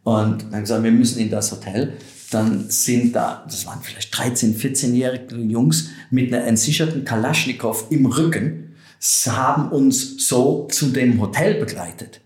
Und 0.04 0.46
dann 0.52 0.62
gesagt, 0.62 0.84
wir 0.84 0.92
müssen 0.92 1.20
in 1.20 1.30
das 1.30 1.52
Hotel. 1.52 1.94
Dann 2.30 2.70
sind 2.70 3.16
da, 3.16 3.46
das 3.48 3.66
waren 3.66 3.80
vielleicht 3.82 4.14
13-, 4.14 4.58
14-jährige 4.58 5.36
Jungs 5.38 5.90
mit 6.12 6.34
einer 6.34 6.46
entsicherten 6.46 7.06
Kalaschnikow 7.06 7.86
im 7.90 8.06
Rücken, 8.06 8.67
haben 9.00 9.70
uns 9.70 10.28
so 10.28 10.68
zu 10.72 10.88
dem 10.88 11.22
Hotel 11.22 11.56
begleitet. 11.56 12.22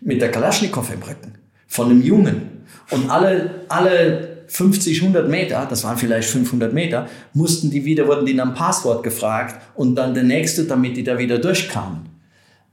Mit 0.00 0.20
der 0.20 0.30
Kalaschnikow 0.30 0.88
im 0.92 1.02
Rücken. 1.02 1.34
Von 1.66 1.90
einem 1.90 2.02
Jungen. 2.02 2.64
Und 2.90 3.10
alle, 3.10 3.62
alle 3.68 4.44
50, 4.48 5.00
100 5.00 5.28
Meter, 5.28 5.66
das 5.68 5.82
waren 5.84 5.96
vielleicht 5.96 6.28
500 6.28 6.72
Meter, 6.72 7.08
mussten 7.32 7.70
die 7.70 7.84
wieder, 7.84 8.06
wurden 8.06 8.26
die 8.26 8.34
nach 8.34 8.44
dem 8.44 8.54
Passwort 8.54 9.02
gefragt 9.02 9.60
und 9.74 9.94
dann 9.94 10.12
der 10.12 10.24
nächste, 10.24 10.64
damit 10.64 10.96
die 10.96 11.04
da 11.04 11.18
wieder 11.18 11.38
durchkamen. 11.38 12.12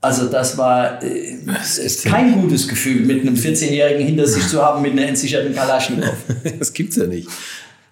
Also 0.02 0.26
das 0.28 0.56
war 0.56 1.02
äh, 1.02 1.38
ist 1.62 2.04
kein 2.04 2.40
gutes 2.40 2.68
Gefühl, 2.68 3.04
mit 3.04 3.20
einem 3.20 3.34
14-Jährigen 3.34 4.06
hinter 4.06 4.26
sich 4.26 4.46
zu 4.48 4.62
haben 4.62 4.82
mit 4.82 4.92
einer 4.92 5.06
entsicherten 5.06 5.54
Kalaschnikow. 5.54 6.16
das 6.58 6.72
gibt's 6.72 6.96
ja 6.96 7.06
nicht. 7.06 7.28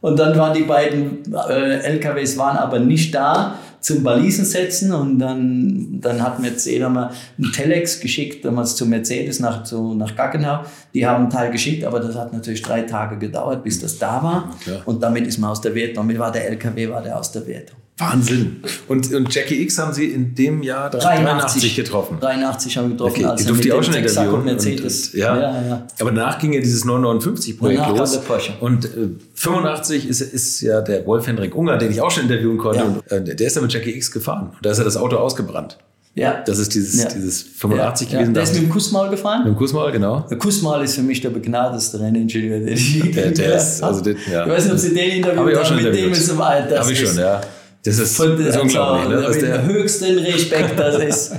Und 0.00 0.18
dann 0.18 0.36
waren 0.38 0.54
die 0.54 0.62
beiden 0.62 1.22
äh, 1.34 1.80
LKWs 1.80 2.38
waren 2.38 2.56
aber 2.56 2.78
nicht 2.78 3.14
da 3.14 3.58
zum 3.80 4.02
Balisen 4.02 4.44
setzen 4.44 4.92
und 4.92 5.18
dann, 5.18 6.00
dann 6.00 6.22
hat 6.22 6.40
Mercedes 6.40 6.88
mal 6.88 7.10
einen 7.36 7.52
Telex 7.52 8.00
geschickt, 8.00 8.44
damals 8.44 8.76
zu 8.76 8.86
Mercedes 8.86 9.40
nach, 9.40 9.64
zu, 9.64 9.94
nach 9.94 10.14
Gaggenau. 10.16 10.64
Die 10.94 11.06
haben 11.06 11.24
einen 11.24 11.30
Teil 11.30 11.50
geschickt, 11.50 11.84
aber 11.84 12.00
das 12.00 12.16
hat 12.16 12.32
natürlich 12.32 12.62
drei 12.62 12.82
Tage 12.82 13.18
gedauert, 13.18 13.62
bis 13.62 13.80
das 13.80 13.98
da 13.98 14.22
war. 14.22 14.56
klar. 14.62 14.82
Und 14.84 15.02
damit 15.02 15.26
ist 15.26 15.38
man 15.38 15.50
aus 15.50 15.60
der 15.60 15.74
Wertung. 15.74 15.96
Damit 16.04 16.18
war 16.18 16.32
der 16.32 16.48
LKW 16.48 16.88
war 16.88 17.02
der 17.02 17.18
aus 17.18 17.32
der 17.32 17.46
Wertung. 17.46 17.77
Wahnsinn. 17.98 18.62
Und, 18.86 19.12
und 19.12 19.34
Jackie 19.34 19.60
X 19.62 19.76
haben 19.78 19.92
Sie 19.92 20.06
in 20.06 20.34
dem 20.34 20.62
Jahr 20.62 20.88
83 20.90 21.74
getroffen. 21.76 22.18
83 22.20 22.76
haben 22.76 22.84
wir 22.86 22.90
getroffen. 22.92 23.12
Okay, 23.16 23.24
als 23.24 23.40
die 23.42 23.46
durfte 23.48 23.66
ich 23.68 23.72
auch 23.74 23.82
schon 23.82 23.94
interviewen. 23.94 24.44
Mercedes. 24.44 25.08
Und, 25.08 25.14
und, 25.14 25.20
ja. 25.20 25.36
ja, 25.40 25.62
ja. 25.68 25.86
Aber 26.00 26.10
danach 26.12 26.38
ging 26.38 26.52
ja 26.52 26.60
dieses 26.60 26.84
959-Projekt 26.84 27.80
Danach 27.80 27.88
kam 27.90 27.98
los. 27.98 28.12
der 28.12 28.18
Porsche. 28.20 28.52
Und 28.60 28.84
äh, 28.84 28.88
85 29.34 30.08
ist, 30.08 30.20
ist 30.20 30.60
ja 30.60 30.80
der 30.80 31.04
Wolf-Hendrik 31.06 31.54
Unger, 31.56 31.76
den 31.78 31.90
ich 31.90 32.00
auch 32.00 32.10
schon 32.10 32.24
interviewen 32.24 32.58
konnte. 32.58 32.78
Ja. 32.78 32.84
Und, 32.84 33.28
äh, 33.28 33.34
der 33.34 33.46
ist 33.46 33.56
ja 33.56 33.62
mit 33.62 33.72
Jackie 33.72 33.94
X 33.96 34.10
gefahren. 34.10 34.50
Und 34.56 34.64
da 34.64 34.70
ist 34.70 34.78
ja 34.78 34.84
das 34.84 34.96
Auto 34.96 35.16
ausgebrannt. 35.16 35.78
Ja. 36.14 36.42
Das 36.44 36.58
ist 36.58 36.74
dieses, 36.74 37.00
Ja. 37.02 37.08
dieses 37.08 37.42
85 37.42 38.08
ja, 38.10 38.18
gewesen. 38.18 38.30
Ja. 38.30 38.34
Der 38.34 38.42
ist 38.42 38.54
mit 38.54 38.62
dem 38.62 38.70
Kussmaul 38.70 39.08
gefahren. 39.10 39.44
mit 39.44 39.54
dem 39.54 39.56
Kussmaul, 39.56 39.92
genau. 39.92 40.26
Der 40.28 40.38
Kussmaul 40.38 40.82
ist 40.82 40.96
für 40.96 41.02
mich 41.02 41.20
der 41.20 41.30
begnadeste 41.30 42.00
Renningenieur, 42.00 42.58
den 42.60 42.68
ich 42.68 42.94
je 43.04 43.12
Der- 43.12 43.30
der 43.30 43.56
ist- 43.56 43.82
also 43.82 44.00
den- 44.00 44.16
ja. 44.32 44.44
Ich 44.44 44.50
weiß 44.50 44.64
nicht, 44.64 44.72
ob 44.72 44.78
Sie 44.78 44.94
den 44.94 44.98
Hab 44.98 45.16
interviewt 45.32 45.50
ich 45.52 45.56
auch 45.58 45.64
haben, 45.64 45.78
schon 45.80 45.82
mit 45.84 45.94
dem 45.94 46.12
ist 46.12 46.28
im 46.28 46.40
Alt. 46.40 46.70
Das 46.72 46.80
Habe 46.80 46.92
ich 46.92 46.98
schon, 46.98 47.16
ja. 47.18 47.40
Das 47.88 47.98
ist, 47.98 48.16
Von 48.16 48.30
das 48.30 48.38
der, 48.38 48.48
ist 48.48 48.56
unglaublich. 48.60 49.08
Ne? 49.08 49.16
also, 49.16 49.28
Was 49.28 49.36
mit 49.36 49.54
dem 49.54 49.66
höchsten 49.66 50.18
Respekt, 50.18 50.78
das 50.78 50.96
ist, 51.02 51.32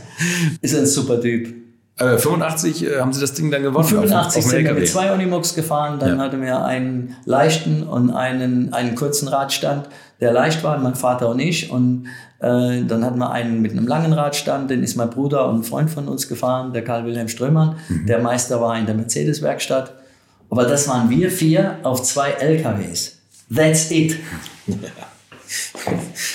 ist 0.62 0.76
ein 0.76 0.86
super 0.86 1.20
Typ. 1.22 1.54
äh, 2.00 2.18
85 2.18 2.84
äh, 2.86 3.00
haben 3.00 3.14
Sie 3.14 3.22
das 3.22 3.34
Ding 3.34 3.52
dann 3.52 3.62
gewonnen. 3.64 3.84
auf 3.84 3.90
dem- 3.90 4.00
85 4.02 4.38
auf 4.38 4.44
dem 4.44 4.50
sind 4.58 4.66
wir 4.66 4.74
mit 4.74 4.88
zwei 4.88 5.12
Unimogs 5.14 5.54
gefahren, 5.56 6.00
dann 6.00 6.18
Ja. 6.18 6.24
hatten 6.26 6.42
wir 6.42 6.64
einen 6.66 7.16
leichten 7.26 7.84
und 7.84 8.12
einen, 8.12 8.74
einen 8.74 8.96
kurzen 8.96 9.28
Radstand, 9.28 9.88
der 10.22 10.32
leicht 10.34 10.64
war, 10.64 10.78
mein 10.80 10.96
Vater 10.96 11.30
und 11.30 11.40
ich. 11.40 11.70
Und 11.72 12.08
äh, 12.40 12.84
dann 12.88 13.04
hatten 13.06 13.20
wir 13.20 13.32
einen 13.32 13.62
mit 13.62 13.72
einem 13.74 13.86
langen 13.88 14.14
Radstand, 14.14 14.70
den 14.72 14.82
ist 14.84 14.96
mein 14.96 15.10
Bruder 15.10 15.50
und 15.50 15.60
ein 15.60 15.64
Freund 15.64 15.90
von 15.90 16.08
uns 16.08 16.28
gefahren, 16.30 16.72
der 16.74 16.84
Karl-Wilhelm 16.84 17.28
Strömann. 17.28 17.76
Mhm. 17.90 18.06
Der 18.06 18.20
Meister 18.20 18.60
war 18.62 18.78
in 18.80 18.86
der 18.86 18.96
Mercedes-Werkstatt. 18.96 19.94
Aber 20.50 20.64
das 20.66 20.88
waren 20.88 21.10
wir 21.10 21.30
vier 21.30 21.78
auf 21.84 22.02
zwei 22.02 22.32
LKWs. 22.32 23.18
That's 23.54 23.92
it. 23.92 24.16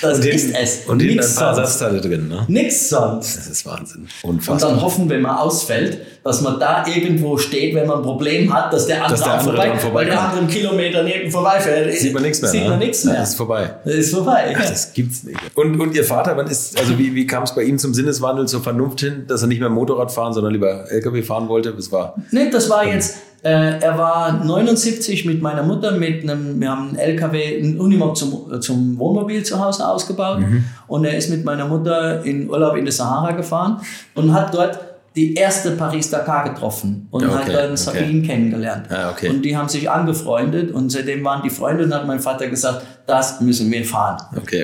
Das 0.01 0.17
Und 0.19 0.25
ist 0.25 0.55
es. 0.55 0.79
Und 0.87 0.99
hinten 0.99 1.19
ein 1.19 1.35
paar 1.35 1.55
sonst. 1.55 1.57
Ersatzteile 1.59 2.01
drin. 2.01 2.27
Ne? 2.27 2.45
Nix 2.47 2.89
sonst. 2.89 3.37
Das 3.37 3.47
ist 3.47 3.65
Wahnsinn. 3.65 4.07
Und 4.23 4.35
Unfassbar. 4.35 4.71
dann 4.71 4.81
hoffen, 4.81 5.09
wenn 5.09 5.21
man 5.21 5.37
ausfällt, 5.37 5.99
dass 6.23 6.41
man 6.41 6.59
da 6.59 6.85
irgendwo 6.87 7.37
steht, 7.37 7.75
wenn 7.75 7.87
man 7.87 7.97
ein 7.99 8.03
Problem 8.03 8.53
hat, 8.53 8.73
dass 8.73 8.87
der 8.87 8.97
andere, 8.97 9.11
Dass 9.11 9.23
der 9.23 9.33
andere 9.39 9.55
vorbei, 9.55 9.77
dran 9.79 9.93
weil 9.93 10.05
der 10.05 10.21
andere 10.21 10.39
einen 10.39 10.47
Kilometer 10.49 11.03
neben 11.03 11.31
vorbeifährt. 11.31 11.93
Sieht 11.93 12.13
man 12.13 12.23
nichts 12.23 12.41
mehr. 12.41 12.51
Sieht 12.51 12.63
ne? 12.63 12.69
man 12.69 12.79
nichts 12.79 13.03
mehr. 13.05 13.15
Das 13.15 13.29
ist 13.29 13.35
vorbei. 13.35 13.75
Das 13.85 13.93
ist 13.93 14.13
vorbei. 14.13 14.55
Ach, 14.57 14.69
das 14.69 14.93
gibt's 14.93 15.23
nicht. 15.23 15.39
Und, 15.53 15.79
und 15.79 15.95
Ihr 15.95 16.03
Vater, 16.03 16.35
wann 16.35 16.47
ist, 16.47 16.77
also 16.79 16.97
wie, 16.97 17.13
wie 17.15 17.27
kam 17.27 17.43
es 17.43 17.53
bei 17.53 17.63
ihm 17.63 17.77
zum 17.77 17.93
Sinneswandel, 17.93 18.47
zur 18.47 18.63
Vernunft 18.63 18.99
hin, 18.99 19.25
dass 19.27 19.41
er 19.41 19.47
nicht 19.47 19.59
mehr 19.59 19.69
Motorrad 19.69 20.11
fahren, 20.11 20.33
sondern 20.33 20.51
lieber 20.51 20.91
LKW 20.91 21.21
fahren 21.21 21.47
wollte? 21.47 21.73
Das 21.73 21.91
war, 21.91 22.15
Nee, 22.31 22.49
das 22.49 22.69
war 22.69 22.85
jetzt, 22.85 23.15
äh, 23.45 23.79
er 23.79 23.97
war 23.97 24.43
79 24.43 25.25
mit 25.25 25.41
meiner 25.41 25.61
Mutter 25.63 25.91
mit 25.91 26.23
einem, 26.23 26.59
wir 26.59 26.69
haben 26.71 26.89
einen 26.89 26.97
LKW, 26.97 27.59
einen 27.59 27.79
Unimog 27.79 28.17
zum, 28.17 28.59
zum 28.59 28.97
Wohnmobil 28.97 29.43
zu 29.43 29.63
Hause 29.63 29.87
ausgebaut 29.87 30.39
Mhm. 30.39 30.63
und 30.87 31.05
er 31.05 31.15
ist 31.15 31.29
mit 31.29 31.45
meiner 31.45 31.67
Mutter 31.67 32.23
in 32.25 32.49
Urlaub 32.49 32.75
in 32.75 32.85
die 32.85 32.91
Sahara 32.91 33.31
gefahren 33.33 33.79
und 34.15 34.33
hat 34.33 34.53
dort 34.53 34.79
die 35.15 35.33
erste 35.35 35.71
Paris-Dakar 35.71 36.49
getroffen 36.49 37.07
und 37.11 37.23
Okay, 37.23 37.33
hat 37.35 37.47
dann 37.47 37.65
okay. 37.67 37.75
Sabine 37.77 38.21
kennengelernt. 38.27 38.87
Ah, 38.89 39.11
okay. 39.11 39.29
Und 39.29 39.43
die 39.45 39.55
haben 39.55 39.69
sich 39.69 39.89
angefreundet 39.89 40.71
und 40.73 40.89
seitdem 40.91 41.23
waren 41.23 41.41
die 41.43 41.49
Freunde 41.49 41.85
und 41.85 41.93
hat 41.93 42.05
mein 42.05 42.19
Vater 42.19 42.47
gesagt, 42.47 42.81
das 43.07 43.39
müssen 43.41 43.71
wir 43.71 43.85
fahren. 43.85 44.17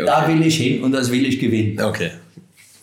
Da 0.06 0.28
will 0.28 0.42
ich 0.46 0.58
hin 0.58 0.84
und 0.84 0.92
das 0.92 1.10
will 1.12 1.26
ich 1.26 1.40
gewinnen. 1.40 1.80
Okay. 1.82 2.12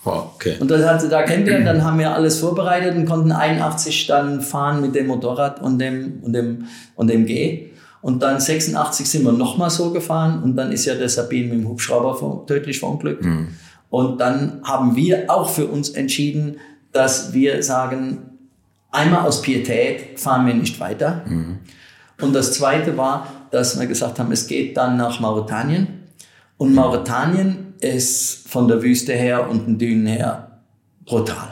Wow, 0.05 0.33
okay. 0.35 0.57
Und 0.61 0.71
das 0.71 0.87
hat 0.87 1.01
sie 1.01 1.09
da 1.09 1.23
kennengelernt, 1.23 1.67
dann 1.67 1.85
haben 1.85 1.99
wir 1.99 2.15
alles 2.15 2.39
vorbereitet 2.39 2.97
und 2.97 3.07
konnten 3.07 3.33
81 3.33 4.07
dann 4.07 4.41
fahren 4.41 4.81
mit 4.81 4.95
dem 4.95 5.09
Motorrad 5.09 5.61
und 5.61 5.79
dem, 5.79 6.21
und 6.23 6.33
dem, 6.33 6.67
und 6.95 7.09
dem 7.09 7.27
G. 7.27 7.71
Und 8.01 8.23
dann 8.23 8.39
86 8.39 9.11
sind 9.11 9.25
wir 9.25 9.33
nochmal 9.33 9.71
so 9.71 9.91
gefahren 9.91 10.43
und 10.43 10.57
dann 10.57 10.71
ist 10.71 10.85
ja 10.85 10.95
der 10.95 11.09
Sabine 11.09 11.49
mit 11.49 11.65
dem 11.65 11.69
Hubschrauber 11.69 12.47
tödlich 12.47 12.79
verunglückt. 12.79 13.25
Und 13.91 14.21
dann 14.21 14.61
haben 14.65 14.95
wir 14.95 15.25
auch 15.29 15.49
für 15.49 15.67
uns 15.67 15.91
entschieden, 15.91 16.59
dass 16.93 17.33
wir 17.33 17.63
sagen, 17.63 18.19
einmal 18.91 19.27
aus 19.27 19.43
Pietät 19.43 20.19
fahren 20.21 20.47
wir 20.47 20.55
nicht 20.55 20.79
weiter. 20.79 21.25
Und 22.21 22.35
das 22.35 22.53
zweite 22.53 22.97
war, 22.97 23.27
dass 23.51 23.79
wir 23.79 23.87
gesagt 23.87 24.19
haben, 24.19 24.31
es 24.31 24.47
geht 24.47 24.77
dann 24.77 24.97
nach 24.97 25.21
Mauretanien. 25.21 25.89
Und 26.57 26.75
Mauretanien 26.75 27.68
ist 27.81 28.49
von 28.49 28.69
der 28.69 28.83
Wüste 28.83 29.13
her 29.13 29.49
und 29.49 29.67
den 29.67 29.79
Dünen 29.79 30.07
her 30.07 30.61
brutal. 31.05 31.49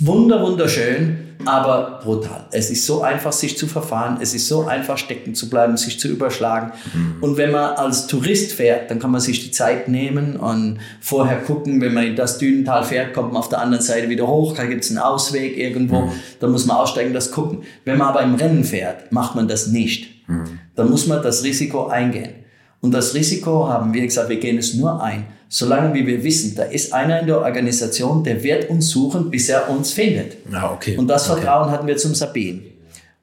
Wunder, 0.00 0.42
wunderschön, 0.42 1.18
aber 1.44 2.00
brutal. 2.02 2.46
Es 2.50 2.70
ist 2.70 2.86
so 2.86 3.02
einfach, 3.02 3.32
sich 3.32 3.56
zu 3.56 3.68
verfahren. 3.68 4.18
Es 4.20 4.34
ist 4.34 4.48
so 4.48 4.66
einfach, 4.66 4.98
stecken 4.98 5.34
zu 5.34 5.48
bleiben, 5.48 5.76
sich 5.76 6.00
zu 6.00 6.08
überschlagen. 6.08 6.72
Und 7.20 7.36
wenn 7.36 7.52
man 7.52 7.76
als 7.76 8.08
Tourist 8.08 8.52
fährt, 8.52 8.90
dann 8.90 8.98
kann 8.98 9.12
man 9.12 9.20
sich 9.20 9.44
die 9.44 9.52
Zeit 9.52 9.88
nehmen 9.88 10.36
und 10.36 10.80
vorher 11.00 11.38
gucken, 11.38 11.80
wenn 11.80 11.94
man 11.94 12.04
in 12.04 12.16
das 12.16 12.38
Dünental 12.38 12.82
fährt, 12.82 13.14
kommt 13.14 13.32
man 13.32 13.40
auf 13.40 13.48
der 13.48 13.60
anderen 13.60 13.84
Seite 13.84 14.08
wieder 14.08 14.26
hoch, 14.26 14.56
da 14.56 14.64
gibt 14.64 14.84
es 14.84 14.90
einen 14.90 14.98
Ausweg 14.98 15.56
irgendwo, 15.56 16.10
da 16.40 16.48
muss 16.48 16.66
man 16.66 16.78
aussteigen, 16.78 17.14
das 17.14 17.30
gucken. 17.30 17.62
Wenn 17.84 17.98
man 17.98 18.08
aber 18.08 18.22
im 18.22 18.34
Rennen 18.34 18.64
fährt, 18.64 19.12
macht 19.12 19.36
man 19.36 19.46
das 19.46 19.68
nicht. 19.68 20.08
Dann 20.74 20.90
muss 20.90 21.06
man 21.06 21.22
das 21.22 21.44
Risiko 21.44 21.86
eingehen. 21.86 22.30
Und 22.80 22.92
das 22.92 23.14
Risiko 23.14 23.68
haben 23.68 23.92
wir 23.92 24.02
gesagt, 24.02 24.28
wir 24.28 24.38
gehen 24.38 24.58
es 24.58 24.74
nur 24.74 25.02
ein, 25.02 25.26
solange 25.48 25.94
wie 25.94 26.06
wir 26.06 26.22
wissen, 26.22 26.54
da 26.54 26.64
ist 26.64 26.92
einer 26.92 27.20
in 27.20 27.26
der 27.26 27.40
Organisation, 27.40 28.22
der 28.22 28.42
wird 28.42 28.68
uns 28.70 28.90
suchen, 28.90 29.30
bis 29.30 29.48
er 29.48 29.70
uns 29.70 29.92
findet. 29.92 30.36
Ah, 30.52 30.72
okay. 30.72 30.96
Und 30.96 31.08
das 31.08 31.28
Okay. 31.28 31.40
Vertrauen 31.40 31.70
hatten 31.70 31.86
wir 31.86 31.96
zum 31.96 32.14
Sabine. 32.14 32.60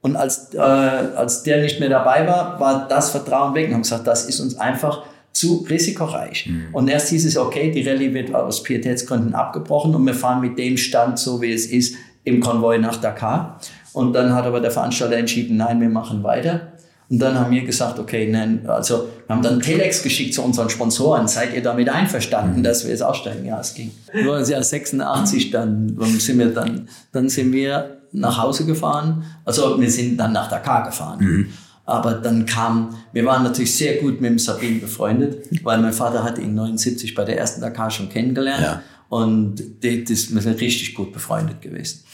Und 0.01 0.17
als, 0.17 0.53
äh, 0.53 0.57
als 0.59 1.43
der 1.43 1.61
nicht 1.61 1.79
mehr 1.79 1.89
dabei 1.89 2.27
war, 2.27 2.59
war 2.59 2.87
das 2.89 3.11
Vertrauen 3.11 3.55
weg 3.55 3.67
und 3.67 3.75
haben 3.75 3.81
gesagt, 3.83 4.05
das 4.05 4.25
ist 4.25 4.41
uns 4.41 4.57
einfach 4.57 5.03
zu 5.31 5.65
risikoreich. 5.69 6.49
Und 6.73 6.89
erst 6.89 7.09
hieß 7.09 7.25
es, 7.25 7.37
okay, 7.37 7.71
die 7.71 7.87
Rallye 7.87 8.13
wird 8.13 8.35
aus 8.35 8.63
Pietätsgründen 8.63 9.33
abgebrochen 9.33 9.95
und 9.95 10.05
wir 10.05 10.13
fahren 10.13 10.41
mit 10.41 10.59
dem 10.59 10.77
Stand, 10.77 11.17
so 11.19 11.41
wie 11.41 11.53
es 11.53 11.65
ist, 11.65 11.95
im 12.23 12.39
Konvoi 12.41 12.77
nach 12.77 12.97
Dakar. 12.97 13.59
Und 13.93 14.13
dann 14.13 14.33
hat 14.33 14.45
aber 14.45 14.59
der 14.59 14.71
Veranstalter 14.71 15.15
entschieden, 15.15 15.57
nein, 15.57 15.79
wir 15.79 15.89
machen 15.89 16.21
weiter. 16.23 16.72
Und 17.13 17.19
dann 17.19 17.39
haben 17.39 17.51
wir 17.51 17.63
gesagt, 17.63 17.99
okay, 17.99 18.27
nein, 18.27 18.67
also 18.67 19.07
wir 19.27 19.35
haben 19.35 19.43
dann 19.43 19.59
Telex 19.59 20.01
geschickt 20.01 20.33
zu 20.33 20.41
unseren 20.41 20.67
Sponsoren. 20.71 21.27
Seid 21.27 21.53
ihr 21.53 21.61
damit 21.61 21.87
einverstanden, 21.87 22.63
dass 22.63 22.85
wir 22.85 22.89
jetzt 22.89 23.03
aussteigen? 23.03 23.45
Ja, 23.45 23.59
es 23.59 23.75
ging. 23.75 23.91
Nur 24.23 24.39
das 24.39 24.49
Jahr 24.49 24.63
86, 24.63 25.51
dann 25.51 25.95
sind 26.17 26.39
wir 26.39 26.47
dann, 26.47 26.89
dann 27.11 27.29
sind 27.29 27.53
wir 27.53 27.97
nach 28.13 28.41
Hause 28.41 28.65
gefahren. 28.65 29.25
Also 29.45 29.79
wir 29.79 29.91
sind 29.91 30.17
dann 30.17 30.33
nach 30.33 30.49
Dakar 30.49 30.85
gefahren. 30.85 31.53
Aber 31.85 32.13
dann 32.13 32.47
kam, 32.47 32.97
wir 33.11 33.25
waren 33.25 33.43
natürlich 33.43 33.75
sehr 33.75 33.97
gut 33.97 34.19
mit 34.19 34.31
dem 34.31 34.39
Sabine 34.39 34.79
befreundet, 34.79 35.49
weil 35.63 35.79
mein 35.79 35.93
Vater 35.93 36.23
hatte 36.23 36.41
ihn 36.41 36.55
79 36.55 37.13
bei 37.13 37.25
der 37.25 37.37
ersten 37.37 37.61
Dakar 37.61 37.91
schon 37.91 38.09
kennengelernt. 38.09 38.63
Ja. 38.63 38.81
Und 39.09 39.61
das, 39.83 40.33
wir 40.33 40.41
sind 40.41 40.59
richtig 40.59 40.95
gut 40.95 41.13
befreundet 41.13 41.61
gewesen. 41.61 42.05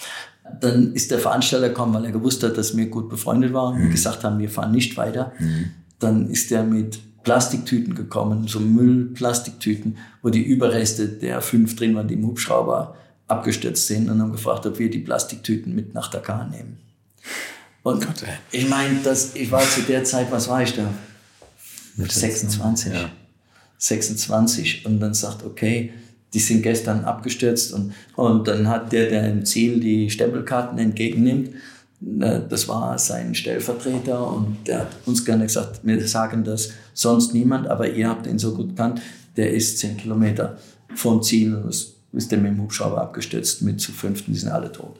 Dann 0.61 0.93
ist 0.93 1.11
der 1.11 1.19
Veranstalter 1.19 1.69
gekommen, 1.69 1.93
weil 1.93 2.05
er 2.05 2.11
gewusst 2.11 2.43
hat, 2.43 2.57
dass 2.57 2.75
wir 2.75 2.87
gut 2.87 3.09
befreundet 3.09 3.53
waren 3.53 3.81
und 3.81 3.91
gesagt 3.91 4.23
haben, 4.23 4.39
wir 4.39 4.49
fahren 4.49 4.71
nicht 4.71 4.97
weiter. 4.97 5.31
Dann 5.99 6.29
ist 6.29 6.51
er 6.51 6.63
mit 6.63 6.99
Plastiktüten 7.23 7.95
gekommen, 7.95 8.47
so 8.47 8.59
Müllplastiktüten, 8.59 9.97
wo 10.21 10.29
die 10.29 10.41
Überreste 10.41 11.07
der 11.07 11.41
fünf 11.41 11.75
drin 11.75 11.95
waren, 11.95 12.07
die 12.07 12.15
im 12.15 12.25
Hubschrauber 12.25 12.95
abgestürzt 13.27 13.87
sind 13.87 14.09
und 14.09 14.21
haben 14.21 14.31
gefragt, 14.31 14.65
ob 14.65 14.79
wir 14.79 14.89
die 14.89 14.99
Plastiktüten 14.99 15.75
mit 15.75 15.93
nach 15.93 16.09
Dakar 16.09 16.47
nehmen. 16.49 16.77
Und 17.83 18.05
Gott, 18.05 18.23
ich 18.51 18.67
meine, 18.67 18.99
ich 19.33 19.51
war 19.51 19.61
zu 19.61 19.81
der 19.81 20.03
Zeit, 20.03 20.31
was 20.31 20.47
war 20.47 20.63
ich 20.63 20.73
da? 20.73 20.89
26. 21.97 22.93
Ja. 22.93 23.09
26 23.77 24.85
und 24.85 24.99
dann 24.99 25.13
sagt, 25.13 25.43
okay, 25.43 25.93
die 26.33 26.39
sind 26.39 26.61
gestern 26.61 27.05
abgestürzt 27.05 27.73
und, 27.73 27.93
und 28.15 28.47
dann 28.47 28.67
hat 28.67 28.91
der, 28.91 29.09
der 29.09 29.29
im 29.29 29.45
Ziel 29.45 29.79
die 29.79 30.09
Stempelkarten 30.09 30.77
entgegennimmt, 30.77 31.49
äh, 32.19 32.41
das 32.47 32.67
war 32.67 32.97
sein 32.97 33.35
Stellvertreter 33.35 34.31
und 34.31 34.57
der 34.67 34.79
hat 34.81 34.87
uns 35.05 35.25
gerne 35.25 35.45
gesagt, 35.45 35.81
wir 35.83 36.07
sagen 36.07 36.43
das 36.43 36.71
sonst 36.93 37.33
niemand, 37.33 37.67
aber 37.67 37.89
ihr 37.89 38.07
habt 38.07 38.27
ihn 38.27 38.39
so 38.39 38.53
gut 38.53 38.69
gekannt, 38.69 39.01
der 39.37 39.53
ist 39.53 39.79
10 39.79 39.97
Kilometer 39.97 40.57
vom 40.95 41.21
Ziel 41.21 41.55
und 41.55 41.69
es 41.69 41.95
ist 42.11 42.31
der 42.31 42.39
mit 42.39 42.51
dem 42.51 42.61
Hubschrauber 42.61 43.01
abgestürzt, 43.01 43.61
mit 43.61 43.79
zu 43.79 43.91
fünften, 43.91 44.33
die 44.33 44.39
sind 44.39 44.49
alle 44.49 44.71
tot. 44.71 44.99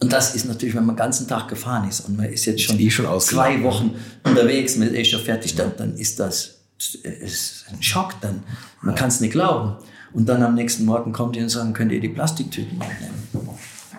Und 0.00 0.12
das 0.12 0.34
ist 0.34 0.46
natürlich, 0.46 0.74
wenn 0.74 0.86
man 0.86 0.94
den 0.94 1.00
ganzen 1.00 1.26
Tag 1.26 1.48
gefahren 1.48 1.88
ist 1.88 2.00
und 2.00 2.16
man 2.16 2.26
ist 2.26 2.44
jetzt 2.44 2.62
schon, 2.62 2.78
eh 2.78 2.88
schon 2.88 3.06
ausgelaufen. 3.06 3.60
zwei 3.60 3.64
Wochen 3.64 3.94
unterwegs, 4.24 4.76
man 4.76 4.94
ist 4.94 5.08
schon 5.08 5.20
fertig, 5.20 5.56
dann, 5.56 5.72
dann 5.76 5.96
ist 5.96 6.20
das 6.20 6.57
ist 6.78 7.66
ein 7.70 7.82
Schock. 7.82 8.14
Dann, 8.20 8.42
man 8.82 8.94
kann 8.94 9.08
es 9.08 9.20
nicht 9.20 9.32
glauben. 9.32 9.76
Und 10.12 10.28
dann 10.28 10.42
am 10.42 10.54
nächsten 10.54 10.84
Morgen 10.84 11.12
kommt 11.12 11.36
ihr 11.36 11.42
und 11.42 11.48
sagen, 11.48 11.72
könnt 11.72 11.92
ihr 11.92 12.00
die 12.00 12.08
Plastiktüten 12.08 12.78
mitnehmen? 12.78 13.28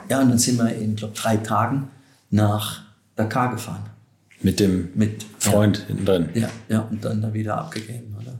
Ja, 0.09 0.21
und 0.21 0.29
dann 0.29 0.39
sind 0.39 0.57
wir 0.57 0.73
in, 0.73 0.95
glaube 0.95 1.13
drei 1.13 1.37
Tagen 1.37 1.89
nach 2.31 2.81
Dakar 3.15 3.51
gefahren. 3.51 3.83
Mit 4.41 4.59
dem 4.59 4.89
Mit 4.95 5.25
Freund 5.37 5.77
hinten 5.87 6.05
drin. 6.05 6.29
Ja, 6.33 6.49
ja, 6.67 6.79
und 6.81 7.03
dann 7.03 7.21
da 7.21 7.33
wieder 7.33 7.57
abgegeben, 7.57 8.15
oder? 8.19 8.39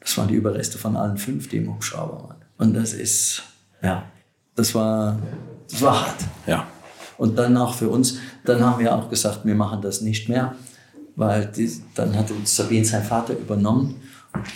Das 0.00 0.16
waren 0.16 0.28
die 0.28 0.34
Überreste 0.34 0.78
von 0.78 0.96
allen 0.96 1.18
fünf, 1.18 1.48
die 1.48 1.58
im 1.58 1.68
Hubschrauber 1.68 2.28
waren. 2.28 2.36
Und 2.56 2.74
das 2.74 2.92
ist, 2.92 3.42
ja, 3.82 4.04
das 4.54 4.74
war, 4.74 5.18
das 5.70 5.82
war 5.82 6.06
hart. 6.06 6.24
Ja. 6.46 6.66
Und 7.18 7.36
dann 7.38 7.56
auch 7.56 7.74
für 7.74 7.88
uns, 7.88 8.18
dann 8.44 8.64
haben 8.64 8.78
wir 8.78 8.94
auch 8.94 9.10
gesagt, 9.10 9.44
wir 9.44 9.54
machen 9.54 9.82
das 9.82 10.00
nicht 10.00 10.28
mehr, 10.28 10.54
weil 11.18 11.46
die, 11.46 11.70
dann 11.94 12.16
hat 12.16 12.26
Sabine 12.44 12.84
sein 12.84 13.02
Vater 13.04 13.34
übernommen 13.36 13.96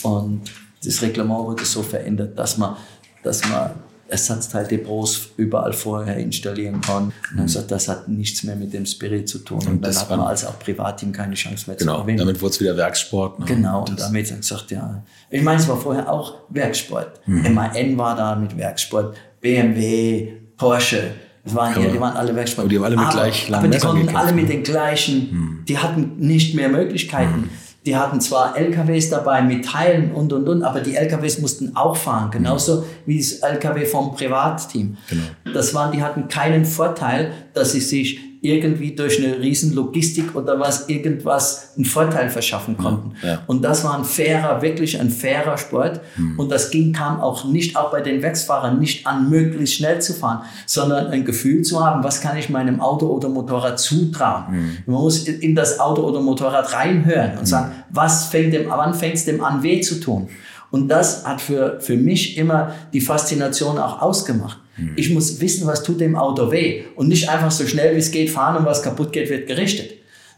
und 0.02 0.42
das 0.84 1.02
Reglement 1.02 1.40
wurde 1.44 1.64
so 1.64 1.82
verändert, 1.82 2.38
dass 2.38 2.56
man, 2.56 2.76
dass 3.22 3.42
man 3.48 3.70
Ersatzteildepots 4.08 5.30
überall 5.36 5.72
vorher 5.72 6.16
installieren 6.18 6.80
kann. 6.80 7.04
Und 7.04 7.12
dann 7.36 7.46
gesagt, 7.46 7.70
das 7.70 7.88
hat 7.88 8.08
nichts 8.08 8.42
mehr 8.42 8.56
mit 8.56 8.72
dem 8.72 8.84
Spirit 8.84 9.28
zu 9.28 9.38
tun. 9.38 9.58
Und, 9.58 9.66
dann 9.66 9.80
das 9.82 10.00
hat 10.02 10.10
man 10.10 10.20
als 10.20 10.44
auch 10.44 10.58
Privatteam 10.58 11.12
keine 11.12 11.34
Chance 11.34 11.64
mehr 11.68 11.78
zu 11.78 11.84
Genau. 11.86 12.02
gewinnen. 12.02 12.18
Damit 12.18 12.40
wurde 12.40 12.50
es 12.52 12.60
wieder 12.60 12.76
Werkssport. 12.76 13.38
Ne? 13.40 13.46
Genau, 13.46 13.80
und 13.80 13.90
Das- 13.98 14.06
damit 14.06 14.26
hat 14.26 14.32
er 14.32 14.36
gesagt, 14.38 14.70
ja. 14.70 15.02
Ich 15.30 15.42
meine, 15.42 15.60
es 15.60 15.68
war 15.68 15.76
vorher 15.78 16.10
auch 16.12 16.34
Werksport. 16.50 17.20
MAN 17.26 17.96
war 17.96 18.14
da 18.16 18.34
mit 18.36 18.56
Werksport, 18.56 19.16
BMW, 19.40 20.32
Porsche. 20.56 21.12
Das 21.44 21.54
waren 21.54 21.74
hier, 21.74 21.86
Ja. 21.86 21.90
die 21.92 22.00
waren 22.00 22.16
alle 22.16 22.34
Werksport. 22.36 22.64
Aber 22.64 22.68
die 22.70 22.76
haben 22.76 22.84
alle 22.84 22.96
mit 22.96 23.04
aber, 23.06 23.14
gleich 23.14 23.48
langen 23.48 23.64
Aber 23.64 23.72
die 23.74 23.78
konnten 23.80 24.00
gekämpft, 24.06 24.22
alle 24.24 24.32
mit 24.32 24.48
den 24.48 24.62
gleichen, 24.62 25.64
die 25.68 25.78
hatten 25.78 26.12
nicht 26.18 26.54
mehr 26.54 26.68
Möglichkeiten. 26.68 27.50
Die 27.84 27.96
hatten 27.96 28.20
zwar 28.20 28.56
LKWs 28.56 29.10
dabei 29.10 29.42
mit 29.42 29.64
Teilen 29.64 30.12
und 30.12 30.32
und 30.32 30.48
und, 30.48 30.62
aber 30.62 30.80
die 30.80 30.94
LKWs 30.94 31.40
mussten 31.40 31.74
auch 31.74 31.96
fahren, 31.96 32.30
genauso 32.30 32.84
wie 33.06 33.18
das 33.18 33.32
LKW 33.40 33.84
vom 33.86 34.14
Privatteam. 34.14 34.96
Genau. 35.08 35.22
Das 35.52 35.74
waren, 35.74 35.90
die 35.90 36.00
hatten 36.00 36.28
keinen 36.28 36.64
Vorteil, 36.64 37.32
dass 37.54 37.72
sie 37.72 37.80
sich 37.80 38.20
irgendwie 38.42 38.94
durch 38.94 39.24
eine 39.24 39.38
riesen 39.38 39.72
Logistik 39.72 40.34
oder 40.34 40.58
was 40.58 40.88
irgendwas 40.88 41.70
einen 41.76 41.84
Vorteil 41.84 42.28
verschaffen 42.28 42.76
konnten. 42.76 43.12
ja. 43.24 43.42
Und 43.46 43.62
das 43.62 43.84
war 43.84 43.96
ein 43.96 44.04
fairer, 44.04 44.60
wirklich 44.60 45.00
ein 45.00 45.10
fairer 45.10 45.56
Sport. 45.56 46.00
Und 46.36 46.50
das 46.50 46.70
ging, 46.70 46.92
kam 46.92 47.20
auch 47.20 47.44
nicht, 47.44 47.76
auch 47.76 47.92
bei 47.92 48.00
den 48.00 48.20
Werksfahrern, 48.20 48.80
nicht 48.80 49.06
an, 49.06 49.30
möglichst 49.30 49.76
schnell 49.76 50.02
zu 50.02 50.12
fahren, 50.12 50.42
sondern 50.66 51.06
ein 51.06 51.24
Gefühl 51.24 51.62
zu 51.62 51.84
haben, 51.84 52.02
was 52.02 52.20
kann 52.20 52.36
ich 52.36 52.48
meinem 52.48 52.80
Auto 52.80 53.06
oder 53.06 53.28
Motorrad 53.28 53.78
zutrauen. 53.78 54.44
Man 54.86 54.96
muss 54.96 55.28
in 55.28 55.54
das 55.54 55.78
Auto 55.78 56.02
oder 56.02 56.20
Motorrad 56.20 56.72
reinhören 56.72 57.38
und 57.38 57.46
sagen, 57.46 57.72
was 57.90 58.26
fängt 58.26 58.52
dem, 58.52 58.68
wann 58.68 58.92
fängt 58.92 59.14
es 59.14 59.24
dem 59.24 59.42
an, 59.44 59.62
weh 59.62 59.80
zu 59.80 60.00
tun? 60.00 60.28
Und 60.72 60.88
das 60.88 61.24
hat 61.24 61.40
für, 61.40 61.78
für 61.80 61.96
mich 61.96 62.36
immer 62.38 62.74
die 62.92 63.00
Faszination 63.00 63.78
auch 63.78 64.02
ausgemacht. 64.02 64.58
Ich 64.96 65.10
muss 65.10 65.40
wissen, 65.40 65.66
was 65.66 65.82
tut 65.82 66.00
dem 66.00 66.16
Auto 66.16 66.50
weh 66.50 66.84
und 66.96 67.08
nicht 67.08 67.28
einfach 67.28 67.50
so 67.50 67.66
schnell 67.66 67.94
wie 67.94 67.98
es 67.98 68.10
geht 68.10 68.30
fahren 68.30 68.56
und 68.56 68.66
was 68.66 68.82
kaputt 68.82 69.12
geht, 69.12 69.28
wird 69.28 69.46
gerichtet. 69.46 69.92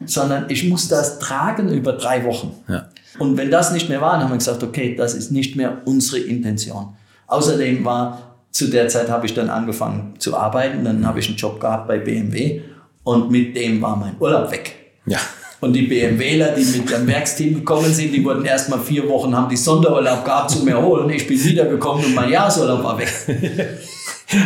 Sondern 0.04 0.46
ich 0.48 0.64
muss 0.64 0.88
das 0.88 1.20
tragen 1.20 1.68
über 1.68 1.92
drei 1.92 2.24
Wochen. 2.24 2.52
Ja. 2.68 2.88
Und 3.18 3.36
wenn 3.36 3.50
das 3.50 3.72
nicht 3.72 3.88
mehr 3.88 4.00
war, 4.00 4.12
dann 4.12 4.24
haben 4.24 4.30
wir 4.32 4.38
gesagt, 4.38 4.62
okay, 4.62 4.96
das 4.96 5.14
ist 5.14 5.30
nicht 5.30 5.54
mehr 5.54 5.82
unsere 5.84 6.18
Intention. 6.18 6.88
Außerdem 7.28 7.84
war, 7.84 8.36
zu 8.50 8.68
der 8.68 8.88
Zeit 8.88 9.08
habe 9.08 9.26
ich 9.26 9.34
dann 9.34 9.50
angefangen 9.50 10.14
zu 10.18 10.36
arbeiten, 10.36 10.84
dann 10.84 11.06
habe 11.06 11.20
ich 11.20 11.28
einen 11.28 11.36
Job 11.36 11.60
gehabt 11.60 11.86
bei 11.86 11.98
BMW 11.98 12.60
und 13.04 13.30
mit 13.30 13.56
dem 13.56 13.80
war 13.80 13.96
mein 13.96 14.16
Urlaub 14.18 14.50
weg. 14.50 14.74
Ja. 15.06 15.18
Und 15.60 15.72
die 15.72 15.82
BMWler, 15.82 16.48
die 16.48 16.64
mit 16.64 16.90
dem 16.90 17.06
Werksteam 17.06 17.54
gekommen 17.54 17.92
sind, 17.92 18.12
die 18.12 18.22
wurden 18.22 18.44
erst 18.44 18.68
mal 18.68 18.78
vier 18.78 19.08
Wochen, 19.08 19.34
haben 19.34 19.48
die 19.48 19.56
Sonderurlaub 19.56 20.24
gehabt 20.24 20.50
zum 20.50 20.68
Erholen. 20.68 21.08
Ich 21.08 21.26
bin 21.26 21.42
wiedergekommen 21.42 22.04
und 22.04 22.14
mein 22.14 22.30
Jahresurlaub 22.30 22.82
war 22.82 22.98
weg. 22.98 23.10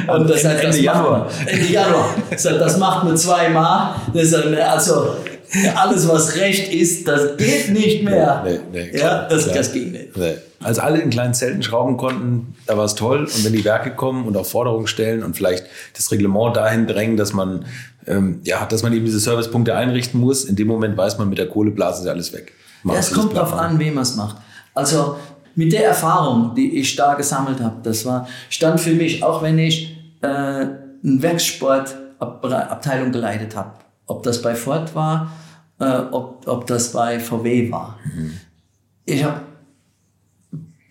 Und 0.09 0.29
das, 0.29 0.45
Ende, 0.45 0.63
Ende 0.63 0.79
Januar. 0.79 1.29
Ende 1.47 1.67
Januar. 1.67 2.15
Das 2.31 2.79
macht 2.79 3.05
man 3.05 3.17
zweimal. 3.17 3.95
Das 4.13 4.35
also 4.35 5.15
alles, 5.75 6.09
was 6.09 6.37
recht 6.37 6.73
ist, 6.73 7.09
das 7.09 7.37
geht 7.37 7.71
nicht 7.71 8.05
mehr. 8.05 8.45
Nee, 8.45 8.61
nee, 8.73 8.99
ja, 8.99 9.27
das, 9.29 9.51
das 9.51 9.73
ging 9.73 9.93
nicht. 9.93 10.17
Nee. 10.17 10.35
Als 10.61 10.79
alle 10.79 10.99
in 10.99 11.11
kleinen 11.11 11.35
Zelten 11.35 11.63
schrauben 11.63 11.97
konnten, 11.97 12.55
da 12.67 12.77
war 12.77 12.85
es 12.85 12.95
toll. 12.95 13.21
Und 13.21 13.45
wenn 13.45 13.53
die 13.53 13.65
Werke 13.65 13.93
kommen 13.93 14.27
und 14.27 14.37
auch 14.37 14.45
Forderungen 14.45 14.87
stellen 14.87 15.23
und 15.23 15.37
vielleicht 15.37 15.65
das 15.97 16.11
Reglement 16.11 16.57
dahin 16.57 16.87
drängen, 16.87 17.17
dass 17.17 17.33
man, 17.33 17.65
ähm, 18.07 18.41
ja, 18.45 18.67
dass 18.67 18.83
man 18.83 18.93
eben 18.93 19.05
diese 19.05 19.21
Servicepunkte 19.21 19.75
einrichten 19.75 20.21
muss, 20.21 20.45
in 20.45 20.57
dem 20.57 20.67
Moment 20.67 20.97
weiß 20.97 21.19
man, 21.19 21.29
mit 21.29 21.39
der 21.39 21.49
Kohleblase 21.49 22.03
ist 22.03 22.09
alles 22.09 22.33
weg. 22.33 22.53
es 22.99 23.13
kommt 23.13 23.37
darauf 23.37 23.55
an, 23.55 23.79
wem 23.79 23.95
man 23.95 24.03
es 24.03 24.17
macht. 24.17 24.37
Also 24.75 25.17
mit 25.59 25.73
der 25.73 25.87
Erfahrung, 25.87 26.55
die 26.55 26.79
ich 26.79 26.95
da 26.95 27.15
gesammelt 27.15 27.59
habe, 27.59 27.79
das 27.83 28.07
war, 28.07 28.29
stand 28.49 28.81
für 28.81 28.93
mich, 28.93 29.25
auch 29.25 29.43
wenn 29.43 29.59
ich 29.59 29.93
äh, 30.21 30.29
eine 30.29 30.79
Werksportabteilung 31.03 33.11
geleitet 33.11 33.57
habe, 33.57 33.73
ob 34.07 34.23
das 34.23 34.41
bei 34.41 34.55
Ford 34.55 34.95
war, 34.95 35.33
äh, 35.81 35.99
ob, 36.13 36.47
ob 36.47 36.65
das 36.69 36.93
bei 36.93 37.19
VW 37.19 37.73
war. 37.73 37.99
Mhm. 38.05 38.35
Ich 39.05 39.25
habe 39.25 39.41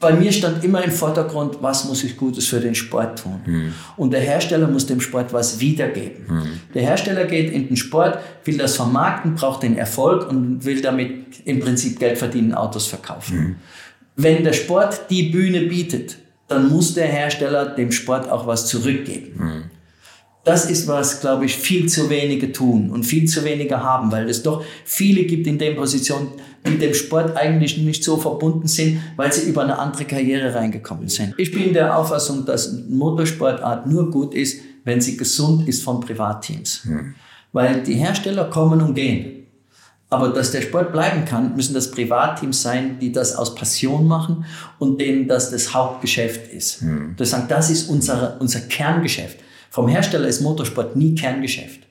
bei 0.01 0.13
mir 0.13 0.33
stand 0.33 0.61
immer 0.65 0.83
im 0.83 0.91
Vordergrund, 0.91 1.59
was 1.61 1.85
muss 1.85 2.03
ich 2.03 2.17
Gutes 2.17 2.45
für 2.45 2.59
den 2.59 2.75
Sport 2.75 3.23
tun. 3.23 3.39
Mhm. 3.45 3.73
Und 3.95 4.11
der 4.11 4.19
Hersteller 4.19 4.67
muss 4.67 4.85
dem 4.85 4.99
Sport 4.99 5.31
was 5.31 5.61
wiedergeben. 5.61 6.25
Mhm. 6.27 6.59
Der 6.73 6.83
Hersteller 6.83 7.23
geht 7.23 7.51
in 7.51 7.69
den 7.69 7.77
Sport, 7.77 8.19
will 8.43 8.57
das 8.57 8.75
vermarkten, 8.75 9.35
braucht 9.35 9.63
den 9.63 9.77
Erfolg 9.77 10.29
und 10.29 10.65
will 10.65 10.81
damit 10.81 11.39
im 11.45 11.61
Prinzip 11.61 11.99
Geld 11.99 12.17
verdienen, 12.17 12.53
Autos 12.53 12.85
verkaufen. 12.85 13.55
Wenn 14.17 14.43
der 14.43 14.53
Sport 14.53 15.09
die 15.11 15.29
Bühne 15.29 15.61
bietet, 15.61 16.17
dann 16.47 16.69
muss 16.69 16.95
der 16.95 17.07
Hersteller 17.07 17.67
dem 17.75 17.91
Sport 17.91 18.29
auch 18.29 18.47
was 18.47 18.67
zurückgeben. 18.67 19.33
Mhm. 19.37 19.63
Das 20.43 20.69
ist 20.69 20.87
was, 20.87 21.19
glaube 21.19 21.45
ich, 21.45 21.55
viel 21.55 21.87
zu 21.87 22.09
wenige 22.09 22.51
tun 22.53 22.89
und 22.89 23.03
viel 23.03 23.25
zu 23.25 23.43
wenige 23.43 23.83
haben, 23.83 24.11
weil 24.13 24.29
es 24.29 24.43
doch 24.43 24.63
viele 24.85 25.25
gibt 25.25 25.45
in 25.45 25.57
der 25.57 25.71
Position, 25.71 26.29
die 26.65 26.71
mit 26.71 26.81
dem 26.81 26.93
Sport 26.93 27.35
eigentlich 27.35 27.77
nicht 27.77 28.03
so 28.03 28.15
verbunden 28.15 28.67
sind, 28.67 29.01
weil 29.17 29.31
sie 29.31 29.49
über 29.49 29.63
eine 29.63 29.77
andere 29.77 30.05
Karriere 30.05 30.55
reingekommen 30.55 31.09
sind. 31.09 31.35
Ich 31.37 31.51
bin 31.51 31.73
der 31.73 31.97
Auffassung, 31.97 32.45
dass 32.45 32.73
Motorsportart 32.87 33.87
nur 33.87 34.09
gut 34.09 34.33
ist, 34.33 34.61
wenn 34.85 35.01
sie 35.01 35.17
gesund 35.17 35.67
ist 35.67 35.83
von 35.83 35.99
Privatteams. 35.99 36.85
Mhm. 36.85 37.15
Weil 37.51 37.83
die 37.83 37.95
Hersteller 37.95 38.45
kommen 38.45 38.81
und 38.81 38.95
gehen. 38.95 39.36
Aber 40.09 40.29
dass 40.29 40.51
der 40.51 40.61
Sport 40.61 40.93
bleiben 40.93 41.25
kann, 41.25 41.55
müssen 41.55 41.73
das 41.73 41.91
Privatteams 41.91 42.61
sein, 42.61 42.97
die 42.99 43.11
das 43.11 43.35
aus 43.35 43.55
Passion 43.55 44.07
machen 44.07 44.45
und 44.79 45.01
denen 45.01 45.27
das 45.27 45.51
das 45.51 45.73
Hauptgeschäft 45.73 46.51
ist. 46.51 46.81
Mhm. 46.81 47.15
Das, 47.17 47.31
sagen, 47.31 47.47
das 47.49 47.69
ist 47.69 47.89
unser, 47.89 48.37
unser 48.39 48.61
Kerngeschäft. 48.61 49.39
Vom 49.69 49.89
Hersteller 49.89 50.27
ist 50.27 50.41
Motorsport 50.41 50.95
nie 50.95 51.13
Kerngeschäft. 51.13 51.81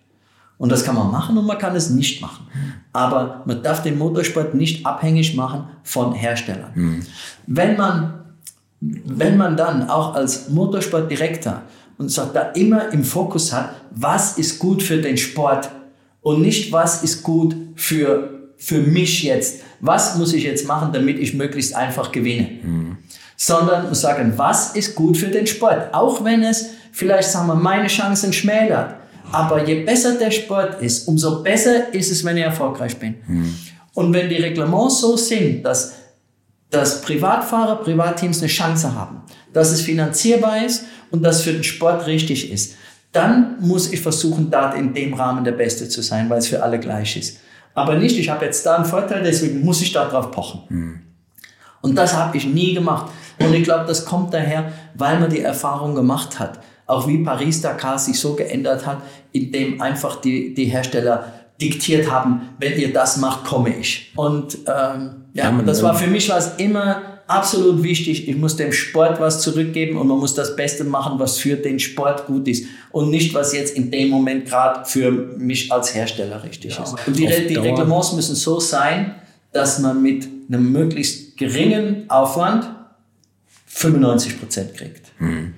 Und 0.59 0.73
das 0.73 0.85
kann 0.85 0.95
man 0.95 1.11
machen 1.11 1.37
und 1.37 1.47
man 1.47 1.59
kann 1.59 1.77
es 1.77 1.91
nicht 1.91 2.23
machen. 2.23 2.47
Aber 2.95 3.43
man 3.45 3.63
darf 3.63 3.83
den 3.83 3.99
Motorsport 3.99 4.55
nicht 4.55 4.87
abhängig 4.87 5.35
machen 5.35 5.65
von 5.83 6.15
Herstellern. 6.15 6.71
Mhm. 6.75 7.03
Wenn, 7.47 7.77
man, 7.77 8.15
wenn 8.81 9.37
man 9.37 9.59
dann 9.59 9.91
auch 9.91 10.15
als 10.15 10.49
Motorsportdirektor 10.49 11.63
und 11.99 12.11
sagt, 12.11 12.35
da 12.35 12.53
immer 12.53 12.91
im 12.93 13.05
Fokus 13.05 13.53
hat, 13.53 13.75
was 13.91 14.39
ist 14.39 14.59
gut 14.59 14.83
für 14.83 14.97
den 14.97 15.19
Sport 15.19 15.71
und 16.27 16.43
nicht 16.43 16.73
was 16.73 17.05
ist 17.05 17.23
gut 17.23 17.55
für, 17.77 18.51
für 18.57 18.81
mich 18.81 19.23
jetzt, 19.23 19.61
was 19.79 20.17
muss 20.17 20.33
ich 20.33 20.43
jetzt 20.43 20.67
machen, 20.67 20.93
damit 20.93 21.21
ich 21.21 21.35
möglichst 21.35 21.77
einfach 21.77 22.11
gewinne. 22.11 22.49
Mhm. 22.65 22.97
Sondern 23.37 23.95
sagen, 23.95 24.33
was 24.35 24.75
ist 24.75 24.97
gut 24.97 25.17
für 25.17 25.29
den 25.29 25.47
Sport, 25.47 25.95
auch 25.95 26.25
wenn 26.25 26.43
es 26.43 26.71
vielleicht 26.91 27.29
sagen 27.31 27.47
wir, 27.47 27.55
meine 27.55 27.87
Chancen 27.87 28.33
schmälert. 28.33 28.97
Aber 29.31 29.65
je 29.65 29.85
besser 29.85 30.19
der 30.19 30.33
Sport 30.33 30.83
ist, 30.83 31.07
umso 31.07 31.45
besser 31.45 31.95
ist 31.95 32.11
es, 32.11 32.25
wenn 32.25 32.37
ich 32.37 32.43
erfolgreich 32.43 32.97
bin. 32.97 33.15
Mhm. 33.29 33.55
Und 33.95 34.13
wenn 34.13 34.29
die 34.29 34.43
Reglements 34.43 35.03
so 35.03 35.17
sind, 35.17 35.63
dass, 35.63 35.93
dass 36.71 37.03
Privatfahrer, 37.03 37.77
Privatteams 37.85 38.41
eine 38.41 38.49
Chance 38.49 38.93
haben, 38.93 39.23
dass 39.53 39.71
es 39.71 39.83
finanzierbar 39.83 40.67
ist 40.67 40.87
und 41.13 41.23
dass 41.23 41.43
für 41.43 41.53
den 41.53 41.63
Sport 41.63 42.09
richtig 42.09 42.51
ist, 42.51 42.75
dann 43.13 43.57
muss 43.61 43.93
ich 43.93 44.01
versuchen, 44.01 44.51
da 44.51 44.73
in 44.73 44.93
dem 44.93 45.15
Rahmen 45.15 45.45
der 45.45 45.53
Beste 45.53 45.89
zu 45.89 46.03
sein, 46.03 46.29
weil 46.29 46.39
es 46.39 46.49
für 46.49 46.63
alle 46.63 46.79
gleich 46.79 47.17
ist. 47.17 47.41
Aber 47.75 47.97
nicht, 47.97 48.19
ich 48.19 48.29
habe 48.29 48.45
jetzt 48.45 48.65
da 48.65 48.77
einen 48.77 48.85
Vorteil, 48.85 49.23
deswegen 49.23 49.65
muss 49.65 49.83
ich 49.83 49.93
darauf 49.93 50.31
pochen. 50.31 50.63
Mhm. 50.69 51.01
Und 51.83 51.95
das 51.95 52.15
habe 52.15 52.37
ich 52.37 52.47
nie 52.47 52.75
gemacht. 52.75 53.11
Und 53.39 53.53
ich 53.55 53.65
glaube, 53.65 53.85
das 53.87 54.05
kommt 54.05 54.33
daher, 54.33 54.73
weil 54.95 55.21
man 55.21 55.31
die 55.31 55.41
Erfahrung 55.41 55.95
gemacht 55.95 56.39
hat 56.39 56.59
auch 56.87 57.09
wie 57.09 57.19
Paris-Dakar 57.19 57.99
sich 57.99 58.19
so 58.19 58.35
geändert 58.35 58.87
hat, 58.87 58.99
indem 59.33 59.81
einfach 59.81 60.21
die, 60.21 60.55
die 60.55 60.67
Hersteller 60.67 61.33
diktiert 61.61 62.11
haben, 62.11 62.51
wenn 62.59 62.79
ihr 62.79 62.93
das 62.93 63.17
macht, 63.17 63.45
komme 63.45 63.75
ich. 63.75 64.13
Und 64.15 64.59
ähm, 64.67 65.27
ja, 65.33 65.51
das 65.65 65.83
war 65.83 65.95
für 65.95 66.07
mich 66.07 66.29
was 66.29 66.57
immer 66.57 67.16
absolut 67.27 67.83
wichtig. 67.83 68.29
Ich 68.29 68.37
muss 68.37 68.57
dem 68.57 68.73
Sport 68.73 69.21
was 69.21 69.41
zurückgeben 69.41 69.97
und 69.97 70.07
man 70.09 70.19
muss 70.19 70.35
das 70.35 70.57
Beste 70.57 70.85
machen, 70.85 71.19
was 71.19 71.39
für 71.39 71.57
den 71.57 71.79
Sport 71.79 72.27
gut 72.27 72.49
ist 72.49 72.67
und 72.93 73.11
nicht, 73.11 73.35
was 73.35 73.53
jetzt 73.53 73.77
in 73.77 73.91
dem 73.91 74.11
Moment 74.11 74.47
gerade 74.47 74.85
für 74.85 75.11
mich 75.11 75.73
als 75.73 75.95
Hersteller 75.95 76.43
richtig 76.43 76.77
ja, 76.77 76.85
ist. 76.85 76.95
Und 77.07 77.19
die, 77.19 77.27
die 77.27 77.57
Reglements 77.57 78.13
müssen 78.13 78.35
so 78.35 78.61
sein, 78.61 79.15
dass 79.53 79.79
man 79.79 80.03
mit 80.03 80.29
einem 80.49 80.71
möglichst 80.73 81.37
geringen 81.37 82.09
Aufwand 82.09 82.69
95 83.67 84.41
Prozent 84.41 84.75
kriegt. 84.75 85.13
Mhm 85.19 85.55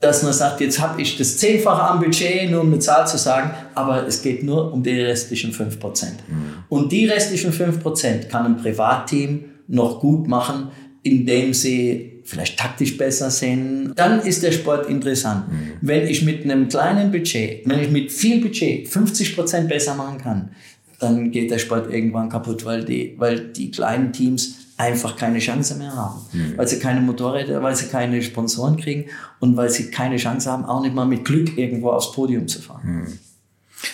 dass 0.00 0.22
man 0.22 0.32
sagt, 0.32 0.62
jetzt 0.62 0.80
habe 0.80 1.00
ich 1.00 1.18
das 1.18 1.36
Zehnfache 1.36 1.82
am 1.82 2.00
Budget, 2.00 2.50
nur 2.50 2.62
um 2.62 2.68
eine 2.68 2.78
Zahl 2.78 3.06
zu 3.06 3.18
sagen, 3.18 3.50
aber 3.74 4.06
es 4.06 4.22
geht 4.22 4.42
nur 4.42 4.72
um 4.72 4.82
die 4.82 4.98
restlichen 4.98 5.52
5%. 5.52 5.78
Mhm. 6.26 6.54
Und 6.70 6.90
die 6.90 7.06
restlichen 7.06 7.52
5% 7.52 8.28
kann 8.28 8.46
ein 8.46 8.56
Privatteam 8.56 9.44
noch 9.68 10.00
gut 10.00 10.26
machen, 10.26 10.70
indem 11.02 11.54
sie 11.54 12.20
vielleicht 12.24 12.58
taktisch 12.58 12.96
besser 12.96 13.30
sind. 13.30 13.92
Dann 13.96 14.20
ist 14.20 14.42
der 14.42 14.52
Sport 14.52 14.88
interessant. 14.88 15.50
Mhm. 15.50 15.72
Wenn 15.80 16.06
ich 16.06 16.22
mit 16.22 16.44
einem 16.44 16.68
kleinen 16.68 17.10
Budget, 17.10 17.62
wenn 17.66 17.80
ich 17.80 17.90
mit 17.90 18.12
viel 18.12 18.40
Budget 18.40 18.88
50% 18.88 19.66
besser 19.66 19.94
machen 19.94 20.18
kann, 20.18 20.50
dann 20.98 21.30
geht 21.30 21.50
der 21.50 21.58
Sport 21.58 21.92
irgendwann 21.92 22.28
kaputt, 22.28 22.64
weil 22.64 22.84
die, 22.84 23.14
weil 23.18 23.40
die 23.48 23.70
kleinen 23.70 24.12
Teams 24.12 24.56
einfach 24.76 25.16
keine 25.16 25.38
Chance 25.38 25.74
mehr 25.76 25.94
haben, 25.94 26.20
mhm. 26.32 26.56
weil 26.56 26.68
sie 26.68 26.78
keine 26.78 27.00
Motorräder, 27.00 27.62
weil 27.62 27.74
sie 27.74 27.86
keine 27.86 28.22
Sponsoren 28.22 28.76
kriegen 28.76 29.06
und 29.38 29.56
weil 29.56 29.70
sie 29.70 29.90
keine 29.90 30.16
Chance 30.16 30.50
haben, 30.50 30.64
auch 30.64 30.82
nicht 30.82 30.94
mal 30.94 31.06
mit 31.06 31.24
Glück 31.24 31.56
irgendwo 31.56 31.90
aufs 31.90 32.12
Podium 32.12 32.48
zu 32.48 32.60
fahren. 32.60 32.80
Mhm. 32.84 33.18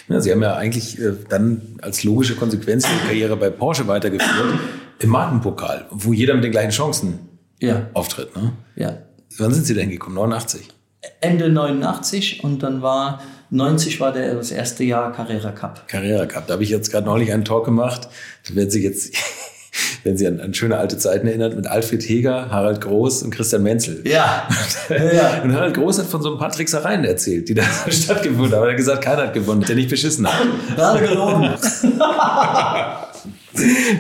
Ja, 0.09 0.21
sie 0.21 0.33
haben 0.33 0.43
ja 0.43 0.57
eigentlich 0.57 1.01
äh, 1.01 1.13
dann 1.29 1.63
als 1.81 2.03
logische 2.03 2.35
Konsequenz 2.35 2.85
die 2.85 3.07
Karriere 3.07 3.37
bei 3.37 3.51
Porsche 3.51 3.87
weitergeführt 3.87 4.59
im 4.99 5.11
Markenpokal, 5.11 5.87
wo 5.91 6.13
jeder 6.13 6.35
mit 6.35 6.45
den 6.45 6.53
gleichen 6.53 6.71
Chancen 6.71 7.29
ja. 7.61 7.89
auftritt. 7.95 8.35
Ne? 8.37 8.53
Ja. 8.77 8.99
Wann 9.39 9.53
sind 9.53 9.67
Sie 9.67 9.75
denn 9.75 9.91
gekommen? 9.91 10.17
89? 10.17 10.69
Ende 11.21 11.49
89 11.49 12.43
und 12.43 12.63
dann 12.63 12.83
war 12.83 13.21
90 13.51 14.01
war 14.01 14.13
der, 14.13 14.35
das 14.35 14.51
erste 14.51 14.85
Jahr 14.85 15.13
Carrera 15.13 15.53
Cup. 15.53 15.87
Carrera 15.89 16.27
Cup. 16.27 16.47
Da 16.47 16.55
habe 16.55 16.65
ich 16.65 16.71
jetzt 16.71 16.91
gerade 16.91 17.07
neulich 17.07 17.33
einen 17.33 17.45
Talk 17.45 17.65
gemacht. 17.65 18.09
Da 18.49 18.55
werden 18.55 18.71
Sie 18.71 18.83
jetzt 18.83 19.15
wenn 20.05 20.17
Sie 20.17 20.27
an, 20.27 20.41
an, 20.41 20.55
schöne 20.55 20.79
alte 20.79 20.99
Zeiten 20.99 21.27
erinnert, 21.27 21.55
mit 21.57 21.67
Alfred 21.67 22.03
Heger, 22.03 22.51
Harald 22.51 22.81
Groß 22.81 23.23
und 23.23 23.31
Christian 23.31 23.63
Menzel. 23.63 24.03
Ja. 24.07 24.49
ja. 24.89 25.43
Und 25.43 25.55
Harald 25.55 25.75
Groß 25.75 25.99
hat 25.99 26.07
von 26.07 26.23
so 26.23 26.33
ein 26.33 26.39
paar 26.39 26.51
Tricksereien 26.51 27.05
erzählt, 27.05 27.49
die 27.49 27.55
da 27.55 27.63
stattgefunden 27.89 28.55
haben. 28.55 28.65
Er 28.65 28.71
hat 28.71 28.77
gesagt, 28.77 29.05
keiner 29.05 29.23
hat 29.25 29.35
gewonnen, 29.35 29.63
der 29.63 29.77
nicht 29.77 29.91
beschissen 29.91 30.27
hat. 30.27 30.47
Gerade 30.75 31.07
gelogen. 31.07 31.55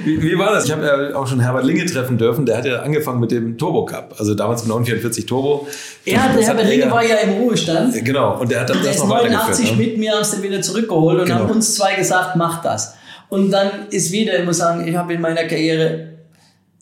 Wie, 0.05 0.23
wie, 0.23 0.39
war 0.39 0.53
das? 0.53 0.67
Ich 0.67 0.73
habe 0.73 0.85
ja 0.85 1.17
auch 1.17 1.27
schon 1.27 1.41
Herbert 1.41 1.65
Linge 1.65 1.85
treffen 1.87 2.19
dürfen. 2.19 2.47
Der 2.47 2.59
hat 2.59 2.65
ja 2.65 2.81
angefangen 2.81 3.21
mit 3.21 3.31
dem 3.31 3.59
Turbo 3.59 3.85
Cup, 3.85 4.15
also 4.19 4.35
damals 4.35 4.63
mit 4.63 4.69
944 4.69 5.27
Turbo. 5.27 5.67
Ja, 6.05 6.29
der 6.35 6.47
Herbert 6.47 6.69
Linge 6.69 6.91
war 6.91 7.05
ja 7.05 7.17
im 7.17 7.43
Ruhestand. 7.43 8.05
Genau, 8.05 8.39
und 8.39 8.51
der 8.51 8.61
hat 8.61 8.71
dann 8.71 8.83
das 8.83 8.99
noch 8.99 9.09
weitergeführt. 9.09 9.49
Der 9.49 9.53
ist 9.53 9.61
89 9.61 9.71
ne? 9.73 9.85
mit 9.85 9.99
mir 9.99 10.19
aus 10.19 10.31
dem 10.31 10.43
wieder 10.43 10.61
zurückgeholt 10.61 11.21
und 11.21 11.27
genau. 11.27 11.41
haben 11.41 11.51
uns 11.51 11.75
zwei 11.75 11.95
gesagt, 11.95 12.37
mach 12.37 12.63
das. 12.63 12.95
Und 13.29 13.51
dann 13.51 13.89
ist 13.91 14.13
wieder, 14.13 14.39
ich 14.39 14.45
muss 14.45 14.59
sagen, 14.59 14.87
ich 14.87 14.97
habe 14.97 15.15
in 15.15 15.21
meiner 15.21 15.45
Karriere, 15.45 16.13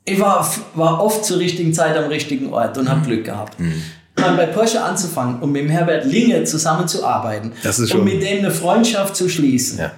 ich 0.05 0.21
war, 0.21 0.49
war 0.75 1.03
oft 1.03 1.25
zur 1.25 1.39
richtigen 1.39 1.73
Zeit 1.73 1.97
am 1.97 2.09
richtigen 2.09 2.53
Ort 2.53 2.77
und 2.77 2.89
habe 2.89 3.01
mhm. 3.01 3.07
Glück 3.07 3.25
gehabt. 3.25 3.59
Mhm. 3.59 3.83
Bei 4.17 4.47
Porsche 4.47 4.83
anzufangen 4.83 5.41
und 5.41 5.53
mit 5.53 5.63
dem 5.63 5.71
Herbert 5.71 6.07
Linge 6.07 6.45
zusammenzuarbeiten 6.45 7.53
und 7.65 8.05
mit 8.05 8.23
dem 8.23 8.39
eine 8.39 8.51
Freundschaft 8.51 9.17
zu 9.17 9.29
schließen. 9.29 9.81
Ja. 9.81 9.93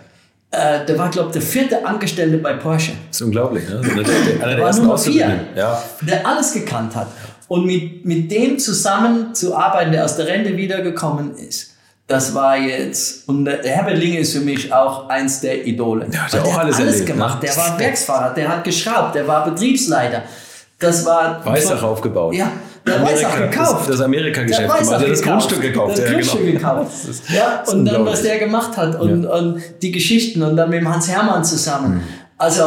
Äh, 0.57 0.87
der 0.87 0.99
war, 0.99 1.11
glaube 1.11 1.29
ich, 1.29 1.33
der 1.35 1.43
vierte 1.43 1.85
Angestellte 1.85 2.39
bei 2.39 2.55
Porsche. 2.55 2.93
Das 3.09 3.21
ist 3.21 3.27
unglaublich, 3.27 3.69
ne? 3.69 3.81
Der, 3.83 4.05
der, 4.05 4.47
einer 4.47 4.57
der 4.57 4.65
war 4.65 4.75
nur 4.77 4.99
vier, 4.99 5.41
ja. 5.55 5.83
der 6.01 6.27
alles 6.27 6.55
gekannt 6.55 6.97
hat. 6.97 7.09
Und 7.49 7.67
mit, 7.67 8.05
mit 8.07 8.31
dem 8.31 8.59
zusammen 8.59 9.35
zu 9.35 9.55
arbeiten, 9.55 9.93
der 9.93 10.05
aus 10.05 10.17
der 10.17 10.27
Rente 10.27 10.57
wiedergekommen 10.57 11.37
ist, 11.37 11.75
das 12.07 12.35
war 12.35 12.57
jetzt, 12.57 13.29
und 13.29 13.45
der 13.45 13.63
Herbert 13.63 13.99
Linge 13.99 14.21
ist 14.21 14.33
für 14.33 14.41
mich 14.41 14.73
auch 14.73 15.09
eins 15.09 15.41
der 15.41 15.67
Idole. 15.67 16.07
Ja, 16.13 16.27
der 16.33 16.41
hat 16.41 16.49
auch 16.49 16.59
alles 16.59 16.77
alles 16.77 16.93
erlebt, 16.93 17.07
gemacht. 17.07 17.43
ne? 17.43 17.49
Der 17.49 17.57
war 17.57 17.79
Werksfahrer, 17.79 18.35
der 18.35 18.49
hat 18.49 18.65
geschraubt, 18.65 19.15
der 19.15 19.27
war 19.29 19.45
Betriebsleiter. 19.45 20.23
Das 20.79 21.05
war. 21.05 21.45
Weissach 21.45 21.83
aufgebaut. 21.83 22.35
Ja, 22.35 22.51
der 22.87 23.01
hat 23.01 23.13
Weissach 23.13 23.37
gekauft. 23.37 23.89
Das, 23.89 23.97
das 23.97 24.01
Amerika-Geschäft 24.01 24.63
gemacht. 24.63 24.91
Der 24.91 24.99
hat 24.99 25.09
das 25.09 25.23
gekauft. 25.23 25.49
Grundstück 25.49 25.61
gekauft. 25.63 25.99
Das 25.99 26.05
ja, 26.05 26.13
Grundstück 26.13 26.41
genau. 26.41 26.59
gekauft. 26.59 27.09
Das 27.09 27.23
Ja, 27.35 27.63
das 27.65 27.75
und 27.75 27.85
dann, 27.85 28.07
was 28.07 28.23
der 28.23 28.39
gemacht 28.39 28.77
hat 28.77 29.01
und, 29.01 29.27
und 29.27 29.63
die 29.83 29.93
Geschichten 29.93 30.43
und 30.43 30.57
dann 30.57 30.71
mit 30.71 30.81
dem 30.81 30.89
Hans 30.89 31.09
Hermann 31.09 31.45
zusammen. 31.45 31.97
Mhm. 31.97 32.01
Also 32.39 32.63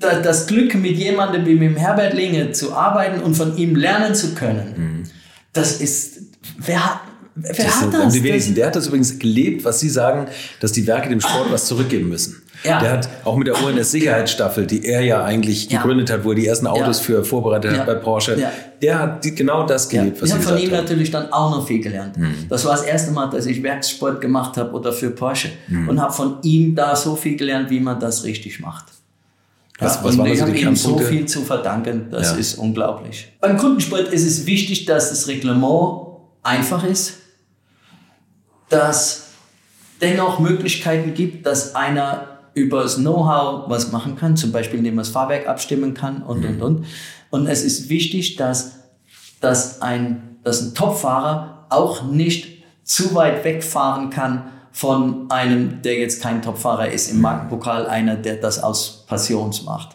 da, 0.00 0.20
das 0.20 0.46
Glück, 0.46 0.74
mit 0.74 0.96
jemandem 0.96 1.46
wie 1.46 1.54
mit 1.54 1.70
dem 1.70 1.76
Herbert 1.76 2.14
Linge 2.14 2.52
zu 2.52 2.74
arbeiten 2.74 3.22
und 3.22 3.34
von 3.34 3.56
ihm 3.56 3.76
lernen 3.76 4.14
zu 4.14 4.34
können, 4.34 5.08
das 5.52 5.80
ist, 5.80 6.18
wer 6.58 6.84
hat, 6.84 7.00
wer 7.34 7.52
Mhm. 7.52 7.56
Das 7.56 7.80
hat 7.80 7.94
das? 7.94 8.12
die 8.12 8.22
wenigsten. 8.22 8.50
das 8.50 8.56
Der 8.56 8.66
hat 8.66 8.76
das 8.76 8.86
übrigens 8.88 9.18
gelebt, 9.18 9.64
was 9.64 9.80
Sie 9.80 9.88
sagen, 9.88 10.26
dass 10.60 10.72
die 10.72 10.86
Werke 10.86 11.08
dem 11.08 11.20
Sport 11.20 11.50
was 11.50 11.66
zurückgeben 11.66 12.08
müssen. 12.08 12.41
Ja. 12.64 12.78
Der 12.80 12.92
hat 12.92 13.08
auch 13.24 13.36
mit 13.36 13.48
der 13.48 13.60
ONS-Sicherheitsstaffel, 13.62 14.66
die 14.66 14.84
er 14.86 15.00
ja 15.02 15.24
eigentlich 15.24 15.68
Ja. 15.70 15.78
gegründet 15.80 16.10
hat, 16.10 16.24
wo 16.24 16.30
er 16.30 16.36
die 16.36 16.46
ersten 16.46 16.66
Autos 16.68 16.98
Ja. 16.98 17.04
für 17.04 17.24
vorbereitet 17.24 17.76
hat 17.76 17.86
bei 17.86 17.94
Porsche, 17.94 18.36
der 18.80 18.98
hat 18.98 19.24
die, 19.24 19.34
genau 19.34 19.66
das 19.66 19.88
gelebt, 19.88 20.22
was 20.22 20.28
ich 20.28 20.34
habe 20.34 20.44
von 20.44 20.58
ihm 20.58 20.70
haben. 20.70 20.76
natürlich 20.76 21.10
dann 21.10 21.32
auch 21.32 21.50
noch 21.50 21.66
viel 21.66 21.80
gelernt. 21.82 22.14
Das 22.48 22.64
war 22.64 22.72
das 22.72 22.82
erste 22.84 23.10
Mal, 23.10 23.26
dass 23.30 23.46
ich 23.46 23.62
Werkssport 23.62 24.20
gemacht 24.20 24.56
habe 24.56 24.72
oder 24.72 24.92
für 24.92 25.10
Porsche 25.10 25.50
und 25.88 26.00
habe 26.00 26.12
von 26.12 26.36
ihm 26.42 26.74
da 26.74 26.94
so 26.94 27.16
viel 27.16 27.36
gelernt, 27.36 27.68
wie 27.70 27.80
man 27.80 27.98
das 27.98 28.22
richtig 28.24 28.60
macht. 28.60 28.84
Was- 29.78 30.04
was 30.04 30.14
und 30.16 30.26
ich 30.26 30.40
habe 30.40 30.56
ihm 30.56 30.76
so 30.76 30.96
viel 30.98 31.26
zu 31.26 31.40
verdanken, 31.42 32.06
das 32.12 32.36
ist 32.36 32.54
unglaublich. 32.54 33.32
Beim 33.40 33.56
Kundensport 33.56 34.08
ist 34.12 34.24
es 34.24 34.46
wichtig, 34.46 34.84
dass 34.84 35.10
das 35.10 35.26
Reglement 35.26 36.06
einfach 36.44 36.84
ist, 36.84 37.14
dass 38.68 39.28
dennoch 40.00 40.38
Möglichkeiten 40.38 41.14
gibt, 41.14 41.46
dass 41.46 41.74
einer 41.74 42.31
über 42.54 42.82
das 42.82 42.96
Know-how 42.96 43.68
was 43.68 43.92
machen 43.92 44.16
kann, 44.16 44.36
zum 44.36 44.52
Beispiel 44.52 44.78
indem 44.78 44.96
man 44.96 45.04
das 45.04 45.12
Fahrwerk 45.12 45.48
abstimmen 45.48 45.94
kann 45.94 46.22
und, 46.22 46.44
und, 46.44 46.62
und. 46.62 46.86
Und 47.30 47.46
es 47.46 47.62
ist 47.64 47.88
wichtig, 47.88 48.36
dass, 48.36 48.72
dass, 49.40 49.80
ein, 49.80 50.38
dass 50.44 50.62
ein 50.62 50.74
Topfahrer 50.74 51.66
auch 51.70 52.04
nicht 52.04 52.62
zu 52.84 53.14
weit 53.14 53.44
wegfahren 53.44 54.10
kann 54.10 54.50
von 54.70 55.30
einem, 55.30 55.82
der 55.82 55.98
jetzt 55.98 56.22
kein 56.22 56.42
Topfahrer 56.42 56.90
ist, 56.90 57.10
im 57.10 57.20
Markenpokal 57.20 57.86
einer, 57.86 58.16
der 58.16 58.36
das 58.36 58.62
aus 58.62 59.04
Passions 59.06 59.62
macht. 59.64 59.94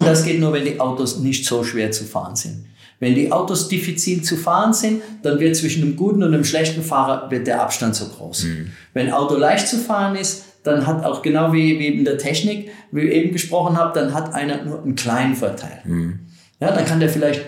Das 0.00 0.24
geht 0.24 0.40
nur, 0.40 0.52
wenn 0.52 0.64
die 0.64 0.80
Autos 0.80 1.18
nicht 1.18 1.44
so 1.46 1.62
schwer 1.62 1.90
zu 1.92 2.04
fahren 2.04 2.34
sind. 2.34 2.66
Wenn 2.98 3.14
die 3.14 3.32
Autos 3.32 3.68
diffizil 3.68 4.22
zu 4.22 4.36
fahren 4.36 4.74
sind, 4.74 5.02
dann 5.22 5.40
wird 5.40 5.56
zwischen 5.56 5.82
einem 5.82 5.96
guten 5.96 6.22
und 6.22 6.34
einem 6.34 6.44
schlechten 6.44 6.82
Fahrer 6.82 7.30
wird 7.30 7.46
der 7.46 7.62
Abstand 7.62 7.94
so 7.94 8.06
groß. 8.06 8.46
Wenn 8.92 9.06
ein 9.06 9.12
Auto 9.12 9.36
leicht 9.36 9.68
zu 9.68 9.78
fahren 9.78 10.16
ist, 10.16 10.44
dann 10.62 10.86
hat 10.86 11.04
auch 11.04 11.22
genau 11.22 11.52
wie, 11.52 11.78
wie 11.78 11.86
in 11.86 12.04
der 12.04 12.18
Technik, 12.18 12.70
wie 12.92 13.02
ich 13.02 13.14
eben 13.14 13.32
gesprochen 13.32 13.78
habe, 13.78 13.98
dann 13.98 14.12
hat 14.12 14.34
einer 14.34 14.62
nur 14.64 14.82
einen 14.82 14.94
kleinen 14.94 15.34
Vorteil. 15.34 15.80
Ja, 16.60 16.72
dann 16.72 16.84
kann 16.84 17.00
der 17.00 17.08
vielleicht 17.08 17.40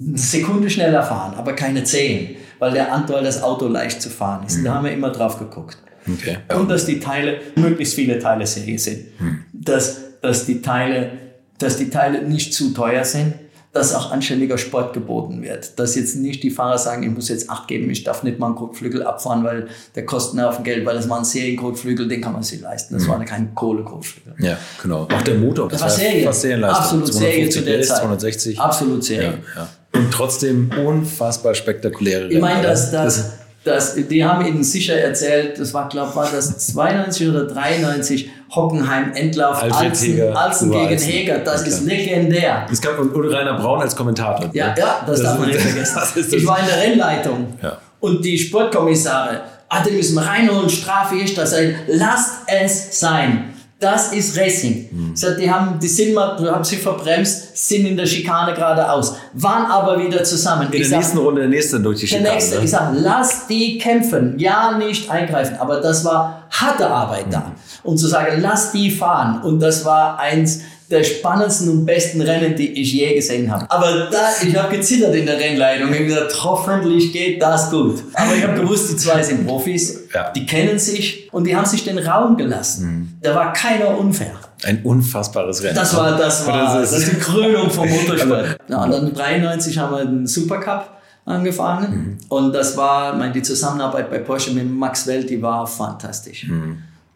eine 0.00 0.18
Sekunde 0.18 0.68
schneller 0.70 1.04
fahren, 1.04 1.34
aber 1.36 1.52
keine 1.52 1.84
zehn, 1.84 2.36
weil 2.58 2.72
der 2.72 2.88
weil 3.06 3.22
das 3.22 3.42
Auto 3.42 3.68
leicht 3.68 4.02
zu 4.02 4.10
fahren 4.10 4.46
ist. 4.46 4.64
Da 4.64 4.74
haben 4.74 4.84
wir 4.84 4.92
immer 4.92 5.10
drauf 5.10 5.38
geguckt. 5.38 5.78
Okay. 6.08 6.38
Und 6.56 6.68
dass 6.68 6.86
die 6.86 6.98
Teile, 6.98 7.40
möglichst 7.56 7.94
viele 7.94 8.18
Teile 8.18 8.46
Serie 8.46 8.78
sind. 8.78 9.06
Dass, 9.52 10.20
dass, 10.20 10.46
die 10.46 10.62
Teile, 10.62 11.12
dass 11.60 11.76
die 11.76 11.90
Teile 11.90 12.22
nicht 12.22 12.52
zu 12.54 12.70
teuer 12.72 13.04
sind, 13.04 13.34
dass 13.72 13.94
auch 13.94 14.10
anständiger 14.10 14.58
Sport 14.58 14.94
geboten 14.94 15.42
wird. 15.42 15.78
Dass 15.78 15.94
jetzt 15.94 16.16
nicht 16.16 16.42
die 16.42 16.50
Fahrer 16.50 16.76
sagen, 16.76 17.04
ich 17.04 17.10
muss 17.10 17.28
jetzt 17.28 17.48
Acht 17.48 17.68
geben, 17.68 17.88
ich 17.90 18.02
darf 18.02 18.24
nicht 18.24 18.38
mal 18.40 18.46
einen 18.46 18.56
Kotflügel 18.56 19.04
abfahren, 19.04 19.44
weil 19.44 19.68
der 19.94 20.04
kostet 20.04 20.38
einen 20.38 20.48
Haufen 20.48 20.64
Geld, 20.64 20.84
weil 20.84 20.96
das 20.96 21.08
war 21.08 21.18
ein 21.18 21.24
Serienkotflügel, 21.24 22.08
den 22.08 22.20
kann 22.20 22.32
man 22.32 22.42
sich 22.42 22.60
leisten. 22.60 22.94
Das 22.94 23.06
war 23.06 23.24
kein 23.24 23.54
Kohlekotflügel. 23.54 24.34
Ja, 24.40 24.58
genau. 24.82 25.02
Auch 25.02 25.22
der 25.22 25.36
Motor, 25.36 25.68
Das 25.68 25.82
war 25.82 25.88
Serie. 25.90 26.24
fast 26.24 26.40
Serienleistung. 26.40 26.82
Absolut 26.82 27.14
Serie 27.14 27.48
zu 27.48 27.60
der 27.60 27.78
PS, 27.78 27.88
Zeit. 27.88 27.98
260. 27.98 28.60
Absolut 28.60 29.04
Serie. 29.04 29.38
Ja, 29.54 29.62
ja. 29.62 29.68
Und 30.00 30.10
trotzdem 30.10 30.70
unfassbar 30.84 31.54
spektakuläre 31.54 32.28
Ich 32.28 32.40
meine, 32.40 32.62
dass 32.62 32.88
oder? 32.88 33.04
das, 33.04 33.30
das, 33.62 33.94
die 33.94 34.24
haben 34.24 34.44
Ihnen 34.46 34.64
sicher 34.64 34.94
erzählt, 34.94 35.60
das 35.60 35.72
war, 35.74 35.88
glaube 35.88 36.14
war 36.16 36.28
das 36.30 36.58
92 36.58 37.28
oder 37.28 37.46
93, 37.46 38.30
Hockenheim, 38.50 39.12
Endlauf, 39.14 39.62
Alzen, 39.62 40.12
Heger, 40.12 40.36
Alzen 40.36 40.70
gegen 40.70 40.88
Alzen. 40.88 41.08
Heger, 41.08 41.38
das 41.38 41.66
ist 41.66 41.84
legendär. 41.84 42.66
Es 42.70 42.80
gab 42.80 42.98
und, 42.98 43.14
Rainer 43.14 43.54
Braun 43.54 43.80
als 43.80 43.94
Kommentator. 43.94 44.50
Ja, 44.52 44.68
ne? 44.68 44.74
ja, 44.78 45.04
das, 45.06 45.22
darf 45.22 45.38
man 45.38 45.48
nicht 45.48 45.60
vergessen. 45.60 45.94
Das 45.94 46.14
das. 46.14 46.32
ich 46.32 46.46
war 46.46 46.58
in 46.58 46.66
der 46.66 46.76
Rennleitung 46.76 47.58
Ja. 47.62 47.78
und 48.00 48.24
die 48.24 48.36
Sportkommissare, 48.38 49.40
ah, 49.68 49.82
den 49.82 49.96
müssen 49.96 50.16
wir 50.16 50.22
reinholen, 50.22 50.68
Strafe 50.68 51.16
ist 51.16 51.38
das, 51.38 51.54
lasst 51.86 52.40
es 52.46 52.98
sein. 52.98 53.49
Das 53.80 54.12
ist 54.12 54.38
Racing. 54.38 54.88
Mhm. 54.90 55.16
So, 55.16 55.34
die 55.34 55.50
haben, 55.50 55.78
die 55.80 55.88
sind 55.88 56.14
mal, 56.14 56.36
haben 56.52 56.62
sich 56.64 56.78
verbremst, 56.78 57.56
sind 57.56 57.86
in 57.86 57.96
der 57.96 58.04
Schikane 58.06 58.52
geradeaus, 58.54 59.16
waren 59.32 59.66
aber 59.70 59.98
wieder 59.98 60.22
zusammen. 60.22 60.68
In 60.68 60.74
Ich 60.74 60.80
der 60.82 60.88
sag, 60.90 60.96
nächsten 60.98 61.18
Runde, 61.18 61.40
der 61.40 61.50
nächste 61.50 61.80
durch 61.80 62.00
die 62.00 62.06
der 62.06 62.18
Schikane. 62.18 62.34
nächste, 62.34 62.56
ne? 62.58 62.64
ich 62.64 62.70
sage, 62.70 62.98
lass 62.98 63.46
die 63.46 63.78
kämpfen, 63.78 64.38
ja 64.38 64.76
nicht 64.76 65.10
eingreifen, 65.10 65.56
aber 65.58 65.80
das 65.80 66.04
war 66.04 66.46
harte 66.50 66.88
Arbeit 66.90 67.26
da. 67.30 67.52
Und 67.82 67.96
zu 67.96 68.06
sagen, 68.06 68.40
lass 68.40 68.72
die 68.72 68.90
fahren. 68.90 69.42
Und 69.42 69.60
das 69.60 69.84
war 69.86 70.18
eins 70.18 70.60
der 70.90 71.04
spannendsten 71.04 71.68
und 71.68 71.86
besten 71.86 72.20
Rennen, 72.20 72.56
die 72.56 72.72
ich 72.80 72.92
je 72.92 73.14
gesehen 73.14 73.50
habe. 73.50 73.64
Aber 73.70 74.08
da, 74.10 74.18
ich 74.44 74.56
habe 74.56 74.76
gezittert 74.76 75.14
in 75.14 75.24
der 75.26 75.38
Rennleitung. 75.38 75.88
Ich 75.90 75.94
habe 75.94 76.04
gesagt, 76.06 76.44
hoffentlich 76.44 77.12
geht 77.12 77.40
das 77.40 77.70
gut. 77.70 78.02
Aber 78.14 78.34
ich 78.34 78.42
habe 78.44 78.60
gewusst, 78.60 78.90
die 78.90 78.96
zwei 78.96 79.22
sind 79.22 79.46
Profis, 79.46 80.00
Ja. 80.12 80.30
die 80.30 80.44
kennen 80.46 80.78
sich 80.78 81.28
und 81.32 81.44
die 81.46 81.54
haben 81.54 81.64
sich 81.66 81.84
den 81.84 81.98
Raum 81.98 82.36
gelassen. 82.36 83.18
Da 83.22 83.34
war 83.34 83.52
keiner 83.52 83.96
unfair. 83.98 84.32
Ein 84.64 84.82
unfassbares 84.82 85.62
Rennen. 85.62 85.76
Das 85.76 85.96
war, 85.96 86.18
das 86.18 86.46
war, 86.46 86.80
Das 86.80 86.92
ist- 86.92 87.12
die 87.12 87.16
Krönung 87.18 87.70
vom 87.70 87.88
Motorsport. 87.90 88.58
Ja, 88.68 88.82
und 88.84 88.90
dann 88.90 89.14
93 89.14 89.78
haben 89.78 89.96
wir 89.96 90.04
den 90.04 90.26
Supercup 90.26 90.90
angefangen. 91.24 92.18
Und 92.28 92.52
das 92.52 92.76
war, 92.76 93.14
meine, 93.14 93.32
die 93.32 93.42
Zusammenarbeit 93.42 94.10
bei 94.10 94.18
Porsche 94.18 94.50
mit 94.52 94.68
Max 94.70 95.06
Welti 95.06 95.40
war 95.40 95.66
fantastisch. 95.66 96.46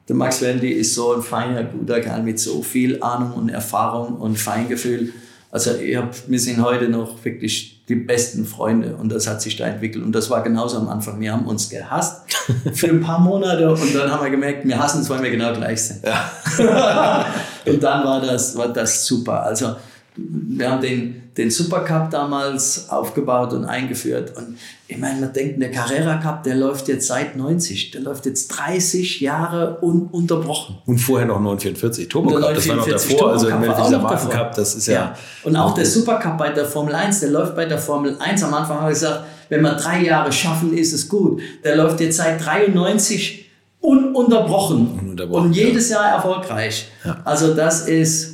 Der 0.09 0.17
Max 0.17 0.43
Welti 0.43 0.71
ist 0.71 0.95
so 0.95 1.15
ein 1.15 1.23
feiner, 1.23 1.65
guter 1.65 2.01
Kerl 2.01 2.23
mit 2.23 2.39
so 2.39 2.63
viel 2.63 3.03
Ahnung 3.03 3.33
und 3.33 3.49
Erfahrung 3.49 4.17
und 4.17 4.39
Feingefühl. 4.39 5.13
Also 5.51 5.77
ich 5.77 5.97
hab, 5.97 6.13
wir 6.29 6.41
sind 6.41 6.63
heute 6.63 6.89
noch 6.89 7.25
wirklich 7.25 7.83
die 7.89 7.95
besten 7.95 8.45
Freunde 8.45 8.97
und 8.97 9.11
das 9.11 9.27
hat 9.27 9.41
sich 9.41 9.57
da 9.57 9.67
entwickelt. 9.67 10.05
Und 10.05 10.13
das 10.13 10.29
war 10.29 10.43
genauso 10.43 10.77
am 10.77 10.89
Anfang. 10.89 11.21
Wir 11.21 11.33
haben 11.33 11.47
uns 11.47 11.71
gehasst 11.71 12.23
für 12.75 12.89
ein 12.89 13.01
paar 13.01 13.21
Monate 13.21 13.71
und 13.71 13.95
dann 13.95 14.11
haben 14.11 14.25
wir 14.25 14.31
gemerkt, 14.31 14.67
wir 14.67 14.79
hassen 14.79 14.99
uns, 14.99 15.09
weil 15.09 15.23
wir 15.23 15.31
genau 15.31 15.55
gleich 15.55 15.81
sind. 15.81 16.05
und 17.67 17.83
dann 17.83 18.05
war 18.05 18.21
das, 18.21 18.57
war 18.57 18.69
das 18.69 19.07
super. 19.07 19.43
Also 19.43 19.77
wir 20.17 20.71
haben 20.71 20.81
den, 20.81 21.23
den 21.37 21.51
Supercup 21.51 22.11
damals 22.11 22.89
aufgebaut 22.89 23.53
und 23.53 23.65
eingeführt. 23.65 24.37
Und 24.37 24.59
ich 24.87 24.97
meine, 24.97 25.21
man 25.21 25.33
denkt, 25.33 25.61
der 25.61 25.73
Carrera 25.73 26.17
Cup, 26.19 26.45
der 26.45 26.55
läuft 26.55 26.87
jetzt 26.87 27.09
seit 27.09 27.37
90, 27.37 27.91
der 27.91 28.03
läuft 28.03 28.25
jetzt 28.27 28.49
30 28.49 29.21
Jahre 29.21 29.79
ununterbrochen. 29.81 30.79
Und 30.87 30.99
vorher 30.99 31.27
noch 31.27 31.41
944 31.41 32.09
Turbo 32.09 32.31
Cup, 32.31 32.55
das 32.55 32.69
war 32.69 32.77
noch 32.77 32.87
944 32.87 33.17
davor, 33.17 33.33
also 33.33 33.49
Turbo 33.49 33.67
Cup 33.67 33.69
war 33.69 33.79
auch 33.79 33.87
dieser 33.87 33.99
noch 33.99 34.11
davor. 34.11 34.29
Markencup, 34.29 34.57
das 34.57 34.75
ist 34.77 34.87
ja, 34.87 35.17
Und 35.43 35.57
auch 35.57 35.75
der 35.75 35.87
Supercup 35.87 36.39
bei 36.39 36.51
der 36.51 36.65
Formel 36.65 36.95
1, 36.95 37.21
der 37.21 37.31
läuft 37.31 37.57
bei 37.57 37.65
der 37.65 37.79
Formel 37.79 38.17
1. 38.19 38.45
Am 38.45 38.55
Anfang 38.55 38.81
habe 38.81 38.93
ich 38.93 38.99
gesagt, 38.99 39.25
wenn 39.49 39.63
wir 39.63 39.75
drei 39.75 40.03
Jahre 40.03 40.31
schaffen, 40.31 40.77
ist 40.77 40.93
es 40.93 41.09
gut. 41.09 41.41
Der 41.65 41.77
läuft 41.77 42.01
jetzt 42.01 42.19
seit 42.19 42.45
93 42.45 43.51
ununterbrochen. 43.81 44.99
Ununterbrochen, 44.99 45.47
und 45.47 45.53
jedes 45.53 45.91
Jahr 45.91 46.15
erfolgreich. 46.15 46.89
Ja. 47.05 47.21
Also 47.25 47.55
das 47.55 47.89
ist, 47.89 48.34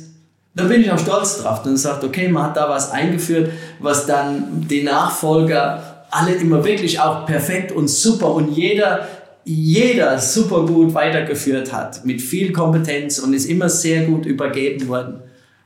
da 0.53 0.65
bin 0.65 0.81
ich 0.81 0.91
auch 0.91 0.99
stolz 0.99 1.41
drauf. 1.41 1.63
Dann 1.63 1.77
sagt, 1.77 2.03
okay, 2.03 2.27
man 2.27 2.43
hat 2.43 2.57
da 2.57 2.69
was 2.69 2.91
eingeführt, 2.91 3.51
was 3.79 4.05
dann 4.05 4.67
die 4.69 4.83
Nachfolger 4.83 6.05
alle 6.11 6.33
immer 6.33 6.63
wirklich 6.65 6.99
auch 6.99 7.25
perfekt 7.25 7.71
und 7.71 7.89
super 7.89 8.33
und 8.33 8.51
jeder 8.51 9.07
jeder 9.43 10.19
super 10.19 10.65
gut 10.65 10.93
weitergeführt 10.93 11.73
hat, 11.73 12.05
mit 12.05 12.21
viel 12.21 12.51
Kompetenz 12.51 13.19
und 13.19 13.33
ist 13.33 13.45
immer 13.45 13.69
sehr 13.69 14.05
gut 14.05 14.25
übergeben 14.25 14.87
worden. 14.87 15.21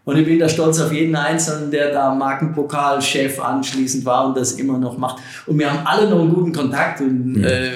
Und 0.06 0.18
ich 0.18 0.26
bin 0.26 0.40
da 0.40 0.48
stolz 0.48 0.80
auf 0.80 0.94
jeden 0.94 1.16
Einzelnen, 1.16 1.72
der 1.72 1.92
da 1.92 2.14
Markenpokalchef 2.14 3.40
anschließend 3.40 4.06
war 4.06 4.28
und 4.28 4.38
das 4.38 4.54
immer 4.54 4.78
noch 4.78 4.98
macht. 4.98 5.18
Und 5.48 5.58
wir 5.58 5.72
haben 5.72 5.86
alle 5.86 6.10
noch 6.10 6.22
einen 6.22 6.34
guten 6.34 6.54
Kontakt 6.54 7.02
und 7.02 7.44
äh, 7.44 7.72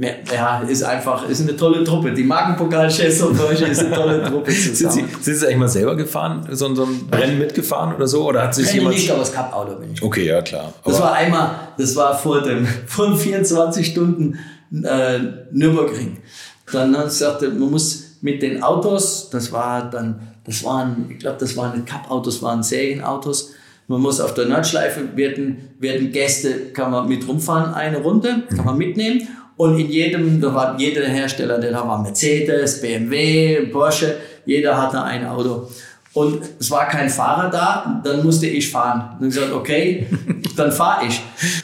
ja, 0.00 0.60
ist 0.60 0.82
einfach, 0.84 1.28
ist 1.28 1.40
eine 1.40 1.56
tolle 1.56 1.82
Truppe. 1.82 2.12
Die 2.12 2.22
Markenpokalchefs 2.24 3.20
und 3.22 3.36
Porsche 3.36 3.66
ist 3.66 3.80
eine 3.80 3.94
tolle 3.94 4.22
Truppe 4.24 4.50
Sind 4.52 4.92
Sie, 4.92 5.04
sind 5.20 5.34
Sie 5.36 5.46
eigentlich 5.46 5.58
mal 5.58 5.68
selber 5.68 5.96
gefahren, 5.96 6.46
so, 6.52 6.74
so 6.74 6.84
ein 6.84 7.08
Rennen 7.12 7.38
mitgefahren 7.38 7.94
oder 7.94 8.06
so? 8.06 8.26
Oder 8.28 8.42
hat 8.44 8.54
sich 8.54 8.72
jemand. 8.72 8.94
nicht, 8.94 9.10
aber 9.10 9.20
das 9.20 9.32
Cup-Auto 9.32 9.74
bin 9.76 9.92
ich. 9.92 10.02
Okay, 10.02 10.26
ja 10.26 10.40
klar. 10.42 10.72
Das 10.84 10.96
Aber- 10.96 11.06
war 11.06 11.12
einmal, 11.14 11.50
das 11.76 11.96
war 11.96 12.16
vor 12.16 12.42
dem, 12.42 12.66
vor 12.86 13.06
dem 13.06 13.16
24 13.18 13.86
Stunden 13.86 14.38
äh, 14.72 15.18
Nürburgring. 15.50 16.18
Dann 16.72 16.96
hat 16.96 17.06
gesagt, 17.06 17.42
man 17.42 17.70
muss 17.70 18.04
mit 18.20 18.42
den 18.42 18.62
Autos, 18.62 19.30
das 19.30 19.50
war 19.52 19.88
dann, 19.90 20.20
das 20.44 20.62
waren, 20.64 21.06
ich 21.10 21.18
glaube, 21.18 21.38
das 21.40 21.56
waren 21.56 21.76
nicht 21.76 21.88
Cup-Autos, 21.88 22.42
waren 22.42 22.62
Serienautos. 22.62 23.52
Man 23.90 24.02
muss 24.02 24.20
auf 24.20 24.34
der 24.34 24.44
Nordschleife 24.44 25.16
werden, 25.16 25.70
werden 25.78 26.12
Gäste, 26.12 26.72
kann 26.74 26.90
man 26.90 27.08
mit 27.08 27.26
rumfahren, 27.26 27.72
eine 27.72 27.98
Runde, 27.98 28.42
kann 28.54 28.64
man 28.66 28.76
mitnehmen. 28.76 29.26
Und 29.58 29.76
in 29.76 29.90
jedem, 29.90 30.40
da 30.40 30.54
war 30.54 30.78
jeder 30.78 31.04
Hersteller, 31.04 31.58
der 31.58 31.72
da 31.72 31.86
war 31.86 32.00
Mercedes, 32.00 32.80
BMW, 32.80 33.66
Porsche, 33.66 34.14
jeder 34.46 34.80
hatte 34.80 35.02
ein 35.02 35.26
Auto. 35.26 35.68
Und 36.14 36.42
es 36.60 36.70
war 36.70 36.88
kein 36.88 37.10
Fahrer 37.10 37.50
da, 37.50 38.00
dann 38.04 38.24
musste 38.24 38.46
ich 38.46 38.70
fahren. 38.70 39.16
Dann 39.18 39.28
gesagt, 39.28 39.52
okay, 39.52 40.06
dann 40.56 40.70
fahre 40.70 41.06
ich. 41.06 41.20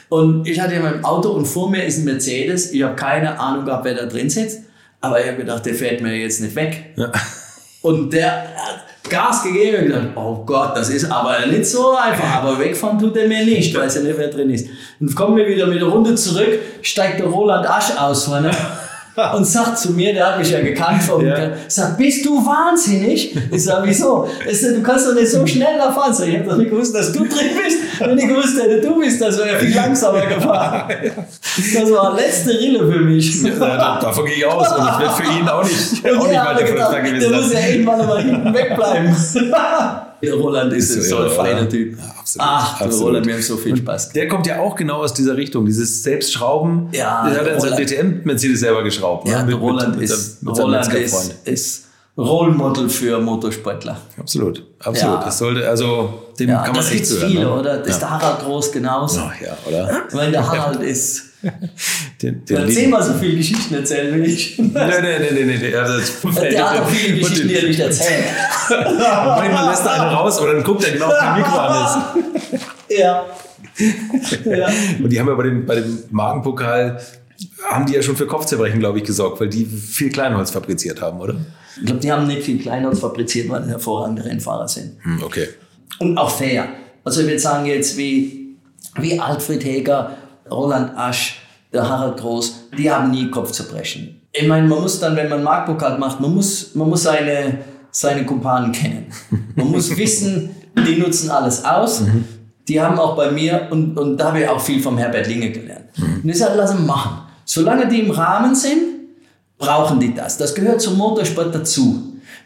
Und 0.09 0.45
ich 0.45 0.59
hatte 0.59 0.77
mein 0.81 1.05
Auto 1.05 1.29
und 1.29 1.45
vor 1.45 1.69
mir 1.69 1.85
ist 1.85 1.99
ein 1.99 2.05
Mercedes. 2.05 2.73
Ich 2.73 2.83
habe 2.83 2.95
keine 2.95 3.39
Ahnung 3.39 3.63
gehabt, 3.63 3.85
wer 3.85 3.95
da 3.95 4.05
drin 4.05 4.29
sitzt. 4.29 4.63
Aber 4.99 5.21
ich 5.21 5.27
habe 5.27 5.37
gedacht, 5.37 5.65
der 5.65 5.73
fährt 5.73 6.01
mir 6.01 6.17
jetzt 6.17 6.41
nicht 6.41 6.55
weg. 6.55 6.93
Ja. 6.97 7.11
Und 7.81 8.11
der 8.11 8.43
hat 8.57 8.85
Gas 9.09 9.43
gegeben 9.43 9.77
und 9.77 9.85
gesagt, 9.87 10.07
oh 10.15 10.43
Gott, 10.45 10.75
das 10.75 10.89
ist 10.89 11.11
aber 11.11 11.45
nicht 11.45 11.65
so 11.65 11.95
einfach. 11.95 12.41
Aber 12.41 12.59
wegfahren 12.59 12.99
tut 12.99 13.15
er 13.17 13.27
mir 13.27 13.45
nicht, 13.45 13.75
weiß 13.75 13.95
ja 13.95 14.01
nicht, 14.01 14.17
wer 14.17 14.29
drin 14.29 14.49
ist. 14.49 14.67
Und 14.99 15.15
kommen 15.15 15.37
wir 15.37 15.47
wieder 15.47 15.67
mit 15.67 15.81
der 15.81 15.87
Runde 15.87 16.15
zurück, 16.15 16.59
steigt 16.81 17.19
der 17.19 17.27
Roland 17.27 17.69
Asch 17.69 17.95
aus 17.97 18.25
vorne 18.25 18.51
und 19.35 19.45
sagt 19.45 19.77
zu 19.79 19.91
mir, 19.93 20.13
der 20.13 20.27
hat 20.27 20.37
mich 20.39 20.51
ja 20.51 20.61
gekannt 20.61 21.01
vom, 21.03 21.25
Ja. 21.25 21.35
sagt, 21.67 21.97
bist 21.97 22.25
du 22.25 22.45
wahnsinnig? 22.45 23.35
Ich 23.51 23.63
sag, 23.63 23.83
wieso? 23.85 24.27
Ich 24.49 24.59
sag, 24.61 24.73
du 24.75 24.81
kannst 24.81 25.07
doch 25.07 25.13
nicht 25.13 25.29
so 25.31 25.45
schnell 25.47 25.77
da 25.77 25.91
fahren. 25.91 26.13
Sag, 26.13 26.27
Ich 26.27 26.37
habe 26.39 26.49
doch 26.49 26.57
nicht 26.57 26.69
gewusst, 26.69 26.93
dass 26.95 27.11
du 27.11 27.19
drin 27.19 27.49
bist. 27.63 27.77
Wenn 27.99 28.17
ich 28.17 28.27
gewusst 28.27 28.61
hätte, 28.61 28.81
du 28.81 28.99
bist, 28.99 29.21
das 29.21 29.37
wäre 29.37 29.57
viel 29.59 29.73
langsamer 29.75 30.25
gefahren. 30.25 30.83
Das 31.73 31.89
war 31.89 32.13
letzte 32.15 32.49
Rille 32.59 32.79
für 32.79 32.99
mich. 32.99 33.41
Ja, 33.41 33.51
da- 33.57 33.97
davon 34.01 34.25
gehe 34.25 34.35
ich 34.35 34.45
aus. 34.45 34.73
Und 34.73 34.85
das 34.85 34.99
wird 34.99 35.11
für 35.13 35.39
ihn 35.39 35.47
auch 35.47 35.63
nicht, 35.63 36.05
auch 36.17 36.27
nicht 36.27 36.37
weiter 36.45 36.63
gedacht, 36.63 36.91
Vorteil 36.91 37.03
der 37.03 37.13
gewesen 37.13 37.31
muss 37.35 37.53
ja 37.53 37.59
sein. 37.61 37.69
irgendwann 37.71 38.05
mal 38.07 38.21
hinten 38.21 38.53
wegbleiben. 38.53 39.15
Der 40.21 40.33
Roland 40.35 40.73
ist, 40.73 40.89
Ist 40.95 41.09
so 41.09 41.17
ein 41.17 41.29
feiner? 41.29 41.67
Typ. 41.67 41.97
Ja, 41.97 42.05
absolut, 42.19 42.47
Ach, 42.49 42.77
der 42.77 42.87
absolut. 42.87 43.07
Roland, 43.07 43.25
mir 43.25 43.35
hat 43.35 43.43
so 43.43 43.57
viel 43.57 43.75
Spaß. 43.77 44.09
Der 44.13 44.27
kommt 44.27 44.47
ja 44.47 44.59
auch 44.59 44.75
genau 44.75 44.97
aus 44.97 45.13
dieser 45.13 45.35
Richtung, 45.37 45.65
dieses 45.65 46.03
Selbstschrauben. 46.03 46.89
Ja, 46.91 47.29
der 47.29 47.39
hat 47.41 47.47
in 47.47 47.59
seinem 47.59 47.73
Roland. 47.73 47.91
DTM-Mercedes 47.91 48.59
selber 48.59 48.83
geschraubt. 48.83 49.27
Ja, 49.27 49.41
ne? 49.41 49.49
der 49.49 49.55
Roland 49.55 49.95
mit, 49.95 50.09
ist, 50.09 50.43
mit, 50.43 50.55
seinem 50.55 50.65
Roland 50.65 50.93
ist, 50.93 51.35
ist 51.45 51.85
Role 52.17 52.51
Model 52.53 52.89
für 52.89 53.19
Motorsportler. 53.19 53.97
Absolut, 54.17 54.63
absolut. 54.79 55.19
Ja. 55.19 55.25
Das 55.25 55.37
sollte, 55.37 55.67
also, 55.67 56.27
dem 56.39 56.49
Ja, 56.49 56.57
kann 56.63 56.67
man 56.67 56.77
das 56.77 56.91
gibt's 56.91 57.09
zuhören. 57.09 57.29
viele, 57.29 57.43
ne? 57.43 57.53
oder? 57.53 57.77
Das 57.79 57.89
ist 57.89 57.99
der 57.99 58.09
Harald 58.09 58.39
Groß 58.39 58.71
genauso. 58.71 59.19
Ach 59.21 59.41
ja, 59.41 59.57
oder? 59.67 60.03
Weil 60.11 60.31
der 60.31 60.47
Harald 60.47 60.81
ist, 60.81 61.23
Den, 62.21 62.45
den 62.45 62.57
der 62.57 62.67
zehnmal 62.69 63.03
so 63.03 63.13
viele 63.13 63.37
Geschichten 63.37 63.75
erzählen 63.75 64.15
wie 64.15 64.27
ich. 64.27 64.57
Nee, 64.57 64.67
nee, 64.73 65.19
nee, 65.19 65.43
nee, 65.45 65.57
nee, 65.57 65.71
das 65.71 66.21
Der 66.21 66.69
hat 66.69 66.81
auch 66.81 66.89
viele 66.89 67.17
Geschichten, 67.19 67.47
die 67.47 67.55
er 67.55 67.67
nicht 67.67 67.79
erzählt. 67.79 68.25
Manchmal 68.69 69.69
lässt 69.69 69.85
er 69.85 70.01
eine 70.01 70.15
raus 70.15 70.39
oder 70.41 70.53
dann 70.53 70.63
guckt 70.63 70.85
er 70.85 70.93
genau 70.93 71.07
auf 71.07 71.19
den 71.19 71.33
Mikro 71.35 71.57
an. 71.57 72.03
Ja. 72.87 73.25
ja. 74.45 74.69
Und 75.03 75.09
die 75.09 75.19
haben 75.19 75.27
ja 75.27 75.33
bei 75.33 75.43
dem, 75.43 75.65
bei 75.65 75.75
dem 75.75 76.03
Magenpokal, 76.11 77.01
haben 77.63 77.85
die 77.85 77.93
ja 77.93 78.01
schon 78.01 78.15
für 78.15 78.27
Kopfzerbrechen, 78.27 78.79
glaube 78.79 78.99
ich, 78.99 79.03
gesorgt, 79.03 79.41
weil 79.41 79.49
die 79.49 79.65
viel 79.65 80.09
Kleinholz 80.11 80.51
fabriziert 80.51 81.01
haben, 81.01 81.19
oder? 81.19 81.35
Ich 81.77 81.85
glaube, 81.85 81.99
die 81.99 82.11
haben 82.11 82.27
nicht 82.27 82.43
viel 82.43 82.59
Kleinholz 82.59 82.99
fabriziert, 82.99 83.49
weil 83.49 83.63
sie 83.63 83.71
hervorragende 83.71 84.23
Rennfahrer 84.23 84.67
sind. 84.67 84.93
Hm, 85.01 85.23
okay. 85.23 85.47
Und 85.99 86.17
auch 86.17 86.29
fair. 86.29 86.67
Also 87.03 87.21
ich 87.21 87.27
würde 87.27 87.39
sagen 87.39 87.65
jetzt 87.65 87.97
wie, 87.97 88.55
wie 88.99 89.19
Alfred 89.19 89.65
Heger, 89.65 90.15
Roland 90.49 90.97
Asch, 90.97 91.41
der 91.73 91.87
Harald 91.87 92.17
Groß, 92.17 92.69
die 92.77 92.91
haben 92.91 93.11
nie 93.11 93.29
Kopfzerbrechen. 93.29 94.21
Ich 94.31 94.47
meine, 94.47 94.67
man 94.67 94.81
muss 94.81 94.99
dann, 94.99 95.15
wenn 95.15 95.29
man 95.29 95.43
Marktpokal 95.43 95.97
macht, 95.97 96.19
man 96.19 96.33
muss, 96.33 96.75
man 96.75 96.89
muss 96.89 97.03
seine, 97.03 97.59
seine 97.91 98.25
Kumpanen 98.25 98.71
kennen. 98.71 99.07
Man 99.55 99.71
muss 99.71 99.95
wissen, 99.97 100.49
die 100.85 100.97
nutzen 100.97 101.29
alles 101.29 101.63
aus. 101.63 102.03
Die 102.67 102.81
haben 102.81 102.99
auch 102.99 103.15
bei 103.15 103.31
mir, 103.31 103.67
und, 103.71 103.97
und 103.97 104.17
da 104.17 104.27
habe 104.27 104.41
ich 104.41 104.47
auch 104.49 104.59
viel 104.59 104.81
vom 104.81 104.97
Herbert 104.97 105.27
Linge 105.27 105.51
gelernt. 105.51 105.85
Und 105.97 106.29
ich 106.29 106.37
sage, 106.37 106.53
lass 106.57 106.73
ihn 106.73 106.85
machen. 106.85 107.21
Solange 107.45 107.87
die 107.87 108.01
im 108.01 108.11
Rahmen 108.11 108.55
sind, 108.55 108.95
brauchen 109.57 109.99
die 109.99 110.13
das. 110.13 110.37
Das 110.37 110.53
gehört 110.53 110.81
zum 110.81 110.97
Motorsport 110.97 111.53
dazu. 111.53 112.04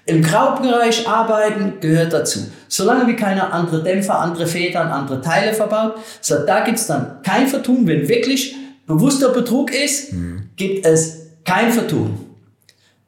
Im 0.10 0.24
Graubereich 0.24 1.08
arbeiten 1.08 1.80
gehört 1.80 2.14
dazu. 2.14 2.40
Solange 2.68 3.08
wie 3.08 3.16
keiner 3.16 3.54
andere 3.54 3.84
Dämpfer, 3.84 4.20
andere 4.20 4.48
Federn, 4.48 4.88
andere 4.88 5.22
Teile 5.22 5.54
verbaut, 5.54 5.96
so 6.20 6.46
da 6.46 6.64
gibt 6.64 6.80
es 6.80 6.88
dann 6.88 7.22
kein 7.24 7.48
Vertun. 7.48 7.86
Wenn 7.86 8.08
wirklich 8.08 8.56
bewusster 8.88 9.30
Betrug 9.30 9.72
ist, 9.72 10.14
gibt 10.56 10.86
es 10.86 11.28
kein 11.46 11.72
Vertun. 11.72 12.18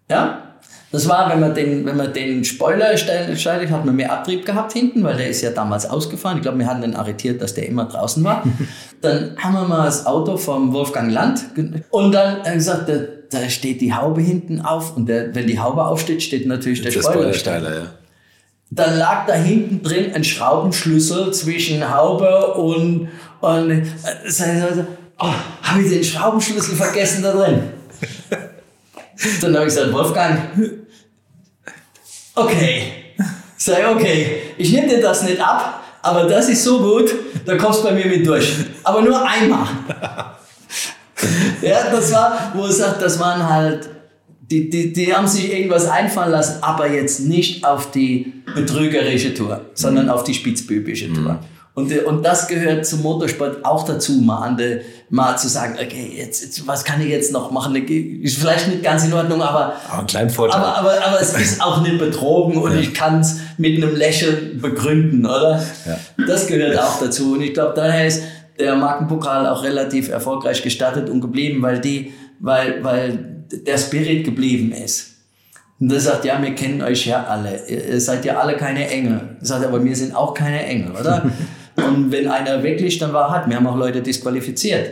Ja? 0.10 0.51
Das 0.92 1.08
war, 1.08 1.30
wenn 1.32 1.40
man 1.40 1.56
den, 1.56 1.86
wenn 1.86 1.96
man 1.96 2.12
den 2.12 2.44
Spoiler 2.44 2.98
stellt, 2.98 3.72
hat 3.72 3.86
man 3.86 3.96
mehr 3.96 4.12
Abtrieb 4.12 4.46
gehabt 4.46 4.74
hinten, 4.74 5.04
weil 5.04 5.16
der 5.16 5.30
ist 5.30 5.42
ja 5.42 5.52
damals 5.52 5.90
ausgefahren. 5.90 6.38
Ich 6.38 6.44
glaube, 6.44 6.60
wir 6.60 6.68
hatten 6.68 6.82
den 6.82 6.96
arretiert, 6.96 7.42
dass 7.42 7.54
der 7.54 7.68
immer 7.68 7.86
draußen 7.86 8.22
war. 8.24 8.44
dann 9.02 9.38
haben 9.38 9.54
wir 9.54 9.64
mal 9.64 9.86
das 9.86 10.06
Auto 10.06 10.36
vom 10.36 10.74
Wolfgang 10.74 11.12
Land 11.12 11.46
und 11.92 12.12
dann 12.12 12.44
gesagt, 12.54 12.90
da, 12.90 12.94
da 13.30 13.50
steht 13.50 13.80
die 13.80 13.94
Haube 13.94 14.22
hinten 14.22 14.60
auf 14.60 14.98
und 14.98 15.08
der, 15.08 15.34
wenn 15.34 15.48
die 15.48 15.60
Haube 15.60 15.86
aufsteht, 15.86 16.22
steht 16.22 16.46
natürlich 16.46 16.82
der, 16.82 16.92
der 16.92 17.02
Spoilersteiler. 17.02 17.74
Ja. 17.74 17.86
Dann 18.70 18.98
lag 18.98 19.26
da 19.28 19.34
hinten 19.34 19.84
drin 19.84 20.14
ein 20.14 20.24
Schraubenschlüssel 20.26 21.34
zwischen 21.34 21.94
Haube 21.94 22.54
und, 22.56 23.10
und 23.40 23.72
äh, 23.72 23.84
oh, 25.20 25.34
habe 25.64 25.82
ich 25.84 25.90
den 25.90 26.04
Schraubenschlüssel 26.04 26.76
vergessen 26.76 27.24
da 27.24 27.32
drin. 27.32 27.64
Dann 29.42 29.56
habe 29.56 29.68
ich 29.68 29.76
gesagt, 29.76 29.94
Wolfgang, 29.94 30.40
okay, 32.36 32.84
sei 33.58 33.88
okay, 33.90 34.42
ich 34.58 34.72
nehme 34.72 34.88
dir 34.88 35.02
das 35.02 35.24
nicht 35.24 35.40
ab, 35.40 35.84
aber 36.02 36.24
das 36.24 36.50
ist 36.50 36.64
so 36.64 36.80
gut, 36.80 37.14
da 37.46 37.58
kommst 37.58 37.80
du 37.80 37.84
bei 37.84 37.92
mir 37.94 38.06
mit 38.06 38.26
durch. 38.26 38.52
Aber 38.84 39.02
nur 39.02 39.24
einmal. 39.28 39.68
ja, 41.62 41.90
das 41.92 42.12
war, 42.12 42.52
wo 42.56 42.66
er 42.66 42.72
sagt, 42.72 43.02
das 43.02 43.20
waren 43.20 43.48
halt, 43.48 43.90
die, 44.40 44.70
die, 44.70 44.92
die 44.92 45.14
haben 45.14 45.28
sich 45.28 45.54
irgendwas 45.54 45.88
einfallen 45.88 46.32
lassen, 46.32 46.62
aber 46.62 46.92
jetzt 46.92 47.22
nicht 47.22 47.64
auf 47.64 47.92
die 47.92 48.34
betrügerische 48.54 49.34
Tour, 49.34 49.62
sondern 49.74 50.10
auf 50.10 50.24
die 50.24 50.34
spitzbübische 50.34 51.14
Tour. 51.14 51.40
Und, 51.74 51.98
und 52.04 52.24
das 52.24 52.50
gehört 52.50 52.86
zum 52.86 53.02
Motorsport 53.02 53.64
auch 53.64 53.86
dazu, 53.86 54.14
mal, 54.14 54.58
de, 54.58 54.82
mal 55.10 55.38
zu 55.38 55.48
sagen, 55.48 55.76
okay, 55.82 56.14
jetzt, 56.18 56.44
jetzt, 56.44 56.68
was 56.68 56.84
kann 56.84 57.00
ich 57.00 57.08
jetzt 57.08 57.32
noch 57.32 57.50
machen? 57.52 57.74
Ist 57.76 58.38
vielleicht 58.38 58.68
nicht 58.68 58.84
ganz 58.84 59.06
in 59.06 59.14
Ordnung, 59.14 59.42
aber, 59.42 59.78
Vorteil. 60.30 60.60
aber, 60.60 60.78
aber, 60.78 61.06
aber 61.06 61.22
es 61.22 61.34
ist 61.34 61.62
auch 61.62 61.82
nicht 61.82 61.98
betrogen 61.98 62.58
und 62.58 62.74
ja. 62.74 62.80
ich 62.80 62.94
kann 62.94 63.22
es 63.22 63.40
mit 63.58 63.82
einem 63.82 63.96
Lächeln 63.96 64.60
begründen, 64.62 65.26
oder? 65.26 65.64
Ja. 65.86 66.26
Das 66.28 66.48
gehört 66.48 66.78
auch 66.78 67.00
dazu. 67.00 67.34
Und 67.36 67.42
ich 67.42 67.54
glaube, 67.54 67.72
daher 67.74 68.06
ist 68.06 68.24
der 68.60 68.76
Markenpokal 68.76 69.48
auch 69.48 69.64
relativ 69.64 70.10
erfolgreich 70.10 70.62
gestartet 70.62 71.10
und 71.10 71.22
geblieben, 71.22 71.62
weil 71.62 71.80
die, 71.80 72.12
weil, 72.40 72.84
weil 72.84 73.46
der 73.50 73.78
Spirit 73.78 74.26
geblieben 74.26 74.74
ist. 74.74 75.08
Und 75.80 75.92
er 75.92 76.02
sagt, 76.02 76.26
ja, 76.26 76.40
wir 76.42 76.54
kennen 76.54 76.82
euch 76.82 77.08
ja 77.08 77.24
alle. 77.24 77.66
Ihr 77.66 78.00
seid 78.02 78.26
ja 78.26 78.38
alle 78.38 78.58
keine 78.58 78.88
Engel. 78.90 79.38
Er 79.40 79.46
sagt, 79.46 79.66
aber 79.66 79.84
wir 79.84 79.96
sind 79.96 80.14
auch 80.16 80.34
keine 80.34 80.64
Engel, 80.66 80.92
oder? 80.92 81.32
Und 81.76 82.12
wenn 82.12 82.28
einer 82.28 82.64
wirklich 82.64 82.98
dann 83.00 83.14
war, 83.14 83.32
hat, 83.32 83.50
wir 83.50 83.56
haben 83.56 83.68
auch 83.68 83.78
Leute 83.78 84.02
disqualifiziert, 84.02 84.92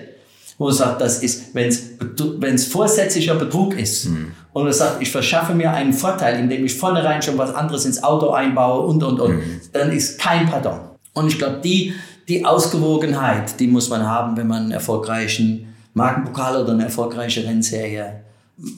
wo 0.58 0.68
er 0.68 0.74
sagt, 0.74 1.02
das 1.02 1.24
ist, 1.24 1.54
wenn 1.54 1.68
es 1.68 2.66
vorsätzlicher 2.66 3.36
Betrug 3.36 3.78
ist 3.78 4.06
mhm. 4.06 4.32
und 4.54 4.68
er 4.68 4.74
sagt, 4.74 5.02
ich 5.02 5.12
verschaffe 5.12 5.54
mir 5.54 5.72
einen 5.72 5.94
Vorteil, 5.94 6.40
indem 6.40 6.66
ich 6.66 6.76
vornherein 6.76 7.22
schon 7.22 7.38
was 7.38 7.54
anderes 7.54 7.86
ins 7.86 8.04
Auto 8.04 8.32
einbaue 8.32 8.86
und, 8.86 9.04
und, 9.04 9.20
und, 9.20 9.36
mhm. 9.36 9.62
dann 9.72 9.92
ist 9.92 10.20
kein 10.20 10.50
Pardon. 10.50 10.80
Und 11.14 11.28
ich 11.28 11.38
glaube, 11.38 11.60
die, 11.64 11.94
die 12.28 12.46
Ausgewogenheit, 12.46 13.60
die 13.60 13.68
muss 13.68 13.90
man 13.90 14.06
haben, 14.06 14.38
wenn 14.38 14.48
man 14.48 14.64
einen 14.64 14.72
erfolgreichen 14.72 15.74
Markenpokal 15.94 16.62
oder 16.62 16.74
eine 16.74 16.84
erfolgreiche 16.84 17.44
Rennserie 17.44 18.24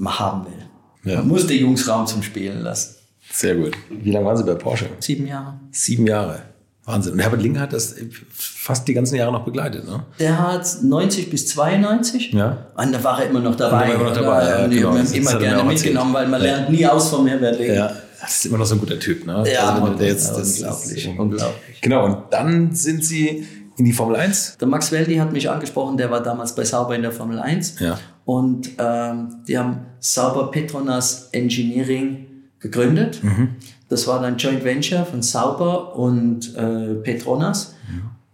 haben 0.06 0.45
will. 0.45 1.11
Ja. 1.11 1.19
Man 1.19 1.30
muss 1.30 1.48
die 1.48 1.60
Jungs 1.60 1.88
Raum 1.88 2.06
zum 2.06 2.23
Spielen 2.23 2.61
lassen. 2.61 2.95
Sehr 3.32 3.56
gut. 3.56 3.73
Wie 3.90 4.11
lange 4.11 4.26
waren 4.26 4.38
Sie 4.38 4.44
bei 4.44 4.56
Porsche? 4.56 4.88
Sieben 4.99 5.26
Jahre. 5.26 5.60
Sieben 5.72 6.06
Jahre. 6.06 6.51
Wahnsinn. 6.85 7.13
Und 7.13 7.19
Herbert 7.19 7.41
Link 7.41 7.59
hat 7.59 7.73
das 7.73 7.95
fast 8.31 8.87
die 8.87 8.93
ganzen 8.93 9.15
Jahre 9.15 9.31
noch 9.31 9.45
begleitet, 9.45 9.85
ne? 9.85 10.03
Der 10.19 10.37
hat 10.37 10.65
90 10.81 11.29
bis 11.29 11.47
92. 11.47 12.33
Ja. 12.33 12.65
Und 12.75 12.91
da 12.91 13.03
war 13.03 13.21
er 13.21 13.29
immer 13.29 13.39
noch 13.39 13.55
dabei. 13.55 13.87
Da 13.87 13.89
war 13.89 13.95
immer 13.95 14.03
noch 14.09 14.15
dabei, 14.15 14.49
ja, 14.49 14.67
genau. 14.67 14.93
Wir 14.93 14.99
haben 14.99 15.13
immer 15.13 15.35
gerne 15.37 15.63
mitgenommen, 15.63 16.13
weil 16.13 16.27
man 16.27 16.41
ja. 16.41 16.47
lernt 16.47 16.69
nie 16.71 16.85
aus 16.85 17.09
vom 17.09 17.27
Herbert 17.27 17.59
Link. 17.59 17.73
Ja. 17.73 17.91
Das 18.19 18.37
ist 18.37 18.45
immer 18.45 18.59
noch 18.59 18.65
so 18.65 18.75
ein 18.75 18.79
guter 18.79 18.99
Typ, 18.99 19.25
ne? 19.25 19.43
Ja, 19.51 19.73
also, 19.73 19.93
der 19.95 20.07
jetzt, 20.07 20.29
das 20.29 20.59
unglaublich, 20.59 21.07
ist 21.07 21.19
unglaublich. 21.19 21.81
Genau, 21.81 22.05
und 22.05 22.17
dann 22.31 22.73
sind 22.73 23.03
Sie 23.03 23.47
in 23.77 23.85
die 23.85 23.93
Formel 23.93 24.15
1? 24.15 24.57
Der 24.59 24.67
Max 24.67 24.91
Weldi 24.91 25.15
hat 25.15 25.33
mich 25.33 25.49
angesprochen, 25.49 25.97
der 25.97 26.11
war 26.11 26.21
damals 26.21 26.53
bei 26.53 26.63
Sauber 26.63 26.95
in 26.95 27.01
der 27.01 27.11
Formel 27.11 27.39
1. 27.39 27.79
Ja. 27.79 27.97
Und 28.25 28.69
ähm, 28.77 29.43
die 29.47 29.57
haben 29.57 29.87
Sauber 29.99 30.51
Petronas 30.51 31.29
Engineering 31.31 32.27
gegründet. 32.59 33.23
Mhm. 33.23 33.55
Das 33.91 34.07
war 34.07 34.22
dann 34.22 34.38
Joint 34.38 34.63
Venture 34.63 35.05
von 35.05 35.22
Sauber 35.22 35.97
und 35.97 36.55
äh, 36.55 36.95
Petronas 37.03 37.76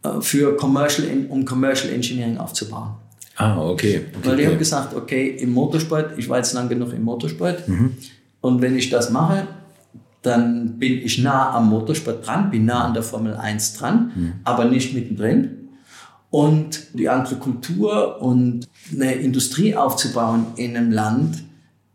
ja. 0.03 0.17
äh, 0.17 0.21
für 0.21 0.55
Commercial, 0.55 1.07
um 1.29 1.45
Commercial 1.45 1.91
Engineering 1.91 2.37
aufzubauen. 2.37 2.91
Ah, 3.37 3.57
okay. 3.57 4.05
okay 4.05 4.05
Weil 4.21 4.35
die 4.35 4.43
okay. 4.43 4.51
haben 4.51 4.59
gesagt, 4.59 4.95
okay, 4.95 5.29
im 5.29 5.53
Motorsport, 5.53 6.15
ich 6.15 6.29
war 6.29 6.37
jetzt 6.37 6.53
lang 6.53 6.69
genug 6.69 6.93
im 6.93 7.01
Motorsport 7.01 7.67
mhm. 7.67 7.95
und 8.41 8.61
wenn 8.61 8.77
ich 8.77 8.91
das 8.91 9.09
mache, 9.09 9.47
dann 10.21 10.77
bin 10.77 10.99
ich 10.99 11.17
nah 11.17 11.55
am 11.55 11.69
Motorsport 11.69 12.27
dran, 12.27 12.51
bin 12.51 12.65
nah 12.65 12.83
an 12.83 12.93
der 12.93 13.01
Formel 13.01 13.33
1 13.33 13.73
dran, 13.73 14.11
mhm. 14.15 14.33
aber 14.43 14.65
nicht 14.65 14.93
mittendrin. 14.93 15.69
Und 16.29 16.87
die 16.93 17.09
andere 17.09 17.37
Kultur 17.37 18.21
und 18.21 18.67
eine 18.93 19.13
Industrie 19.13 19.75
aufzubauen 19.75 20.45
in 20.55 20.77
einem 20.77 20.91
Land 20.91 21.43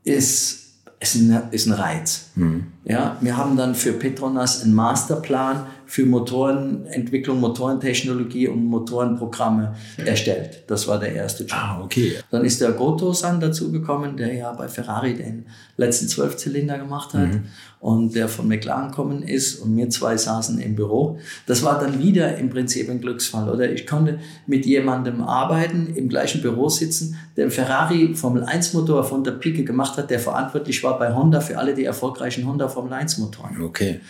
ist 0.03 0.62
ist 1.03 1.17
ein, 1.17 1.43
ist 1.51 1.67
ein 1.67 1.73
Reiz. 1.73 2.31
Mhm. 2.37 2.67
Ja, 2.85 3.17
wir 3.21 3.37
haben 3.37 3.57
dann 3.57 3.75
für 3.75 3.93
Petronas 3.93 4.63
einen 4.63 4.75
Masterplan 4.75 5.67
für 5.93 6.07
Motorenentwicklung, 6.07 7.39
Motorentechnologie 7.39 8.49
und 8.49 8.65
Motorenprogramme 8.65 9.75
erstellt. 9.99 10.65
Das 10.67 10.89
war 10.89 10.99
der 10.99 11.15
erste 11.15 11.43
Job. 11.43 11.53
Ah, 11.53 11.83
okay. 11.85 12.15
Dann 12.31 12.47
ist 12.47 12.63
der 12.63 12.73
Goto-san 12.73 13.41
dazugekommen, 13.41 14.17
der 14.17 14.33
ja 14.33 14.53
bei 14.55 14.69
Ferrari 14.69 15.13
den 15.13 15.45
letzten 15.77 16.09
Zwölfzylinder 16.09 16.79
gemacht 16.79 17.13
hat 17.13 17.35
mhm. 17.35 17.43
und 17.81 18.15
der 18.15 18.29
von 18.29 18.49
McLaren 18.49 18.89
gekommen 18.89 19.23
ist 19.23 19.57
und 19.57 19.77
wir 19.77 19.91
zwei 19.91 20.17
saßen 20.17 20.59
im 20.61 20.77
Büro. 20.77 21.19
Das 21.47 21.63
war 21.63 21.79
dann 21.79 21.99
wieder 21.99 22.39
im 22.39 22.49
Prinzip 22.49 22.89
ein 22.89 23.03
Glücksfall, 23.03 23.51
oder? 23.51 23.71
Ich 23.71 23.87
konnte 23.87 24.19
mit 24.47 24.65
jemandem 24.65 25.21
arbeiten, 25.21 25.93
im 25.95 26.09
gleichen 26.09 26.41
Büro 26.41 26.71
sitzen, 26.71 27.19
der 27.37 27.51
Ferrari 27.51 28.15
Formel 28.15 28.45
1 28.45 28.73
Motor 28.73 29.05
von 29.05 29.25
der 29.25 29.33
Pike 29.33 29.65
gemacht 29.65 29.99
hat, 29.99 30.09
der 30.09 30.21
verantwortlich 30.21 30.83
war 30.83 30.99
bei 30.99 31.15
Honda 31.15 31.41
für 31.41 31.59
alle 31.59 31.75
die 31.75 31.85
erfolgreichen 31.85 32.47
Honda 32.47 32.67
Formel 32.67 32.95
1 32.95 33.19
Motoren. 33.19 33.61
Okay. 33.61 34.01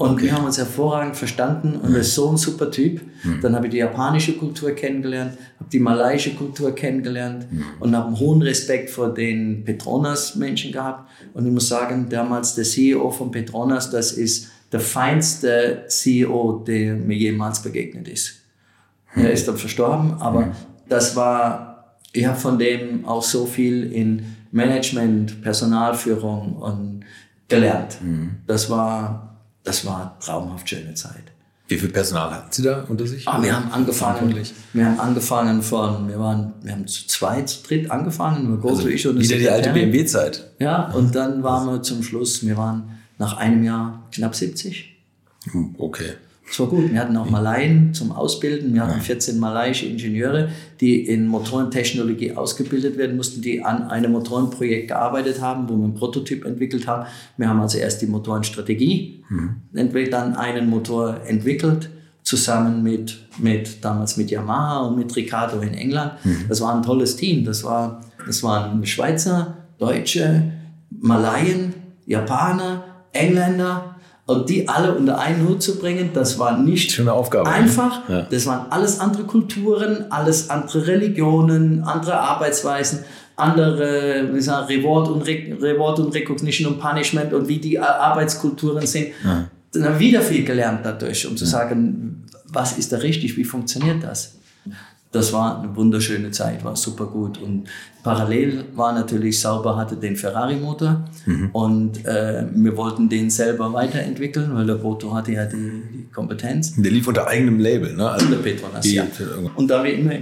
Und 0.00 0.12
okay. 0.12 0.22
wir 0.22 0.32
haben 0.32 0.46
uns 0.46 0.56
hervorragend 0.56 1.14
verstanden 1.14 1.76
und 1.76 1.92
er 1.92 2.00
ist 2.00 2.14
so 2.14 2.30
ein 2.30 2.38
super 2.38 2.70
Typ. 2.70 3.02
Mhm. 3.22 3.42
Dann 3.42 3.54
habe 3.54 3.66
ich 3.66 3.72
die 3.72 3.76
japanische 3.76 4.32
Kultur 4.32 4.70
kennengelernt, 4.70 5.36
habe 5.58 5.68
die 5.70 5.78
malaiische 5.78 6.34
Kultur 6.34 6.74
kennengelernt 6.74 7.46
mhm. 7.52 7.64
und 7.80 7.94
habe 7.94 8.06
einen 8.06 8.18
hohen 8.18 8.40
Respekt 8.40 8.88
vor 8.88 9.12
den 9.12 9.62
Petronas-Menschen 9.62 10.72
gehabt. 10.72 11.10
Und 11.34 11.44
ich 11.44 11.52
muss 11.52 11.68
sagen, 11.68 12.06
damals 12.08 12.54
der 12.54 12.64
CEO 12.64 13.10
von 13.10 13.30
Petronas, 13.30 13.90
das 13.90 14.12
ist 14.12 14.48
der 14.72 14.80
feinste 14.80 15.84
CEO, 15.86 16.64
der 16.66 16.94
mir 16.94 17.18
jemals 17.18 17.60
begegnet 17.60 18.08
ist. 18.08 18.40
Mhm. 19.14 19.24
Er 19.26 19.32
ist 19.32 19.46
dann 19.48 19.58
verstorben, 19.58 20.14
aber 20.14 20.46
hm. 20.46 20.52
das 20.88 21.14
war, 21.14 21.98
ich 22.14 22.24
habe 22.24 22.38
von 22.38 22.58
dem 22.58 23.04
auch 23.04 23.22
so 23.22 23.44
viel 23.44 23.92
in 23.92 24.24
Management, 24.50 25.42
Personalführung 25.42 26.56
und 26.56 27.00
gelernt. 27.48 28.00
Hm. 28.00 28.36
Das 28.46 28.70
war 28.70 29.29
das 29.64 29.84
war 29.84 30.18
traumhaft 30.20 30.68
schöne 30.68 30.94
Zeit. 30.94 31.24
Wie 31.68 31.78
viel 31.78 31.90
Personal 31.90 32.32
hatten 32.32 32.52
Sie 32.52 32.62
da 32.62 32.84
unter 32.88 33.06
sich? 33.06 33.28
Ah, 33.28 33.40
wir 33.40 33.54
haben 33.54 33.70
angefangen. 33.70 34.34
Wir 34.72 34.86
haben 34.86 34.98
angefangen 34.98 35.62
von, 35.62 36.08
wir 36.08 36.18
waren, 36.18 36.52
wir 36.62 36.72
haben 36.72 36.88
zu 36.88 37.06
zweit, 37.06 37.48
zu 37.48 37.62
dritt 37.62 37.90
angefangen, 37.92 38.48
nur 38.48 38.58
Goto, 38.58 38.76
also 38.76 38.88
ich 38.88 39.06
und 39.06 39.20
Wieder 39.20 39.36
die 39.36 39.48
alte 39.48 39.70
BMW-Zeit. 39.70 40.50
Ja, 40.58 40.90
und 40.90 41.14
dann 41.14 41.44
waren 41.44 41.68
wir 41.68 41.80
zum 41.82 42.02
Schluss, 42.02 42.44
wir 42.44 42.56
waren 42.56 42.98
nach 43.18 43.36
einem 43.36 43.62
Jahr 43.62 44.02
knapp 44.10 44.34
70. 44.34 44.96
Hm, 45.52 45.76
okay. 45.78 46.14
Das 46.50 46.58
war 46.58 46.66
gut. 46.66 46.90
Wir 46.90 46.98
hatten 46.98 47.16
auch 47.16 47.30
Malaien 47.30 47.94
zum 47.94 48.10
Ausbilden. 48.10 48.74
Wir 48.74 48.84
hatten 48.84 49.00
14 49.00 49.38
malaiische 49.38 49.86
Ingenieure, 49.86 50.48
die 50.80 51.06
in 51.06 51.28
Motorentechnologie 51.28 52.32
ausgebildet 52.32 52.98
werden 52.98 53.16
mussten, 53.16 53.40
die 53.40 53.64
an 53.64 53.84
einem 53.84 54.10
Motorenprojekt 54.10 54.88
gearbeitet 54.88 55.40
haben, 55.40 55.68
wo 55.68 55.76
wir 55.76 55.84
einen 55.84 55.94
Prototyp 55.94 56.44
entwickelt 56.44 56.88
haben. 56.88 57.06
Wir 57.36 57.48
haben 57.48 57.60
also 57.60 57.78
erst 57.78 58.02
die 58.02 58.06
Motorenstrategie 58.06 59.22
mhm. 59.28 59.62
entwickelt, 59.74 60.12
dann 60.12 60.34
einen 60.34 60.68
Motor 60.68 61.20
entwickelt, 61.24 61.88
zusammen 62.24 62.82
mit, 62.82 63.20
mit 63.38 63.84
damals 63.84 64.16
mit 64.16 64.32
Yamaha 64.32 64.88
und 64.88 64.98
mit 64.98 65.14
Ricardo 65.14 65.60
in 65.60 65.74
England. 65.74 66.14
Mhm. 66.24 66.46
Das 66.48 66.60
war 66.60 66.74
ein 66.74 66.82
tolles 66.82 67.14
Team. 67.14 67.44
Das, 67.44 67.62
war, 67.62 68.00
das 68.26 68.42
waren 68.42 68.84
Schweizer, 68.84 69.56
Deutsche, 69.78 70.50
Malaien, 70.90 71.74
Japaner, 72.06 72.82
Engländer, 73.12 73.89
und 74.26 74.48
die 74.48 74.68
alle 74.68 74.94
unter 74.94 75.18
einen 75.18 75.48
Hut 75.48 75.62
zu 75.62 75.78
bringen, 75.78 76.10
das 76.14 76.38
war 76.38 76.58
nicht 76.58 76.92
Schöne 76.92 77.12
Aufgabe, 77.12 77.50
einfach. 77.50 78.08
Ja. 78.08 78.22
Das 78.30 78.46
waren 78.46 78.70
alles 78.70 79.00
andere 79.00 79.24
Kulturen, 79.24 80.06
alles 80.10 80.50
andere 80.50 80.86
Religionen, 80.86 81.82
andere 81.82 82.18
Arbeitsweisen, 82.18 83.00
andere 83.36 84.30
wie 84.32 84.40
sagen, 84.40 84.66
Reward, 84.66 85.08
und 85.08 85.22
Re 85.22 85.56
Reward 85.60 85.98
und 86.00 86.14
Recognition 86.14 86.72
und 86.72 86.80
Punishment 86.80 87.32
und 87.32 87.48
wie 87.48 87.58
die 87.58 87.78
Arbeitskulturen 87.78 88.86
sind. 88.86 89.08
Ja. 89.24 89.48
Dann 89.72 89.84
haben 89.84 89.94
wir 89.94 90.00
wieder 90.00 90.20
viel 90.20 90.44
gelernt 90.44 90.80
dadurch, 90.84 91.26
um 91.26 91.36
zu 91.36 91.44
ja. 91.44 91.50
sagen, 91.50 92.24
was 92.48 92.78
ist 92.78 92.92
da 92.92 92.98
richtig, 92.98 93.36
wie 93.36 93.44
funktioniert 93.44 94.02
das. 94.02 94.39
Das 95.12 95.32
war 95.32 95.60
eine 95.60 95.74
wunderschöne 95.74 96.30
Zeit, 96.30 96.64
war 96.64 96.76
super 96.76 97.06
gut. 97.06 97.38
Und 97.38 97.64
parallel 98.04 98.64
war 98.74 98.92
natürlich 98.92 99.40
Sauber 99.40 99.76
hatte 99.76 99.96
den 99.96 100.16
Ferrari-Motor 100.16 101.04
mhm. 101.26 101.50
und 101.52 102.04
äh, 102.06 102.46
wir 102.54 102.76
wollten 102.76 103.08
den 103.08 103.28
selber 103.28 103.72
weiterentwickeln, 103.72 104.54
weil 104.54 104.66
der 104.66 104.74
Boto 104.74 105.12
hatte 105.12 105.32
ja 105.32 105.46
die, 105.46 105.82
die 105.92 106.08
Kompetenz. 106.12 106.74
Der 106.76 106.92
lief 106.92 107.08
unter 107.08 107.26
eigenem 107.26 107.58
Label, 107.58 107.94
ne? 107.96 108.08
Also 108.08 108.26
unter 108.26 108.38
Petronas, 108.38 108.90
ja. 108.90 109.04
Und 109.56 109.68
da 109.68 109.82
wir 109.82 109.94
immer 109.94 110.12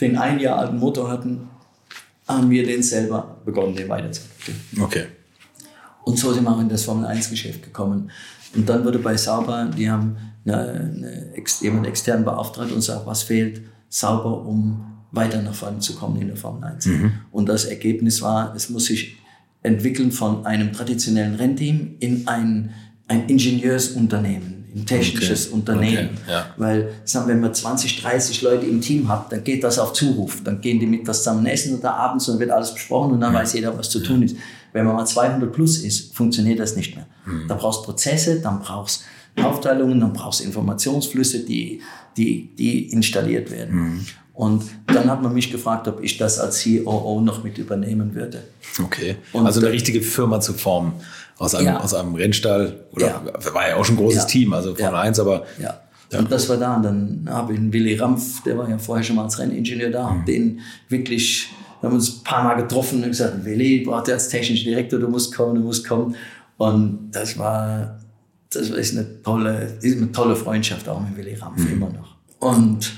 den 0.00 0.16
ein 0.16 0.40
Jahr 0.40 0.58
alten 0.58 0.78
Motor 0.78 1.10
hatten, 1.10 1.48
haben 2.26 2.50
wir 2.50 2.66
den 2.66 2.82
selber 2.82 3.38
begonnen, 3.44 3.76
den 3.76 3.88
weiterzuentwickeln. 3.88 4.82
Okay. 4.82 5.04
Und 6.04 6.18
so 6.18 6.32
sind 6.32 6.44
wir 6.44 6.50
auch 6.50 6.60
in 6.60 6.68
das 6.68 6.84
Formel-1-Geschäft 6.84 7.62
gekommen. 7.62 8.10
Und 8.54 8.68
dann 8.68 8.84
wurde 8.84 8.98
bei 8.98 9.16
Sauber, 9.16 9.70
die 9.76 9.90
haben 9.90 10.16
eine, 10.44 10.56
eine, 10.56 11.32
jemand 11.60 11.86
extern 11.86 12.24
beauftragt 12.24 12.72
und 12.72 12.80
sagt, 12.80 13.06
was 13.06 13.22
fehlt 13.22 13.62
Sauber, 13.88 14.44
um 14.44 14.84
weiter 15.12 15.40
nach 15.42 15.54
vorne 15.54 15.78
zu 15.78 15.94
kommen 15.94 16.20
in 16.20 16.28
der 16.28 16.36
Formel 16.36 16.64
1. 16.64 16.86
Mhm. 16.86 17.12
Und 17.32 17.48
das 17.48 17.64
Ergebnis 17.64 18.20
war, 18.22 18.54
es 18.54 18.68
muss 18.68 18.86
sich 18.86 19.16
entwickeln 19.62 20.12
von 20.12 20.46
einem 20.46 20.72
traditionellen 20.72 21.34
Rennteam 21.34 21.96
in 22.00 22.28
ein, 22.28 22.74
ein 23.08 23.28
Ingenieursunternehmen, 23.28 24.66
ein 24.74 24.86
technisches 24.86 25.46
okay. 25.46 25.54
Unternehmen. 25.54 26.10
Okay. 26.22 26.32
Ja. 26.32 26.46
Weil, 26.56 26.90
sagen, 27.04 27.28
wenn 27.28 27.40
man 27.40 27.54
20, 27.54 28.02
30 28.02 28.42
Leute 28.42 28.66
im 28.66 28.80
Team 28.80 29.08
hat, 29.08 29.32
dann 29.32 29.42
geht 29.42 29.64
das 29.64 29.78
auf 29.78 29.94
Zuruf. 29.94 30.42
Dann 30.44 30.60
gehen 30.60 30.78
die 30.78 30.86
mit 30.86 31.06
was 31.06 31.18
zusammen 31.18 31.46
essen 31.46 31.78
oder 31.78 31.94
abends 31.94 32.28
und 32.28 32.34
dann 32.34 32.40
wird 32.40 32.50
alles 32.50 32.72
besprochen 32.72 33.12
und 33.12 33.20
dann 33.20 33.32
mhm. 33.32 33.38
weiß 33.38 33.54
jeder, 33.54 33.76
was 33.76 33.90
zu 33.90 34.00
tun 34.00 34.22
ist. 34.22 34.36
Wenn 34.72 34.84
man 34.84 34.94
mal 34.94 35.06
200 35.06 35.50
plus 35.50 35.78
ist, 35.78 36.14
funktioniert 36.14 36.60
das 36.60 36.76
nicht 36.76 36.94
mehr. 36.94 37.06
Mhm. 37.24 37.48
Da 37.48 37.54
brauchst 37.54 37.82
Prozesse, 37.84 38.40
dann 38.40 38.60
brauchst 38.60 39.02
Aufteilungen, 39.36 40.00
dann 40.00 40.12
brauchst 40.12 40.40
Informationsflüsse, 40.40 41.44
die, 41.44 41.80
die, 42.16 42.54
die 42.56 42.90
installiert 42.92 43.50
werden. 43.50 43.74
Mhm. 43.74 44.06
Und 44.34 44.64
dann 44.86 45.10
hat 45.10 45.20
man 45.20 45.34
mich 45.34 45.50
gefragt, 45.50 45.88
ob 45.88 46.00
ich 46.00 46.16
das 46.16 46.38
als 46.38 46.62
COO 46.62 47.20
noch 47.20 47.42
mit 47.42 47.58
übernehmen 47.58 48.14
würde. 48.14 48.44
Okay. 48.80 49.16
Und 49.32 49.46
also 49.46 49.58
eine 49.58 49.72
richtige 49.72 50.00
Firma 50.00 50.40
zu 50.40 50.52
formen 50.52 50.92
aus 51.38 51.54
einem, 51.56 51.66
ja. 51.66 51.80
aus 51.80 51.92
einem 51.92 52.14
Rennstall. 52.14 52.84
Oder 52.92 53.06
ja. 53.06 53.54
war 53.54 53.68
ja 53.68 53.76
auch 53.76 53.84
schon 53.84 53.96
ein 53.96 53.98
großes 53.98 54.22
ja. 54.22 54.28
Team, 54.28 54.52
also 54.52 54.76
von 54.76 54.94
eins, 54.94 55.18
aber. 55.18 55.44
Ja. 55.60 55.80
Und 56.16 56.30
das 56.30 56.48
war 56.48 56.56
da. 56.56 56.76
Und 56.76 56.82
dann 56.84 57.28
habe 57.28 57.52
ich 57.52 57.58
einen 57.58 57.72
Willy 57.72 57.96
Rampf, 57.96 58.42
der 58.44 58.56
war 58.56 58.68
ja 58.68 58.78
vorher 58.78 59.04
schon 59.04 59.16
mal 59.16 59.24
als 59.24 59.38
Renningenieur 59.38 59.90
da, 59.90 60.10
mhm. 60.10 60.24
den 60.24 60.60
wirklich, 60.88 61.50
wir 61.80 61.88
haben 61.88 61.96
uns 61.96 62.18
ein 62.18 62.24
paar 62.24 62.44
Mal 62.44 62.54
getroffen 62.54 63.02
und 63.02 63.08
gesagt, 63.08 63.44
Willy, 63.44 63.82
du 63.82 63.90
brauchst 63.90 64.10
als 64.10 64.28
technischer 64.28 64.64
Direktor, 64.64 64.98
du 64.98 65.08
musst 65.08 65.34
kommen, 65.34 65.56
du 65.56 65.62
musst 65.62 65.86
kommen. 65.86 66.14
Und 66.56 67.10
das 67.12 67.36
war, 67.38 67.98
das 68.50 68.70
ist 68.70 68.96
eine 68.96 69.22
tolle, 69.22 69.78
ist 69.80 69.96
eine 69.96 70.12
tolle 70.12 70.36
Freundschaft 70.36 70.88
auch 70.88 71.00
mit 71.00 71.16
Willy 71.16 71.34
Rampf, 71.34 71.58
mhm. 71.58 71.72
immer 71.72 71.90
noch. 71.90 72.16
Und 72.38 72.92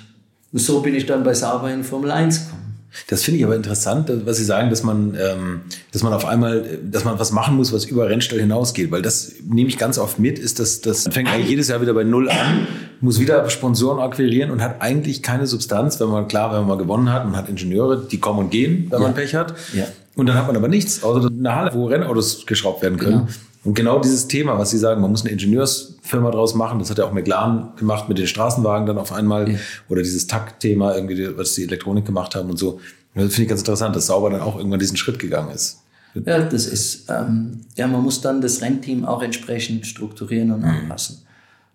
so 0.53 0.81
bin 0.81 0.95
ich 0.95 1.07
dann 1.07 1.25
bei 1.25 1.35
Sauber 1.35 1.73
in 1.73 1.85
Formel 1.85 2.11
1 2.11 2.45
gekommen. 2.45 2.61
Das 3.07 3.23
finde 3.23 3.39
ich 3.39 3.45
aber 3.45 3.55
interessant, 3.55 4.11
was 4.25 4.39
Sie 4.39 4.45
sagen, 4.45 4.69
dass 4.69 4.83
man, 4.83 5.15
ähm, 5.15 5.61
dass 5.93 6.03
man 6.03 6.13
auf 6.13 6.25
einmal, 6.25 6.81
dass 6.83 7.05
man 7.05 7.21
was 7.21 7.31
machen 7.31 7.55
muss, 7.55 7.73
was 7.73 7.85
über 7.85 8.09
Rennstall 8.09 8.41
hinausgeht. 8.41 8.91
Weil 8.91 9.01
das 9.01 9.35
nehme 9.49 9.69
ich 9.69 9.79
ganz 9.79 9.97
oft 9.97 10.19
mit, 10.19 10.41
ist, 10.41 10.59
dass 10.59 10.81
das 10.81 11.07
fängt 11.09 11.29
eigentlich 11.29 11.49
jedes 11.49 11.69
Jahr 11.69 11.81
wieder 11.81 11.95
bei 11.95 12.03
Null 12.03 12.29
an, 12.29 12.67
muss 13.01 13.21
wieder 13.21 13.49
Sponsoren 13.49 14.01
akquirieren 14.01 14.51
und 14.51 14.61
hat 14.61 14.83
eigentlich 14.83 15.23
keine 15.23 15.47
Substanz, 15.47 16.01
wenn 16.01 16.09
man, 16.09 16.27
klar, 16.27 16.51
wenn 16.51 16.59
man 16.61 16.69
mal 16.69 16.79
gewonnen 16.79 17.13
hat, 17.13 17.25
man 17.25 17.37
hat 17.37 17.49
Ingenieure, 17.49 17.97
die 17.97 18.19
kommen 18.19 18.41
und 18.41 18.51
gehen, 18.51 18.87
wenn 18.91 19.01
ja. 19.01 19.07
man 19.07 19.15
Pech 19.15 19.37
hat. 19.37 19.55
Ja. 19.73 19.85
Und 20.17 20.27
dann 20.27 20.37
hat 20.37 20.49
man 20.49 20.57
aber 20.57 20.69
nichts, 20.69 21.05
außer 21.05 21.29
eine 21.29 21.55
Halle, 21.55 21.73
wo 21.73 21.87
Rennautos 21.87 22.45
geschraubt 22.45 22.83
werden 22.83 22.99
können. 22.99 23.19
Genau. 23.19 23.29
Und 23.63 23.75
genau 23.75 24.01
dieses 24.01 24.27
Thema, 24.27 24.59
was 24.59 24.71
Sie 24.71 24.79
sagen, 24.79 25.03
man 25.03 25.11
muss 25.11 25.23
eine 25.23 25.33
Ingenieursfirma 25.33 26.31
draus 26.31 26.55
machen, 26.55 26.79
das 26.79 26.89
hat 26.89 26.99
ja 26.99 27.05
auch 27.05 27.13
McLaren 27.13 27.77
gemacht 27.77 28.09
mit 28.09 28.17
den 28.17 28.27
Straßenwagen 28.27 28.87
dann 28.87 28.97
auf 28.97 29.13
einmal, 29.13 29.51
ja. 29.53 29.59
oder 29.89 30.03
dieses 30.03 30.27
Taktthema, 30.27 30.95
irgendwie, 30.95 31.37
was 31.37 31.55
die 31.55 31.65
Elektronik 31.65 32.07
gemacht 32.07 32.35
haben 32.35 32.49
und 32.49 32.59
so. 32.59 32.81
Das 33.15 33.25
finde 33.25 33.43
ich 33.43 33.49
ganz 33.49 33.61
interessant, 33.61 33.95
dass 33.95 34.07
Sauber 34.07 34.31
dann 34.31 34.41
auch 34.41 34.57
irgendwann 34.57 34.81
diesen 34.81 34.97
Schritt 34.97 35.19
gegangen 35.19 35.51
ist. 35.51 35.83
Ja, 36.15 36.43
das 36.43 36.67
ist, 36.67 37.11
ähm, 37.11 37.61
ja, 37.77 37.87
man 37.87 38.03
muss 38.03 38.21
dann 38.21 38.41
das 38.41 38.63
Rennteam 38.63 39.05
auch 39.05 39.23
entsprechend 39.23 39.87
strukturieren 39.87 40.51
und 40.53 40.61
mhm. 40.61 40.67
anpassen. 40.67 41.19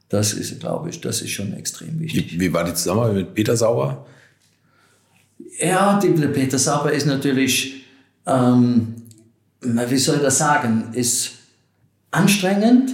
Das 0.10 0.34
ist, 0.34 0.60
glaube 0.60 0.90
ich, 0.90 1.02
das 1.02 1.22
ist 1.22 1.32
schon 1.32 1.54
extrem 1.54 2.00
wichtig. 2.00 2.34
Wie, 2.34 2.40
wie 2.40 2.54
war 2.54 2.64
die 2.64 2.74
Zusammenarbeit 2.74 3.16
mit 3.16 3.34
Peter 3.34 3.56
Sauber? 3.56 4.06
Ja, 5.60 6.00
die, 6.00 6.14
der 6.14 6.28
Peter 6.30 6.58
Sauber 6.58 6.92
ist 6.92 7.06
natürlich, 7.06 7.86
ähm, 8.26 8.96
wie 9.62 9.98
soll 9.98 10.16
ich 10.16 10.22
das 10.22 10.38
sagen, 10.38 10.90
ist 10.94 11.32
anstrengend, 12.16 12.92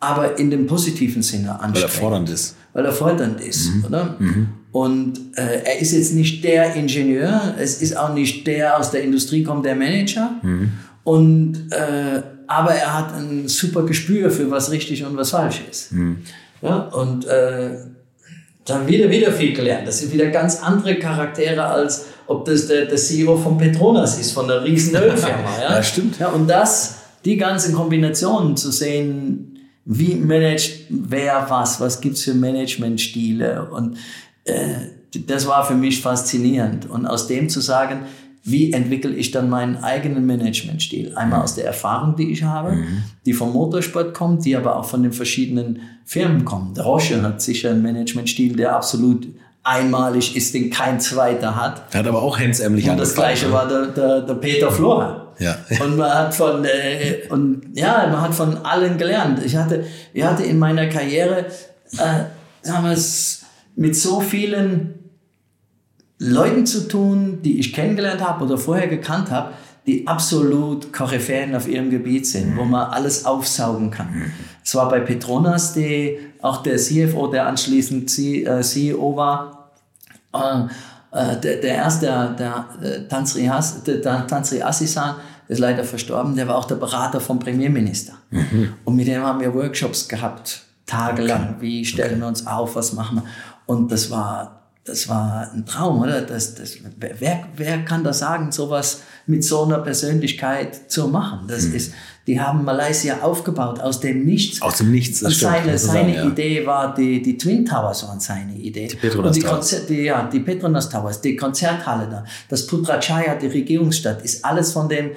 aber 0.00 0.38
in 0.38 0.50
dem 0.50 0.66
positiven 0.66 1.22
Sinne 1.22 1.52
anstrengend. 1.52 1.76
Weil 1.76 1.82
er 1.82 1.88
fordernd 1.88 2.30
ist. 2.30 2.56
Weil 2.72 2.84
er 2.84 2.92
fordernd 2.92 3.40
ist, 3.40 3.74
mhm. 3.74 3.84
oder? 3.84 4.16
Mhm. 4.18 4.48
Und 4.72 5.20
äh, 5.36 5.62
er 5.64 5.80
ist 5.80 5.92
jetzt 5.92 6.14
nicht 6.14 6.42
der 6.42 6.74
Ingenieur, 6.74 7.54
es 7.58 7.80
ist 7.80 7.96
auch 7.96 8.12
nicht 8.12 8.46
der 8.46 8.78
aus 8.78 8.90
der 8.90 9.02
Industrie 9.04 9.44
kommt, 9.44 9.64
der 9.64 9.76
Manager. 9.76 10.32
Mhm. 10.42 10.72
Und, 11.04 11.68
äh, 11.70 12.22
aber 12.46 12.72
er 12.72 12.98
hat 12.98 13.14
ein 13.14 13.46
super 13.46 13.84
Gespür 13.84 14.30
für 14.30 14.50
was 14.50 14.70
richtig 14.70 15.04
und 15.04 15.16
was 15.16 15.30
falsch 15.30 15.60
ist. 15.70 15.92
Mhm. 15.92 16.18
Ja, 16.60 16.76
und 16.88 17.26
äh, 17.26 17.76
dann 18.64 18.88
wieder, 18.88 19.10
wieder 19.10 19.30
viel 19.30 19.54
gelernt. 19.54 19.86
Das 19.86 20.00
sind 20.00 20.12
wieder 20.12 20.26
ganz 20.28 20.62
andere 20.62 20.96
Charaktere, 20.96 21.64
als 21.64 22.06
ob 22.26 22.44
das 22.46 22.66
der, 22.66 22.86
der 22.86 22.96
CEO 22.96 23.36
von 23.36 23.58
Petronas 23.58 24.18
ist, 24.18 24.32
von 24.32 24.50
einer 24.50 24.64
riesen 24.64 24.96
Ölfirma. 24.96 25.60
Ja? 25.60 25.76
ja, 25.76 25.82
stimmt. 25.82 26.18
Ja, 26.18 26.28
und 26.28 26.48
das 26.48 26.96
die 27.24 27.36
ganzen 27.36 27.74
Kombinationen 27.74 28.56
zu 28.56 28.70
sehen, 28.70 29.58
wie 29.84 30.14
managt 30.14 30.86
wer 30.88 31.46
was, 31.48 31.80
was 31.80 32.00
gibt's 32.00 32.22
für 32.22 32.34
Managementstile 32.34 33.68
und 33.70 33.96
äh, 34.44 34.74
das 35.26 35.46
war 35.46 35.64
für 35.64 35.74
mich 35.74 36.00
faszinierend 36.00 36.88
und 36.90 37.06
aus 37.06 37.26
dem 37.26 37.48
zu 37.48 37.60
sagen, 37.60 38.00
wie 38.46 38.72
entwickle 38.72 39.14
ich 39.14 39.30
dann 39.30 39.48
meinen 39.48 39.76
eigenen 39.76 40.26
Managementstil? 40.26 41.14
Einmal 41.16 41.40
aus 41.40 41.54
der 41.54 41.64
Erfahrung, 41.64 42.14
die 42.14 42.30
ich 42.30 42.42
habe, 42.42 42.72
mhm. 42.72 43.02
die 43.24 43.32
vom 43.32 43.54
Motorsport 43.54 44.12
kommt, 44.12 44.44
die 44.44 44.54
aber 44.54 44.76
auch 44.76 44.84
von 44.84 45.02
den 45.02 45.12
verschiedenen 45.12 45.80
Firmen 46.04 46.44
kommt. 46.44 46.76
Der 46.76 46.84
Roche 46.84 47.22
hat 47.22 47.40
sicher 47.40 47.70
einen 47.70 47.82
Managementstil, 47.82 48.54
der 48.54 48.76
absolut 48.76 49.26
einmalig 49.62 50.36
ist, 50.36 50.52
den 50.52 50.68
kein 50.68 51.00
zweiter 51.00 51.56
hat. 51.56 51.94
Hat 51.94 52.06
aber 52.06 52.22
auch 52.22 52.38
hemsärmlich 52.38 52.88
Und 52.88 52.98
das 52.98 53.14
gleiche 53.14 53.50
war 53.50 53.66
der, 53.66 53.86
der, 53.86 54.20
der 54.20 54.34
Peter 54.34 54.70
Flora. 54.70 55.23
Ja. 55.38 55.56
Und 55.80 55.96
man 55.96 56.12
hat 56.12 56.34
von 56.34 56.64
äh, 56.64 57.22
und 57.30 57.70
ja, 57.74 58.06
man 58.10 58.20
hat 58.20 58.34
von 58.34 58.58
allen 58.58 58.98
gelernt. 58.98 59.44
Ich 59.44 59.56
hatte, 59.56 59.84
ich 60.12 60.22
hatte 60.22 60.42
in 60.44 60.58
meiner 60.58 60.86
Karriere, 60.86 61.46
äh, 61.98 62.90
es, 62.92 63.42
mit 63.76 63.96
so 63.96 64.20
vielen 64.20 64.94
Leuten 66.18 66.66
zu 66.66 66.88
tun, 66.88 67.40
die 67.42 67.58
ich 67.58 67.72
kennengelernt 67.72 68.22
habe 68.22 68.44
oder 68.44 68.56
vorher 68.58 68.88
gekannt 68.88 69.30
habe, 69.30 69.52
die 69.86 70.06
absolut 70.06 70.92
Koryphäen 70.92 71.54
auf 71.54 71.68
ihrem 71.68 71.90
Gebiet 71.90 72.26
sind, 72.26 72.56
wo 72.56 72.64
man 72.64 72.90
alles 72.90 73.26
aufsaugen 73.26 73.90
kann. 73.90 74.32
Es 74.64 74.74
war 74.74 74.88
bei 74.88 75.00
Petronas, 75.00 75.74
die, 75.74 76.18
auch 76.40 76.62
der 76.62 76.78
CFO, 76.78 77.26
der 77.26 77.46
anschließend 77.46 78.08
CEO 78.08 79.16
war, 79.16 79.72
äh, 80.32 80.64
äh, 81.14 81.40
der, 81.40 81.56
der 81.56 81.74
erste, 81.76 82.06
der, 82.06 82.28
der, 82.30 82.66
äh, 82.82 83.08
Tanzri, 83.08 83.46
Has, 83.46 83.82
der, 83.84 83.96
der 83.98 84.26
Tanzri 84.26 84.62
Assisan, 84.62 85.14
ist 85.46 85.58
leider 85.58 85.84
verstorben, 85.84 86.36
der 86.36 86.48
war 86.48 86.56
auch 86.56 86.64
der 86.64 86.76
Berater 86.76 87.20
vom 87.20 87.38
Premierminister. 87.38 88.14
Mhm. 88.30 88.74
Und 88.84 88.96
mit 88.96 89.06
dem 89.06 89.22
haben 89.22 89.40
wir 89.40 89.54
Workshops 89.54 90.08
gehabt, 90.08 90.62
tagelang. 90.86 91.56
Okay. 91.56 91.60
Wie 91.60 91.84
stellen 91.84 92.12
okay. 92.12 92.20
wir 92.20 92.26
uns 92.28 92.46
auf, 92.46 92.76
was 92.76 92.94
machen 92.94 93.18
wir? 93.18 93.24
Und 93.66 93.92
das 93.92 94.10
war, 94.10 94.63
das 94.84 95.08
war 95.08 95.50
ein 95.54 95.64
Traum, 95.64 96.02
oder? 96.02 96.20
Das, 96.20 96.54
das, 96.56 96.76
wer, 96.98 97.46
wer 97.56 97.84
kann 97.84 98.04
das 98.04 98.18
sagen, 98.18 98.52
sowas 98.52 99.00
mit 99.26 99.42
so 99.42 99.64
einer 99.64 99.78
Persönlichkeit 99.78 100.90
zu 100.90 101.08
machen? 101.08 101.46
Das 101.48 101.64
mhm. 101.64 101.74
ist, 101.74 101.94
die 102.26 102.38
haben 102.38 102.64
Malaysia 102.64 103.22
aufgebaut 103.22 103.80
aus 103.80 104.00
dem 104.00 104.26
Nichts. 104.26 104.60
Aus 104.60 104.78
dem 104.78 104.90
Nichts, 104.90 105.20
das 105.20 105.36
stimmt, 105.36 105.52
Seine, 105.52 105.78
seine 105.78 106.14
sagen, 106.14 106.32
Idee 106.32 106.60
ja. 106.60 106.66
war, 106.66 106.94
die, 106.94 107.22
die 107.22 107.38
Twin 107.38 107.64
Towers 107.64 108.06
waren 108.06 108.20
seine 108.20 108.56
Idee. 108.56 108.88
Die 108.88 108.96
Petronas 108.96 109.32
die 109.32 109.40
Towers. 109.40 109.86
Die, 109.86 110.02
ja, 110.02 110.28
die 110.30 110.40
Petronas 110.40 110.90
Towers, 110.90 111.20
die 111.22 111.34
Konzerthalle 111.34 112.06
da, 112.10 112.24
das 112.50 112.66
Putrajaya, 112.66 113.36
die 113.36 113.46
Regierungsstadt, 113.46 114.20
ist 114.20 114.44
alles 114.44 114.72
von 114.72 114.90
dem 114.90 115.12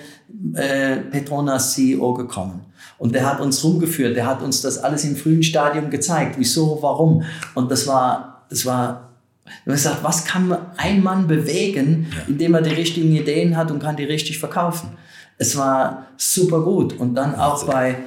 äh, 0.53 0.97
Petronas 1.11 1.73
CEO 1.73 2.13
gekommen. 2.13 2.61
Und 2.99 3.13
der 3.13 3.29
hat 3.29 3.41
uns 3.41 3.61
rumgeführt, 3.65 4.15
der 4.15 4.25
hat 4.25 4.41
uns 4.41 4.61
das 4.61 4.77
alles 4.77 5.03
im 5.03 5.17
frühen 5.17 5.43
Stadium 5.43 5.89
gezeigt, 5.89 6.35
wieso, 6.37 6.79
warum. 6.81 7.23
Und 7.53 7.69
das 7.69 7.85
war, 7.85 8.45
das 8.49 8.65
war 8.65 9.06
man 9.65 9.75
gesagt, 9.75 10.03
was 10.03 10.25
kann 10.25 10.55
ein 10.77 11.03
Mann 11.03 11.27
bewegen, 11.27 12.07
indem 12.27 12.55
er 12.55 12.61
die 12.61 12.73
richtigen 12.73 13.11
Ideen 13.11 13.57
hat 13.57 13.71
und 13.71 13.79
kann 13.79 13.95
die 13.95 14.03
richtig 14.03 14.39
verkaufen? 14.39 14.89
Es 15.37 15.55
war 15.57 16.07
super 16.17 16.61
gut. 16.61 16.97
Und 16.99 17.15
dann 17.15 17.35
auch 17.35 17.65
bei, 17.65 17.97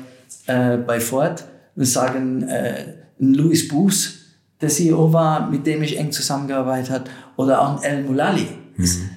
äh, 0.47 0.77
bei 0.77 1.01
Ford, 1.01 1.45
wir 1.75 1.87
sagen, 1.87 2.43
äh, 2.49 2.95
Louis 3.19 3.69
Booth, 3.69 4.13
der 4.61 4.69
CEO 4.69 5.13
war, 5.13 5.49
mit 5.51 5.67
dem 5.67 5.83
ich 5.83 5.99
eng 5.99 6.13
zusammengearbeitet 6.13 6.91
habe, 6.91 7.05
oder 7.37 7.63
auch 7.63 7.83
El 7.83 8.03
Mulali. 8.05 8.49
Mhm. 8.77 9.11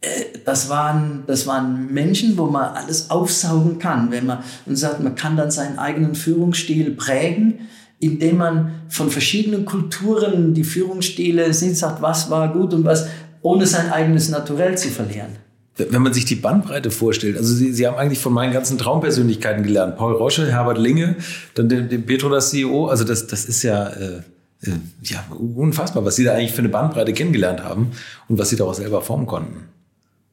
Äh, 0.00 0.08
das 0.44 0.68
waren, 0.68 1.24
das 1.26 1.46
waren 1.46 1.92
Menschen, 1.92 2.38
wo 2.38 2.46
man 2.46 2.74
alles 2.74 3.10
aufsaugen 3.10 3.78
kann. 3.78 4.10
Wenn 4.10 4.26
man 4.26 4.38
und 4.64 4.76
sagt, 4.76 5.02
man 5.02 5.14
kann 5.14 5.36
dann 5.36 5.50
seinen 5.50 5.78
eigenen 5.78 6.14
Führungsstil 6.14 6.92
prägen, 6.92 7.60
indem 7.98 8.38
man 8.38 8.82
von 8.88 9.10
verschiedenen 9.10 9.64
Kulturen 9.64 10.54
die 10.54 10.64
Führungsstile 10.64 11.52
sieht, 11.52 11.76
sagt, 11.76 12.02
was 12.02 12.30
war 12.30 12.52
gut 12.52 12.74
und 12.74 12.84
was, 12.84 13.06
ohne 13.42 13.66
sein 13.66 13.90
eigenes 13.90 14.28
Naturell 14.28 14.76
zu 14.76 14.88
verlieren. 14.88 15.36
Wenn 15.76 16.02
man 16.02 16.14
sich 16.14 16.24
die 16.24 16.36
Bandbreite 16.36 16.90
vorstellt, 16.90 17.36
also 17.36 17.54
Sie, 17.54 17.72
Sie 17.72 17.86
haben 17.86 17.96
eigentlich 17.96 18.18
von 18.18 18.32
meinen 18.32 18.52
ganzen 18.52 18.78
Traumpersönlichkeiten 18.78 19.62
gelernt. 19.62 19.96
Paul 19.96 20.14
Rosche, 20.14 20.50
Herbert 20.50 20.78
Linge, 20.78 21.16
dann 21.54 21.68
den, 21.68 21.88
den 21.90 22.06
Petronas 22.06 22.50
CEO, 22.50 22.86
also 22.86 23.04
das, 23.04 23.26
das 23.26 23.44
ist 23.44 23.62
ja, 23.62 23.88
äh, 23.88 24.22
äh, 24.62 24.70
ja 25.02 25.22
unfassbar, 25.30 26.04
was 26.04 26.16
Sie 26.16 26.24
da 26.24 26.32
eigentlich 26.32 26.52
für 26.52 26.60
eine 26.60 26.70
Bandbreite 26.70 27.12
kennengelernt 27.12 27.62
haben 27.62 27.92
und 28.28 28.38
was 28.38 28.48
Sie 28.48 28.56
daraus 28.56 28.78
selber 28.78 29.02
formen 29.02 29.26
konnten. 29.26 29.68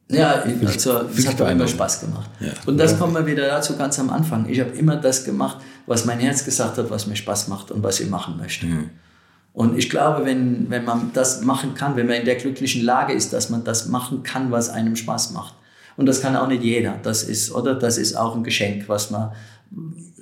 Ja, 0.10 0.44
also 0.66 1.06
es 1.16 1.28
hat 1.28 1.40
mir 1.40 1.52
immer 1.52 1.68
Spaß 1.68 2.02
gemacht. 2.02 2.30
Ja. 2.40 2.52
Und 2.66 2.78
das 2.78 2.98
kommt 2.98 3.14
mal 3.14 3.26
wieder 3.26 3.48
dazu 3.48 3.78
ganz 3.78 4.00
am 4.00 4.10
Anfang. 4.10 4.48
Ich 4.50 4.60
habe 4.60 4.72
immer 4.72 4.96
das 4.96 5.24
gemacht, 5.24 5.58
was 5.86 6.06
mein 6.06 6.20
Herz 6.20 6.44
gesagt 6.44 6.78
hat, 6.78 6.90
was 6.90 7.08
mir 7.08 7.16
Spaß 7.16 7.48
macht 7.48 7.72
und 7.72 7.84
was 7.84 8.00
ich 8.00 8.10
machen 8.10 8.38
möchte. 8.38 8.66
Mhm. 8.66 8.90
Und 9.54 9.78
ich 9.78 9.90
glaube, 9.90 10.26
wenn, 10.26 10.70
wenn 10.70 10.84
man 10.84 11.12
das 11.14 11.42
machen 11.42 11.74
kann, 11.76 11.96
wenn 11.96 12.08
man 12.08 12.18
in 12.18 12.26
der 12.26 12.36
glücklichen 12.36 12.84
Lage 12.84 13.14
ist, 13.14 13.34
dass 13.34 13.50
man 13.50 13.64
das 13.64 13.88
machen 13.88 14.24
kann, 14.24 14.52
was 14.52 14.70
einem 14.70 14.96
Spaß 14.96 15.32
macht. 15.32 15.54
Und 15.96 16.08
das 16.08 16.22
kann 16.22 16.36
auch 16.36 16.48
nicht 16.48 16.64
jeder. 16.64 16.96
Das 17.04 17.24
ist, 17.24 17.52
oder? 17.52 17.76
Das 17.76 17.98
ist 17.98 18.16
auch 18.16 18.36
ein 18.36 18.44
Geschenk, 18.44 18.90
was 18.90 19.12
man, 19.12 19.32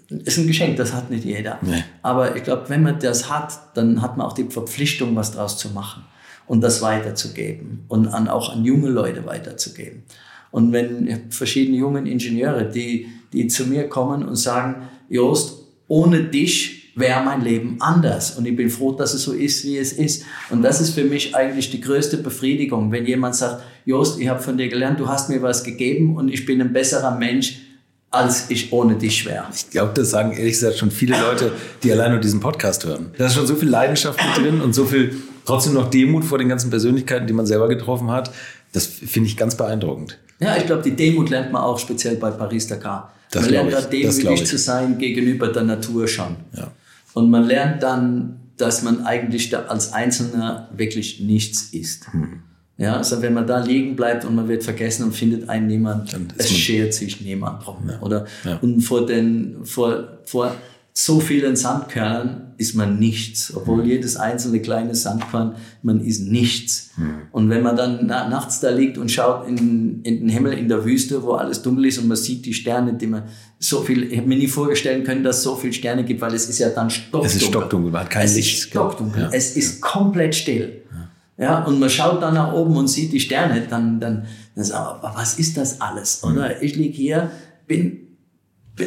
ist 0.10 0.38
ein 0.38 0.48
Geschenk, 0.48 0.76
das 0.78 0.94
hat 0.94 1.10
nicht 1.10 1.24
jeder. 1.24 1.60
Nee. 1.62 1.84
Aber 2.02 2.36
ich 2.36 2.44
glaube, 2.44 2.66
wenn 2.68 2.84
man 2.84 3.00
das 3.00 3.30
hat, 3.30 3.58
dann 3.74 4.02
hat 4.02 4.18
man 4.18 4.28
auch 4.28 4.34
die 4.34 4.44
Verpflichtung, 4.44 5.16
was 5.16 5.32
draus 5.32 5.58
zu 5.58 5.70
machen 5.70 6.04
und 6.52 6.60
das 6.60 6.82
weiterzugeben 6.82 7.86
und 7.88 8.10
an, 8.10 8.28
auch 8.28 8.54
an 8.54 8.66
junge 8.66 8.90
Leute 8.90 9.26
weiterzugeben. 9.26 10.04
Und 10.52 10.74
wenn 10.74 11.32
verschiedene 11.32 11.78
junge 11.78 12.00
Ingenieure, 12.00 12.70
die, 12.70 13.08
die 13.32 13.48
zu 13.48 13.68
mir 13.68 13.88
kommen 13.88 14.28
und 14.28 14.36
sagen, 14.36 14.90
Jost, 15.08 15.60
ohne 15.88 16.26
dich 16.26 16.92
wäre 16.98 17.24
mein 17.24 17.42
Leben 17.42 17.78
anders. 17.80 18.38
Und 18.38 18.46
ich 18.46 18.54
bin 18.58 18.70
froh, 18.70 18.92
dass 18.92 19.14
es 19.14 19.24
so 19.24 19.32
ist, 19.32 19.64
wie 19.64 19.78
es 19.78 19.94
ist. 19.94 20.26
Und 20.50 20.62
das 20.62 20.82
ist 20.82 20.90
für 20.90 21.06
mich 21.06 21.34
eigentlich 21.38 21.72
die 21.72 21.80
größte 21.80 22.18
Befriedigung, 22.18 22.92
wenn 22.92 23.06
jemand 23.06 23.36
sagt, 23.36 23.64
Jost, 23.86 24.20
ich 24.20 24.28
habe 24.28 24.42
von 24.42 24.58
dir 24.58 24.68
gelernt, 24.68 25.00
du 25.00 25.08
hast 25.08 25.30
mir 25.30 25.42
was 25.42 25.64
gegeben 25.64 26.18
und 26.18 26.28
ich 26.28 26.46
bin 26.46 26.60
ein 26.60 26.74
besserer 26.74 27.16
Mensch, 27.16 27.62
als 28.10 28.50
ich 28.50 28.74
ohne 28.74 28.96
dich 28.96 29.26
wäre. 29.26 29.46
Ich 29.56 29.70
glaube, 29.70 29.94
das 29.96 30.10
sagen 30.10 30.34
ehrlich 30.34 30.52
gesagt 30.52 30.78
schon 30.78 30.92
viele 30.92 31.18
Leute, 31.18 31.54
die 31.82 31.94
allein 31.94 32.12
nur 32.12 32.20
diesen 32.20 32.42
Podcast 32.42 32.86
hören. 32.86 33.12
Da 33.18 33.28
ist 33.28 33.36
schon 33.36 33.48
so 33.48 33.56
viel 33.56 33.70
Leidenschaft 33.70 34.20
mit 34.22 34.46
drin 34.46 34.60
und 34.60 34.76
so 34.76 34.84
viel 34.84 35.16
trotzdem 35.46 35.74
noch 35.74 35.90
Demut 35.90 36.26
vor 36.26 36.38
den 36.38 36.50
ganzen 36.50 36.70
Persönlichkeiten, 36.70 37.28
die 37.28 37.34
man 37.34 37.46
selber 37.46 37.68
getroffen 37.68 38.12
hat. 38.12 38.32
Das 38.74 38.86
finde 38.86 39.28
ich 39.28 39.38
ganz 39.38 39.56
beeindruckend. 39.56 40.18
Ja, 40.40 40.58
ich 40.58 40.66
glaube, 40.66 40.82
die 40.82 40.96
Demut 40.96 41.30
lernt 41.30 41.52
man 41.52 41.62
auch 41.62 41.78
speziell 41.78 42.16
bei 42.16 42.32
Paris-Dakar. 42.32 43.14
Man 43.36 43.50
lernt 43.50 43.74
da 43.74 43.82
demütig 43.82 44.46
zu 44.46 44.58
sein 44.58 44.98
gegenüber 44.98 45.48
der 45.48 45.64
Natur 45.64 46.08
schon. 46.08 46.36
Ja. 46.56 46.72
Und 47.14 47.30
man 47.30 47.46
lernt 47.46 47.84
dann, 47.84 48.40
dass 48.58 48.84
man 48.84 49.06
eigentlich 49.06 49.50
da 49.50 49.64
als 49.64 49.94
Einzelner 49.94 50.70
wirklich 50.76 51.20
nichts 51.20 51.70
ist. 51.72 52.12
Hm. 52.12 52.44
Ja, 52.78 52.98
also 52.98 53.22
wenn 53.22 53.34
man 53.34 53.46
da 53.46 53.64
liegen 53.64 53.96
bleibt 53.96 54.26
und 54.26 54.34
man 54.34 54.48
wird 54.48 54.64
vergessen 54.64 55.04
und 55.04 55.12
findet 55.12 55.50
einen 55.50 55.68
niemand, 55.68 56.18
es 56.38 56.50
schert 56.50 56.96
sich 56.96 57.22
niemand 57.22 57.66
drum. 57.66 57.88
Ja. 57.88 58.02
Oder? 58.02 58.26
Ja. 58.44 58.58
Und 58.62 58.82
vor 58.82 59.06
den, 59.06 59.58
vor, 59.66 60.18
vor 60.26 60.56
so 60.94 61.20
vielen 61.20 61.56
Sandkörnern 61.56 62.54
ist 62.58 62.76
man 62.76 63.00
nichts, 63.00 63.54
obwohl 63.56 63.84
mhm. 63.84 63.90
jedes 63.90 64.18
einzelne 64.18 64.60
kleine 64.60 64.94
Sandkorn, 64.94 65.56
man 65.82 66.00
ist 66.00 66.22
nichts. 66.22 66.92
Mhm. 66.96 67.22
Und 67.32 67.50
wenn 67.50 67.64
man 67.64 67.76
dann 67.76 68.06
na, 68.06 68.30
nachts 68.30 68.60
da 68.60 68.70
liegt 68.70 68.98
und 69.00 69.10
schaut 69.10 69.48
in, 69.48 70.02
in 70.04 70.20
den 70.20 70.30
Himmel 70.30 70.54
in 70.54 70.70
der 70.70 70.86
Wüste, 70.86 71.24
wo 71.24 71.32
alles 71.32 71.64
dunkel 71.64 71.86
ist 71.86 71.98
und 71.98 72.08
man 72.08 72.18
sieht 72.18 72.46
die 72.46 72.54
Sterne, 72.54 72.94
die 72.94 73.08
man 73.08 73.24
so 73.58 73.82
viel, 73.82 74.04
ich 74.04 74.18
habe 74.18 74.28
mir 74.28 74.38
nie 74.38 74.48
vorstellen 74.48 75.04
können, 75.04 75.24
dass 75.24 75.38
es 75.38 75.44
so 75.44 75.56
viele 75.56 75.74
Sterne 75.74 76.04
gibt, 76.04 76.22
weil 76.22 76.36
es 76.36 76.48
ist 76.48 76.60
ja 76.60 76.70
dann 76.70 76.90
stockdunkel. 76.90 77.28
Es 77.28 77.36
ist 77.36 77.46
stockdunkel, 77.46 77.92
man 77.92 78.02
hat 78.02 78.10
kein 78.10 78.26
es 78.26 78.36
Licht. 78.36 78.58
Ist 78.58 78.70
stockdunkel. 78.70 79.24
Ja. 79.24 79.30
Es 79.32 79.56
ist 79.56 79.82
komplett 79.82 80.36
still. 80.36 80.84
Ja. 81.38 81.44
ja. 81.46 81.64
und 81.64 81.80
man 81.80 81.90
schaut 81.90 82.22
dann 82.22 82.36
nach 82.36 82.54
oben 82.54 82.76
und 82.76 82.88
sieht 82.88 83.12
die 83.12 83.20
Sterne, 83.20 83.66
dann, 83.68 84.00
dann, 84.00 84.26
dann 84.56 84.64
sagt 84.64 85.02
man, 85.02 85.16
was 85.16 85.40
ist 85.40 85.58
das 85.58 85.82
alles? 85.82 86.24
Oder 86.24 86.50
mhm. 86.50 86.56
ich 86.62 86.76
liege 86.76 86.96
hier, 86.96 87.32
bin 87.66 88.01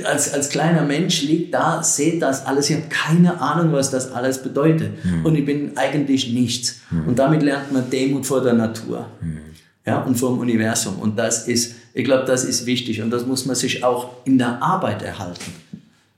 als, 0.05 0.33
als 0.33 0.49
kleiner 0.49 0.83
Mensch 0.83 1.23
liegt 1.23 1.55
da, 1.55 1.83
seht 1.83 2.23
das 2.23 2.47
alles. 2.47 2.71
Ich 2.71 2.77
habe 2.77 2.89
keine 2.89 3.41
Ahnung, 3.41 3.73
was 3.73 3.91
das 3.91 4.13
alles 4.13 4.43
bedeutet. 4.43 5.05
Mhm. 5.05 5.25
Und 5.25 5.37
ich 5.37 5.45
bin 5.45 5.77
eigentlich 5.77 6.33
nichts. 6.33 6.81
Mhm. 6.91 7.09
Und 7.09 7.19
damit 7.19 7.43
lernt 7.43 7.73
man 7.73 7.89
Demut 7.91 8.27
vor 8.27 8.43
der 8.43 8.55
Natur. 8.55 9.07
Mhm. 9.21 9.39
Ja, 9.87 10.01
und 10.01 10.15
vor 10.17 10.31
dem 10.31 10.39
Universum. 10.39 10.99
Und 10.99 11.19
das 11.19 11.47
ist, 11.47 11.75
ich 11.93 12.05
glaube, 12.05 12.25
das 12.25 12.45
ist 12.45 12.65
wichtig. 12.65 13.03
Und 13.03 13.11
das 13.11 13.27
muss 13.27 13.45
man 13.45 13.55
sich 13.55 13.85
auch 13.85 14.11
in 14.25 14.39
der 14.39 14.63
Arbeit 14.63 15.03
erhalten. 15.03 15.53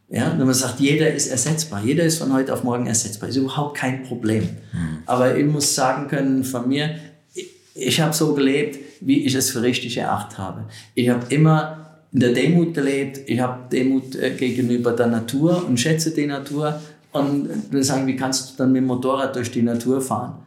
Ja, 0.09 0.33
wenn 0.39 0.47
man 0.47 0.55
sagt, 0.55 0.79
jeder 0.79 1.13
ist 1.13 1.27
ersetzbar. 1.27 1.83
Jeder 1.85 2.05
ist 2.05 2.19
von 2.19 2.33
heute 2.33 2.53
auf 2.53 2.63
morgen 2.63 2.87
ersetzbar. 2.87 3.29
Ist 3.29 3.37
überhaupt 3.37 3.77
kein 3.77 4.05
Problem. 4.05 4.45
Mhm. 4.73 4.99
Aber 5.07 5.37
ich 5.37 5.45
muss 5.45 5.75
sagen 5.75 6.07
können 6.07 6.45
von 6.45 6.69
mir, 6.69 6.95
ich, 7.35 7.49
ich 7.75 8.01
habe 8.01 8.15
so 8.15 8.33
gelebt, 8.35 8.79
wie 9.01 9.25
ich 9.25 9.35
es 9.35 9.51
für 9.51 9.63
richtig 9.63 9.97
erachtet 9.97 10.39
habe. 10.39 10.67
Ich 10.95 11.09
habe 11.09 11.27
immer 11.35 11.86
in 12.17 12.21
der 12.21 12.33
Demut 12.33 12.73
gelebt. 12.73 13.21
Ich 13.27 13.39
habe 13.41 13.69
Demut 13.71 14.17
äh, 14.17 14.31
gegenüber 14.31 14.93
der 14.93 15.09
Natur 15.09 15.67
und 15.67 15.79
schätze 15.79 16.13
die 16.13 16.27
Natur. 16.27 16.81
Und 17.13 17.51
wir 17.71 17.85
sagen, 17.85 18.07
wie 18.07 18.17
kannst 18.17 18.49
du 18.49 18.57
dann 18.57 18.73
mit 18.73 18.81
dem 18.81 18.87
Motorrad 18.87 19.37
durch 19.37 19.51
die 19.51 19.61
Natur 19.61 20.01
fahren? 20.01 20.39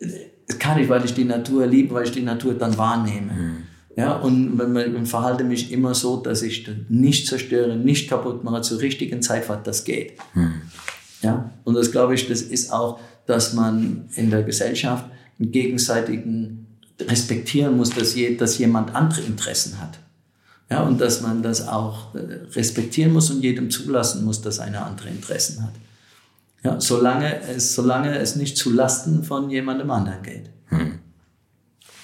Das 0.00 0.58
kann 0.58 0.80
ich, 0.80 0.88
weil 0.88 1.04
ich 1.04 1.14
die 1.14 1.24
Natur 1.24 1.68
liebe, 1.68 1.94
weil 1.94 2.02
ich 2.02 2.10
die 2.10 2.22
Natur 2.22 2.54
dann 2.54 2.76
wahrnehme. 2.76 3.32
Mhm. 3.32 3.56
Ja, 3.94 4.16
und 4.16 4.58
wenn 4.58 4.72
man, 4.72 5.04
ich 5.04 5.08
verhalte 5.08 5.44
mich 5.44 5.70
immer 5.70 5.94
so, 5.94 6.16
dass 6.16 6.42
ich 6.42 6.68
nicht 6.88 7.28
zerstöre, 7.28 7.76
nicht 7.76 8.08
kaputt 8.08 8.42
mache, 8.42 8.62
zur 8.62 8.80
richtigen 8.80 9.22
Zeit 9.22 9.44
fahrt, 9.44 9.68
das 9.68 9.84
geht. 9.84 10.14
Mhm. 10.34 10.62
Ja, 11.22 11.52
und 11.62 11.74
das 11.74 11.92
glaube 11.92 12.14
ich, 12.14 12.26
das 12.26 12.42
ist 12.42 12.72
auch, 12.72 12.98
dass 13.26 13.52
man 13.52 14.08
in 14.16 14.30
der 14.30 14.42
Gesellschaft 14.42 15.04
einen 15.38 15.52
gegenseitigen 15.52 16.66
respektieren 17.00 17.76
muss, 17.76 17.90
dass, 17.90 18.16
je, 18.16 18.34
dass 18.36 18.58
jemand 18.58 18.96
andere 18.96 19.20
Interessen 19.20 19.80
hat. 19.80 20.00
Ja, 20.70 20.84
und 20.84 21.00
dass 21.00 21.20
man 21.20 21.42
das 21.42 21.66
auch 21.66 22.14
äh, 22.14 22.18
respektieren 22.54 23.12
muss 23.12 23.30
und 23.30 23.42
jedem 23.42 23.70
zulassen 23.70 24.24
muss, 24.24 24.40
dass 24.40 24.58
er 24.58 24.86
andere 24.86 25.08
Interessen 25.08 25.64
hat. 25.64 25.72
Ja, 26.62 26.80
solange 26.80 27.40
es, 27.42 27.74
solange 27.74 28.16
es 28.18 28.36
nicht 28.36 28.56
zu 28.56 28.70
Lasten 28.70 29.24
von 29.24 29.50
jemandem 29.50 29.90
anderen 29.90 30.22
geht. 30.22 30.50
Hm. 30.66 30.98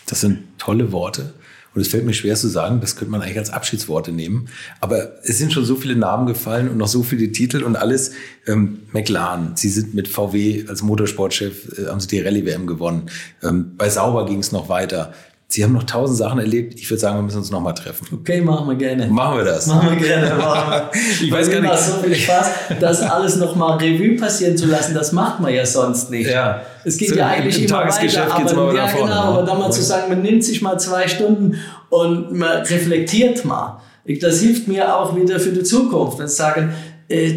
Das 0.07 0.21
sind 0.21 0.59
tolle 0.59 0.93
Worte. 0.93 1.35
Und 1.77 1.83
es 1.83 1.89
fällt 1.89 2.07
mir 2.07 2.15
schwer 2.15 2.37
zu 2.37 2.49
sagen, 2.49 2.81
das 2.81 2.97
könnte 2.97 3.13
man 3.13 3.21
eigentlich 3.21 3.37
als 3.37 3.51
Abschiedsworte 3.51 4.11
nehmen. 4.11 4.49
Aber 4.81 5.23
es 5.25 5.37
sind 5.37 5.53
schon 5.53 5.67
so 5.67 5.77
viele 5.77 5.95
Namen 5.95 6.27
gefallen 6.27 6.71
und 6.71 6.79
noch 6.79 6.89
so 6.89 7.03
viele 7.03 7.31
Titel 7.33 7.63
und 7.63 7.77
alles. 7.77 8.13
Ähm, 8.47 8.79
McLaren, 8.93 9.53
Sie 9.57 9.69
sind 9.69 9.93
mit 9.93 10.09
VW 10.09 10.65
als 10.69 10.81
Motorsportchef, 10.81 11.79
äh, 11.79 11.89
haben 11.89 12.01
Sie 12.01 12.09
die 12.09 12.21
Rallye-WM 12.21 12.67
gewonnen. 12.67 13.11
Ähm, 13.43 13.77
bei 13.77 13.91
Sauber 13.91 14.25
ging 14.25 14.39
es 14.39 14.53
noch 14.53 14.71
weiter. 14.71 15.13
Sie 15.49 15.63
haben 15.63 15.73
noch 15.73 15.85
tausend 15.85 16.19
Sachen 16.19 16.41
erlebt. 16.41 16.75
Ich 16.75 16.91
würde 16.91 17.01
sagen, 17.01 17.19
wir 17.19 17.23
müssen 17.23 17.39
uns 17.39 17.53
noch 17.53 17.61
mal 17.61 17.73
treffen. 17.73 18.07
Okay, 18.13 18.41
machen 18.41 18.69
wir 18.69 18.75
gerne. 18.75 19.07
Machen 19.07 19.39
wir 19.39 19.45
das. 19.45 19.69
Machen 19.69 19.91
wir 19.91 20.07
gerne. 20.07 20.35
Machen 20.39 20.73
wir. 20.93 21.01
ich 21.23 21.31
weiß 21.31 21.51
gar 21.51 21.61
nicht. 21.61 21.71
Macht 21.71 21.83
so 21.85 21.93
viel 22.03 22.15
Spaß, 22.17 22.51
das 22.81 23.01
alles 23.03 23.37
noch 23.37 23.55
mal 23.55 23.77
Revue 23.77 24.17
passieren 24.17 24.57
zu 24.57 24.67
lassen. 24.67 24.93
Das 24.93 25.13
macht 25.13 25.39
man 25.39 25.55
ja 25.55 25.65
sonst 25.65 26.11
nicht. 26.11 26.29
Ja. 26.29 26.63
Es 26.85 26.97
geht 26.97 27.11
so, 27.11 27.15
ja 27.15 27.29
eigentlich 27.29 27.59
im 27.59 27.67
immer 27.67 27.79
Tagesgeschäft 27.79 28.29
weiter. 28.29 28.51
Aber, 28.51 28.73
mal 28.73 28.77
ja, 28.77 28.91
genau. 28.91 29.13
Aber 29.13 29.43
dann 29.45 29.59
mal 29.59 29.71
zu 29.71 29.83
sagen, 29.83 30.09
man 30.09 30.23
nimmt 30.23 30.43
sich 30.45 30.63
mal 30.63 30.79
zwei 30.81 31.07
Stunden 31.07 31.57
und 31.91 32.33
man 32.33 32.63
reflektiert 32.63 33.45
mal. 33.45 33.81
Das 34.21 34.41
hilft 34.41 34.67
mir 34.67 34.97
auch 34.97 35.15
wieder 35.15 35.39
für 35.39 35.51
die 35.51 35.63
Zukunft. 35.63 36.19
Und 36.19 36.29
sagen, 36.29 36.75
äh, 37.09 37.37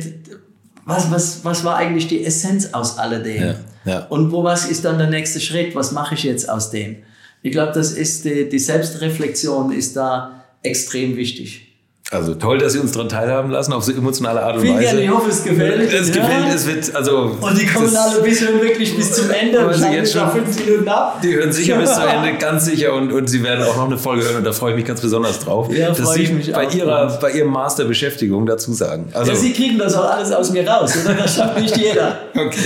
was, 0.84 1.12
was, 1.12 1.46
was 1.46 1.64
war 1.64 1.76
eigentlich 1.76 2.08
die 2.08 2.26
Essenz 2.26 2.74
aus 2.74 2.98
alledem? 2.98 3.44
Ja, 3.44 3.56
ja. 3.86 4.00
Und 4.10 4.32
wo 4.32 4.44
was 4.44 4.66
ist 4.66 4.84
dann 4.84 4.98
der 4.98 5.12
nächste 5.12 5.40
Schritt? 5.40 5.76
Was 5.76 5.92
mache 5.92 6.16
ich 6.16 6.24
jetzt 6.24 6.50
aus 6.50 6.72
dem? 6.72 6.98
Ich 7.42 7.52
glaube, 7.52 7.72
das 7.74 7.94
ist 7.94 8.26
die, 8.26 8.50
die 8.50 8.60
Selbstreflexion 8.60 9.72
ist 9.72 9.96
da 9.96 10.44
extrem 10.62 11.16
wichtig. 11.16 11.69
Also 12.12 12.34
toll, 12.34 12.58
dass 12.58 12.74
Sie 12.74 12.80
uns 12.80 12.94
daran 12.94 13.08
teilhaben 13.08 13.52
lassen, 13.52 13.72
auf 13.72 13.84
so 13.84 13.92
emotionale 13.92 14.42
Art 14.42 14.56
und 14.56 14.62
Viel 14.62 14.74
Weise. 14.74 14.82
Gerne, 14.82 15.04
ich 15.04 15.10
hoffe, 15.12 15.30
es 15.30 15.44
gefällt. 15.44 15.94
Es 15.94 16.08
ja. 16.10 16.16
gefällt, 16.16 16.56
es 16.56 16.66
wird, 16.66 16.96
also. 16.96 17.38
Und 17.40 17.62
die 17.62 17.68
kommen 17.68 17.96
alle 17.96 18.22
bis 18.22 18.42
wirklich 18.42 18.96
bis 18.96 19.14
zum 19.14 19.30
Ende 19.30 19.68
und 19.68 19.76
Sie 19.76 19.88
jetzt 19.90 20.14
schon 20.14 20.28
fünf 20.32 20.66
Minuten 20.66 20.88
ab. 20.88 21.22
Die 21.22 21.36
hören 21.36 21.52
sicher 21.52 21.78
bis 21.78 21.94
zum 21.94 22.04
Ende, 22.08 22.40
ganz 22.40 22.66
sicher. 22.66 22.94
Und, 22.94 23.14
und 23.14 23.28
Sie 23.28 23.44
werden 23.44 23.64
auch 23.64 23.76
noch 23.76 23.86
eine 23.86 24.00
Folge 24.00 24.24
hören 24.24 24.38
und 24.38 24.44
da 24.44 24.54
freue 24.54 24.72
ich 24.72 24.78
mich 24.78 24.86
ganz 24.86 25.02
besonders 25.02 25.40
drauf. 25.40 25.72
Ja, 25.72 25.92
dass 25.92 26.14
Sie 26.14 26.52
bei, 26.52 26.66
ihrer, 26.66 27.20
bei 27.22 27.32
Ihrem 27.32 27.52
Master 27.52 27.86
Beschäftigung 27.86 28.48
dazu 28.48 28.74
sagen. 28.74 29.10
Also, 29.14 29.32
ja, 29.32 29.38
Sie 29.38 29.54
kriegen 29.54 29.78
das 29.78 29.96
auch 29.96 30.10
alles 30.10 30.32
aus 30.32 30.50
mir 30.50 30.68
raus, 30.68 30.92
oder? 31.06 31.14
Das 31.14 31.36
schafft 31.36 31.60
nicht 31.60 31.78
jeder. 31.78 32.18
Okay. 32.40 32.58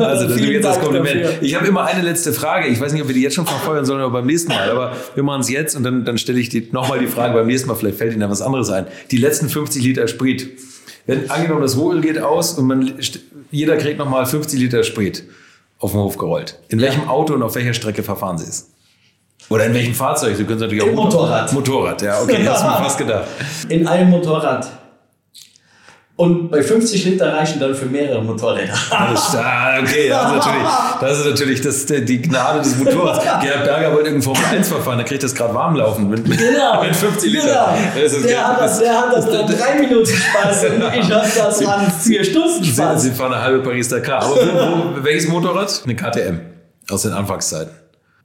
Also, 0.00 0.26
das 0.26 0.36
ist 0.36 0.44
jetzt 0.44 0.64
das 0.64 0.80
Kompliment. 0.80 1.22
Dafür. 1.22 1.42
Ich 1.42 1.54
habe 1.54 1.66
immer 1.66 1.84
eine 1.84 2.02
letzte 2.02 2.32
Frage. 2.32 2.66
Ich 2.66 2.80
weiß 2.80 2.92
nicht, 2.92 3.02
ob 3.02 3.08
wir 3.08 3.14
die 3.14 3.22
jetzt 3.22 3.34
schon 3.34 3.46
verfeuern 3.46 3.84
sollen 3.84 4.00
oder 4.00 4.10
beim 4.10 4.26
nächsten 4.26 4.50
Mal. 4.50 4.68
Aber 4.68 4.92
wir 5.14 5.22
machen 5.22 5.42
es 5.42 5.48
jetzt 5.48 5.76
und 5.76 5.84
dann, 5.84 6.04
dann 6.04 6.18
stelle 6.18 6.40
ich 6.40 6.72
nochmal 6.72 6.98
die 6.98 7.06
Frage 7.06 7.34
beim 7.34 7.46
nächsten 7.46 7.68
Mal. 7.68 7.76
Vielleicht 7.76 7.98
fällt 7.98 8.12
Ihnen 8.12 8.20
da 8.22 8.30
was 8.30 8.42
anderes 8.42 8.70
ein. 8.70 8.81
Die 9.10 9.16
letzten 9.18 9.48
fünf 9.48 9.66
50 9.66 9.84
Liter 9.84 10.08
Sprit. 10.08 10.58
Wenn 11.06 11.30
angenommen, 11.30 11.62
das 11.62 11.76
Rohöl 11.76 12.00
geht 12.00 12.18
aus 12.20 12.58
und 12.58 12.66
man, 12.66 12.92
jeder 13.50 13.76
kriegt 13.76 13.98
nochmal 13.98 14.26
50 14.26 14.58
Liter 14.60 14.84
Sprit 14.84 15.24
auf 15.78 15.92
den 15.92 16.00
Hof 16.00 16.16
gerollt. 16.16 16.60
In 16.68 16.80
welchem 16.80 17.08
Auto 17.08 17.34
und 17.34 17.42
auf 17.42 17.54
welcher 17.54 17.74
Strecke 17.74 18.02
verfahren 18.02 18.38
Sie 18.38 18.48
es? 18.48 18.70
Oder 19.48 19.66
in 19.66 19.74
welchem 19.74 19.94
Fahrzeug? 19.94 20.36
Sie 20.36 20.44
können 20.44 20.56
es 20.56 20.62
natürlich 20.62 20.84
auch 20.84 20.88
Im 20.88 20.94
Motorrad. 20.94 21.52
Motorrad, 21.52 22.00
ja, 22.02 22.22
okay, 22.22 22.46
hast 22.46 22.62
du 22.62 22.68
mir 22.68 22.76
fast 22.76 22.98
gedacht. 22.98 23.28
In 23.68 23.86
einem 23.86 24.10
Motorrad. 24.10 24.81
Und 26.22 26.50
bei 26.52 26.62
50 26.62 27.04
Liter 27.04 27.34
reichen 27.34 27.58
dann 27.58 27.74
für 27.74 27.86
mehrere 27.86 28.22
Motorräder. 28.22 28.74
Das, 28.90 29.34
ah, 29.34 29.80
okay, 29.82 30.08
das 30.08 30.30
ist 30.30 30.36
natürlich, 30.36 30.68
das, 31.00 31.18
ist 31.18 31.26
natürlich 31.26 31.60
das, 31.60 31.86
die 32.06 32.22
Gnade 32.22 32.60
des 32.60 32.78
Motorrads. 32.78 33.24
Gerhard 33.42 33.64
Berger 33.64 33.92
wollte 33.92 34.10
irgendwo 34.10 34.32
Formel 34.32 34.56
1 34.56 34.68
verfahren, 34.68 34.98
da 34.98 35.02
kriegt 35.02 35.24
das 35.24 35.34
gerade 35.34 35.52
warm 35.52 35.74
laufen. 35.74 36.08
Mit, 36.08 36.24
genau. 36.24 36.84
mit 36.84 36.94
50 36.94 37.32
Liter. 37.32 37.46
Genau. 37.46 38.04
Das 38.04 38.12
ist, 38.12 38.24
der, 38.24 38.46
hat 38.46 38.60
das, 38.60 38.78
der 38.78 39.00
hat 39.00 39.16
das 39.16 39.26
dran 39.26 39.46
drei 39.48 39.80
Minuten 39.80 40.06
Spaß 40.06 40.64
und 40.66 40.82
ich 41.00 41.10
habe 41.10 41.26
das 41.36 41.58
dran 41.58 41.92
vier 42.00 42.22
Stunden 42.22 42.62
Sie, 42.62 42.70
Spaß. 42.70 43.02
Sie 43.02 43.10
fahren 43.10 43.32
eine 43.32 43.42
halbe 43.42 43.64
Paris-Dakar. 43.64 44.22
Aber 44.22 44.36
wo, 44.36 45.00
wo, 45.00 45.04
welches 45.04 45.26
Motorrad? 45.26 45.82
Eine 45.82 45.96
KTM. 45.96 46.38
Aus 46.88 47.02
den 47.02 47.14
Anfangszeiten. 47.14 47.74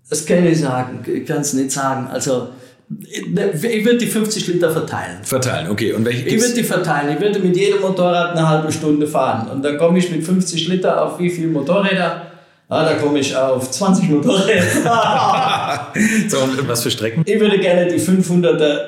Das 0.08 0.24
kann 0.24 0.46
ich 0.46 0.60
sagen, 0.60 1.04
ich 1.04 1.26
kann 1.26 1.42
es 1.42 1.54
nicht 1.54 1.72
sagen. 1.72 2.10
Also, 2.14 2.50
ich 2.90 3.84
würde 3.86 3.98
die 3.98 4.08
50 4.08 4.48
Liter 4.48 4.72
verteilen. 4.72 5.18
Verteilen, 5.24 5.70
okay. 5.70 5.92
Und 5.94 6.06
welche 6.06 6.26
Ich 6.28 6.42
würde 6.42 6.54
die 6.54 6.64
verteilen. 6.64 7.14
Ich 7.16 7.22
würde 7.22 7.40
mit 7.40 7.56
jedem 7.58 7.82
Motorrad 7.82 8.32
eine 8.32 8.48
halbe 8.48 8.72
Stunde 8.72 9.06
fahren. 9.08 9.50
Und 9.52 9.64
dann 9.64 9.78
komme 9.78 10.00
ich 10.00 10.10
mit 10.10 10.24
50 10.24 10.70
Liter 10.70 11.04
auf 11.06 11.20
wie 11.20 11.30
viele 11.30 11.48
Motorräder? 11.50 12.24
Ah, 12.70 12.84
da 12.86 12.94
komme 12.96 13.20
ich 13.20 13.36
auf 13.36 13.70
20 13.72 14.10
Motorräder. 14.10 14.64
So, 16.30 16.40
und 16.40 16.68
was 16.68 16.84
für 16.84 16.92
Strecken? 16.92 17.24
ich 17.26 17.40
würde 17.40 17.60
gerne 17.60 17.88
die 17.88 18.00
500er, 18.00 18.80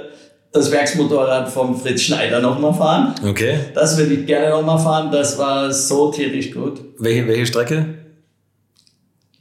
das 0.51 0.71
Werksmotorrad 0.71 1.49
vom 1.49 1.79
Fritz 1.79 2.01
Schneider 2.01 2.39
nochmal 2.39 2.73
fahren. 2.73 3.15
Okay. 3.27 3.57
Das 3.73 3.97
würde 3.97 4.13
ich 4.13 4.25
gerne 4.25 4.49
nochmal 4.49 4.79
fahren. 4.79 5.11
Das 5.11 5.37
war 5.37 5.71
so 5.71 6.11
tierisch 6.11 6.51
gut. 6.51 6.81
Welche, 6.99 7.27
welche 7.27 7.45
Strecke? 7.45 7.85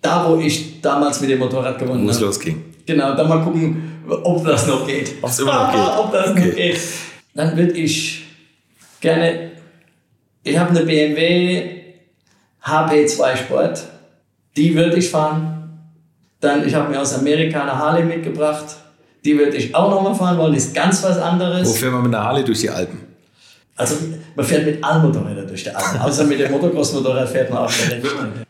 Da, 0.01 0.29
wo 0.29 0.37
ich 0.41 0.81
damals 0.81 1.21
mit 1.21 1.31
dem 1.31 1.39
Motorrad 1.41 1.79
gewonnen 1.79 2.07
Wo 2.07 2.11
es 2.11 2.17
habe. 2.17 2.27
losging. 2.27 2.65
Genau, 2.89 3.15
dann 3.15 3.29
mal 3.29 3.43
gucken, 3.45 4.01
ob 4.09 4.43
das 4.47 4.67
noch 4.67 4.87
geht. 4.87 5.13
Ob 5.21 5.29
es 5.29 5.39
immer 5.41 5.53
noch 5.67 5.73
geht. 5.73 5.99
ob 5.99 6.11
das 6.13 6.31
Okay. 6.31 6.47
noch 6.49 6.57
geht. 6.57 6.81
Dann 7.35 7.55
würde 7.57 7.73
ich 7.73 8.25
gerne. 9.01 9.51
Ich 10.43 10.59
habe 10.59 10.71
eine 10.71 10.81
BMW 10.87 11.71
HP2 12.65 13.37
Sport. 13.37 13.85
Die 14.57 14.75
würde 14.75 14.97
ich 14.97 15.11
fahren. 15.11 15.69
Dann, 16.41 16.67
ich 16.67 16.75
habe 16.75 16.89
mir 16.91 16.99
aus 17.01 17.15
Amerika 17.15 17.61
eine 17.63 17.79
Harley 17.79 18.05
mitgebracht. 18.05 18.65
Die 19.23 19.39
würde 19.39 19.57
ich 19.59 19.75
auch 19.75 19.91
nochmal 19.91 20.15
fahren 20.15 20.39
wollen. 20.39 20.55
Ist 20.55 20.75
ganz 20.75 21.03
was 21.03 21.19
anderes. 21.19 21.69
Wo 21.69 21.73
fährt 21.75 21.93
man 21.93 22.03
mit 22.05 22.15
einer 22.15 22.25
Harley 22.25 22.45
durch 22.45 22.61
die 22.61 22.71
Alpen? 22.71 23.01
Also 23.77 23.97
man 24.35 24.47
fährt 24.47 24.65
mit 24.65 24.83
allen 24.83 25.03
Motorrädern 25.03 25.47
durch 25.47 25.63
die 25.63 25.71
Alpen. 25.71 26.01
Außer 26.01 26.25
mit 26.25 26.41
dem 26.41 26.51
Motocross-Motorrad 26.53 27.29
fährt 27.29 27.51
man 27.51 27.65
auch. 27.65 27.71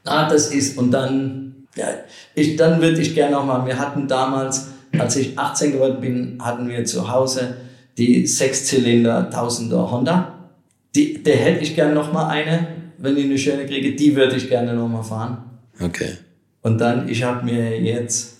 Ah, 0.04 0.28
das 0.28 0.48
ist, 0.52 0.78
und 0.78 0.92
dann, 0.92 1.47
ja, 1.78 1.86
ich, 2.34 2.56
dann 2.56 2.80
würde 2.80 3.00
ich 3.00 3.14
gerne 3.14 3.36
nochmal, 3.36 3.64
wir 3.66 3.78
hatten 3.78 4.08
damals, 4.08 4.68
als 4.98 5.16
ich 5.16 5.38
18 5.38 5.72
geworden 5.72 6.00
bin, 6.00 6.38
hatten 6.42 6.68
wir 6.68 6.84
zu 6.84 7.08
Hause 7.08 7.56
die 7.96 8.26
Sechszylinder 8.26 9.30
1000er 9.32 9.90
Honda. 9.90 10.50
Die, 10.94 11.22
der 11.22 11.36
hätte 11.36 11.62
ich 11.62 11.74
gerne 11.74 11.94
nochmal 11.94 12.30
eine, 12.30 12.66
wenn 12.98 13.16
ich 13.16 13.24
eine 13.24 13.38
schöne 13.38 13.66
kriege, 13.66 13.94
die 13.94 14.16
würde 14.16 14.36
ich 14.36 14.48
gerne 14.48 14.74
nochmal 14.74 15.04
fahren. 15.04 15.38
Okay. 15.80 16.14
Und 16.62 16.78
dann, 16.78 17.08
ich 17.08 17.22
habe 17.22 17.44
mir 17.44 17.80
jetzt, 17.80 18.38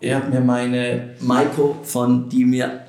ich 0.00 0.12
habe 0.12 0.28
mir 0.28 0.40
meine 0.40 1.10
Maiko 1.20 1.76
von, 1.84 2.28
die 2.28 2.44
mir, 2.44 2.80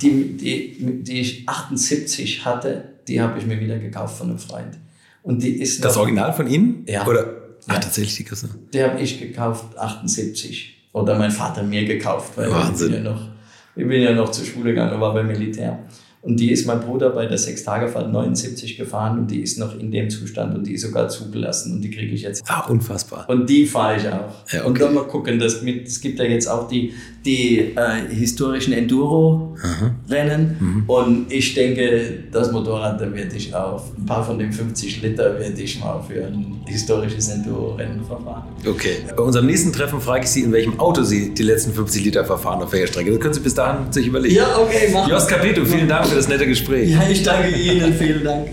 die, 0.00 0.36
die, 0.36 1.02
die 1.02 1.20
ich 1.20 1.48
78 1.48 2.44
hatte, 2.46 2.84
die 3.06 3.20
habe 3.20 3.38
ich 3.38 3.46
mir 3.46 3.60
wieder 3.60 3.78
gekauft 3.78 4.16
von 4.16 4.30
einem 4.30 4.38
Freund. 4.38 4.78
Und 5.22 5.42
die 5.42 5.60
ist 5.60 5.84
Das 5.84 5.94
noch, 5.94 6.02
Original 6.02 6.32
von 6.32 6.46
Ihnen? 6.46 6.84
Ja. 6.86 7.06
Oder? 7.06 7.37
Ah, 7.68 7.74
Ja. 7.74 7.78
tatsächlich 7.80 8.16
die 8.16 8.24
Kiste. 8.24 8.48
die 8.72 8.82
habe 8.82 9.00
ich 9.00 9.18
gekauft 9.20 9.78
78. 9.78 10.74
Oder 10.92 11.18
mein 11.18 11.30
Vater 11.30 11.62
mir 11.62 11.84
gekauft, 11.84 12.32
weil 12.36 12.50
Wahnsinn. 12.50 12.88
ich 12.88 12.94
bin 12.96 13.04
ja 13.04 13.10
noch, 13.12 13.28
ich 13.76 13.86
bin 13.86 14.02
ja 14.02 14.12
noch 14.12 14.30
zur 14.30 14.44
Schule 14.46 14.70
gegangen, 14.70 15.00
war 15.00 15.12
beim 15.14 15.26
Militär. 15.28 15.78
Und 16.20 16.40
die 16.40 16.50
ist 16.50 16.66
mein 16.66 16.80
Bruder 16.80 17.10
bei 17.10 17.26
der 17.26 17.38
Sechstagefahrt 17.38 18.12
79 18.12 18.76
gefahren 18.76 19.18
und 19.20 19.30
die 19.30 19.40
ist 19.40 19.58
noch 19.58 19.78
in 19.78 19.90
dem 19.92 20.10
Zustand 20.10 20.54
und 20.56 20.66
die 20.66 20.74
ist 20.74 20.82
sogar 20.82 21.08
zugelassen 21.08 21.74
und 21.74 21.80
die 21.82 21.90
kriege 21.90 22.12
ich 22.12 22.22
jetzt 22.22 22.42
Ah, 22.48 22.66
unfassbar. 22.68 23.24
Und 23.28 23.48
die 23.48 23.66
fahre 23.66 23.96
ich 23.96 24.06
auch. 24.08 24.52
Ja, 24.52 24.60
okay. 24.60 24.66
Und 24.66 24.80
dann 24.80 24.94
mal 24.94 25.04
gucken, 25.04 25.38
das 25.38 25.62
mit, 25.62 25.86
es 25.86 26.00
gibt 26.00 26.18
ja 26.18 26.24
jetzt 26.24 26.48
auch 26.48 26.68
die, 26.68 26.92
die 27.24 27.58
äh, 27.76 28.08
historischen 28.10 28.72
Enduro-Rennen. 28.72 30.56
Mhm. 30.58 30.84
Und 30.88 31.32
ich 31.32 31.54
denke, 31.54 32.24
das 32.32 32.50
Motorrad, 32.52 33.00
da 33.00 33.12
werde 33.12 33.36
ich 33.36 33.54
auch, 33.54 33.84
ein 33.96 34.06
paar 34.06 34.24
von 34.24 34.38
den 34.38 34.52
50 34.52 35.02
Liter 35.02 35.38
werde 35.38 35.60
ich 35.60 35.78
mal 35.80 36.02
für 36.02 36.26
ein 36.26 36.56
historisches 36.66 37.28
Enduro-Rennen 37.28 38.04
verfahren. 38.04 38.44
Okay. 38.66 38.96
Bei 39.16 39.22
unserem 39.22 39.46
nächsten 39.46 39.72
Treffen 39.72 40.00
frage 40.00 40.24
ich 40.24 40.30
Sie, 40.30 40.42
in 40.42 40.52
welchem 40.52 40.78
Auto 40.80 41.02
Sie 41.02 41.32
die 41.32 41.42
letzten 41.42 41.72
50 41.72 42.04
Liter 42.04 42.24
verfahren 42.24 42.62
auf 42.62 42.72
welcher 42.72 42.88
Strecke. 42.88 43.10
Das 43.12 43.20
können 43.20 43.34
Sie 43.34 43.40
bis 43.40 43.54
dahin 43.54 43.92
sich 43.92 44.06
überlegen. 44.06 44.34
Ja, 44.34 44.58
okay, 44.58 44.90
mach. 44.92 45.08
Jos 45.08 45.26
Capito, 45.26 45.64
vielen 45.64 45.88
Dank 45.88 46.07
für 46.08 46.16
das 46.16 46.28
nette 46.28 46.46
Gespräch. 46.46 46.90
Ja, 46.90 47.02
ich 47.08 47.22
danke 47.22 47.50
Ihnen, 47.50 47.92
vielen 47.94 48.24
Dank. 48.24 48.48